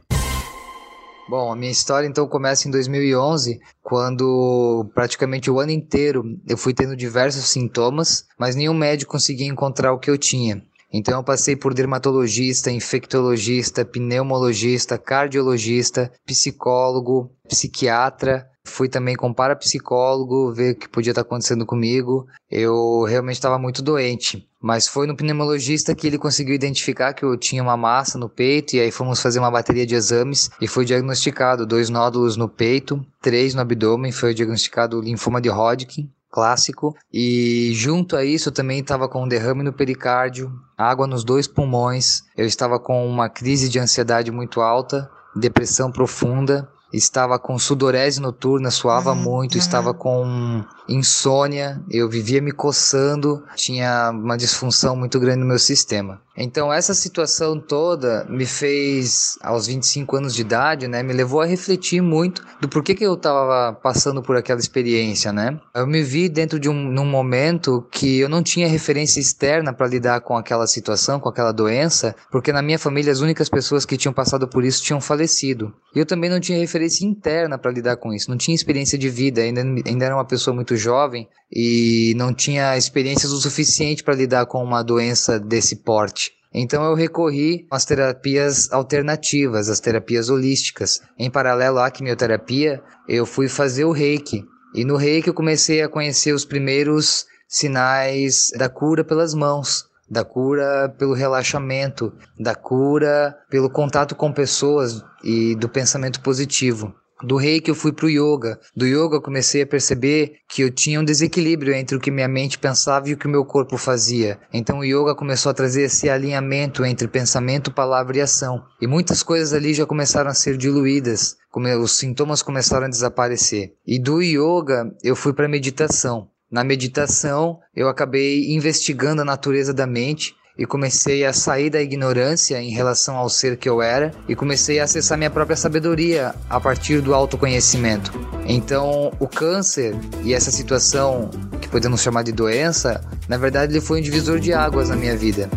Bom, 1.29 1.51
a 1.51 1.55
minha 1.55 1.71
história 1.71 2.05
então 2.05 2.27
começa 2.27 2.67
em 2.67 2.71
2011, 2.71 3.59
quando 3.81 4.89
praticamente 4.93 5.49
o 5.49 5.59
ano 5.59 5.71
inteiro 5.71 6.23
eu 6.47 6.57
fui 6.57 6.73
tendo 6.73 6.95
diversos 6.95 7.45
sintomas, 7.45 8.25
mas 8.37 8.55
nenhum 8.55 8.73
médico 8.73 9.13
conseguia 9.13 9.47
encontrar 9.47 9.93
o 9.93 9.99
que 9.99 10.11
eu 10.11 10.17
tinha. 10.17 10.61
Então 10.93 11.17
eu 11.17 11.23
passei 11.23 11.55
por 11.55 11.73
dermatologista, 11.73 12.69
infectologista, 12.69 13.83
pneumologista, 13.83 14.95
cardiologista, 14.95 16.11
psicólogo, 16.23 17.31
psiquiatra. 17.47 18.47
Fui 18.65 18.87
também 18.87 19.15
com 19.15 19.33
parapsicólogo 19.33 20.53
ver 20.53 20.73
o 20.73 20.75
que 20.75 20.87
podia 20.87 21.11
estar 21.11 21.21
acontecendo 21.21 21.65
comigo. 21.65 22.27
Eu 22.49 23.03
realmente 23.03 23.35
estava 23.35 23.59
muito 23.59 23.81
doente. 23.81 24.47
Mas 24.61 24.87
foi 24.87 25.05
no 25.05 25.15
pneumologista 25.15 25.93
que 25.93 26.07
ele 26.07 26.17
conseguiu 26.17 26.55
identificar 26.55 27.13
que 27.13 27.23
eu 27.23 27.37
tinha 27.37 27.61
uma 27.61 27.75
massa 27.75 28.17
no 28.17 28.29
peito 28.29 28.75
e 28.75 28.79
aí 28.79 28.91
fomos 28.91 29.21
fazer 29.21 29.39
uma 29.39 29.51
bateria 29.51 29.85
de 29.85 29.95
exames 29.95 30.49
e 30.61 30.67
foi 30.67 30.85
diagnosticado 30.85 31.65
dois 31.65 31.89
nódulos 31.89 32.37
no 32.37 32.47
peito, 32.47 33.05
três 33.21 33.53
no 33.53 33.61
abdômen, 33.61 34.11
foi 34.11 34.33
diagnosticado 34.33 35.01
linfoma 35.01 35.41
de 35.41 35.49
Hodgkin 35.49 36.09
clássico. 36.33 36.95
E 37.13 37.71
junto 37.75 38.15
a 38.15 38.25
isso 38.25 38.49
eu 38.49 38.53
também 38.53 38.79
estava 38.79 39.07
com 39.07 39.23
um 39.23 39.27
derrame 39.27 39.61
no 39.61 39.71
pericárdio, 39.71 40.51
água 40.75 41.05
nos 41.05 41.23
dois 41.23 41.47
pulmões, 41.47 42.23
eu 42.35 42.47
estava 42.47 42.79
com 42.79 43.07
uma 43.07 43.29
crise 43.29 43.69
de 43.69 43.77
ansiedade 43.77 44.31
muito 44.31 44.59
alta, 44.59 45.09
depressão 45.35 45.91
profunda, 45.91 46.67
estava 46.93 47.39
com 47.39 47.57
sudorese 47.57 48.21
noturna, 48.21 48.69
suava 48.69 49.11
uhum, 49.11 49.17
muito, 49.17 49.53
uhum. 49.53 49.59
estava 49.59 49.93
com 49.93 50.63
insônia, 50.87 51.81
eu 51.89 52.09
vivia 52.09 52.41
me 52.41 52.51
coçando, 52.51 53.43
tinha 53.55 54.11
uma 54.11 54.37
disfunção 54.37 54.95
muito 54.95 55.19
grande 55.19 55.39
no 55.39 55.45
meu 55.45 55.59
sistema. 55.59 56.21
Então 56.35 56.73
essa 56.73 56.93
situação 56.95 57.59
toda 57.59 58.25
me 58.27 58.45
fez, 58.45 59.37
aos 59.41 59.67
25 59.67 60.15
anos 60.15 60.33
de 60.33 60.41
idade, 60.41 60.87
né, 60.87 61.03
me 61.03 61.13
levou 61.13 61.41
a 61.41 61.45
refletir 61.45 62.01
muito 62.01 62.43
do 62.59 62.67
porquê 62.67 62.95
que 62.95 63.03
eu 63.03 63.13
estava 63.13 63.73
passando 63.73 64.21
por 64.21 64.35
aquela 64.35 64.59
experiência, 64.59 65.31
né? 65.31 65.59
Eu 65.75 65.85
me 65.85 66.01
vi 66.01 66.27
dentro 66.27 66.59
de 66.59 66.69
um 66.69 66.73
num 66.73 67.05
momento 67.05 67.85
que 67.91 68.19
eu 68.19 68.27
não 68.27 68.41
tinha 68.41 68.67
referência 68.67 69.19
externa 69.19 69.71
para 69.71 69.87
lidar 69.87 70.21
com 70.21 70.35
aquela 70.35 70.65
situação, 70.65 71.19
com 71.19 71.29
aquela 71.29 71.51
doença, 71.51 72.15
porque 72.31 72.51
na 72.51 72.61
minha 72.61 72.79
família 72.79 73.11
as 73.11 73.19
únicas 73.19 73.47
pessoas 73.47 73.85
que 73.85 73.97
tinham 73.97 74.13
passado 74.13 74.47
por 74.47 74.63
isso 74.63 74.83
tinham 74.83 74.99
falecido. 74.99 75.71
E 75.95 75.99
eu 75.99 76.05
também 76.05 76.29
não 76.29 76.39
tinha 76.39 76.57
referência 76.57 77.05
interna 77.05 77.57
para 77.57 77.71
lidar 77.71 77.97
com 77.97 78.11
isso, 78.11 78.29
não 78.29 78.37
tinha 78.37 78.55
experiência 78.55 78.97
de 78.97 79.09
vida, 79.09 79.41
ainda, 79.41 79.61
ainda 79.61 80.05
era 80.05 80.15
uma 80.15 80.25
pessoa 80.25 80.55
muito 80.55 80.72
jovem 80.77 81.27
e 81.51 82.13
não 82.15 82.33
tinha 82.33 82.77
experiências 82.77 83.31
o 83.31 83.41
suficiente 83.41 84.03
para 84.03 84.15
lidar 84.15 84.45
com 84.45 84.63
uma 84.63 84.83
doença 84.83 85.39
desse 85.39 85.77
porte. 85.77 86.31
Então 86.53 86.83
eu 86.83 86.93
recorri 86.93 87.65
às 87.71 87.83
terapias 87.83 88.71
alternativas, 88.71 89.69
às 89.69 89.79
terapias 89.79 90.29
holísticas. 90.29 91.01
Em 91.17 91.29
paralelo 91.29 91.79
à 91.79 91.89
quimioterapia, 91.89 92.81
eu 93.07 93.25
fui 93.25 93.47
fazer 93.47 93.85
o 93.85 93.91
Reiki. 93.91 94.45
E 94.75 94.85
no 94.85 94.95
Reiki 94.95 95.29
eu 95.29 95.33
comecei 95.33 95.81
a 95.81 95.89
conhecer 95.89 96.33
os 96.33 96.45
primeiros 96.45 97.25
sinais 97.47 98.51
da 98.55 98.69
cura 98.69 99.03
pelas 99.03 99.33
mãos, 99.33 99.85
da 100.09 100.23
cura 100.23 100.93
pelo 100.97 101.13
relaxamento, 101.13 102.13
da 102.39 102.53
cura 102.53 103.35
pelo 103.49 103.69
contato 103.69 104.15
com 104.15 104.31
pessoas 104.31 105.03
e 105.23 105.55
do 105.55 105.67
pensamento 105.67 106.21
positivo. 106.21 106.93
Do 107.23 107.37
reiki 107.37 107.71
eu 107.71 107.75
fui 107.75 107.93
pro 107.93 108.09
yoga. 108.09 108.59
Do 108.75 108.85
yoga 108.85 109.15
eu 109.15 109.21
comecei 109.21 109.61
a 109.61 109.67
perceber 109.67 110.33
que 110.49 110.61
eu 110.61 110.69
tinha 110.69 110.99
um 110.99 111.05
desequilíbrio 111.05 111.73
entre 111.73 111.95
o 111.95 111.99
que 111.99 112.11
minha 112.11 112.27
mente 112.27 112.59
pensava 112.59 113.07
e 113.07 113.13
o 113.13 113.17
que 113.17 113.29
meu 113.29 113.45
corpo 113.45 113.77
fazia. 113.77 114.37
Então 114.51 114.79
o 114.79 114.83
yoga 114.83 115.15
começou 115.15 115.49
a 115.49 115.53
trazer 115.53 115.83
esse 115.83 116.09
alinhamento 116.09 116.83
entre 116.83 117.07
pensamento, 117.07 117.71
palavra 117.71 118.17
e 118.17 118.21
ação. 118.21 118.63
E 118.81 118.87
muitas 118.87 119.23
coisas 119.23 119.53
ali 119.53 119.73
já 119.73 119.85
começaram 119.85 120.29
a 120.29 120.33
ser 120.33 120.57
diluídas, 120.57 121.37
os 121.81 121.97
sintomas 121.97 122.41
começaram 122.41 122.87
a 122.87 122.89
desaparecer. 122.89 123.73
E 123.87 123.97
do 123.97 124.21
yoga 124.21 124.93
eu 125.01 125.15
fui 125.15 125.31
para 125.31 125.47
meditação. 125.47 126.27
Na 126.51 126.63
meditação 126.63 127.59
eu 127.73 127.87
acabei 127.87 128.53
investigando 128.53 129.21
a 129.21 129.25
natureza 129.25 129.73
da 129.73 129.87
mente 129.87 130.35
e 130.57 130.65
comecei 130.65 131.25
a 131.25 131.33
sair 131.33 131.69
da 131.69 131.81
ignorância 131.81 132.61
em 132.61 132.69
relação 132.69 133.15
ao 133.17 133.27
ser 133.27 133.57
que 133.57 133.67
eu 133.67 133.81
era 133.81 134.11
e 134.27 134.35
comecei 134.35 134.79
a 134.79 134.83
acessar 134.83 135.17
minha 135.17 135.31
própria 135.31 135.55
sabedoria 135.55 136.35
a 136.49 136.59
partir 136.59 137.01
do 137.01 137.13
autoconhecimento. 137.13 138.11
Então, 138.45 139.11
o 139.19 139.27
câncer 139.27 139.95
e 140.23 140.33
essa 140.33 140.51
situação 140.51 141.29
que 141.59 141.67
podemos 141.67 142.01
chamar 142.01 142.23
de 142.23 142.31
doença, 142.31 143.03
na 143.27 143.37
verdade, 143.37 143.73
ele 143.73 143.81
foi 143.81 143.99
um 143.99 144.03
divisor 144.03 144.39
de 144.39 144.53
águas 144.53 144.89
na 144.89 144.95
minha 144.95 145.17
vida. 145.17 145.49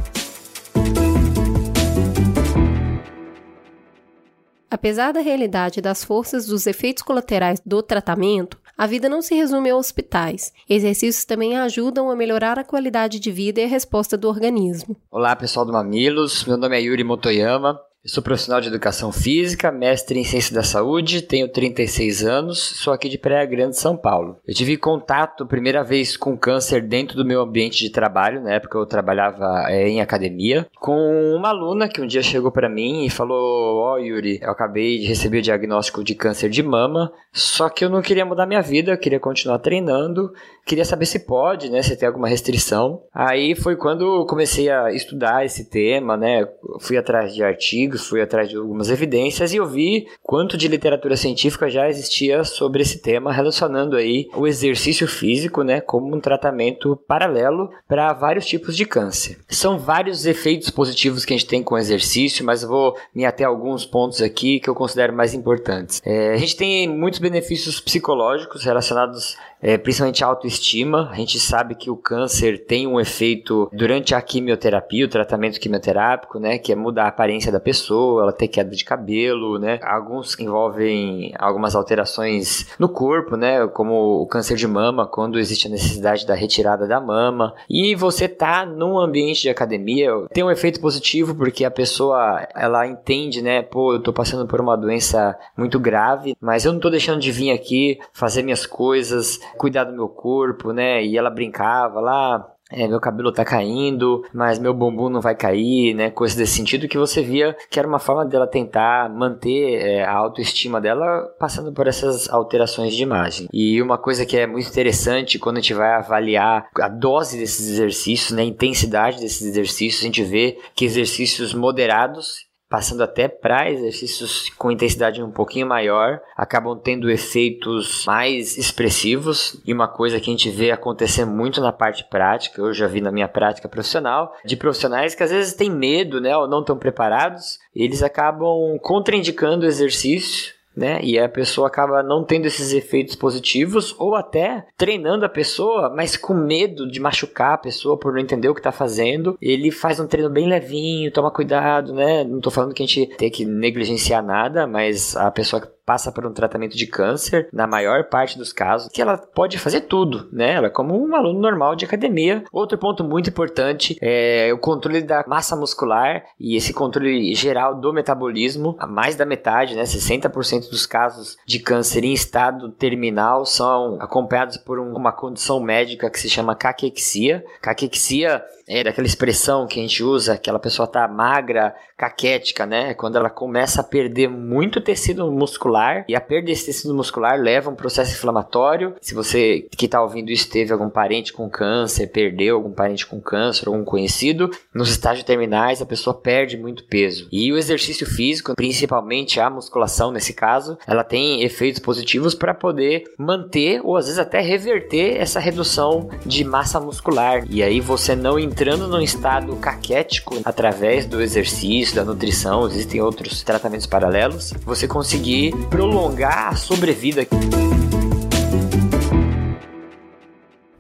Apesar 4.70 5.12
da 5.12 5.20
realidade 5.20 5.80
das 5.80 6.05
forças 6.05 6.47
dos 6.47 6.66
efeitos 6.66 7.03
colaterais 7.03 7.61
do 7.64 7.82
tratamento, 7.82 8.59
a 8.77 8.87
vida 8.87 9.09
não 9.09 9.22
se 9.22 9.35
resume 9.35 9.70
a 9.70 9.77
hospitais. 9.77 10.53
Exercícios 10.68 11.24
também 11.24 11.57
ajudam 11.57 12.11
a 12.11 12.16
melhorar 12.16 12.59
a 12.59 12.64
qualidade 12.64 13.18
de 13.18 13.33
vida 13.33 13.61
e 13.61 13.64
a 13.64 13.68
resposta 13.68 14.16
do 14.16 14.29
organismo. 14.29 14.97
Olá, 15.11 15.35
pessoal 15.35 15.64
do 15.64 15.72
Mamilos. 15.72 16.45
Meu 16.45 16.59
nome 16.59 16.77
é 16.77 16.83
Yuri 16.83 17.03
Motoyama. 17.03 17.81
Eu 18.07 18.11
sou 18.11 18.22
profissional 18.22 18.61
de 18.61 18.68
educação 18.68 19.11
física, 19.11 19.72
mestre 19.72 20.16
em 20.16 20.22
ciência 20.22 20.54
da 20.54 20.62
saúde, 20.62 21.22
tenho 21.22 21.48
36 21.48 22.24
anos, 22.24 22.57
sou 22.61 22.92
aqui 22.92 23.09
de 23.09 23.18
Praia 23.18 23.44
Grande, 23.44 23.76
São 23.76 23.96
Paulo. 23.96 24.36
Eu 24.46 24.54
tive 24.54 24.76
contato 24.76 25.44
primeira 25.44 25.82
vez 25.82 26.16
com 26.16 26.38
câncer 26.38 26.82
dentro 26.82 27.16
do 27.16 27.24
meu 27.24 27.40
ambiente 27.40 27.78
de 27.78 27.90
trabalho, 27.90 28.40
na 28.40 28.52
época 28.52 28.78
eu 28.78 28.86
trabalhava 28.86 29.64
é, 29.68 29.88
em 29.88 30.00
academia, 30.00 30.68
com 30.76 30.94
uma 31.34 31.48
aluna 31.48 31.88
que 31.88 32.00
um 32.00 32.07
dia 32.07 32.22
chegou 32.22 32.52
para 32.52 32.68
mim 32.68 33.04
e 33.04 33.11
falou: 33.11 33.78
Ó, 33.78 33.94
oh, 33.94 33.98
Yuri, 33.98 34.38
eu 34.40 34.52
acabei 34.52 35.00
de 35.00 35.07
receber 35.09 35.38
o 35.38 35.42
diagnóstico 35.42 36.04
de 36.04 36.14
câncer 36.14 36.48
de 36.48 36.62
mama, 36.62 37.12
só 37.32 37.68
que 37.68 37.84
eu 37.84 37.90
não 37.90 38.02
queria 38.02 38.24
mudar 38.24 38.46
minha 38.46 38.62
vida, 38.62 38.92
eu 38.92 38.98
queria 38.98 39.18
continuar 39.18 39.59
treinando, 39.59 40.30
queria 40.64 40.84
saber 40.84 41.07
se 41.07 41.26
pode, 41.26 41.68
né, 41.70 41.82
se 41.82 41.96
tem 41.96 42.07
alguma 42.07 42.28
restrição. 42.28 43.02
Aí 43.12 43.57
foi 43.57 43.74
quando 43.74 44.24
comecei 44.26 44.70
a 44.70 44.92
estudar 44.92 45.44
esse 45.44 45.68
tema, 45.68 46.16
né, 46.16 46.46
fui 46.78 46.96
atrás 46.96 47.34
de 47.34 47.42
artigos 47.42 47.95
fui 48.05 48.20
atrás 48.20 48.49
de 48.49 48.57
algumas 48.57 48.90
evidências 48.90 49.53
e 49.53 49.57
eu 49.57 49.66
vi 49.66 50.09
quanto 50.22 50.57
de 50.57 50.68
literatura 50.68 51.16
científica 51.16 51.70
já 51.70 51.88
existia 51.88 52.44
sobre 52.44 52.82
esse 52.82 52.99
tema, 52.99 53.32
relacionando 53.32 53.97
aí 53.97 54.28
o 54.34 54.47
exercício 54.47 55.07
físico, 55.07 55.62
né, 55.62 55.80
como 55.80 56.14
um 56.14 56.20
tratamento 56.20 56.97
paralelo 57.09 57.70
para 57.88 58.12
vários 58.12 58.47
tipos 58.47 58.76
de 58.76 58.84
câncer. 58.84 59.38
São 59.49 59.78
vários 59.78 60.26
efeitos 60.26 60.70
positivos 60.70 61.24
que 61.24 61.32
a 61.32 61.36
gente 61.36 61.49
tem 61.49 61.62
com 61.62 61.74
o 61.74 61.78
exercício, 61.78 62.44
mas 62.44 62.62
eu 62.62 62.68
vou 62.68 62.97
me 63.14 63.24
ater 63.24 63.47
a 63.47 63.51
alguns 63.51 63.84
pontos 63.84 64.20
aqui 64.20 64.61
que 64.61 64.68
eu 64.68 64.74
considero 64.74 65.12
mais 65.12 65.34
importantes. 65.34 66.03
É, 66.05 66.32
a 66.32 66.36
gente 66.36 66.57
tem 66.57 66.88
muitos 66.88 67.20
benefícios 67.20 67.80
psicológicos 67.80 68.64
relacionados 68.64 69.36
é, 69.61 69.76
principalmente 69.76 70.22
a 70.22 70.26
autoestima. 70.26 71.11
A 71.11 71.16
gente 71.16 71.38
sabe 71.38 71.74
que 71.74 71.90
o 71.90 71.97
câncer 71.97 72.66
tem 72.66 72.86
um 72.86 73.01
efeito 73.01 73.68
durante 73.72 74.14
a 74.14 74.20
quimioterapia, 74.20 75.05
o 75.05 75.09
tratamento 75.09 75.59
quimioterápico, 75.59 76.38
né, 76.38 76.59
que 76.59 76.72
é 76.72 76.76
mudar 76.76 77.05
a 77.05 77.09
aparência 77.09 77.51
da 77.51 77.61
pessoa, 77.61 77.86
ela 78.20 78.32
ter 78.32 78.49
queda 78.49 78.70
de 78.70 78.84
cabelo, 78.84 79.59
né. 79.59 79.78
Alguns 79.82 80.39
envolvem 80.39 81.32
algumas 81.39 81.74
alterações 81.74 82.66
no 82.78 82.89
corpo, 82.89 83.37
né, 83.37 83.66
como 83.68 84.22
o 84.22 84.26
câncer 84.26 84.57
de 84.57 84.66
mama, 84.66 85.07
quando 85.07 85.39
existe 85.39 85.66
a 85.66 85.70
necessidade 85.70 86.26
da 86.26 86.34
retirada 86.34 86.87
da 86.87 87.01
mama. 87.01 87.55
E 87.68 87.95
você 87.95 88.28
tá 88.28 88.64
num 88.64 88.99
ambiente 88.99 89.43
de 89.43 89.51
academia, 89.51 90.11
tem 90.32 90.45
um 90.45 90.51
efeito 90.51 90.80
positivo 90.80 91.34
porque 91.34 91.64
a 91.64 91.70
pessoa, 91.70 92.47
ela 92.55 92.87
entende, 92.87 93.43
né, 93.43 93.62
pô, 93.62 93.93
eu 93.93 94.03
tô 94.03 94.12
passando 94.12 94.47
por 94.47 94.61
uma 94.61 94.76
doença 94.76 95.37
muito 95.57 95.78
grave, 95.78 96.37
mas 96.41 96.64
eu 96.64 96.72
não 96.72 96.80
tô 96.80 96.91
deixando 96.91 97.20
de 97.20 97.30
vir 97.30 97.51
aqui 97.51 97.99
fazer 98.12 98.43
minhas 98.43 98.66
coisas, 98.66 99.39
cuidar 99.57 99.84
do 99.84 99.93
meu 99.93 100.09
corpo, 100.09 100.72
né? 100.72 101.05
E 101.05 101.16
ela 101.16 101.30
brincava 101.30 102.01
lá, 102.01 102.55
é, 102.71 102.89
meu 102.89 102.99
cabelo 102.99 103.33
tá 103.33 103.45
caindo, 103.45 104.25
mas 104.33 104.59
meu 104.59 104.75
bumbum 104.75 105.09
não 105.09 105.21
vai 105.21 105.37
cair, 105.37 105.95
né? 105.95 106.11
Coisas 106.11 106.37
desse 106.37 106.55
sentido 106.55 106.89
que 106.89 106.99
você 106.99 107.23
via 107.23 107.57
que 107.71 107.79
era 107.79 107.87
uma 107.87 107.99
forma 107.99 108.25
dela 108.25 108.47
tentar 108.47 109.09
manter 109.09 109.81
é, 109.81 110.05
a 110.05 110.12
autoestima 110.12 110.81
dela 110.81 111.23
passando 111.39 111.73
por 111.73 111.87
essas 111.87 112.29
alterações 112.29 112.95
de 112.95 113.03
imagem. 113.03 113.49
E 113.53 113.81
uma 113.81 113.97
coisa 113.97 114.27
que 114.27 114.37
é 114.37 114.47
muito 114.47 114.69
interessante 114.69 115.39
quando 115.39 115.59
a 115.59 115.61
gente 115.61 115.75
vai 115.75 115.95
avaliar 115.95 116.69
a 116.81 116.89
dose 116.89 117.39
desses 117.39 117.71
exercícios, 117.71 118.33
né? 118.33 118.43
A 118.43 118.47
intensidade 118.47 119.21
desses 119.21 119.43
exercícios, 119.43 120.03
a 120.03 120.07
gente 120.07 120.23
vê 120.25 120.59
que 120.75 120.85
exercícios 120.85 121.55
moderados 121.55 122.45
passando 122.77 123.03
até 123.03 123.27
para 123.27 123.70
exercícios 123.70 124.51
com 124.51 124.70
intensidade 124.70 125.22
um 125.22 125.31
pouquinho 125.31 125.66
maior, 125.66 126.20
acabam 126.37 126.79
tendo 126.79 127.11
efeitos 127.11 128.05
mais 128.05 128.59
expressivos. 128.59 129.59
E 129.66 129.72
uma 129.72 129.89
coisa 129.89 130.20
que 130.20 130.29
a 130.29 130.33
gente 130.35 130.51
vê 130.51 130.70
acontecer 130.70 131.24
muito 131.24 131.59
na 131.62 131.72
parte 131.72 132.05
prática, 132.05 132.61
eu 132.61 132.74
já 132.74 132.87
vi 132.87 133.01
na 133.01 133.11
minha 133.11 133.29
prática 133.29 133.66
profissional, 133.66 134.37
de 134.45 134.59
profissionais 134.59 135.14
que 135.14 135.22
às 135.22 135.31
vezes 135.31 135.55
têm 135.55 135.70
medo, 135.70 136.20
né, 136.20 136.37
ou 136.37 136.47
não 136.47 136.61
estão 136.61 136.77
preparados, 136.77 137.59
eles 137.74 138.03
acabam 138.03 138.79
contraindicando 138.83 139.64
o 139.64 139.68
exercício 139.68 140.55
né? 140.77 141.01
E 141.03 141.18
a 141.18 141.29
pessoa 141.29 141.68
acaba 141.68 142.03
não 142.03 142.22
tendo 142.22 142.47
esses 142.47 142.72
efeitos 142.72 143.14
positivos 143.14 143.95
ou 143.99 144.14
até 144.14 144.66
treinando 144.77 145.24
a 145.24 145.29
pessoa, 145.29 145.93
mas 145.95 146.16
com 146.16 146.35
medo 146.35 146.89
de 146.91 147.01
machucar 147.01 147.55
a 147.55 147.59
pessoa 147.59 147.99
por 147.99 148.12
não 148.12 148.20
entender 148.20 148.49
o 148.49 148.55
que 148.55 148.61
está 148.61 148.72
fazendo. 148.72 149.39
Ele 149.41 149.70
faz 149.70 149.99
um 149.99 150.07
treino 150.07 150.29
bem 150.29 150.49
levinho, 150.49 151.11
toma 151.11 151.31
cuidado, 151.31 151.95
né? 151.95 152.22
Não 152.24 152.39
estou 152.39 152.53
falando 152.53 152.74
que 152.74 152.83
a 152.83 152.87
gente 152.87 153.07
tem 153.16 153.31
que 153.31 153.45
negligenciar 153.45 154.22
nada, 154.22 154.66
mas 154.66 155.16
a 155.16 155.31
pessoa 155.31 155.62
passa 155.87 156.11
por 156.11 156.26
um 156.26 156.32
tratamento 156.32 156.76
de 156.76 156.87
câncer, 156.87 157.49
na 157.53 157.66
maior 157.66 158.05
parte 158.09 158.37
dos 158.37 158.53
casos, 158.53 158.89
que 158.93 159.01
ela 159.01 159.16
pode 159.16 159.57
fazer 159.57 159.82
tudo, 159.82 160.28
né? 160.32 160.55
Ela 160.55 160.66
é 160.66 160.70
como 160.70 161.01
um 161.01 161.14
aluno 161.14 161.39
normal 161.39 161.76
de 161.76 161.84
academia. 161.84 162.43
Outro 162.53 162.76
ponto 162.76 163.05
muito 163.05 163.30
importante 163.30 163.97
é 164.03 164.53
o 164.53 164.59
controle 164.59 165.01
da 165.01 165.24
massa 165.28 165.55
muscular 165.55 166.24
e 166.41 166.57
esse 166.57 166.74
controle 166.74 167.32
geral 167.34 167.76
do 167.76 167.93
metabolismo. 167.93 168.74
A 168.80 168.87
mais 168.87 169.14
da 169.14 169.24
metade, 169.24 169.76
né, 169.76 169.84
60% 169.84 170.68
dos 170.68 170.87
casos 170.87 171.37
de 171.47 171.61
câncer 171.61 172.05
em 172.05 172.12
estado 172.12 172.70
terminal 172.72 173.47
são 173.47 173.97
acompanhados 174.01 174.57
por 174.57 174.80
uma 174.80 175.12
condição 175.12 175.61
médica 175.61 176.11
que 176.11 176.18
se 176.18 176.28
chama 176.28 176.57
caquexia. 176.57 177.45
Caquexia 177.62 178.43
é 178.68 178.82
daquela 178.82 179.07
expressão 179.07 179.66
que 179.66 179.78
a 179.78 179.82
gente 179.82 180.03
usa, 180.03 180.32
aquela 180.32 180.59
pessoa 180.59 180.89
tá 180.89 181.07
magra, 181.07 181.72
caquética, 181.97 182.66
né? 182.66 182.95
Quando 182.95 183.16
ela 183.16 183.30
começa 183.30 183.80
a 183.80 183.84
perder 183.84 184.28
muito 184.28 184.80
tecido 184.80 185.30
muscular 185.30 185.76
e 186.09 186.14
a 186.14 186.20
perda 186.20 186.47
desse 186.47 186.66
tecido 186.66 186.95
muscular 186.95 187.39
leva 187.39 187.68
a 187.68 187.72
um 187.72 187.77
processo 187.77 188.12
inflamatório. 188.12 188.95
Se 189.01 189.14
você 189.14 189.66
que 189.77 189.87
está 189.87 190.03
ouvindo 190.03 190.31
isso 190.31 190.49
teve 190.49 190.72
algum 190.72 190.89
parente 190.89 191.33
com 191.33 191.49
câncer, 191.49 192.09
perdeu 192.09 192.57
algum 192.57 192.72
parente 192.72 193.07
com 193.07 193.20
câncer, 193.20 193.68
algum 193.68 193.85
conhecido, 193.85 194.51
nos 194.74 194.91
estágios 194.91 195.24
terminais 195.24 195.83
a 195.83 195.87
pessoa 195.87 196.14
perde 196.14 196.57
muito 196.57 196.85
peso. 196.85 197.29
E 197.31 197.53
o 197.53 197.59
exercício 197.59 198.07
físico, 198.07 198.55
principalmente 198.55 199.41
a 199.41 199.51
musculação 199.51 200.11
nesse 200.11 200.33
caso, 200.33 200.79
ela 200.87 201.05
tem 201.05 201.43
efeitos 201.43 201.81
positivos 201.81 202.35
para 202.35 202.55
poder 202.55 203.05
manter 203.18 203.81
ou 203.83 203.97
às 203.97 204.07
vezes 204.07 204.18
até 204.18 204.41
reverter 204.41 205.16
essa 205.16 205.41
redução 205.41 206.09
de 206.24 206.45
massa 206.45 206.81
muscular. 206.81 207.45
E 207.51 207.62
aí 207.62 207.81
você 207.81 208.14
não 208.14 208.39
entrando 208.39 208.89
num 208.89 209.01
estado 209.01 209.55
caquético 209.57 210.41
através 210.45 211.07
do 211.07 211.20
exercício, 211.20 211.97
da 211.97 212.05
nutrição, 212.05 212.66
existem 212.66 213.01
outros 213.01 213.43
tratamentos 213.43 213.87
paralelos, 213.87 214.53
você 214.64 214.87
conseguir 214.87 215.55
prolongar 215.71 216.49
a 216.49 216.57
sobrevida. 216.57 217.27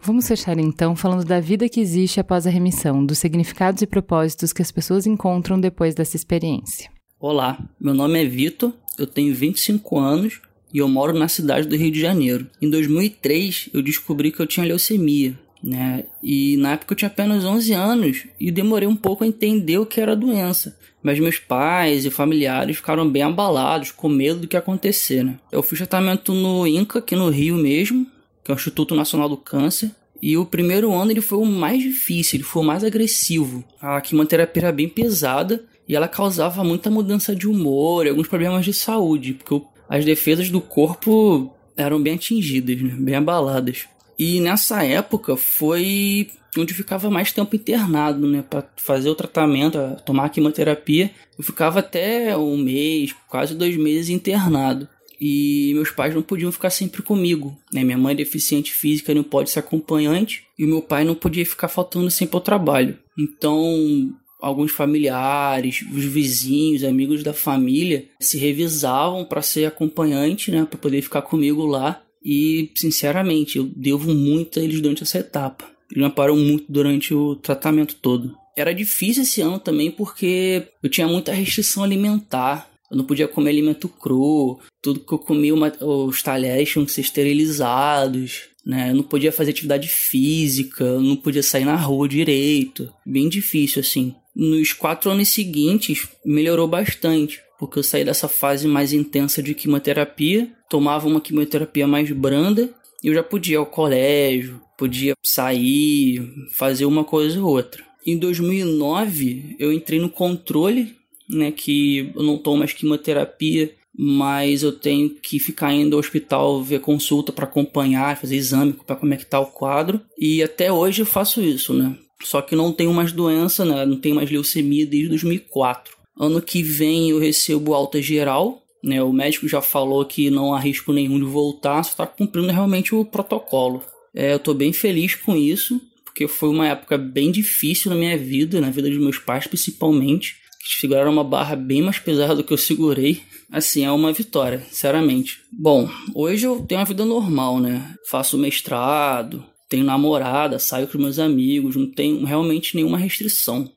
Vamos 0.00 0.28
fechar 0.28 0.56
então 0.58 0.94
falando 0.94 1.24
da 1.24 1.40
vida 1.40 1.68
que 1.68 1.80
existe 1.80 2.20
após 2.20 2.46
a 2.46 2.50
remissão, 2.50 3.04
dos 3.04 3.18
significados 3.18 3.82
e 3.82 3.86
propósitos 3.86 4.52
que 4.52 4.62
as 4.62 4.70
pessoas 4.70 5.06
encontram 5.06 5.58
depois 5.58 5.94
dessa 5.94 6.16
experiência. 6.16 6.88
Olá, 7.18 7.58
meu 7.80 7.92
nome 7.92 8.22
é 8.22 8.24
Vitor, 8.24 8.72
eu 8.96 9.06
tenho 9.06 9.34
25 9.34 9.98
anos 9.98 10.40
e 10.72 10.78
eu 10.78 10.88
moro 10.88 11.12
na 11.12 11.26
cidade 11.26 11.66
do 11.66 11.76
Rio 11.76 11.90
de 11.90 12.00
Janeiro. 12.00 12.46
Em 12.62 12.70
2003, 12.70 13.70
eu 13.74 13.82
descobri 13.82 14.30
que 14.30 14.40
eu 14.40 14.46
tinha 14.46 14.66
leucemia 14.66 15.36
né? 15.66 16.04
E 16.22 16.56
na 16.58 16.72
época 16.72 16.92
eu 16.92 16.96
tinha 16.96 17.08
apenas 17.08 17.44
11 17.44 17.72
anos 17.72 18.24
e 18.38 18.50
demorei 18.50 18.86
um 18.86 18.94
pouco 18.94 19.24
a 19.24 19.26
entender 19.26 19.78
o 19.78 19.84
que 19.84 20.00
era 20.00 20.12
a 20.12 20.16
doença. 20.16 20.76
Mas 21.02 21.18
meus 21.18 21.38
pais 21.38 22.04
e 22.04 22.10
familiares 22.10 22.76
ficaram 22.76 23.08
bem 23.08 23.22
abalados, 23.22 23.90
com 23.90 24.08
medo 24.08 24.40
do 24.40 24.48
que 24.48 24.56
acontecer, 24.56 25.24
né? 25.24 25.38
Eu 25.50 25.62
fiz 25.62 25.78
tratamento 25.78 26.32
no 26.32 26.66
INCA, 26.66 27.00
aqui 27.00 27.16
no 27.16 27.28
Rio 27.28 27.56
mesmo, 27.56 28.06
que 28.44 28.50
é 28.50 28.54
o 28.54 28.56
Instituto 28.56 28.94
Nacional 28.94 29.28
do 29.28 29.36
Câncer. 29.36 29.90
E 30.22 30.36
o 30.36 30.46
primeiro 30.46 30.94
ano 30.94 31.10
ele 31.10 31.20
foi 31.20 31.38
o 31.38 31.44
mais 31.44 31.82
difícil, 31.82 32.36
ele 32.36 32.44
foi 32.44 32.62
o 32.62 32.66
mais 32.66 32.82
agressivo. 32.82 33.64
A 33.80 34.00
quimioterapia 34.00 34.62
era 34.62 34.72
bem 34.72 34.88
pesada 34.88 35.64
e 35.88 35.94
ela 35.94 36.08
causava 36.08 36.64
muita 36.64 36.90
mudança 36.90 37.34
de 37.34 37.46
humor 37.46 38.06
e 38.06 38.08
alguns 38.08 38.28
problemas 38.28 38.64
de 38.64 38.72
saúde, 38.72 39.34
porque 39.34 39.62
as 39.88 40.04
defesas 40.04 40.48
do 40.48 40.60
corpo 40.60 41.52
eram 41.76 42.00
bem 42.00 42.14
atingidas, 42.14 42.80
né? 42.80 42.94
bem 42.98 43.14
abaladas. 43.14 43.86
E 44.18 44.40
nessa 44.40 44.82
época 44.84 45.36
foi 45.36 46.28
onde 46.58 46.72
ficava 46.72 47.10
mais 47.10 47.32
tempo 47.32 47.54
internado, 47.54 48.26
né, 48.26 48.42
para 48.42 48.66
fazer 48.76 49.10
o 49.10 49.14
tratamento, 49.14 49.78
tomar 50.04 50.24
a 50.24 50.28
quimioterapia. 50.28 51.10
Eu 51.38 51.44
ficava 51.44 51.80
até 51.80 52.36
um 52.36 52.56
mês, 52.56 53.14
quase 53.28 53.54
dois 53.54 53.76
meses 53.76 54.08
internado. 54.08 54.88
E 55.20 55.72
meus 55.74 55.90
pais 55.90 56.14
não 56.14 56.22
podiam 56.22 56.52
ficar 56.52 56.68
sempre 56.68 57.02
comigo, 57.02 57.56
né? 57.72 57.82
Minha 57.82 57.96
mãe 57.96 58.12
é 58.12 58.16
deficiente 58.16 58.72
física, 58.74 59.14
não 59.14 59.22
pode 59.22 59.48
ser 59.48 59.60
acompanhante, 59.60 60.44
e 60.58 60.66
meu 60.66 60.82
pai 60.82 61.04
não 61.04 61.14
podia 61.14 61.46
ficar 61.46 61.68
faltando 61.68 62.10
sempre 62.10 62.36
ao 62.36 62.42
trabalho. 62.42 62.98
Então, 63.18 64.14
alguns 64.38 64.72
familiares, 64.72 65.82
os 65.90 66.04
vizinhos, 66.04 66.84
amigos 66.84 67.22
da 67.22 67.32
família 67.32 68.04
se 68.20 68.36
revisavam 68.36 69.24
para 69.24 69.40
ser 69.40 69.64
acompanhante, 69.64 70.50
né, 70.50 70.66
para 70.68 70.78
poder 70.78 71.00
ficar 71.00 71.22
comigo 71.22 71.64
lá. 71.64 72.02
E, 72.26 72.72
sinceramente, 72.74 73.56
eu 73.56 73.70
devo 73.76 74.12
muito 74.12 74.58
a 74.58 74.62
eles 74.62 74.80
durante 74.80 75.04
essa 75.04 75.18
etapa. 75.18 75.64
Eles 75.88 76.02
me 76.02 76.04
amparam 76.04 76.36
muito 76.36 76.64
durante 76.68 77.14
o 77.14 77.36
tratamento 77.36 77.94
todo. 77.94 78.36
Era 78.56 78.74
difícil 78.74 79.22
esse 79.22 79.40
ano 79.40 79.60
também 79.60 79.92
porque 79.92 80.66
eu 80.82 80.90
tinha 80.90 81.06
muita 81.06 81.32
restrição 81.32 81.84
alimentar. 81.84 82.68
Eu 82.90 82.96
não 82.96 83.04
podia 83.04 83.28
comer 83.28 83.50
alimento 83.50 83.88
cru. 83.88 84.58
Tudo 84.82 84.98
que 84.98 85.12
eu 85.12 85.18
comia, 85.20 85.54
os 85.80 86.20
talheres 86.20 86.68
tinham 86.68 86.84
que 86.84 86.90
ser 86.90 87.02
esterilizados. 87.02 88.48
Né? 88.64 88.90
Eu 88.90 88.96
não 88.96 89.04
podia 89.04 89.30
fazer 89.30 89.52
atividade 89.52 89.86
física, 89.86 90.82
eu 90.82 91.00
não 91.00 91.14
podia 91.14 91.44
sair 91.44 91.64
na 91.64 91.76
rua 91.76 92.08
direito. 92.08 92.92
Bem 93.06 93.28
difícil, 93.28 93.80
assim. 93.80 94.16
Nos 94.34 94.72
quatro 94.72 95.12
anos 95.12 95.28
seguintes, 95.28 96.08
melhorou 96.24 96.66
bastante 96.66 97.46
porque 97.58 97.78
eu 97.78 97.82
saí 97.82 98.04
dessa 98.04 98.28
fase 98.28 98.66
mais 98.66 98.92
intensa 98.92 99.42
de 99.42 99.54
quimioterapia, 99.54 100.50
tomava 100.68 101.06
uma 101.06 101.20
quimioterapia 101.20 101.86
mais 101.86 102.10
branda 102.10 102.70
e 103.02 103.08
eu 103.08 103.14
já 103.14 103.22
podia 103.22 103.54
ir 103.54 103.58
ao 103.58 103.66
colégio, 103.66 104.60
podia 104.76 105.14
sair, 105.22 106.22
fazer 106.52 106.84
uma 106.84 107.04
coisa 107.04 107.40
ou 107.40 107.50
outra. 107.50 107.84
Em 108.06 108.16
2009, 108.16 109.56
eu 109.58 109.72
entrei 109.72 109.98
no 109.98 110.08
controle, 110.08 110.94
né, 111.28 111.50
que 111.50 112.12
eu 112.14 112.22
não 112.22 112.38
tomo 112.38 112.58
mais 112.58 112.72
quimioterapia, 112.72 113.72
mas 113.98 114.62
eu 114.62 114.72
tenho 114.72 115.10
que 115.10 115.38
ficar 115.38 115.72
indo 115.72 115.96
ao 115.96 116.00
hospital 116.00 116.62
ver 116.62 116.80
consulta 116.80 117.32
para 117.32 117.46
acompanhar, 117.46 118.16
fazer 118.16 118.36
exame 118.36 118.74
para 118.74 118.96
como 118.96 119.14
é 119.14 119.16
que 119.16 119.24
tá 119.24 119.40
o 119.40 119.46
quadro. 119.46 120.00
E 120.18 120.42
até 120.42 120.70
hoje 120.70 121.02
eu 121.02 121.06
faço 121.06 121.40
isso, 121.40 121.72
né? 121.72 121.96
Só 122.22 122.42
que 122.42 122.54
não 122.54 122.72
tenho 122.72 122.92
mais 122.92 123.12
doença, 123.12 123.64
né? 123.64 123.86
Não 123.86 123.96
tenho 123.96 124.14
mais 124.14 124.30
leucemia 124.30 124.86
desde 124.86 125.08
2004. 125.08 125.96
Ano 126.18 126.40
que 126.42 126.62
vem 126.62 127.10
eu 127.10 127.18
recebo 127.18 127.74
alta 127.74 128.00
geral, 128.00 128.62
né? 128.86 129.02
O 129.02 129.12
médico 129.12 129.48
já 129.48 129.60
falou 129.60 130.04
que 130.04 130.30
não 130.30 130.54
há 130.54 130.60
risco 130.60 130.92
nenhum 130.92 131.18
de 131.18 131.24
voltar, 131.24 131.82
só 131.82 131.90
está 131.90 132.06
cumprindo 132.06 132.52
realmente 132.52 132.94
o 132.94 133.04
protocolo. 133.04 133.82
É, 134.14 134.32
eu 134.32 134.36
estou 134.36 134.54
bem 134.54 134.72
feliz 134.72 135.16
com 135.16 135.36
isso, 135.36 135.80
porque 136.04 136.28
foi 136.28 136.48
uma 136.48 136.68
época 136.68 136.96
bem 136.96 137.32
difícil 137.32 137.90
na 137.90 137.96
minha 137.96 138.16
vida, 138.16 138.60
na 138.60 138.70
vida 138.70 138.88
dos 138.88 138.98
meus 138.98 139.18
pais 139.18 139.46
principalmente, 139.48 140.36
que 140.62 140.80
seguraram 140.80 141.12
uma 141.12 141.24
barra 141.24 141.56
bem 141.56 141.82
mais 141.82 141.98
pesada 141.98 142.36
do 142.36 142.44
que 142.44 142.52
eu 142.52 142.58
segurei. 142.58 143.22
Assim, 143.50 143.84
é 143.84 143.90
uma 143.90 144.12
vitória, 144.12 144.60
sinceramente. 144.70 145.40
Bom, 145.52 145.90
hoje 146.14 146.46
eu 146.46 146.60
tenho 146.60 146.80
uma 146.80 146.86
vida 146.86 147.04
normal, 147.04 147.58
né? 147.58 147.94
Faço 148.08 148.38
mestrado, 148.38 149.44
tenho 149.68 149.84
namorada, 149.84 150.58
saio 150.58 150.86
com 150.86 150.98
meus 150.98 151.18
amigos, 151.18 151.74
não 151.74 151.90
tenho 151.90 152.24
realmente 152.24 152.76
nenhuma 152.76 152.98
restrição. 152.98 153.70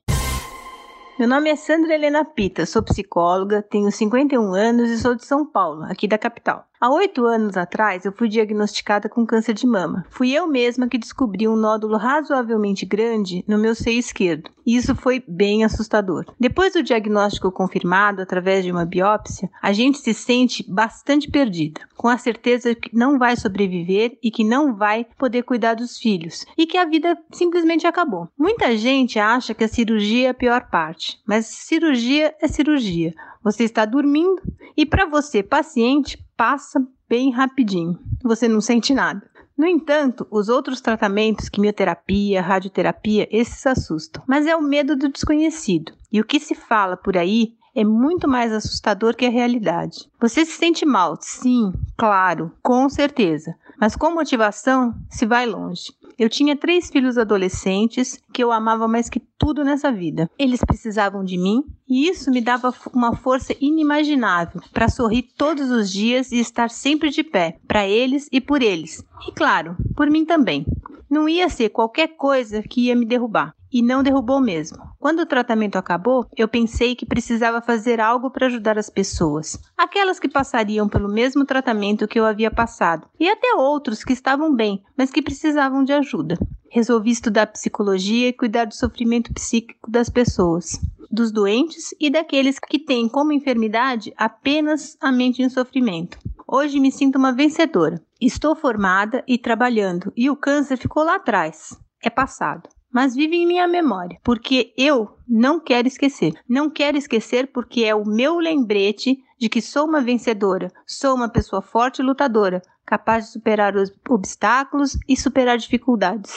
Meu 1.20 1.28
nome 1.28 1.50
é 1.50 1.56
Sandra 1.58 1.94
Helena 1.94 2.24
Pita, 2.24 2.66
sou 2.66 2.82
psicóloga, 2.82 3.62
tenho 3.62 3.92
51 3.92 4.54
anos 4.54 4.90
e 4.90 4.98
sou 4.98 5.14
de 5.16 5.26
São 5.26 5.46
Paulo, 5.46 5.84
aqui 5.84 6.08
da 6.08 6.18
capital. 6.18 6.69
Há 6.82 6.90
oito 6.92 7.26
anos 7.26 7.58
atrás, 7.58 8.06
eu 8.06 8.14
fui 8.14 8.30
diagnosticada 8.30 9.10
com 9.10 9.26
câncer 9.26 9.54
de 9.54 9.68
mama. 9.68 10.06
Fui 10.10 10.32
eu 10.32 10.48
mesma 10.48 10.88
que 10.88 10.98
descobri 10.98 11.46
um 11.46 11.58
nódulo 11.58 11.98
razoavelmente 11.98 12.86
grande 12.86 13.44
no 13.46 13.58
meu 13.58 13.76
seio 13.76 14.00
esquerdo. 14.00 14.50
E 14.66 14.78
isso 14.78 14.96
foi 14.96 15.22
bem 15.28 15.66
assustador. 15.66 16.24
Depois 16.40 16.72
do 16.72 16.82
diagnóstico 16.82 17.52
confirmado 17.52 18.22
através 18.22 18.64
de 18.64 18.72
uma 18.72 18.86
biópsia, 18.86 19.50
a 19.62 19.74
gente 19.74 19.98
se 19.98 20.14
sente 20.14 20.64
bastante 20.72 21.30
perdida, 21.30 21.82
com 21.98 22.08
a 22.08 22.18
certeza 22.18 22.74
que 22.74 22.96
não 22.96 23.20
vai 23.20 23.36
sobreviver 23.36 24.18
e 24.24 24.32
que 24.32 24.46
não 24.46 24.74
vai 24.74 25.06
poder 25.18 25.44
cuidar 25.44 25.74
dos 25.74 25.98
filhos 25.98 26.46
e 26.58 26.66
que 26.66 26.78
a 26.78 26.86
vida 26.86 27.18
simplesmente 27.34 27.86
acabou. 27.86 28.30
Muita 28.38 28.78
gente 28.78 29.20
acha 29.20 29.54
que 29.54 29.66
a 29.66 29.68
cirurgia 29.68 30.28
é 30.28 30.30
a 30.30 30.34
pior 30.34 30.70
parte, 30.70 31.20
mas 31.28 31.46
cirurgia 31.46 32.34
é 32.42 32.48
cirurgia. 32.48 33.14
Você 33.44 33.66
está 33.66 33.84
dormindo 33.84 34.42
e 34.78 34.86
para 34.86 35.06
você, 35.06 35.44
paciente, 35.44 36.18
passa 36.40 36.82
bem 37.10 37.32
rapidinho. 37.32 38.00
Você 38.24 38.48
não 38.48 38.62
sente 38.62 38.94
nada. 38.94 39.30
No 39.58 39.68
entanto, 39.68 40.26
os 40.32 40.48
outros 40.48 40.80
tratamentos, 40.80 41.50
quimioterapia, 41.50 42.42
radioterapia, 42.42 43.28
esses 43.30 43.68
assustam. 43.68 44.24
Mas 44.26 44.48
é 44.48 44.56
o 44.56 44.62
medo 44.62 44.96
do 44.96 45.10
desconhecido. 45.10 45.92
E 46.10 46.22
o 46.22 46.24
que 46.24 46.40
se 46.40 46.56
fala 46.56 46.96
por 46.96 47.18
aí 47.18 47.58
é 47.76 47.84
muito 47.84 48.28
mais 48.28 48.52
assustador 48.52 49.16
que 49.16 49.26
a 49.26 49.30
realidade. 49.30 50.10
Você 50.20 50.46
se 50.46 50.54
sente 50.54 50.86
mal? 50.86 51.18
Sim, 51.20 51.74
claro, 51.98 52.52
com 52.62 52.90
certeza. 52.90 53.56
Mas 53.80 53.96
com 53.96 54.14
motivação 54.14 54.94
se 55.10 55.26
vai 55.26 55.46
longe. 55.46 55.94
Eu 56.18 56.28
tinha 56.28 56.58
três 56.58 56.90
filhos 56.90 57.18
adolescentes 57.18 58.22
que 58.34 58.44
eu 58.44 58.52
amava 58.52 58.90
mais 58.90 59.10
que 59.10 59.22
tudo 59.38 59.64
nessa 59.64 59.90
vida. 59.90 60.30
Eles 60.38 60.60
precisavam 60.60 61.24
de 61.24 61.38
mim 61.38 61.64
e 61.88 62.10
isso 62.10 62.30
me 62.30 62.42
dava 62.42 62.74
uma 62.94 63.16
força 63.16 63.56
inimaginável 63.62 64.62
para 64.74 64.90
sorrir 64.90 65.30
todos 65.38 65.72
os 65.72 65.90
dias 65.90 66.34
e 66.34 66.40
estar 66.40 66.70
sempre 66.70 67.10
de 67.10 67.24
pé, 67.24 67.58
para 67.66 67.88
eles 67.88 68.28
e 68.34 68.42
por 68.42 68.62
eles. 68.62 69.02
E 69.26 69.32
claro, 69.32 69.78
por 69.96 70.10
mim 70.10 70.26
também. 70.26 70.66
Não 71.10 71.30
ia 71.30 71.48
ser 71.48 71.70
qualquer 71.70 72.10
coisa 72.10 72.62
que 72.62 72.88
ia 72.88 72.96
me 72.96 73.06
derrubar 73.06 73.56
e 73.72 73.82
não 73.82 74.04
derrubou 74.04 74.42
mesmo. 74.42 74.78
Quando 75.00 75.20
o 75.20 75.26
tratamento 75.26 75.78
acabou, 75.78 76.28
eu 76.36 76.48
pensei 76.48 76.96
que 76.96 77.06
precisava 77.06 77.62
fazer 77.62 78.00
algo 78.00 78.30
para 78.30 78.48
ajudar 78.48 78.78
as 78.78 78.90
pessoas, 78.90 79.60
aquelas 79.78 80.20
que 80.20 80.28
passariam 80.28 80.88
pelo 80.88 81.08
mesmo 81.08 81.46
tratamento 81.46 82.08
que 82.08 82.20
eu 82.20 82.26
havia 82.26 82.52
passado, 82.52 83.08
e 83.20 83.30
até 83.30 83.54
outros 83.56 84.04
que 84.04 84.14
estavam 84.14 84.54
bem, 84.54 84.84
mas 84.98 85.12
que 85.12 85.22
precisavam 85.22 85.84
de 85.84 85.94
ajuda. 85.94 86.38
Resolvi 86.70 87.12
estudar 87.12 87.48
psicologia 87.48 88.28
e 88.28 88.34
cuidar 88.34 88.66
do 88.66 88.76
sofrimento 88.76 89.34
psíquico 89.34 89.90
das 89.90 90.10
pessoas, 90.10 90.80
dos 91.10 91.32
doentes 91.32 91.96
e 92.00 92.10
daqueles 92.10 92.60
que 92.60 92.78
têm 92.78 93.10
como 93.10 93.34
enfermidade 93.34 94.14
apenas 94.16 94.96
a 95.02 95.12
mente 95.12 95.42
em 95.42 95.50
sofrimento. 95.50 96.18
Hoje 96.48 96.80
me 96.80 96.92
sinto 96.92 97.18
uma 97.18 97.32
vencedora. 97.32 98.02
Estou 98.20 98.56
formada 98.56 99.24
e 99.28 99.38
trabalhando, 99.38 100.12
e 100.16 100.30
o 100.30 100.36
câncer 100.36 100.78
ficou 100.78 101.04
lá 101.04 101.16
atrás. 101.16 101.80
É 102.04 102.10
passado 102.10 102.70
mas 102.92 103.16
vive 103.16 103.36
em 103.36 103.48
minha 103.48 103.68
memória, 103.68 104.20
porque 104.24 104.74
eu 104.78 105.10
não 105.28 105.60
quero 105.60 105.88
esquecer. 105.88 106.34
Não 106.48 106.70
quero 106.70 106.98
esquecer 106.98 107.48
porque 107.48 107.84
é 107.84 107.94
o 107.94 108.06
meu 108.06 108.40
lembrete 108.40 109.20
de 109.40 109.48
que 109.48 109.62
sou 109.62 109.86
uma 109.86 110.02
vencedora, 110.02 110.72
sou 110.86 111.16
uma 111.16 111.30
pessoa 111.30 111.62
forte 111.62 112.00
e 112.00 112.06
lutadora, 112.06 112.62
capaz 112.86 113.26
de 113.26 113.32
superar 113.34 113.76
os 113.76 113.92
obstáculos 114.10 114.98
e 115.08 115.16
superar 115.16 115.58
dificuldades. 115.58 116.34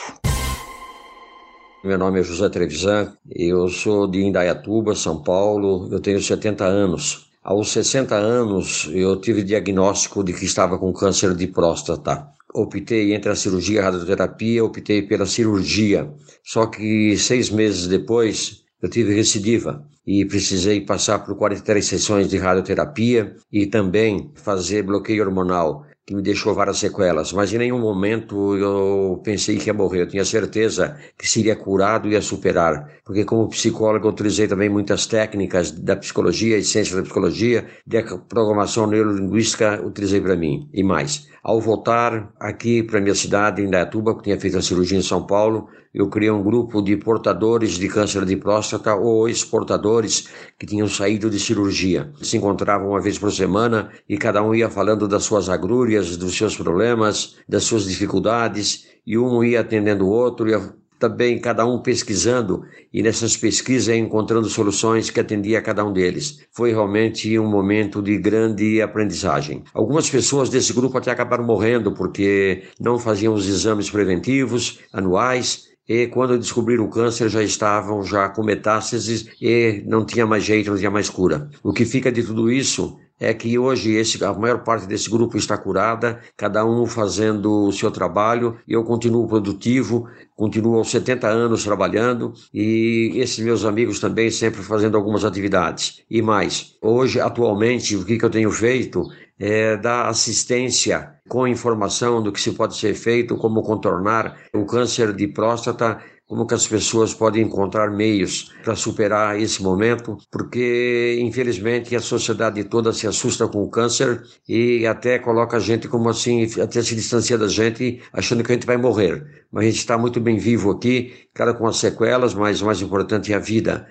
Meu 1.83 1.99
nome 1.99 2.21
é 2.21 2.23
José 2.23 2.49
Trevisan, 2.49 3.17
eu 3.29 3.69
sou 3.69 4.07
de 4.07 4.23
Indaiatuba, 4.23 4.95
São 4.95 5.21
Paulo, 5.21 5.89
eu 5.91 5.99
tenho 5.99 6.23
70 6.23 6.65
anos. 6.65 7.33
Aos 7.43 7.73
60 7.73 8.15
anos, 8.15 8.89
eu 8.93 9.21
tive 9.21 9.43
diagnóstico 9.43 10.23
de 10.23 10.33
que 10.33 10.45
estava 10.45 10.79
com 10.79 10.93
câncer 10.93 11.35
de 11.35 11.49
próstata 11.49 12.29
optei 12.55 13.15
entre 13.15 13.31
a 13.31 13.35
cirurgia 13.35 13.77
e 13.77 13.79
a 13.79 13.85
radioterapia, 13.85 14.65
optei 14.65 15.03
pela 15.03 15.27
cirurgia. 15.27 16.13
Só 16.45 16.67
que 16.67 17.17
seis 17.17 17.51
meses 17.51 17.87
depois 17.87 18.63
eu 18.81 18.89
tive 18.89 19.15
recidiva 19.15 19.87
e 20.07 20.25
precisei 20.25 20.81
passar 20.81 21.21
por 21.21 21.37
43 21.37 21.85
sessões 21.85 22.29
de 22.29 22.37
radioterapia 22.37 23.37
e 23.53 23.67
também 23.67 24.33
fazer 24.35 24.83
bloqueio 24.83 25.25
hormonal 25.25 25.87
que 26.05 26.17
me 26.17 26.23
deixou 26.23 26.53
várias 26.53 26.79
sequelas, 26.79 27.33
mas 27.33 27.53
em 27.53 27.59
nenhum 27.59 27.79
momento 27.79 28.57
eu 28.57 29.21
pensei 29.23 29.57
que 29.57 29.69
ia 29.69 29.75
morrer. 29.75 30.01
Eu 30.01 30.09
tinha 30.09 30.25
certeza 30.25 30.97
que 31.17 31.29
seria 31.29 31.55
curado 31.55 32.09
e 32.09 32.13
ia 32.13 32.21
superar, 32.21 32.89
porque 33.05 33.25
como 33.25 33.49
psicólogo 33.49 34.09
eu 34.09 34.11
utilizei 34.11 34.49
também 34.49 34.69
muitas 34.69 35.07
técnicas 35.07 35.71
da 35.71 35.95
psicologia 35.95 36.59
e 36.59 36.65
ciência 36.65 36.97
da 36.97 37.03
psicologia, 37.03 37.67
de 37.87 38.03
programação 38.29 38.89
neurolinguística 38.89 39.81
utilizei 39.87 40.21
para 40.21 40.35
mim 40.35 40.69
e 40.73 40.83
mais. 40.83 41.29
Ao 41.45 41.61
voltar 41.61 42.33
aqui 42.39 42.85
para 42.85 43.01
minha 43.01 43.17
cidade, 43.17 43.61
em 43.61 43.67
Indaiatuba, 43.67 44.17
que 44.17 44.23
tinha 44.23 44.39
feito 44.39 44.57
a 44.57 44.63
cirurgia 44.63 44.97
em 44.97 45.03
São 45.03 45.27
Paulo, 45.27 45.69
eu 45.93 46.09
criei 46.09 46.31
um 46.31 46.41
grupo 46.41 46.81
de 46.81 46.97
portadores 46.97 47.73
de 47.73 47.89
câncer 47.89 48.25
de 48.25 48.37
próstata 48.37 48.95
ou 48.95 49.29
ex-portadores 49.29 50.29
que 50.57 50.65
tinham 50.65 50.87
saído 50.87 51.29
de 51.29 51.41
cirurgia. 51.41 52.13
Se 52.23 52.37
encontravam 52.37 52.91
uma 52.91 53.01
vez 53.01 53.19
por 53.19 53.33
semana 53.33 53.91
e 54.09 54.17
cada 54.17 54.41
um 54.41 54.55
ia 54.55 54.71
falando 54.71 55.09
das 55.09 55.25
suas 55.25 55.49
agrúrias, 55.49 56.17
dos 56.17 56.37
seus 56.37 56.57
problemas, 56.57 57.37
das 57.49 57.65
suas 57.65 57.87
dificuldades, 57.87 58.87
e 59.05 59.19
um 59.19 59.43
ia 59.43 59.63
atendendo 59.63 60.07
o 60.07 60.11
outro, 60.11 60.49
ia 60.49 60.61
também 61.03 61.37
cada 61.41 61.67
um 61.67 61.83
pesquisando 61.83 62.63
e 62.95 63.03
nessas 63.03 63.37
pesquisas 63.37 63.93
encontrando 63.97 64.49
soluções 64.49 65.11
que 65.11 65.19
atendiam 65.19 65.59
a 65.59 65.63
cada 65.63 65.85
um 65.85 65.93
deles. 65.93 66.47
Foi 66.53 66.71
realmente 66.71 67.37
um 67.41 67.51
momento 67.51 68.01
de 68.01 68.17
grande 68.19 68.81
aprendizagem. 68.81 69.65
Algumas 69.75 70.09
pessoas 70.09 70.49
desse 70.49 70.73
grupo 70.73 70.97
até 70.97 71.11
acabaram 71.11 71.45
morrendo 71.45 71.93
porque 71.93 72.63
não 72.79 73.01
faziam 73.01 73.35
os 73.35 73.49
exames 73.49 73.91
preventivos 73.91 74.79
anuais 74.93 75.73
e 75.89 76.07
quando 76.07 76.39
descobriram 76.39 76.85
o 76.85 76.89
câncer 76.89 77.29
já 77.29 77.43
estavam 77.43 78.05
já 78.05 78.29
com 78.29 78.45
metástases 78.45 79.27
e 79.41 79.83
não 79.85 80.07
tinha 80.07 80.25
mais 80.25 80.45
jeito, 80.45 80.71
não 80.71 80.79
tinha 80.79 80.91
mais 80.91 81.11
cura. 81.11 81.51
O 81.65 81.73
que 81.73 81.85
fica 81.85 82.13
de 82.13 82.23
tudo 82.23 82.49
isso 82.49 82.97
é 83.19 83.33
que 83.33 83.59
hoje 83.59 83.93
esse, 83.93 84.23
a 84.25 84.33
maior 84.33 84.65
parte 84.65 84.87
desse 84.87 85.09
grupo 85.09 85.37
está 85.37 85.57
curada, 85.57 86.21
cada 86.37 86.65
um 86.65 86.87
fazendo 86.87 87.67
o 87.67 87.73
seu 87.73 87.91
trabalho, 87.91 88.59
eu 88.67 88.83
continuo 88.85 89.29
produtivo, 89.29 90.09
continuo 90.37 90.77
aos 90.77 90.91
70 90.91 91.29
anos 91.29 91.65
trabalhando 91.65 92.33
e 92.53 93.13
esses 93.15 93.39
meus 93.39 93.65
amigos 93.65 94.01
também 94.01 94.31
sempre 94.31 94.63
fazendo 94.63 94.97
algumas 94.97 95.25
atividades. 95.25 96.03
E 96.11 96.21
mais, 96.21 96.75
hoje, 96.83 97.21
atualmente, 97.21 97.97
o 97.97 98.05
que, 98.05 98.19
que 98.19 98.25
eu 98.25 98.31
tenho 98.31 98.51
feito 98.51 99.03
é 99.39 99.77
dar 99.77 100.09
assistência 100.09 101.15
com 101.29 101.49
informação 101.49 102.23
do 102.23 102.31
que 102.31 102.41
se 102.41 102.53
pode 102.53 102.77
ser 102.77 102.95
feito, 102.95 103.37
como 103.37 103.63
contornar 103.63 104.37
o 104.55 104.65
câncer 104.65 105.13
de 105.13 105.27
próstata 105.27 105.99
como 106.33 106.47
que 106.47 106.55
as 106.55 106.67
pessoas 106.67 107.13
podem 107.13 107.43
encontrar 107.43 107.91
meios 107.91 108.51
para 108.65 108.75
superar 108.75 109.39
esse 109.39 109.63
momento, 109.63 110.17
porque 110.31 111.19
infelizmente 111.21 111.95
a 111.95 112.01
sociedade 112.01 112.65
toda 112.65 112.91
se 112.91 113.07
assusta 113.07 113.47
com 113.47 113.63
o 113.63 113.69
câncer 113.69 114.23
e 114.49 114.87
até 114.87 115.19
coloca 115.19 115.59
a 115.59 115.61
gente 115.61 115.89
como 115.89 116.09
assim, 116.09 116.49
até 116.59 116.81
se 116.83 116.95
distancia 116.95 117.37
da 117.37 117.49
gente, 117.49 118.01
achando 118.15 118.43
que 118.43 118.51
a 118.51 118.55
gente 118.55 118.67
vai 118.67 118.79
morrer. 118.79 119.45
Mas 119.53 119.65
a 119.65 119.67
gente 119.69 119.81
está 119.81 119.99
muito 119.99 120.19
bem 120.21 120.39
vivo 120.39 120.71
aqui, 120.71 121.13
claro 121.35 121.55
com 121.55 121.67
as 121.67 121.77
sequelas, 121.77 122.33
mas 122.33 122.63
o 122.63 122.65
mais 122.65 122.81
importante 122.81 123.31
é 123.31 123.37
a 123.37 123.39
vida. 123.39 123.87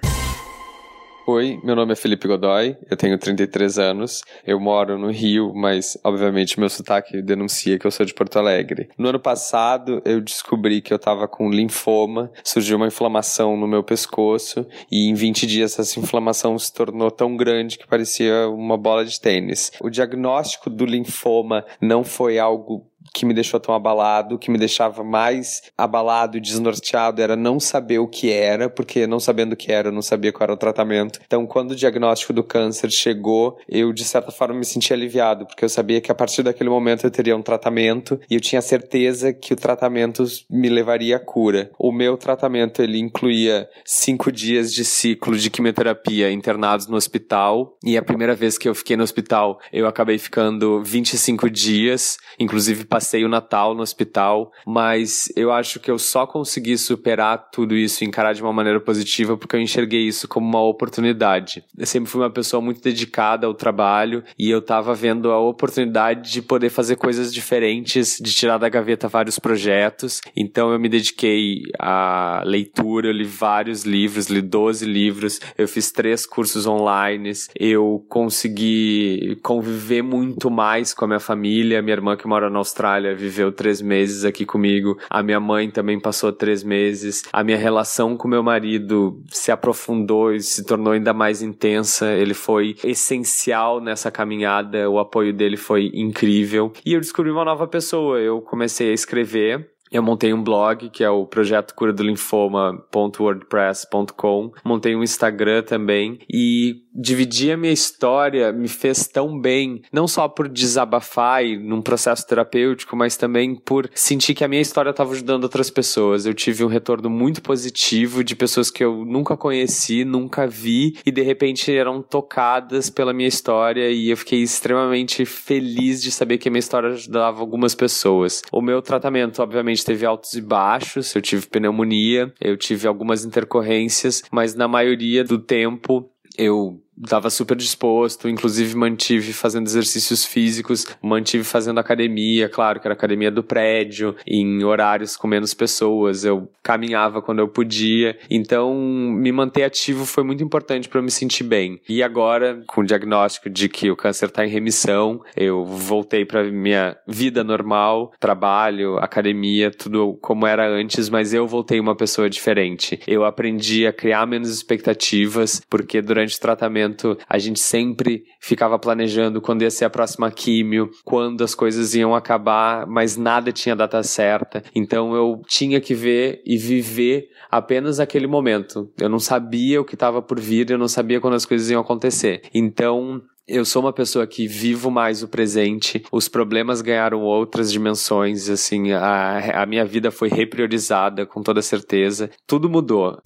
Oi, 1.34 1.62
meu 1.64 1.78
nome 1.78 1.94
é 1.94 1.96
Felipe 1.96 2.28
Godoy, 2.28 2.76
eu 2.90 2.98
tenho 2.98 3.18
33 3.18 3.80
anos, 3.80 4.22
eu 4.46 4.60
moro 4.60 4.98
no 4.98 5.10
Rio, 5.10 5.54
mas 5.56 5.98
obviamente 6.04 6.60
meu 6.60 6.68
sotaque 6.70 7.22
denuncia 7.22 7.80
que 7.80 7.88
eu 7.88 7.92
sou 7.92 8.06
de 8.06 8.14
Porto 8.14 8.38
Alegre. 8.38 8.90
No 8.98 9.08
ano 9.08 9.20
passado 9.20 10.02
eu 10.04 10.20
descobri 10.20 10.82
que 10.82 10.94
eu 10.94 11.00
tava 11.00 11.30
com 11.30 11.50
linfoma, 11.50 12.30
surgiu 12.44 12.76
uma 12.76 12.88
inflamação 12.88 13.56
no 13.56 13.66
meu 13.66 13.82
pescoço 13.82 14.68
e 14.92 15.08
em 15.08 15.14
20 15.14 15.48
dias 15.48 15.80
essa 15.80 15.98
inflamação 16.02 16.60
se 16.60 16.74
tornou 16.74 17.10
tão 17.10 17.38
grande 17.38 17.78
que 17.78 17.88
parecia 17.88 18.50
uma 18.50 18.78
bola 18.78 19.06
de 19.06 19.18
tênis. 19.18 19.72
O 19.80 19.90
diagnóstico 19.90 20.70
do 20.70 20.86
linfoma 20.86 21.64
não 21.80 22.04
foi 22.04 22.40
algo 22.40 22.91
que 23.14 23.26
me 23.26 23.34
deixou 23.34 23.60
tão 23.60 23.76
abalado, 23.76 24.38
que 24.38 24.52
me 24.52 24.58
deixava 24.58 25.04
mais 25.04 25.62
abalado 25.78 26.38
e 26.38 26.42
desnorteado 26.42 27.22
era 27.22 27.36
não 27.36 27.60
saber 27.60 28.00
o 28.00 28.08
que 28.08 28.32
era, 28.32 28.70
porque 28.70 29.06
não 29.06 29.20
sabendo 29.20 29.54
o 29.54 29.56
que 29.56 29.72
era, 29.72 29.90
eu 29.90 29.92
não 29.92 30.02
sabia 30.02 30.32
qual 30.32 30.46
era 30.46 30.54
o 30.54 30.58
tratamento. 30.58 31.20
Então, 31.26 31.46
quando 31.46 31.72
o 31.72 31.76
diagnóstico 31.76 32.34
do 32.34 32.44
câncer 32.44 32.90
chegou, 32.92 33.58
eu 33.68 33.92
de 33.94 34.04
certa 34.04 34.32
forma 34.32 34.56
me 34.56 34.66
senti 34.66 34.94
aliviado, 34.94 35.46
porque 35.46 35.66
eu 35.66 35.70
sabia 35.70 36.02
que 36.02 36.12
a 36.12 36.16
partir 36.16 36.44
daquele 36.44 36.70
momento 36.70 37.06
eu 37.06 37.12
teria 37.12 37.36
um 37.36 37.42
tratamento 37.42 38.20
e 38.30 38.36
eu 38.36 38.42
tinha 38.42 38.62
certeza 38.62 39.34
que 39.34 39.54
o 39.54 39.58
tratamento 39.58 40.24
me 40.50 40.70
levaria 40.70 41.18
à 41.18 41.20
cura. 41.20 41.72
O 41.78 41.92
meu 41.92 42.18
tratamento 42.18 42.82
ele 42.82 43.00
incluía 43.00 43.70
cinco 43.86 44.32
dias 44.32 44.74
de 44.74 44.86
ciclo 44.86 45.38
de 45.38 45.50
quimioterapia 45.50 46.32
internados 46.32 46.88
no 46.88 46.96
hospital 46.96 47.78
e 47.84 47.98
a 47.98 48.02
primeira 48.02 48.36
vez 48.36 48.58
que 48.58 48.70
eu 48.70 48.76
fiquei 48.76 48.96
no 48.96 49.04
hospital 49.04 49.60
eu 49.72 49.88
acabei 49.88 50.18
ficando 50.18 50.84
25 50.84 51.50
dias, 51.50 52.18
inclusive 52.40 52.86
o 53.26 53.30
Natal 53.30 53.74
no 53.74 53.82
hospital, 53.82 54.52
mas 54.66 55.32
eu 55.36 55.52
acho 55.52 55.80
que 55.80 55.90
eu 55.90 56.00
só 56.00 56.26
consegui 56.26 56.78
superar 56.78 57.50
tudo 57.52 57.76
isso 57.76 58.04
e 58.04 58.08
encarar 58.08 58.34
de 58.34 58.42
uma 58.42 58.54
maneira 58.54 58.80
positiva 58.80 59.38
porque 59.38 59.56
eu 59.56 59.62
enxerguei 59.62 60.02
isso 60.02 60.28
como 60.28 60.48
uma 60.48 60.62
oportunidade. 60.62 61.64
Eu 61.78 61.86
sempre 61.86 62.10
fui 62.10 62.22
uma 62.22 62.30
pessoa 62.30 62.62
muito 62.62 62.82
dedicada 62.82 63.48
ao 63.48 63.54
trabalho 63.54 64.24
e 64.38 64.50
eu 64.50 64.62
tava 64.62 64.94
vendo 64.94 65.32
a 65.32 65.40
oportunidade 65.40 66.32
de 66.32 66.42
poder 66.42 66.70
fazer 66.70 66.96
coisas 66.96 67.34
diferentes, 67.34 68.18
de 68.22 68.34
tirar 68.34 68.58
da 68.58 68.70
gaveta 68.70 69.08
vários 69.08 69.40
projetos. 69.40 70.22
Então 70.36 70.72
eu 70.72 70.80
me 70.80 70.90
dediquei 70.90 71.64
à 71.80 72.44
leitura, 72.46 73.08
eu 73.08 73.14
li 73.14 73.24
vários 73.24 73.84
livros, 73.84 74.28
li 74.28 74.42
12 74.42 74.86
livros, 74.86 75.40
eu 75.58 75.68
fiz 75.68 75.92
três 75.92 76.26
cursos 76.26 76.68
online, 76.68 77.32
eu 77.58 78.06
consegui 78.10 79.38
conviver 79.42 80.02
muito 80.02 80.50
mais 80.50 80.94
com 80.94 81.06
a 81.06 81.08
minha 81.08 81.20
família, 81.20 81.82
minha 81.82 81.96
irmã 81.96 82.16
que 82.16 82.28
mora 82.28 82.50
na 82.50 82.60
Austrália 82.60 82.91
Viveu 83.16 83.52
três 83.52 83.82
meses 83.82 84.26
aqui 84.26 84.46
comigo. 84.46 84.98
A 85.10 85.22
minha 85.22 85.40
mãe 85.40 85.70
também 85.70 86.00
passou 86.00 86.32
três 86.32 86.64
meses. 86.64 87.24
A 87.32 87.44
minha 87.44 87.58
relação 87.58 88.18
com 88.18 88.28
meu 88.28 88.44
marido 88.44 89.22
se 89.30 89.52
aprofundou 89.52 90.34
e 90.34 90.42
se 90.42 90.66
tornou 90.66 90.94
ainda 90.94 91.14
mais 91.14 91.42
intensa. 91.42 92.12
Ele 92.12 92.34
foi 92.34 92.76
essencial 92.84 93.80
nessa 93.80 94.12
caminhada. 94.12 94.90
O 94.90 95.00
apoio 95.00 95.34
dele 95.34 95.58
foi 95.58 95.92
incrível. 95.94 96.72
E 96.86 96.94
eu 96.94 97.00
descobri 97.00 97.32
uma 97.32 97.46
nova 97.46 97.68
pessoa. 97.68 98.20
Eu 98.20 98.42
comecei 98.42 98.90
a 98.92 98.94
escrever 98.94 99.70
eu 99.92 100.02
montei 100.02 100.34
um 100.34 100.42
blog, 100.42 100.90
que 100.90 101.04
é 101.04 101.10
o 101.10 101.26
projeto 101.26 101.76
cura 101.76 101.92
do 101.92 102.02
linfoma.wordpress.com. 102.04 104.54
Montei 104.64 104.96
um 104.96 105.04
Instagram 105.04 105.64
também 105.64 106.20
e 106.32 106.86
dividir 106.94 107.54
a 107.54 107.58
minha 107.58 107.74
história 107.74 108.52
me 108.52 108.68
fez 108.68 109.08
tão 109.08 109.40
bem, 109.40 109.82
não 109.92 110.08
só 110.08 110.28
por 110.28 110.50
desabafar 110.50 111.46
e 111.46 111.58
num 111.58 111.82
processo 111.82 112.28
terapêutico, 112.28 112.96
mas 112.96 113.18
também 113.18 113.56
por 113.56 113.90
sentir 113.94 114.34
que 114.34 114.44
a 114.44 114.48
minha 114.48 114.62
história 114.62 114.92
estava 114.92 115.12
ajudando 115.12 115.44
outras 115.44 115.70
pessoas. 115.70 116.26
Eu 116.26 116.34
tive 116.34 116.64
um 116.64 116.68
retorno 116.68 117.10
muito 117.10 117.42
positivo 117.42 118.24
de 118.24 118.36
pessoas 118.36 118.70
que 118.70 118.84
eu 118.84 119.06
nunca 119.06 119.38
conheci, 119.38 120.06
nunca 120.06 120.48
vi 120.48 120.98
e 121.06 121.12
de 121.12 121.22
repente 121.22 121.74
eram 121.74 122.02
tocadas 122.02 122.90
pela 122.90 123.14
minha 123.14 123.30
história 123.30 123.90
e 123.90 124.10
eu 124.10 124.18
fiquei 124.18 124.42
extremamente 124.42 125.26
feliz 125.26 126.02
de 126.02 126.12
saber 126.12 126.38
que 126.38 126.48
a 126.48 126.52
minha 126.52 126.60
história 126.60 126.90
ajudava 126.90 127.40
algumas 127.40 127.76
pessoas. 127.76 128.42
O 128.52 128.62
meu 128.62 128.82
tratamento, 128.82 129.42
obviamente, 129.42 129.81
teve 129.84 130.06
altos 130.06 130.34
e 130.34 130.42
baixos, 130.42 131.14
eu 131.16 131.22
tive 131.22 131.48
pneumonia, 131.48 132.34
eu 132.40 132.58
tive 132.58 132.88
algumas 132.88 133.26
intercorrências, 133.26 134.24
mas 134.32 134.56
na 134.56 134.68
maioria 134.68 135.24
do 135.24 135.40
tempo 135.40 136.10
eu 136.38 136.82
estava 137.04 137.30
super 137.30 137.56
disposto, 137.56 138.30
inclusive 138.30 138.76
mantive 138.76 139.34
fazendo 139.34 139.66
exercícios 139.66 140.26
físicos, 140.26 140.86
mantive 141.02 141.44
fazendo 141.44 141.80
academia, 141.80 142.50
claro 142.50 142.80
que 142.80 142.88
era 142.88 142.94
academia 142.94 143.32
do 143.32 143.44
prédio, 143.44 144.16
em 144.26 144.64
horários 144.64 145.18
com 145.18 145.28
menos 145.28 145.54
pessoas, 145.54 146.24
eu 146.24 146.50
caminhava 146.64 147.22
quando 147.22 147.40
eu 147.40 147.48
podia, 147.48 148.18
então 148.30 148.74
me 148.76 149.32
manter 149.32 149.64
ativo 149.64 150.06
foi 150.06 150.24
muito 150.24 150.44
importante 150.44 150.88
para 150.88 151.00
eu 151.00 151.04
me 151.04 151.12
sentir 151.12 151.44
bem. 151.44 151.82
E 151.90 152.04
agora, 152.04 152.64
com 152.68 152.82
o 152.82 152.86
diagnóstico 152.86 153.50
de 153.50 153.68
que 153.68 153.90
o 153.90 153.96
câncer 153.96 154.28
está 154.28 154.46
em 154.46 154.50
remissão, 154.50 155.22
eu 155.36 155.66
voltei 155.66 156.26
para 156.26 156.44
minha 156.44 156.96
vida 157.08 157.44
normal, 157.44 158.12
trabalho, 158.20 158.98
academia, 158.98 159.72
tudo 159.72 160.18
como 160.22 160.46
era 160.46 160.68
antes, 160.68 161.10
mas 161.10 161.34
eu 161.34 161.48
voltei 161.48 161.80
uma 161.80 161.96
pessoa 161.96 162.30
diferente. 162.30 163.00
Eu 163.08 163.26
aprendi 163.26 163.88
a 163.88 163.94
criar 163.94 164.26
menos 164.28 164.50
expectativas, 164.50 165.62
porque 165.70 166.02
durante 166.02 166.36
o 166.38 166.40
tratamento 166.40 166.81
momento, 166.82 167.18
a 167.30 167.38
gente 167.38 167.60
sempre 167.60 168.24
ficava 168.40 168.78
planejando 168.80 169.42
quando 169.42 169.62
ia 169.62 169.70
ser 169.70 169.86
a 169.86 169.90
próxima 169.90 170.32
químio, 170.32 170.90
quando 171.04 171.44
as 171.44 171.54
coisas 171.54 171.94
iam 171.94 172.16
acabar, 172.16 172.88
mas 172.88 173.16
nada 173.16 173.52
tinha 173.52 173.76
data 173.76 174.02
certa. 174.04 174.64
Então 174.76 175.16
eu 175.16 175.42
tinha 175.48 175.80
que 175.80 175.94
ver 175.94 176.42
e 176.46 176.58
viver 176.58 177.28
apenas 177.50 178.00
aquele 178.00 178.28
momento. 178.28 178.92
Eu 179.00 179.10
não 179.10 179.20
sabia 179.20 179.80
o 179.80 179.86
que 179.86 179.96
estava 179.96 180.22
por 180.22 180.40
vir, 180.40 180.70
eu 180.70 180.78
não 180.78 180.88
sabia 180.88 181.20
quando 181.20 181.36
as 181.36 181.46
coisas 181.46 181.70
iam 181.70 181.82
acontecer. 181.82 182.42
Então, 182.54 183.22
eu 183.48 183.66
sou 183.66 183.82
uma 183.82 183.94
pessoa 183.94 184.26
que 184.26 184.48
vivo 184.48 184.90
mais 184.90 185.22
o 185.22 185.28
presente, 185.28 186.04
os 186.12 186.30
problemas 186.30 186.82
ganharam 186.82 187.22
outras 187.22 187.72
dimensões, 187.72 188.50
assim, 188.50 188.92
a, 188.92 189.64
a 189.64 189.66
minha 189.66 189.84
vida 189.84 190.10
foi 190.10 190.30
repriorizada 190.30 191.26
com 191.26 191.42
toda 191.42 191.62
certeza, 191.62 192.30
tudo 192.48 192.70
mudou. 192.70 193.18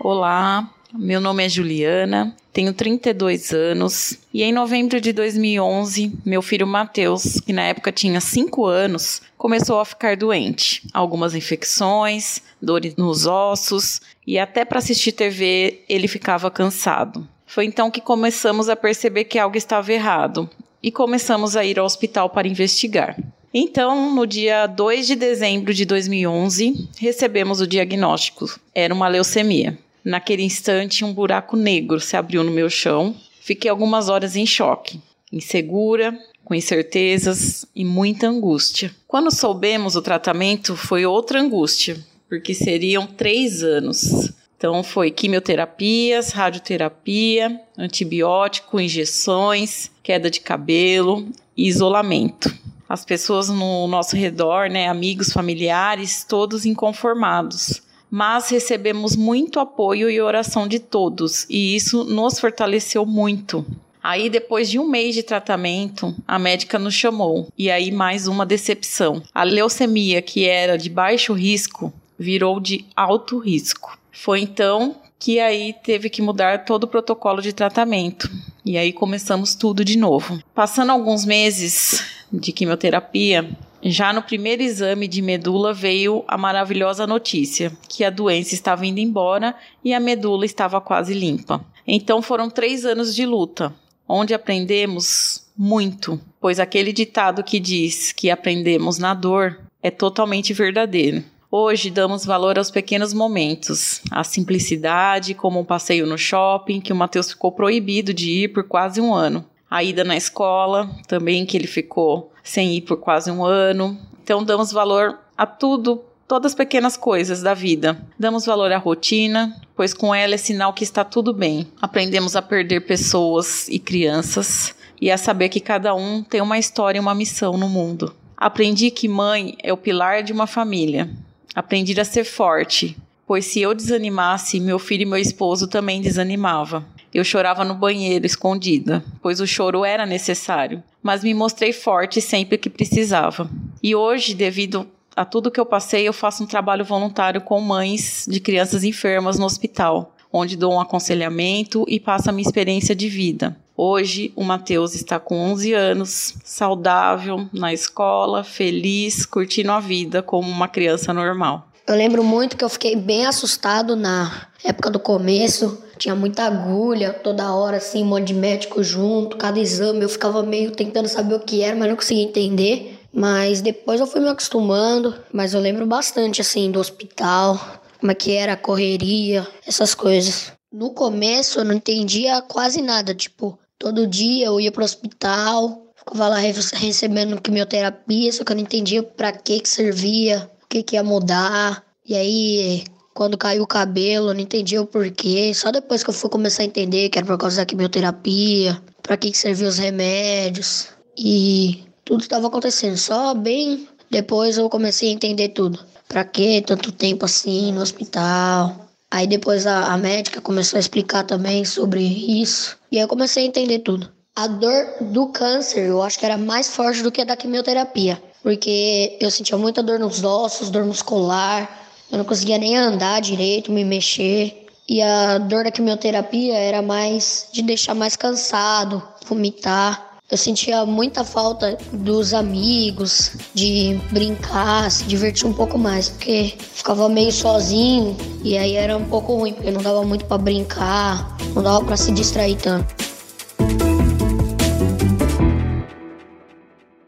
Olá, 0.00 0.70
meu 0.92 1.20
nome 1.20 1.44
é 1.44 1.48
Juliana, 1.48 2.34
tenho 2.52 2.72
32 2.72 3.52
anos 3.52 4.18
e 4.34 4.42
em 4.42 4.52
novembro 4.52 5.00
de 5.00 5.12
2011, 5.12 6.18
meu 6.24 6.42
filho 6.42 6.66
Matheus, 6.66 7.40
que 7.40 7.52
na 7.52 7.62
época 7.62 7.92
tinha 7.92 8.20
5 8.20 8.66
anos, 8.66 9.22
começou 9.38 9.78
a 9.78 9.84
ficar 9.84 10.16
doente. 10.16 10.82
Algumas 10.92 11.34
infecções, 11.34 12.42
dores 12.60 12.96
nos 12.96 13.26
ossos 13.26 14.00
e 14.26 14.38
até 14.38 14.64
para 14.64 14.78
assistir 14.78 15.12
TV 15.12 15.82
ele 15.88 16.08
ficava 16.08 16.50
cansado. 16.50 17.26
Foi 17.46 17.64
então 17.64 17.90
que 17.90 18.00
começamos 18.00 18.68
a 18.68 18.76
perceber 18.76 19.24
que 19.24 19.38
algo 19.38 19.56
estava 19.56 19.92
errado 19.92 20.50
e 20.82 20.90
começamos 20.90 21.56
a 21.56 21.64
ir 21.64 21.78
ao 21.78 21.86
hospital 21.86 22.30
para 22.30 22.48
investigar. 22.48 23.16
Então, 23.52 24.14
no 24.14 24.26
dia 24.26 24.66
2 24.66 25.06
de 25.08 25.16
dezembro 25.16 25.74
de 25.74 25.84
2011, 25.84 26.88
recebemos 26.98 27.60
o 27.60 27.66
diagnóstico: 27.66 28.46
era 28.72 28.94
uma 28.94 29.08
leucemia. 29.08 29.76
Naquele 30.04 30.42
instante, 30.42 31.04
um 31.04 31.12
buraco 31.12 31.56
negro 31.56 32.00
se 32.00 32.16
abriu 32.16 32.42
no 32.42 32.50
meu 32.50 32.70
chão. 32.70 33.14
Fiquei 33.40 33.70
algumas 33.70 34.08
horas 34.08 34.36
em 34.36 34.46
choque, 34.46 35.00
insegura, 35.32 36.18
com 36.44 36.54
incertezas 36.54 37.64
e 37.74 37.84
muita 37.84 38.28
angústia. 38.28 38.94
Quando 39.06 39.30
soubemos 39.30 39.96
o 39.96 40.02
tratamento, 40.02 40.76
foi 40.76 41.06
outra 41.06 41.40
angústia, 41.40 41.96
porque 42.28 42.54
seriam 42.54 43.06
três 43.06 43.62
anos. 43.62 44.32
Então, 44.56 44.82
foi 44.82 45.10
quimioterapias, 45.10 46.32
radioterapia, 46.32 47.60
antibiótico, 47.78 48.80
injeções, 48.80 49.90
queda 50.02 50.30
de 50.30 50.40
cabelo 50.40 51.28
e 51.56 51.66
isolamento. 51.68 52.52
As 52.88 53.04
pessoas 53.04 53.48
no 53.48 53.86
nosso 53.86 54.16
redor, 54.16 54.68
né, 54.68 54.88
amigos, 54.88 55.32
familiares, 55.32 56.24
todos 56.28 56.66
inconformados. 56.66 57.80
Mas 58.10 58.50
recebemos 58.50 59.14
muito 59.14 59.60
apoio 59.60 60.10
e 60.10 60.20
oração 60.20 60.66
de 60.66 60.78
todos, 60.78 61.46
e 61.48 61.76
isso 61.76 62.04
nos 62.04 62.40
fortaleceu 62.40 63.06
muito. 63.06 63.64
Aí, 64.02 64.30
depois 64.30 64.70
de 64.70 64.78
um 64.78 64.88
mês 64.88 65.14
de 65.14 65.22
tratamento, 65.22 66.14
a 66.26 66.38
médica 66.38 66.78
nos 66.78 66.94
chamou. 66.94 67.48
E 67.56 67.70
aí, 67.70 67.92
mais 67.92 68.26
uma 68.26 68.46
decepção. 68.46 69.22
A 69.34 69.42
leucemia, 69.42 70.22
que 70.22 70.48
era 70.48 70.78
de 70.78 70.88
baixo 70.88 71.34
risco, 71.34 71.92
virou 72.18 72.58
de 72.58 72.86
alto 72.96 73.38
risco. 73.38 73.98
Foi 74.10 74.40
então 74.40 74.96
que 75.18 75.38
aí 75.38 75.74
teve 75.84 76.08
que 76.08 76.22
mudar 76.22 76.64
todo 76.64 76.84
o 76.84 76.88
protocolo 76.88 77.42
de 77.42 77.52
tratamento. 77.52 78.30
E 78.64 78.78
aí 78.78 78.90
começamos 78.90 79.54
tudo 79.54 79.84
de 79.84 79.98
novo. 79.98 80.42
Passando 80.54 80.90
alguns 80.92 81.26
meses 81.26 82.02
de 82.32 82.52
quimioterapia, 82.52 83.48
já 83.82 84.12
no 84.12 84.22
primeiro 84.22 84.62
exame 84.62 85.08
de 85.08 85.22
medula 85.22 85.72
veio 85.72 86.24
a 86.28 86.36
maravilhosa 86.36 87.06
notícia 87.06 87.72
que 87.88 88.04
a 88.04 88.10
doença 88.10 88.54
estava 88.54 88.86
indo 88.86 88.98
embora 88.98 89.54
e 89.84 89.94
a 89.94 90.00
medula 90.00 90.44
estava 90.44 90.80
quase 90.80 91.14
limpa. 91.14 91.64
Então 91.86 92.20
foram 92.20 92.50
três 92.50 92.84
anos 92.84 93.14
de 93.14 93.24
luta, 93.24 93.74
onde 94.06 94.34
aprendemos 94.34 95.46
muito, 95.56 96.20
pois 96.40 96.60
aquele 96.60 96.92
ditado 96.92 97.42
que 97.42 97.58
diz 97.58 98.12
que 98.12 98.30
aprendemos 98.30 98.98
na 98.98 99.14
dor 99.14 99.58
é 99.82 99.90
totalmente 99.90 100.52
verdadeiro. 100.52 101.24
Hoje 101.52 101.90
damos 101.90 102.24
valor 102.24 102.58
aos 102.58 102.70
pequenos 102.70 103.12
momentos, 103.12 104.00
à 104.08 104.22
simplicidade, 104.22 105.34
como 105.34 105.58
um 105.58 105.64
passeio 105.64 106.06
no 106.06 106.16
shopping, 106.16 106.80
que 106.80 106.92
o 106.92 106.96
Matheus 106.96 107.32
ficou 107.32 107.50
proibido 107.50 108.14
de 108.14 108.30
ir 108.30 108.48
por 108.48 108.62
quase 108.62 109.00
um 109.00 109.12
ano. 109.12 109.44
A 109.70 109.84
ida 109.84 110.02
na 110.02 110.16
escola, 110.16 110.90
também 111.06 111.46
que 111.46 111.56
ele 111.56 111.66
ficou 111.66 112.32
sem 112.42 112.74
ir 112.74 112.80
por 112.80 112.96
quase 112.96 113.30
um 113.30 113.44
ano. 113.44 113.96
Então 114.22 114.42
damos 114.42 114.72
valor 114.72 115.18
a 115.38 115.46
tudo, 115.46 116.02
todas 116.26 116.52
as 116.52 116.56
pequenas 116.56 116.96
coisas 116.96 117.40
da 117.40 117.54
vida. 117.54 118.00
Damos 118.18 118.44
valor 118.44 118.72
à 118.72 118.78
rotina, 118.78 119.56
pois 119.76 119.94
com 119.94 120.14
ela 120.14 120.34
é 120.34 120.38
sinal 120.38 120.72
que 120.72 120.82
está 120.82 121.04
tudo 121.04 121.32
bem. 121.32 121.68
Aprendemos 121.80 122.34
a 122.34 122.42
perder 122.42 122.80
pessoas 122.80 123.68
e 123.68 123.78
crianças 123.78 124.74
e 125.00 125.10
a 125.10 125.16
saber 125.16 125.48
que 125.48 125.60
cada 125.60 125.94
um 125.94 126.22
tem 126.22 126.40
uma 126.40 126.58
história 126.58 126.98
e 126.98 127.00
uma 127.00 127.14
missão 127.14 127.56
no 127.56 127.68
mundo. 127.68 128.14
Aprendi 128.36 128.90
que 128.90 129.06
mãe 129.06 129.56
é 129.62 129.72
o 129.72 129.76
pilar 129.76 130.22
de 130.22 130.32
uma 130.32 130.46
família 130.46 131.08
Aprendi 131.54 132.00
a 132.00 132.04
ser 132.04 132.24
forte, 132.24 132.96
pois 133.26 133.44
se 133.46 133.60
eu 133.60 133.74
desanimasse, 133.74 134.60
meu 134.60 134.78
filho 134.78 135.02
e 135.02 135.06
meu 135.06 135.18
esposo 135.18 135.66
também 135.66 136.00
desanimava. 136.00 136.84
Eu 137.12 137.24
chorava 137.24 137.64
no 137.64 137.74
banheiro, 137.74 138.24
escondida, 138.24 139.04
pois 139.20 139.40
o 139.40 139.46
choro 139.46 139.84
era 139.84 140.06
necessário, 140.06 140.82
mas 141.02 141.24
me 141.24 141.34
mostrei 141.34 141.72
forte 141.72 142.20
sempre 142.20 142.56
que 142.56 142.70
precisava. 142.70 143.50
E 143.82 143.94
hoje, 143.94 144.34
devido 144.34 144.86
a 145.16 145.24
tudo 145.24 145.50
que 145.50 145.58
eu 145.58 145.66
passei, 145.66 146.06
eu 146.06 146.12
faço 146.12 146.44
um 146.44 146.46
trabalho 146.46 146.84
voluntário 146.84 147.40
com 147.40 147.60
mães 147.60 148.26
de 148.28 148.38
crianças 148.38 148.84
enfermas 148.84 149.38
no 149.38 149.44
hospital, 149.44 150.14
onde 150.32 150.56
dou 150.56 150.74
um 150.74 150.80
aconselhamento 150.80 151.84
e 151.88 151.98
passo 151.98 152.30
a 152.30 152.32
minha 152.32 152.46
experiência 152.46 152.94
de 152.94 153.08
vida. 153.08 153.56
Hoje, 153.76 154.30
o 154.36 154.44
Matheus 154.44 154.94
está 154.94 155.18
com 155.18 155.38
11 155.52 155.72
anos, 155.72 156.34
saudável, 156.44 157.48
na 157.52 157.72
escola, 157.72 158.44
feliz, 158.44 159.24
curtindo 159.24 159.72
a 159.72 159.80
vida 159.80 160.22
como 160.22 160.50
uma 160.50 160.68
criança 160.68 161.14
normal. 161.14 161.69
Eu 161.90 161.96
lembro 161.96 162.22
muito 162.22 162.56
que 162.56 162.64
eu 162.64 162.68
fiquei 162.68 162.94
bem 162.94 163.26
assustado 163.26 163.96
na 163.96 164.46
época 164.62 164.88
do 164.88 165.00
começo. 165.00 165.82
Tinha 165.98 166.14
muita 166.14 166.44
agulha 166.44 167.12
toda 167.12 167.52
hora, 167.52 167.78
assim, 167.78 168.04
um 168.04 168.06
monte 168.06 168.28
de 168.28 168.34
médico 168.34 168.80
junto, 168.80 169.36
cada 169.36 169.58
exame. 169.58 170.02
Eu 170.02 170.08
ficava 170.08 170.40
meio 170.44 170.70
tentando 170.70 171.08
saber 171.08 171.34
o 171.34 171.40
que 171.40 171.62
era, 171.62 171.74
mas 171.74 171.88
não 171.88 171.96
conseguia 171.96 172.22
entender. 172.22 173.00
Mas 173.12 173.60
depois 173.60 173.98
eu 173.98 174.06
fui 174.06 174.20
me 174.20 174.28
acostumando. 174.28 175.16
Mas 175.32 175.52
eu 175.52 175.60
lembro 175.60 175.84
bastante, 175.84 176.40
assim, 176.40 176.70
do 176.70 176.78
hospital, 176.78 177.58
como 177.98 178.12
é 178.12 178.14
que 178.14 178.36
era 178.36 178.52
a 178.52 178.56
correria, 178.56 179.44
essas 179.66 179.92
coisas. 179.92 180.52
No 180.72 180.90
começo 180.90 181.58
eu 181.58 181.64
não 181.64 181.74
entendia 181.74 182.40
quase 182.40 182.80
nada, 182.80 183.12
tipo, 183.12 183.58
Todo 183.80 184.06
dia 184.06 184.44
eu 184.44 184.60
ia 184.60 184.70
pro 184.70 184.84
hospital, 184.84 185.86
ficava 185.96 186.28
lá 186.28 186.36
recebendo 186.36 187.40
quimioterapia, 187.40 188.30
só 188.30 188.44
que 188.44 188.52
eu 188.52 188.56
não 188.56 188.62
entendia 188.62 189.02
para 189.02 189.32
que 189.32 189.58
que 189.58 189.68
servia, 189.70 190.50
que 190.70 190.82
que 190.82 190.94
ia 190.96 191.02
mudar. 191.02 191.84
E 192.06 192.14
aí, 192.14 192.84
quando 193.12 193.36
caiu 193.36 193.64
o 193.64 193.66
cabelo, 193.66 194.30
eu 194.30 194.34
não 194.34 194.40
entendia 194.40 194.80
o 194.80 194.86
porquê. 194.86 195.52
Só 195.52 195.70
depois 195.70 196.02
que 196.02 196.10
eu 196.10 196.14
fui 196.14 196.30
começar 196.30 196.62
a 196.62 196.66
entender 196.66 197.10
que 197.10 197.18
era 197.18 197.26
por 197.26 197.36
causa 197.36 197.58
da 197.58 197.66
quimioterapia, 197.66 198.80
para 199.02 199.16
que 199.16 199.30
que 199.30 199.36
servia 199.36 199.68
os 199.68 199.78
remédios. 199.78 200.88
E 201.18 201.84
tudo 202.04 202.22
estava 202.22 202.46
acontecendo, 202.46 202.96
só 202.96 203.34
bem 203.34 203.86
depois 204.10 204.56
eu 204.56 204.70
comecei 204.70 205.10
a 205.10 205.12
entender 205.12 205.50
tudo. 205.50 205.78
Para 206.08 206.24
que 206.24 206.62
tanto 206.62 206.90
tempo 206.90 207.24
assim 207.24 207.72
no 207.72 207.82
hospital? 207.82 208.88
Aí 209.10 209.26
depois 209.26 209.66
a, 209.66 209.92
a 209.92 209.98
médica 209.98 210.40
começou 210.40 210.76
a 210.76 210.80
explicar 210.80 211.24
também 211.24 211.64
sobre 211.64 212.02
isso. 212.02 212.76
E 212.90 212.96
aí 212.96 213.02
eu 213.02 213.08
comecei 213.08 213.44
a 213.44 213.46
entender 213.46 213.80
tudo. 213.80 214.10
A 214.34 214.46
dor 214.46 214.86
do 215.00 215.28
câncer 215.28 215.86
eu 215.86 216.02
acho 216.02 216.18
que 216.18 216.24
era 216.24 216.38
mais 216.38 216.68
forte 216.68 217.02
do 217.02 217.12
que 217.12 217.20
a 217.20 217.24
da 217.24 217.36
quimioterapia. 217.36 218.20
Porque 218.42 219.16
eu 219.20 219.30
sentia 219.30 219.56
muita 219.56 219.82
dor 219.82 219.98
nos 219.98 220.24
ossos, 220.24 220.70
dor 220.70 220.84
muscular. 220.84 221.68
Eu 222.10 222.18
não 222.18 222.24
conseguia 222.24 222.58
nem 222.58 222.76
andar 222.76 223.20
direito, 223.20 223.70
me 223.70 223.84
mexer. 223.84 224.66
E 224.88 225.00
a 225.00 225.38
dor 225.38 225.64
da 225.64 225.70
quimioterapia 225.70 226.54
era 226.54 226.82
mais 226.82 227.48
de 227.52 227.62
deixar 227.62 227.94
mais 227.94 228.16
cansado, 228.16 229.02
vomitar. 229.26 230.10
Eu 230.30 230.36
sentia 230.36 230.86
muita 230.86 231.24
falta 231.24 231.76
dos 231.92 232.32
amigos, 232.32 233.32
de 233.52 234.00
brincar, 234.12 234.88
se 234.88 235.02
divertir 235.04 235.46
um 235.46 235.52
pouco 235.52 235.76
mais, 235.76 236.08
porque 236.08 236.54
ficava 236.72 237.08
meio 237.08 237.32
sozinho 237.32 238.16
e 238.44 238.56
aí 238.56 238.74
era 238.74 238.96
um 238.96 239.04
pouco 239.04 239.34
ruim, 239.34 239.52
porque 239.52 239.72
não 239.72 239.82
dava 239.82 240.04
muito 240.04 240.24
para 240.24 240.38
brincar, 240.38 241.36
não 241.52 241.62
dava 241.62 241.84
para 241.84 241.96
se 241.96 242.12
distrair 242.12 242.56
tanto. 242.56 243.09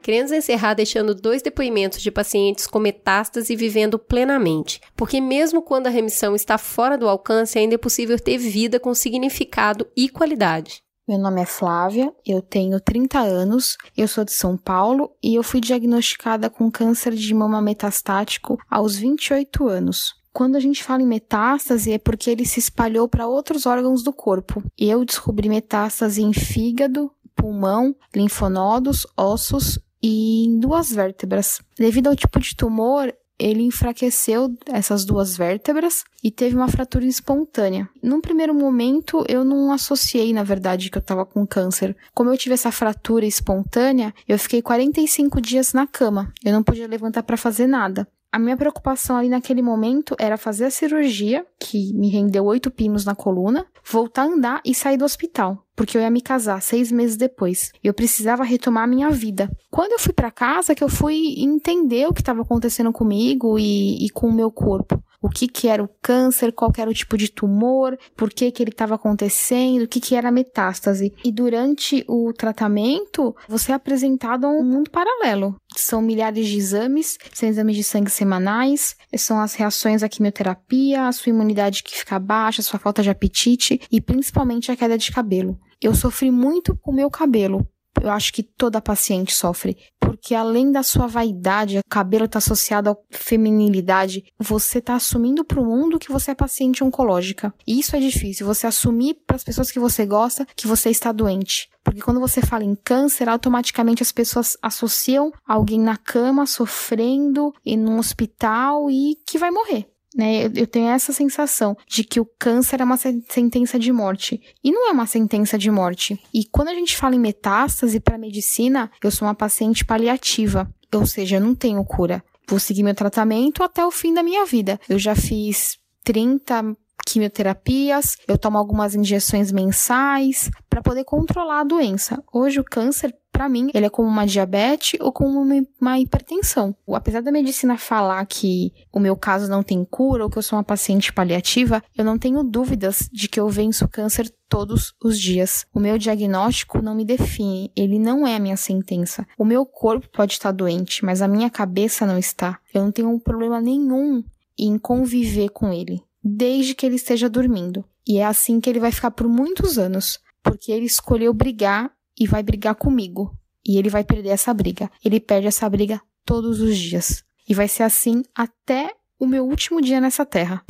Queremos 0.02 0.32
encerrar 0.32 0.74
deixando 0.74 1.14
dois 1.14 1.42
depoimentos 1.42 2.02
de 2.02 2.10
pacientes 2.10 2.66
com 2.66 2.80
metástase 2.80 3.54
vivendo 3.54 4.00
plenamente, 4.00 4.80
porque 4.96 5.20
mesmo 5.20 5.62
quando 5.62 5.86
a 5.86 5.90
remissão 5.90 6.34
está 6.34 6.58
fora 6.58 6.98
do 6.98 7.08
alcance, 7.08 7.56
ainda 7.56 7.76
é 7.76 7.78
possível 7.78 8.18
ter 8.18 8.36
vida 8.36 8.80
com 8.80 8.92
significado 8.94 9.86
e 9.96 10.08
qualidade. 10.08 10.82
Meu 11.06 11.18
nome 11.18 11.40
é 11.40 11.46
Flávia, 11.46 12.12
eu 12.26 12.42
tenho 12.42 12.80
30 12.80 13.20
anos, 13.20 13.76
eu 13.96 14.08
sou 14.08 14.24
de 14.24 14.32
São 14.32 14.56
Paulo 14.56 15.12
e 15.22 15.36
eu 15.36 15.42
fui 15.44 15.60
diagnosticada 15.60 16.50
com 16.50 16.68
câncer 16.68 17.14
de 17.14 17.32
mama 17.32 17.62
metastático 17.62 18.58
aos 18.68 18.96
28 18.96 19.68
anos. 19.68 20.14
Quando 20.32 20.56
a 20.56 20.60
gente 20.60 20.82
fala 20.82 21.02
em 21.02 21.06
metástase 21.06 21.92
é 21.92 21.98
porque 21.98 22.28
ele 22.28 22.44
se 22.44 22.58
espalhou 22.58 23.08
para 23.08 23.28
outros 23.28 23.66
órgãos 23.66 24.02
do 24.02 24.12
corpo. 24.12 24.64
Eu 24.76 25.04
descobri 25.04 25.48
metástase 25.48 26.22
em 26.22 26.32
fígado, 26.32 27.12
pulmão, 27.36 27.94
linfonodos, 28.14 29.06
ossos 29.16 29.78
e 30.02 30.46
em 30.46 30.58
duas 30.58 30.90
vértebras. 30.90 31.60
Devido 31.78 32.08
ao 32.08 32.16
tipo 32.16 32.40
de 32.40 32.56
tumor, 32.56 33.12
ele 33.38 33.62
enfraqueceu 33.62 34.54
essas 34.66 35.04
duas 35.04 35.36
vértebras 35.36 36.04
e 36.22 36.30
teve 36.30 36.54
uma 36.54 36.68
fratura 36.68 37.04
espontânea. 37.04 37.88
Num 38.02 38.20
primeiro 38.20 38.54
momento, 38.54 39.24
eu 39.28 39.44
não 39.44 39.72
associei, 39.72 40.32
na 40.32 40.44
verdade, 40.44 40.90
que 40.90 40.98
eu 40.98 41.00
estava 41.00 41.26
com 41.26 41.46
câncer. 41.46 41.96
Como 42.14 42.30
eu 42.30 42.38
tive 42.38 42.54
essa 42.54 42.70
fratura 42.70 43.26
espontânea, 43.26 44.14
eu 44.28 44.38
fiquei 44.38 44.62
45 44.62 45.40
dias 45.40 45.72
na 45.72 45.86
cama. 45.86 46.32
Eu 46.44 46.52
não 46.52 46.62
podia 46.62 46.86
levantar 46.86 47.22
para 47.22 47.36
fazer 47.36 47.66
nada. 47.66 48.06
A 48.32 48.38
minha 48.38 48.56
preocupação 48.56 49.16
ali 49.16 49.28
naquele 49.28 49.60
momento 49.60 50.16
era 50.18 50.38
fazer 50.38 50.64
a 50.64 50.70
cirurgia, 50.70 51.44
que 51.60 51.92
me 51.92 52.08
rendeu 52.08 52.46
oito 52.46 52.70
pinos 52.70 53.04
na 53.04 53.14
coluna, 53.14 53.66
voltar 53.84 54.22
a 54.22 54.26
andar 54.26 54.62
e 54.64 54.74
sair 54.74 54.96
do 54.96 55.04
hospital, 55.04 55.62
porque 55.76 55.98
eu 55.98 56.00
ia 56.00 56.10
me 56.10 56.22
casar 56.22 56.62
seis 56.62 56.90
meses 56.90 57.18
depois. 57.18 57.70
Eu 57.84 57.92
precisava 57.92 58.42
retomar 58.42 58.84
a 58.84 58.86
minha 58.86 59.10
vida. 59.10 59.50
Quando 59.70 59.92
eu 59.92 59.98
fui 59.98 60.14
para 60.14 60.30
casa, 60.30 60.74
que 60.74 60.82
eu 60.82 60.88
fui 60.88 61.34
entender 61.36 62.06
o 62.06 62.14
que 62.14 62.22
estava 62.22 62.40
acontecendo 62.40 62.90
comigo 62.90 63.58
e, 63.58 64.06
e 64.06 64.08
com 64.08 64.28
o 64.28 64.32
meu 64.32 64.50
corpo 64.50 64.98
o 65.22 65.28
que, 65.28 65.46
que 65.46 65.68
era 65.68 65.82
o 65.82 65.88
câncer, 66.02 66.52
qual 66.52 66.72
era 66.76 66.90
o 66.90 66.94
tipo 66.94 67.16
de 67.16 67.30
tumor, 67.30 67.96
por 68.16 68.30
que, 68.30 68.50
que 68.50 68.62
ele 68.62 68.70
estava 68.70 68.96
acontecendo, 68.96 69.84
o 69.84 69.88
que, 69.88 70.00
que 70.00 70.16
era 70.16 70.28
a 70.28 70.32
metástase. 70.32 71.14
E 71.24 71.30
durante 71.30 72.04
o 72.08 72.32
tratamento, 72.32 73.34
você 73.48 73.70
é 73.70 73.74
apresentado 73.74 74.46
a 74.46 74.50
um 74.50 74.64
mundo 74.64 74.90
paralelo. 74.90 75.54
São 75.76 76.02
milhares 76.02 76.46
de 76.48 76.58
exames, 76.58 77.16
são 77.32 77.48
exames 77.48 77.76
de 77.76 77.84
sangue 77.84 78.10
semanais, 78.10 78.96
são 79.16 79.38
as 79.38 79.54
reações 79.54 80.02
à 80.02 80.08
quimioterapia, 80.08 81.06
a 81.06 81.12
sua 81.12 81.30
imunidade 81.30 81.82
que 81.82 81.96
fica 81.96 82.18
baixa, 82.18 82.60
a 82.60 82.64
sua 82.64 82.80
falta 82.80 83.02
de 83.02 83.10
apetite 83.10 83.80
e 83.90 84.00
principalmente 84.00 84.72
a 84.72 84.76
queda 84.76 84.98
de 84.98 85.12
cabelo. 85.12 85.58
Eu 85.80 85.94
sofri 85.94 86.30
muito 86.30 86.76
com 86.76 86.90
o 86.90 86.94
meu 86.94 87.10
cabelo, 87.10 87.66
eu 88.00 88.10
acho 88.10 88.32
que 88.32 88.42
toda 88.42 88.80
paciente 88.80 89.34
sofre. 89.34 89.76
Porque 90.00 90.34
além 90.34 90.70
da 90.70 90.82
sua 90.82 91.06
vaidade, 91.06 91.78
o 91.78 91.82
cabelo 91.88 92.26
está 92.26 92.38
associado 92.38 92.90
à 92.90 92.96
feminilidade, 93.10 94.24
você 94.38 94.78
está 94.78 94.94
assumindo 94.94 95.44
para 95.44 95.60
o 95.60 95.64
mundo 95.64 95.98
que 95.98 96.12
você 96.12 96.30
é 96.30 96.34
paciente 96.34 96.82
oncológica. 96.84 97.52
E 97.66 97.78
isso 97.78 97.96
é 97.96 98.00
difícil, 98.00 98.46
você 98.46 98.66
assumir 98.66 99.14
para 99.26 99.36
as 99.36 99.44
pessoas 99.44 99.70
que 99.70 99.78
você 99.78 100.06
gosta 100.06 100.46
que 100.56 100.66
você 100.66 100.90
está 100.90 101.12
doente. 101.12 101.68
Porque 101.84 102.00
quando 102.00 102.20
você 102.20 102.40
fala 102.40 102.64
em 102.64 102.76
câncer, 102.76 103.28
automaticamente 103.28 104.02
as 104.02 104.12
pessoas 104.12 104.56
associam 104.62 105.32
alguém 105.46 105.80
na 105.80 105.96
cama 105.96 106.46
sofrendo 106.46 107.52
em 107.64 107.78
um 107.78 107.98
hospital 107.98 108.90
e 108.90 109.16
que 109.26 109.38
vai 109.38 109.50
morrer. 109.50 109.91
Né, 110.14 110.44
eu 110.54 110.66
tenho 110.66 110.88
essa 110.88 111.12
sensação 111.12 111.76
de 111.88 112.04
que 112.04 112.20
o 112.20 112.28
câncer 112.38 112.80
é 112.80 112.84
uma 112.84 112.98
sentença 112.98 113.78
de 113.78 113.90
morte. 113.90 114.40
E 114.62 114.70
não 114.70 114.88
é 114.88 114.92
uma 114.92 115.06
sentença 115.06 115.56
de 115.56 115.70
morte. 115.70 116.20
E 116.34 116.44
quando 116.44 116.68
a 116.68 116.74
gente 116.74 116.96
fala 116.96 117.14
em 117.14 117.20
metástase 117.20 117.98
para 117.98 118.18
medicina, 118.18 118.90
eu 119.02 119.10
sou 119.10 119.26
uma 119.26 119.34
paciente 119.34 119.84
paliativa. 119.84 120.70
Ou 120.94 121.06
seja, 121.06 121.36
eu 121.36 121.40
não 121.40 121.54
tenho 121.54 121.82
cura. 121.84 122.22
Vou 122.46 122.58
seguir 122.58 122.82
meu 122.82 122.94
tratamento 122.94 123.62
até 123.62 123.84
o 123.84 123.90
fim 123.90 124.12
da 124.12 124.22
minha 124.22 124.44
vida. 124.44 124.78
Eu 124.88 124.98
já 124.98 125.14
fiz 125.14 125.78
30 126.04 126.76
quimioterapias, 127.04 128.16
eu 128.26 128.38
tomo 128.38 128.58
algumas 128.58 128.94
injeções 128.94 129.52
mensais 129.52 130.50
para 130.68 130.82
poder 130.82 131.04
controlar 131.04 131.60
a 131.60 131.64
doença. 131.64 132.22
Hoje 132.32 132.60
o 132.60 132.64
câncer 132.64 133.14
para 133.32 133.48
mim, 133.48 133.70
ele 133.72 133.86
é 133.86 133.90
como 133.90 134.06
uma 134.06 134.26
diabetes 134.26 135.00
ou 135.00 135.10
como 135.10 135.40
uma, 135.80 135.98
hipertensão. 135.98 136.76
Apesar 136.92 137.22
da 137.22 137.32
medicina 137.32 137.78
falar 137.78 138.24
que 138.26 138.72
o 138.92 139.00
meu 139.00 139.16
caso 139.16 139.50
não 139.50 139.62
tem 139.62 139.84
cura 139.84 140.22
ou 140.22 140.30
que 140.30 140.36
eu 140.36 140.42
sou 140.42 140.58
uma 140.58 140.64
paciente 140.64 141.12
paliativa, 141.12 141.82
eu 141.96 142.04
não 142.04 142.18
tenho 142.18 142.44
dúvidas 142.44 143.08
de 143.10 143.28
que 143.28 143.40
eu 143.40 143.48
venço 143.48 143.86
o 143.86 143.88
câncer 143.88 144.32
todos 144.48 144.94
os 145.02 145.18
dias. 145.18 145.64
O 145.74 145.80
meu 145.80 145.96
diagnóstico 145.96 146.82
não 146.82 146.94
me 146.94 147.06
define, 147.06 147.72
ele 147.74 147.98
não 147.98 148.26
é 148.26 148.36
a 148.36 148.40
minha 148.40 148.56
sentença. 148.56 149.26
O 149.38 149.44
meu 149.44 149.64
corpo 149.64 150.08
pode 150.12 150.34
estar 150.34 150.52
doente, 150.52 151.04
mas 151.04 151.22
a 151.22 151.26
minha 151.26 151.48
cabeça 151.48 152.04
não 152.04 152.18
está. 152.18 152.58
Eu 152.72 152.82
não 152.82 152.92
tenho 152.92 153.08
um 153.08 153.18
problema 153.18 153.60
nenhum 153.60 154.22
em 154.58 154.78
conviver 154.78 155.48
com 155.48 155.72
ele 155.72 156.02
desde 156.22 156.74
que 156.74 156.86
ele 156.86 156.96
esteja 156.96 157.28
dormindo. 157.28 157.84
E 158.06 158.18
é 158.18 158.24
assim 158.24 158.60
que 158.60 158.68
ele 158.68 158.80
vai 158.80 158.92
ficar 158.92 159.10
por 159.10 159.28
muitos 159.28 159.78
anos, 159.78 160.20
porque 160.42 160.72
ele 160.72 160.86
escolheu 160.86 161.32
brigar 161.32 161.90
e 162.18 162.26
vai 162.26 162.42
brigar 162.42 162.74
comigo. 162.74 163.36
E 163.66 163.78
ele 163.78 163.88
vai 163.88 164.04
perder 164.04 164.30
essa 164.30 164.52
briga. 164.52 164.90
Ele 165.04 165.20
perde 165.20 165.46
essa 165.46 165.68
briga 165.68 166.00
todos 166.24 166.60
os 166.60 166.76
dias. 166.76 167.24
E 167.48 167.54
vai 167.54 167.68
ser 167.68 167.84
assim 167.84 168.22
até 168.34 168.94
o 169.18 169.26
meu 169.26 169.46
último 169.46 169.80
dia 169.80 170.00
nessa 170.00 170.26
terra. 170.26 170.64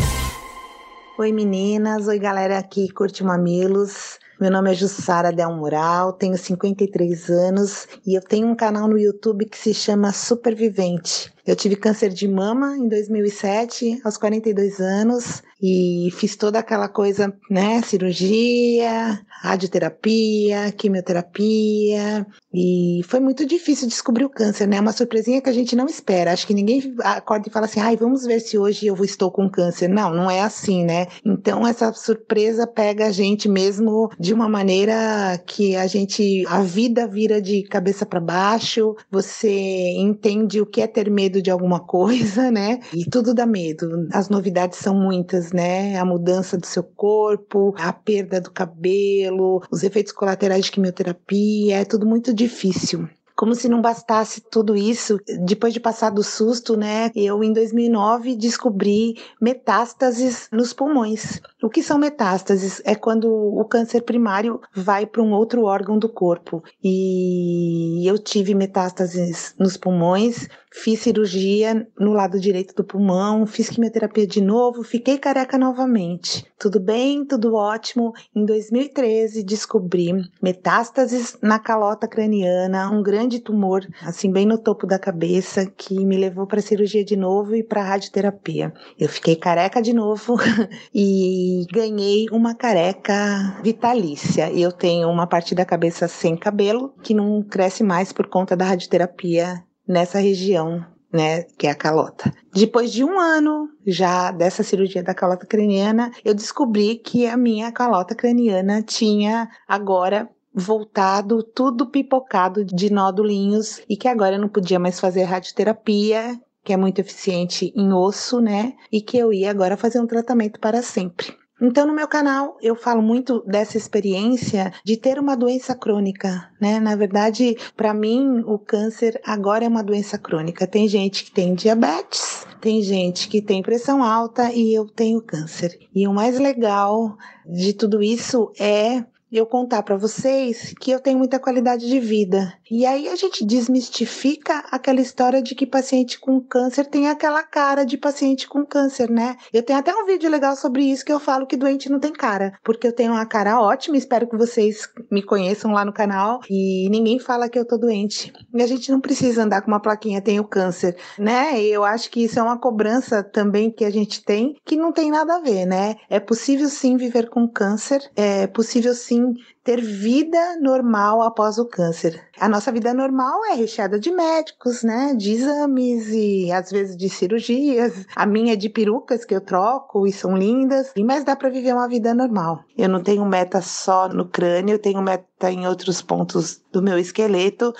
Oi 1.19 1.33
meninas, 1.33 2.07
oi 2.07 2.19
galera 2.19 2.59
aqui 2.59 2.91
curte 2.91 3.23
Mamilos. 3.23 4.19
Meu 4.43 4.51
nome 4.51 4.73
é 4.73 4.75
Jussara 4.75 5.31
Del 5.31 5.53
Moral, 5.53 6.15
tenho 6.15 6.37
53 6.37 7.31
anos 7.31 7.87
e 8.05 8.19
eu 8.19 8.21
tenho 8.21 8.49
um 8.49 8.57
canal 8.57 8.89
no 8.89 8.99
YouTube 8.99 9.45
que 9.45 9.57
se 9.57 9.73
chama 9.73 10.13
Supervivente. 10.13 11.33
Eu 11.47 11.55
tive 11.55 11.77
câncer 11.77 12.09
de 12.09 12.27
mama 12.27 12.77
em 12.77 12.89
2007, 12.89 14.01
aos 14.03 14.17
42 14.17 14.81
anos, 14.81 15.45
e 15.63 16.11
fiz 16.13 16.37
toda 16.37 16.59
aquela 16.59 16.89
coisa, 16.89 17.33
né? 17.51 17.81
Cirurgia, 17.83 19.21
radioterapia, 19.43 20.73
quimioterapia, 20.73 22.27
e 22.53 23.01
foi 23.07 23.21
muito 23.21 23.47
difícil 23.47 23.89
descobrir 23.89 24.25
o 24.25 24.31
câncer, 24.31 24.67
né? 24.67 24.79
Uma 24.81 24.93
surpresinha 24.93 25.41
que 25.41 25.49
a 25.49 25.53
gente 25.53 25.75
não 25.75 25.87
espera. 25.87 26.33
Acho 26.33 26.47
que 26.47 26.55
ninguém 26.55 26.95
acorda 27.01 27.49
e 27.49 27.53
fala 27.53 27.67
assim, 27.67 27.81
ai, 27.81 27.97
vamos 27.97 28.25
ver 28.25 28.41
se 28.41 28.59
hoje 28.59 28.87
eu 28.87 29.03
estou 29.05 29.31
com 29.31 29.49
câncer. 29.49 29.89
Não, 29.89 30.13
não 30.13 30.31
é 30.31 30.41
assim, 30.41 30.85
né? 30.85 31.07
Então 31.25 31.67
essa 31.67 31.93
surpresa 31.93 32.67
pega 32.67 33.07
a 33.07 33.13
gente 33.13 33.49
mesmo 33.49 34.11
de 34.19 34.35
uma 34.35 34.49
maneira 34.49 35.43
que 35.47 35.75
a 35.77 35.87
gente, 35.87 36.45
a 36.47 36.61
vida 36.61 37.07
vira 37.07 37.41
de 37.41 37.63
cabeça 37.63 38.05
para 38.05 38.21
baixo, 38.21 38.95
você 39.11 39.95
entende 39.97 40.61
o 40.61 40.67
que 40.67 40.83
é 40.83 40.87
ter 40.87 41.11
medo 41.11 41.23
medo 41.23 41.41
de 41.41 41.51
alguma 41.51 41.81
coisa, 41.87 42.51
né? 42.51 42.81
E 42.93 43.05
tudo 43.05 43.35
dá 43.35 43.47
medo. 43.47 44.09
As 44.13 44.29
novidades 44.29 44.79
são 44.79 44.95
muitas, 44.95 45.52
né? 45.55 45.99
A 45.99 46.05
mudança 46.05 46.57
do 46.57 46.67
seu 46.67 46.83
corpo, 46.83 47.75
a 47.79 47.93
perda 47.93 48.41
do 48.41 48.51
cabelo, 48.51 49.63
os 49.71 49.83
efeitos 49.83 50.13
colaterais 50.13 50.65
de 50.65 50.73
quimioterapia, 50.73 51.79
é 51.79 51.85
tudo 51.85 52.07
muito 52.07 52.33
difícil. 52.33 53.09
Como 53.35 53.55
se 53.55 53.69
não 53.69 53.81
bastasse 53.81 54.41
tudo 54.41 54.77
isso, 54.77 55.19
depois 55.45 55.73
de 55.73 55.81
passar 55.81 56.11
do 56.11 56.23
susto, 56.23 56.77
né? 56.77 57.11
Eu 57.15 57.43
em 57.43 57.53
2009 57.53 58.37
descobri 58.37 59.17
metástases 59.41 60.49
nos 60.53 60.73
pulmões. 60.73 61.41
O 61.63 61.69
que 61.69 61.83
são 61.83 61.99
metástases? 61.99 62.81
É 62.85 62.95
quando 62.95 63.33
o 63.33 63.65
câncer 63.65 64.03
primário 64.03 64.61
vai 64.75 65.07
para 65.07 65.23
um 65.23 65.33
outro 65.33 65.65
órgão 65.65 65.99
do 65.99 66.09
corpo. 66.09 66.63
E 66.85 68.07
eu 68.07 68.19
tive 68.19 68.55
metástases 68.55 69.55
nos 69.59 69.77
pulmões, 69.77 70.47
fiz 70.73 71.01
cirurgia 71.01 71.87
no 71.99 72.13
lado 72.13 72.41
direito 72.41 72.75
do 72.75 72.83
pulmão, 72.83 73.47
fiz 73.47 73.69
quimioterapia 73.69 74.27
de 74.27 74.41
novo, 74.41 74.83
fiquei 74.83 75.19
careca 75.19 75.59
novamente. 75.59 76.45
Tudo 76.59 76.81
bem, 76.81 77.25
tudo 77.25 77.55
ótimo. 77.55 78.13
Em 78.35 78.45
2013 78.45 79.43
descobri 79.43 80.13
metástases 80.43 81.37
na 81.43 81.59
calota 81.59 82.09
craniana, 82.09 82.91
um 82.91 83.03
grande 83.03 83.41
tumor, 83.41 83.87
assim 84.03 84.33
bem 84.33 84.47
no 84.47 84.59
topo 84.59 84.87
da 84.87 84.99
cabeça, 84.99 85.67
que 85.67 86.05
me 86.05 86.17
levou 86.17 86.47
para 86.47 86.61
cirurgia 86.61 87.05
de 87.05 87.17
novo 87.17 87.55
e 87.55 87.63
para 87.63 87.83
radioterapia. 87.83 88.73
Eu 88.99 89.09
fiquei 89.09 89.37
careca 89.37 89.83
de 89.83 89.93
novo 89.93 90.37
e 90.95 91.67
ganhei 91.71 92.27
uma 92.31 92.55
careca 92.55 93.61
vitalícia. 93.63 94.51
Eu 94.53 94.73
tenho 94.73 95.09
uma 95.09 95.27
parte 95.27 95.55
da 95.55 95.65
cabeça 95.65 96.09
sem 96.09 96.37
cabelo 96.37 96.95
que 97.03 97.13
não 97.13 97.43
cresce 97.43 97.83
mais 97.83 98.13
por 98.13 98.29
conta 98.29 98.57
da 98.57 98.65
radioterapia 98.65 99.63
nessa 99.87 100.19
região, 100.19 100.85
né, 101.13 101.43
que 101.59 101.67
é 101.67 101.71
a 101.71 101.75
calota. 101.75 102.33
Depois 102.55 102.93
de 102.93 103.05
um 103.05 103.19
ano 103.19 103.69
já 103.87 104.31
dessa 104.31 104.63
cirurgia 104.63 105.03
da 105.03 105.15
calota 105.15 105.47
craniana, 105.47 106.11
eu 106.25 106.35
descobri 106.35 106.97
que 106.97 107.27
a 107.27 107.37
minha 107.37 107.71
calota 107.71 108.15
craniana 108.15 108.83
tinha 108.83 109.49
agora 109.69 110.29
voltado 110.55 111.43
tudo 111.43 111.91
pipocado 111.91 112.65
de 112.65 112.93
nódulinhos 112.93 113.83
e 113.89 113.97
que 113.97 114.09
agora 114.09 114.37
eu 114.37 114.41
não 114.41 114.49
podia 114.49 114.79
mais 114.79 115.01
fazer 115.01 115.25
radioterapia, 115.25 116.39
que 116.65 116.73
é 116.73 116.77
muito 116.77 117.01
eficiente 117.01 117.73
em 117.75 117.93
osso, 117.93 118.41
né? 118.41 118.75
E 118.91 119.01
que 119.01 119.19
eu 119.19 119.33
ia 119.33 119.51
agora 119.51 119.77
fazer 119.77 120.01
um 120.01 120.07
tratamento 120.07 120.61
para 120.61 120.83
sempre. 120.83 121.35
Então, 121.63 121.87
no 121.87 121.95
meu 121.95 122.09
canal, 122.09 122.57
eu 122.61 122.75
falo 122.75 123.01
muito 123.01 123.41
dessa 123.47 123.77
experiência 123.77 124.73
de 124.85 124.97
ter 124.97 125.17
uma 125.17 125.37
doença 125.37 125.77
crônica, 125.77 126.51
né? 126.61 126.81
Na 126.81 126.97
verdade, 126.97 127.57
para 127.77 127.95
mim, 127.95 128.43
o 128.45 128.59
câncer 128.59 129.21
agora 129.25 129.65
é 129.65 129.69
uma 129.69 129.85
doença 129.85 130.19
crônica. 130.19 130.67
Tem 130.67 130.89
gente 130.89 131.23
que 131.23 131.31
tem 131.31 131.55
diabetes, 131.55 132.45
tem 132.61 132.83
gente 132.83 133.29
que 133.29 133.41
tem 133.41 133.63
pressão 133.63 134.03
alta 134.03 134.53
e 134.53 134.75
eu 134.75 134.87
tenho 134.87 135.23
câncer. 135.23 135.79
E 135.95 136.05
o 136.09 136.13
mais 136.13 136.37
legal 136.37 137.17
de 137.47 137.73
tudo 137.73 138.03
isso 138.03 138.51
é 138.59 139.05
eu 139.39 139.47
contar 139.47 139.83
para 139.83 139.97
vocês 139.97 140.75
que 140.79 140.91
eu 140.91 141.01
tenho 141.01 141.19
muita 141.19 141.39
qualidade 141.39 141.89
de 141.89 141.99
vida. 141.99 142.53
E 142.71 142.85
aí 142.85 143.09
a 143.09 143.17
gente 143.17 143.45
desmistifica 143.45 144.65
aquela 144.71 145.01
história 145.01 145.43
de 145.43 145.55
que 145.55 145.67
paciente 145.67 146.21
com 146.21 146.41
câncer 146.41 146.87
tem 146.87 147.09
aquela 147.09 147.43
cara 147.43 147.85
de 147.85 147.97
paciente 147.97 148.47
com 148.47 148.65
câncer, 148.65 149.11
né? 149.11 149.37
Eu 149.53 149.63
tenho 149.63 149.79
até 149.79 149.95
um 149.95 150.05
vídeo 150.05 150.31
legal 150.31 150.55
sobre 150.55 150.85
isso 150.85 151.05
que 151.05 151.13
eu 151.13 151.21
falo 151.21 151.47
que 151.47 151.57
doente 151.57 151.91
não 151.91 151.99
tem 151.99 152.13
cara, 152.13 152.53
porque 152.63 152.87
eu 152.87 152.93
tenho 152.93 153.13
uma 153.13 153.25
cara 153.25 153.61
ótima, 153.61 153.97
espero 153.97 154.29
que 154.29 154.37
vocês 154.37 154.89
me 155.11 155.23
conheçam 155.23 155.73
lá 155.73 155.85
no 155.85 155.93
canal 155.93 156.41
e 156.51 156.89
ninguém 156.91 157.19
fala 157.19 157.49
que 157.49 157.59
eu 157.59 157.67
tô 157.67 157.79
doente. 157.79 158.33
E 158.55 158.63
a 158.63 158.67
gente 158.67 158.91
não 158.91 159.01
precisa 159.01 159.45
andar 159.45 159.63
com 159.63 159.69
uma 159.71 159.81
plaquinha 159.81 160.21
tenho 160.21 160.45
câncer, 160.45 160.97
né? 161.19 161.61
Eu 161.63 161.85
acho 161.85 162.11
que 162.11 162.25
isso 162.25 162.39
é 162.39 162.43
uma 162.43 162.59
cobrança 162.59 163.23
também 163.23 163.71
que 163.71 163.85
a 163.85 163.91
gente 163.91 164.23
tem 164.25 164.57
que 164.65 164.77
não 164.77 164.93
tem 164.93 165.11
nada 165.11 165.37
a 165.37 165.41
ver, 165.41 165.65
né? 165.65 165.97
É 166.11 166.21
possível 166.21 166.69
sim 166.69 166.97
viver 166.97 167.29
com 167.29 167.49
câncer, 167.49 168.03
é 168.15 168.47
possível 168.47 168.95
sim 168.95 169.22
ter 169.65 169.81
vida 169.81 170.57
normal 170.61 171.23
após 171.23 171.59
o 171.59 171.65
câncer. 171.65 172.21
A 172.39 172.49
nossa 172.49 172.73
vida 172.73 172.93
normal 172.93 173.45
é 173.47 173.55
recheada 173.55 173.99
de 173.99 174.11
médicos, 174.11 174.83
né? 174.83 175.15
De 175.15 175.33
exames 175.33 176.09
e 176.09 176.51
às 176.51 176.71
vezes 176.71 176.97
de 176.97 177.09
cirurgias. 177.09 178.07
A 178.17 178.27
minha 178.27 178.55
é 178.55 178.57
de 178.57 178.69
perucas 178.69 179.25
que 179.25 179.35
eu 179.35 179.41
troco 179.41 180.07
e 180.07 180.13
são 180.13 180.37
lindas, 180.37 180.93
mas 180.99 181.25
dá 181.25 181.37
para 181.37 181.51
viver 181.51 181.73
uma 181.73 181.89
vida 181.89 182.15
normal. 182.15 182.65
Eu 182.77 182.89
não 182.89 183.03
tenho 183.03 183.25
meta 183.25 183.61
só 183.61 184.09
no 184.09 184.27
crânio, 184.27 184.75
eu 184.75 184.79
tenho 184.79 185.03
meta 185.03 185.51
em 185.51 185.67
outros 185.67 186.03
pontos 186.03 186.61
do 186.73 186.83
meu 186.83 186.99
esqueleto 186.99 187.73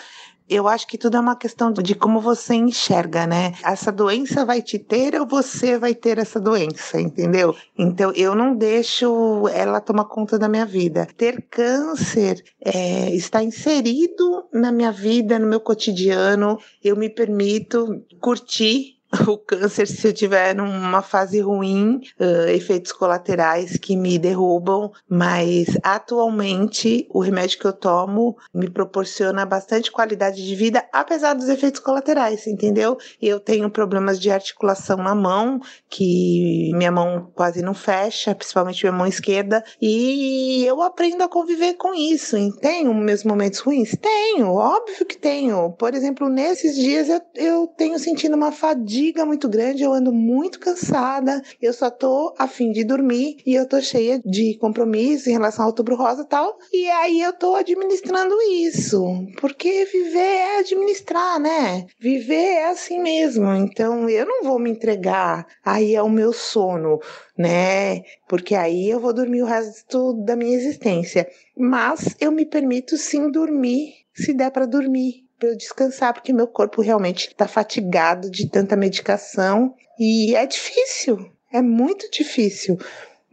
eu 0.53 0.69
acho 0.69 0.87
que 0.87 0.99
tudo 0.99 1.17
é 1.17 1.21
uma 1.21 1.37
questão 1.37 1.73
de 1.73 1.95
como 1.95 2.21
você 2.21 2.55
enxerga, 2.55 3.27
né? 3.27 3.53
Essa 3.65 3.91
doença 3.91 4.45
vai 4.45 4.61
te 4.63 4.79
ter 4.79 5.19
ou 5.19 5.27
você 5.27 5.79
vai 5.79 5.95
ter 5.95 6.19
essa 6.19 6.39
doença, 6.39 7.01
entendeu? 7.01 7.55
Então 7.77 8.13
eu 8.15 8.35
não 8.35 8.55
deixo 8.55 9.49
ela 9.49 9.81
tomar 9.81 10.05
conta 10.05 10.39
da 10.39 10.49
minha 10.49 10.67
vida. 10.67 11.07
Ter 11.17 11.43
câncer 11.51 12.43
é, 12.61 13.11
está 13.15 13.43
inserido 13.43 14.45
na 14.53 14.71
minha 14.71 14.93
vida, 14.93 15.39
no 15.39 15.47
meu 15.47 15.61
cotidiano. 15.61 16.59
Eu 16.83 16.97
me 16.97 17.09
permito 17.09 18.03
curtir 18.21 19.02
o 19.29 19.37
câncer 19.37 19.87
se 19.87 20.09
eu 20.09 20.13
tiver 20.13 20.55
numa 20.55 21.03
fase 21.03 21.41
ruim, 21.41 22.01
uh, 22.19 22.49
efeitos 22.49 22.93
colaterais 22.93 23.77
que 23.77 23.95
me 23.95 24.19
derrubam, 24.19 24.91
mas 25.09 25.67
atualmente 25.83 27.07
o 27.11 27.21
remédio 27.21 27.59
que 27.59 27.67
eu 27.67 27.73
tomo 27.73 28.37
me 28.55 28.71
proporciona 28.71 29.45
bastante 29.45 29.93
qualidade 29.93 30.45
de 30.45 30.55
vida, 30.55 30.85
apesar 30.93 31.35
dos 31.35 31.49
efeitos 31.49 31.81
colaterais, 31.81 32.47
entendeu? 32.47 32.97
Eu 33.21 33.39
tenho 33.39 33.69
problemas 33.71 34.19
de 34.19 34.31
articulação 34.31 34.97
na 34.97 35.15
mão, 35.15 35.61
que 35.91 36.71
minha 36.75 36.91
mão 36.91 37.31
quase 37.35 37.61
não 37.61 37.75
fecha, 37.75 38.35
principalmente 38.35 38.83
minha 38.83 38.97
mão 38.97 39.07
esquerda, 39.07 39.63
e 39.81 40.65
eu 40.65 40.81
aprendo 40.81 41.23
a 41.23 41.29
conviver 41.29 41.75
com 41.75 41.95
isso. 41.95 42.37
Tenho 42.61 42.95
meus 42.95 43.25
momentos 43.25 43.59
ruins? 43.61 43.95
Tenho, 44.01 44.49
óbvio 44.49 45.05
que 45.05 45.19
tenho. 45.19 45.73
Por 45.73 45.95
exemplo, 45.95 46.29
nesses 46.29 46.75
dias 46.77 47.09
eu, 47.09 47.21
eu 47.35 47.67
tenho 47.77 47.99
sentindo 47.99 48.37
uma 48.37 48.53
fadiga 48.53 49.02
muito 49.25 49.49
grande, 49.49 49.83
eu 49.83 49.93
ando 49.93 50.13
muito 50.13 50.61
cansada, 50.61 51.43
eu 51.61 51.73
só 51.73 51.91
tô 51.91 52.35
a 52.39 52.47
fim 52.47 52.71
de 52.71 52.85
dormir 52.85 53.39
e 53.47 53.55
eu 53.55 53.67
tô 53.67 53.81
cheia 53.81 54.21
de 54.25 54.57
compromisso 54.59 55.29
em 55.29 55.33
relação 55.33 55.65
ao 55.65 55.71
outubro 55.71 55.97
rosa 55.97 56.23
e 56.23 56.27
tal. 56.27 56.59
E 56.73 56.89
aí 56.91 57.21
eu 57.21 57.33
tô 57.33 57.55
administrando 57.55 58.35
isso, 58.43 59.03
porque 59.41 59.85
viver 59.87 60.19
é 60.19 60.59
administrar, 60.59 61.41
né? 61.41 61.87
Viver 61.99 62.35
é 62.35 62.71
assim 62.71 63.01
mesmo. 63.01 63.53
Então 63.55 64.09
eu 64.09 64.27
não 64.27 64.45
vou 64.45 64.59
me 64.59 64.71
entregar 64.71 65.47
aí 65.65 65.97
ao 65.97 66.09
meu 66.09 66.33
sono, 66.33 67.01
né? 67.37 68.03
Porque 68.29 68.55
aí 68.55 68.89
eu 68.89 69.01
vou 69.01 69.13
dormir 69.13 69.43
o 69.43 69.47
resto 69.47 70.13
da 70.25 70.37
minha 70.37 70.57
existência. 70.57 71.29
Mas 71.57 72.15
eu 72.21 72.31
me 72.31 72.47
permito 72.47 72.97
sim 72.97 73.31
dormir, 73.31 73.95
se 74.15 74.33
der 74.33 74.51
para 74.51 74.67
dormir 74.67 75.22
para 75.43 75.49
eu 75.49 75.57
descansar, 75.57 76.15
porque 76.15 76.33
meu 76.33 76.47
corpo 76.47 76.81
realmente 76.81 77.27
está 77.27 77.49
fatigado 77.49 78.31
de 78.31 78.49
tanta 78.49 78.77
medicação 78.77 79.75
e 79.99 80.37
é 80.37 80.47
difícil, 80.47 81.29
é 81.53 81.61
muito 81.61 82.09
difícil. 82.13 82.79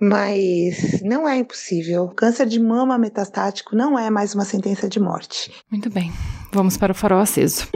Mas 0.01 1.01
não 1.03 1.27
é 1.27 1.37
impossível. 1.37 2.07
Câncer 2.07 2.47
de 2.47 2.57
mama 2.57 2.97
metastático 2.97 3.75
não 3.75 3.99
é 3.99 4.09
mais 4.09 4.33
uma 4.33 4.45
sentença 4.45 4.87
de 4.87 4.97
morte. 4.97 5.51
Muito 5.69 5.89
bem. 5.89 6.09
Vamos 6.53 6.77
para 6.77 6.93
o 6.93 6.95
farol 6.95 7.19
aceso. 7.19 7.67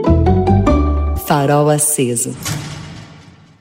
Farol 1.26 1.68
aceso. 1.68 2.34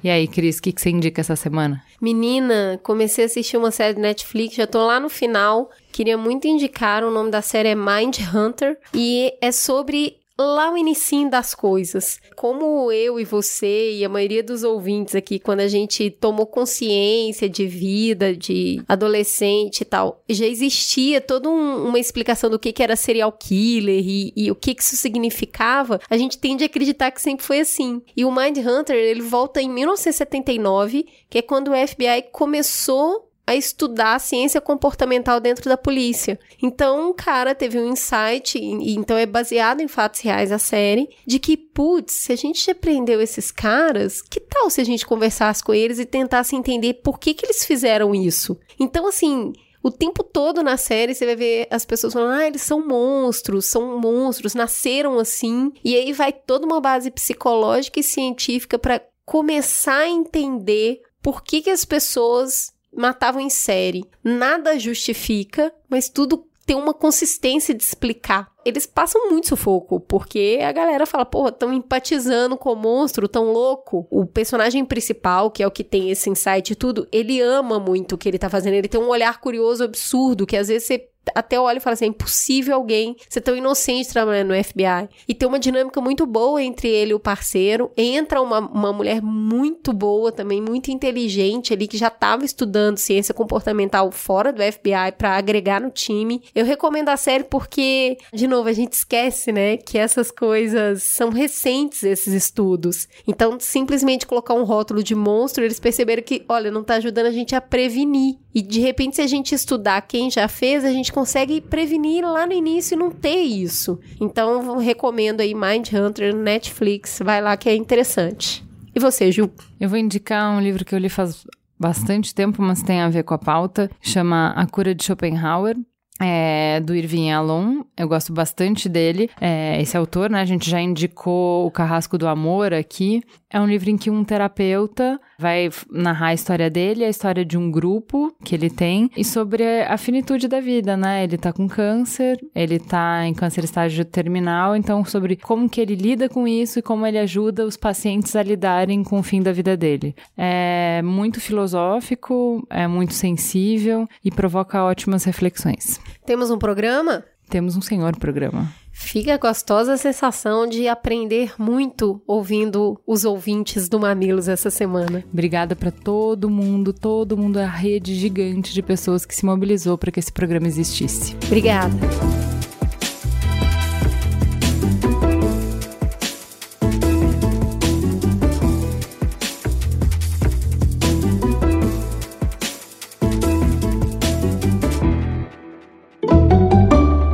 E 0.02 0.10
aí, 0.10 0.28
Cris, 0.28 0.58
o 0.58 0.62
que, 0.62 0.72
que 0.72 0.82
você 0.82 0.90
indica 0.90 1.22
essa 1.22 1.36
semana? 1.36 1.84
Menina, 2.02 2.80
comecei 2.82 3.26
a 3.26 3.28
assistir 3.28 3.58
uma 3.58 3.70
série 3.70 3.96
de 3.96 4.02
Netflix, 4.02 4.56
já 4.56 4.66
tô 4.66 4.86
lá 4.86 5.00
no 5.00 5.10
final. 5.10 5.70
Queria 5.92 6.18
muito 6.18 6.48
indicar, 6.48 7.04
o 7.04 7.12
nome 7.12 7.32
da 7.32 7.42
série 7.42 7.70
é 7.70 7.76
Mind 7.76 8.18
Hunter 8.34 8.78
e 8.94 9.34
é 9.42 9.52
sobre 9.52 10.23
lá 10.38 10.72
o 10.72 10.78
início 10.78 11.30
das 11.30 11.54
coisas. 11.54 12.20
Como 12.36 12.92
eu 12.92 13.20
e 13.20 13.26
você 13.26 13.94
e 13.94 14.06
a 14.06 14.10
maioria 14.10 14.42
dos 14.42 14.64
ouvintes 14.64 15.16
aqui, 15.16 15.38
quando 15.40 15.60
a 15.60 15.68
gente 15.68 16.10
tomou 16.10 16.46
consciência 16.46 17.48
de 17.48 17.68
vida, 17.68 18.36
de 18.36 18.82
adolescente 18.88 19.82
e 19.82 19.86
tal, 19.86 20.24
já 20.30 20.46
existia 20.46 21.22
toda 21.22 21.50
um, 21.50 21.88
uma 21.88 22.00
explicação 22.00 22.50
do 22.50 22.58
que, 22.58 22.74
que 22.74 22.82
era 22.82 22.96
serial 22.96 23.32
killer 23.32 24.04
e, 24.04 24.34
e, 24.36 24.52
o 24.52 24.56
que, 24.56 24.74
que 24.74 24.82
isso 24.82 24.96
significava, 24.96 26.00
a 26.10 26.18
gente 26.18 26.38
tende 26.38 26.64
a 26.64 26.68
acreditar 26.68 27.12
que 27.12 27.22
sempre 27.22 27.46
foi 27.46 27.60
assim. 27.60 28.02
E 28.16 28.26
o 28.26 28.32
Mind 28.32 28.58
Hunter, 28.58 28.96
ele 28.96 29.22
volta 29.22 29.62
em 29.62 29.70
1979, 29.70 31.06
que 31.30 31.38
é 31.38 31.42
quando 31.42 31.72
o 31.72 31.88
FBI 31.88 32.26
começou 32.32 33.30
a 33.46 33.56
estudar 33.56 34.16
a 34.16 34.20
ciência 34.20 34.62
comportamental 34.62 35.40
dentro 35.40 35.70
da 35.70 35.78
polícia. 35.78 36.40
Então, 36.62 37.10
um 37.10 37.14
cara 37.14 37.54
teve 37.54 37.80
um 37.80 37.90
insight, 37.90 38.58
e 38.58 38.96
então 38.96 39.18
é 39.18 39.26
baseado 39.26 39.82
em 39.82 39.88
fatos 39.88 40.22
reais 40.22 40.52
a 40.52 40.58
série, 40.58 41.10
de 41.26 41.40
que, 41.40 41.58
putz, 41.58 42.14
se 42.14 42.32
a 42.32 42.36
gente 42.36 42.66
já 42.66 42.74
prendeu 42.74 43.22
esses 43.22 43.52
caras, 43.52 44.22
que 44.22 44.40
tal 44.40 44.70
se 44.70 44.80
a 44.80 44.86
gente 44.86 45.06
conversasse 45.06 45.64
com 45.64 45.74
eles 45.74 46.00
e 46.00 46.06
tentasse 46.06 46.56
entender 46.56 46.96
por 46.96 47.20
que, 47.20 47.34
que 47.34 47.46
eles 47.46 47.66
fizeram 47.66 48.16
isso? 48.16 48.58
Então, 48.80 49.08
assim, 49.08 49.52
o 49.84 49.92
tempo 49.92 50.24
todo 50.24 50.64
na 50.64 50.78
série 50.78 51.14
você 51.14 51.26
vai 51.26 51.36
ver 51.36 51.68
as 51.70 51.84
pessoas 51.84 52.14
falando: 52.14 52.40
ah, 52.40 52.48
eles 52.48 52.62
são 52.62 52.88
monstros, 52.88 53.66
são 53.66 54.00
monstros, 54.00 54.56
nasceram 54.56 55.20
assim. 55.20 55.74
E 55.84 55.96
aí 55.96 56.14
vai 56.14 56.32
toda 56.32 56.66
uma 56.66 56.80
base 56.80 57.12
psicológica 57.12 58.00
e 58.00 58.04
científica 58.04 58.80
para 58.80 59.02
começar 59.26 60.00
a 60.00 60.10
entender 60.10 61.02
por 61.22 61.44
que, 61.44 61.62
que 61.62 61.70
as 61.70 61.84
pessoas 61.84 62.73
matavam 62.96 63.42
em 63.42 63.50
série. 63.50 64.06
Nada 64.24 64.78
justifica, 64.80 65.74
mas 65.90 66.10
tudo 66.10 66.46
tem 66.66 66.76
uma 66.76 66.94
consistência 66.94 67.74
de 67.74 67.84
explicar. 67.84 68.50
Eles 68.64 68.86
passam 68.86 69.30
muito 69.30 69.50
sufoco, 69.50 70.00
porque 70.00 70.60
a 70.64 70.72
galera 70.72 71.06
fala, 71.06 71.26
porra, 71.26 71.52
tão 71.52 71.74
empatizando 71.74 72.56
com 72.56 72.72
o 72.72 72.76
monstro, 72.76 73.28
tão 73.28 73.52
louco. 73.52 74.08
O 74.10 74.26
personagem 74.26 74.86
principal, 74.86 75.52
que 75.52 75.62
é 75.62 75.68
o 75.68 75.72
que 75.72 75.84
tem 75.84 76.10
esse 76.10 76.30
insight 76.30 76.72
e 76.72 76.76
tudo, 76.76 77.08
ele 77.12 77.42
ama 77.42 77.80
muito 77.80 78.16
o 78.16 78.18
que 78.18 78.30
ele 78.30 78.40
tá 78.40 78.50
fazendo. 78.50 78.76
Ele 78.76 78.88
tem 78.88 79.02
um 79.02 79.10
olhar 79.10 79.42
curioso, 79.42 79.84
absurdo, 79.84 80.46
que 80.46 80.56
às 80.56 80.70
vezes 80.70 80.88
você 80.88 81.10
até 81.34 81.60
olha 81.60 81.78
e 81.78 81.82
fala 81.82 81.94
assim: 81.94 82.06
é 82.06 82.08
impossível 82.10 82.76
alguém 82.76 83.16
ser 83.30 83.42
tão 83.42 83.56
inocente 83.56 84.10
trabalhando 84.10 84.50
no 84.50 84.64
FBI. 84.64 85.10
E 85.28 85.34
tem 85.34 85.48
uma 85.48 85.60
dinâmica 85.60 86.02
muito 86.02 86.26
boa 86.26 86.62
entre 86.62 86.88
ele 86.88 87.12
e 87.12 87.16
o 87.16 87.20
parceiro. 87.20 87.92
Entra 87.96 88.42
uma, 88.42 88.60
uma 88.60 88.92
mulher 88.92 89.22
muito 89.22 89.94
boa 89.94 90.32
também, 90.32 90.62
muito 90.62 90.92
inteligente 90.92 91.74
ali, 91.74 91.88
que 91.88 91.98
já 91.98 92.08
estava 92.08 92.44
estudando 92.44 92.98
ciência 92.98 93.34
comportamental 93.34 94.12
fora 94.12 94.52
do 94.52 94.62
FBI 94.62 95.14
para 95.18 95.38
agregar 95.38 95.80
no 95.80 95.90
time. 95.90 96.42
Eu 96.54 96.66
recomendo 96.66 97.10
a 97.10 97.18
série 97.18 97.44
porque, 97.44 98.18
de 98.34 98.48
novo, 98.48 98.70
a 98.70 98.74
gente 98.74 98.94
esquece, 98.94 99.52
né, 99.52 99.78
que 99.78 99.98
essas 99.98 100.32
coisas 100.32 101.04
são 101.04 101.30
recentes, 101.30 102.04
esses 102.04 102.34
estudos. 102.34 103.08
Então, 103.28 103.60
simplesmente 103.60 104.26
colocar 104.26 104.54
um 104.54 104.64
rótulo 104.64 105.04
de 105.04 105.16
monstro, 105.16 105.64
eles 105.64 105.80
perceberam 105.80 106.24
que, 106.24 106.44
olha, 106.50 106.72
não 106.72 106.84
tá 106.84 106.96
ajudando 106.96 107.28
a 107.28 107.32
gente 107.32 107.56
a 107.56 107.62
prevenir. 107.62 108.38
E 108.54 108.62
de 108.62 108.80
repente, 108.80 109.16
se 109.16 109.22
a 109.22 109.28
gente 109.28 109.56
estudar 109.56 110.02
quem 110.02 110.30
já 110.30 110.48
fez, 110.48 110.86
a 110.86 110.92
gente 110.92 111.12
consegue 111.14 111.62
prevenir 111.62 112.26
lá 112.26 112.46
no 112.46 112.54
início 112.54 112.96
e 112.96 112.98
não 112.98 113.12
ter 113.12 113.42
isso. 113.44 114.00
Então, 114.20 114.78
recomendo 114.78 115.42
aí 115.42 115.54
Mind 115.54 115.88
Hunter 115.94 116.36
no 116.36 116.42
Netflix, 116.42 117.20
vai 117.24 117.42
lá 117.42 117.56
que 117.56 117.70
é 117.70 117.76
interessante. 117.76 118.66
E 118.96 119.00
você, 119.00 119.32
Ju? 119.32 119.50
Eu 119.80 119.90
vou 119.90 119.98
indicar 119.98 120.52
um 120.52 120.60
livro 120.60 120.84
que 120.84 120.94
eu 120.94 121.00
li 121.00 121.10
faz 121.10 121.46
bastante 121.80 122.34
tempo, 122.34 122.62
mas 122.62 122.82
tem 122.82 123.02
a 123.02 123.10
ver 123.10 123.24
com 123.24 123.34
a 123.34 123.38
pauta, 123.38 123.90
chama 124.02 124.54
A 124.56 124.66
Cura 124.66 124.94
de 124.94 125.04
Schopenhauer. 125.04 125.78
É, 126.22 126.80
do 126.80 126.96
Irving 126.96 127.32
Alon, 127.32 127.82
eu 127.98 128.08
gosto 128.08 128.32
bastante 128.32 128.88
dele. 128.88 129.30
É, 129.42 129.82
esse 129.82 129.98
autor, 129.98 130.30
né? 130.30 130.42
A 130.42 130.46
gente 130.46 130.70
já 130.70 130.80
indicou 130.80 131.66
o 131.66 131.72
Carrasco 131.72 132.18
do 132.18 132.28
Amor 132.28 132.72
aqui. 132.72 133.24
É 133.54 133.60
um 133.60 133.68
livro 133.68 133.92
em 133.92 133.98
que 133.98 134.10
um 134.10 134.24
terapeuta 134.24 135.22
vai 135.38 135.70
narrar 135.92 136.30
a 136.30 136.34
história 136.34 136.72
dele, 136.72 137.06
a 137.06 137.10
história 137.10 137.46
de 137.46 137.56
um 137.56 137.70
grupo 137.70 138.36
que 138.44 138.56
ele 138.56 138.68
tem 138.68 139.12
e 139.16 139.24
sobre 139.24 139.84
a 139.84 139.96
finitude 139.96 140.48
da 140.48 140.60
vida, 140.60 140.98
né? 140.98 141.24
Ele 141.24 141.38
tá 141.38 141.54
com 141.54 141.68
câncer, 141.68 142.40
ele 142.56 142.80
tá 142.80 143.28
em 143.28 143.34
câncer 143.36 143.64
estágio 143.64 144.04
terminal, 144.06 144.76
então 144.76 145.06
sobre 145.06 145.36
como 145.36 145.70
que 145.70 145.80
ele 145.80 145.94
lida 145.94 146.28
com 146.28 146.48
isso 146.48 146.80
e 146.80 146.82
como 146.82 147.06
ele 147.06 147.20
ajuda 147.20 147.64
os 147.64 147.78
pacientes 147.78 148.36
a 148.36 148.42
lidarem 148.42 149.04
com 149.04 149.20
o 149.20 149.24
fim 149.24 149.40
da 149.40 149.52
vida 149.52 149.78
dele. 149.78 150.16
É 150.36 151.04
muito 151.04 151.40
filosófico, 151.40 152.66
é 152.72 152.88
muito 152.88 153.14
sensível 153.14 154.10
e 154.26 154.32
provoca 154.32 154.84
ótimas 154.84 155.26
reflexões. 155.26 156.02
Temos 156.26 156.50
um 156.50 156.58
programa? 156.58 157.24
Temos 157.52 157.78
um 157.78 157.82
senhor 157.82 158.18
programa. 158.18 158.83
Fica 159.04 159.36
a 159.36 159.38
gostosa 159.38 159.96
sensação 159.96 160.66
de 160.66 160.88
aprender 160.88 161.54
muito 161.60 162.20
ouvindo 162.26 163.00
os 163.06 163.26
ouvintes 163.26 163.88
do 163.88 164.00
Mamilos 164.00 164.48
essa 164.48 164.72
semana. 164.72 165.24
Obrigada 165.32 165.76
para 165.76 165.92
todo 165.92 166.50
mundo, 166.50 166.92
todo 166.92 167.38
mundo, 167.38 167.58
a 167.58 167.68
rede 167.68 168.16
gigante 168.16 168.74
de 168.74 168.82
pessoas 168.82 169.24
que 169.24 169.36
se 169.36 169.46
mobilizou 169.46 170.00
para 170.00 170.12
que 170.12 170.20
esse 170.20 170.32
programa 170.32 170.68
existisse. 170.68 171.36
Obrigada. 171.46 171.94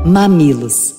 Mamilos 0.03 0.98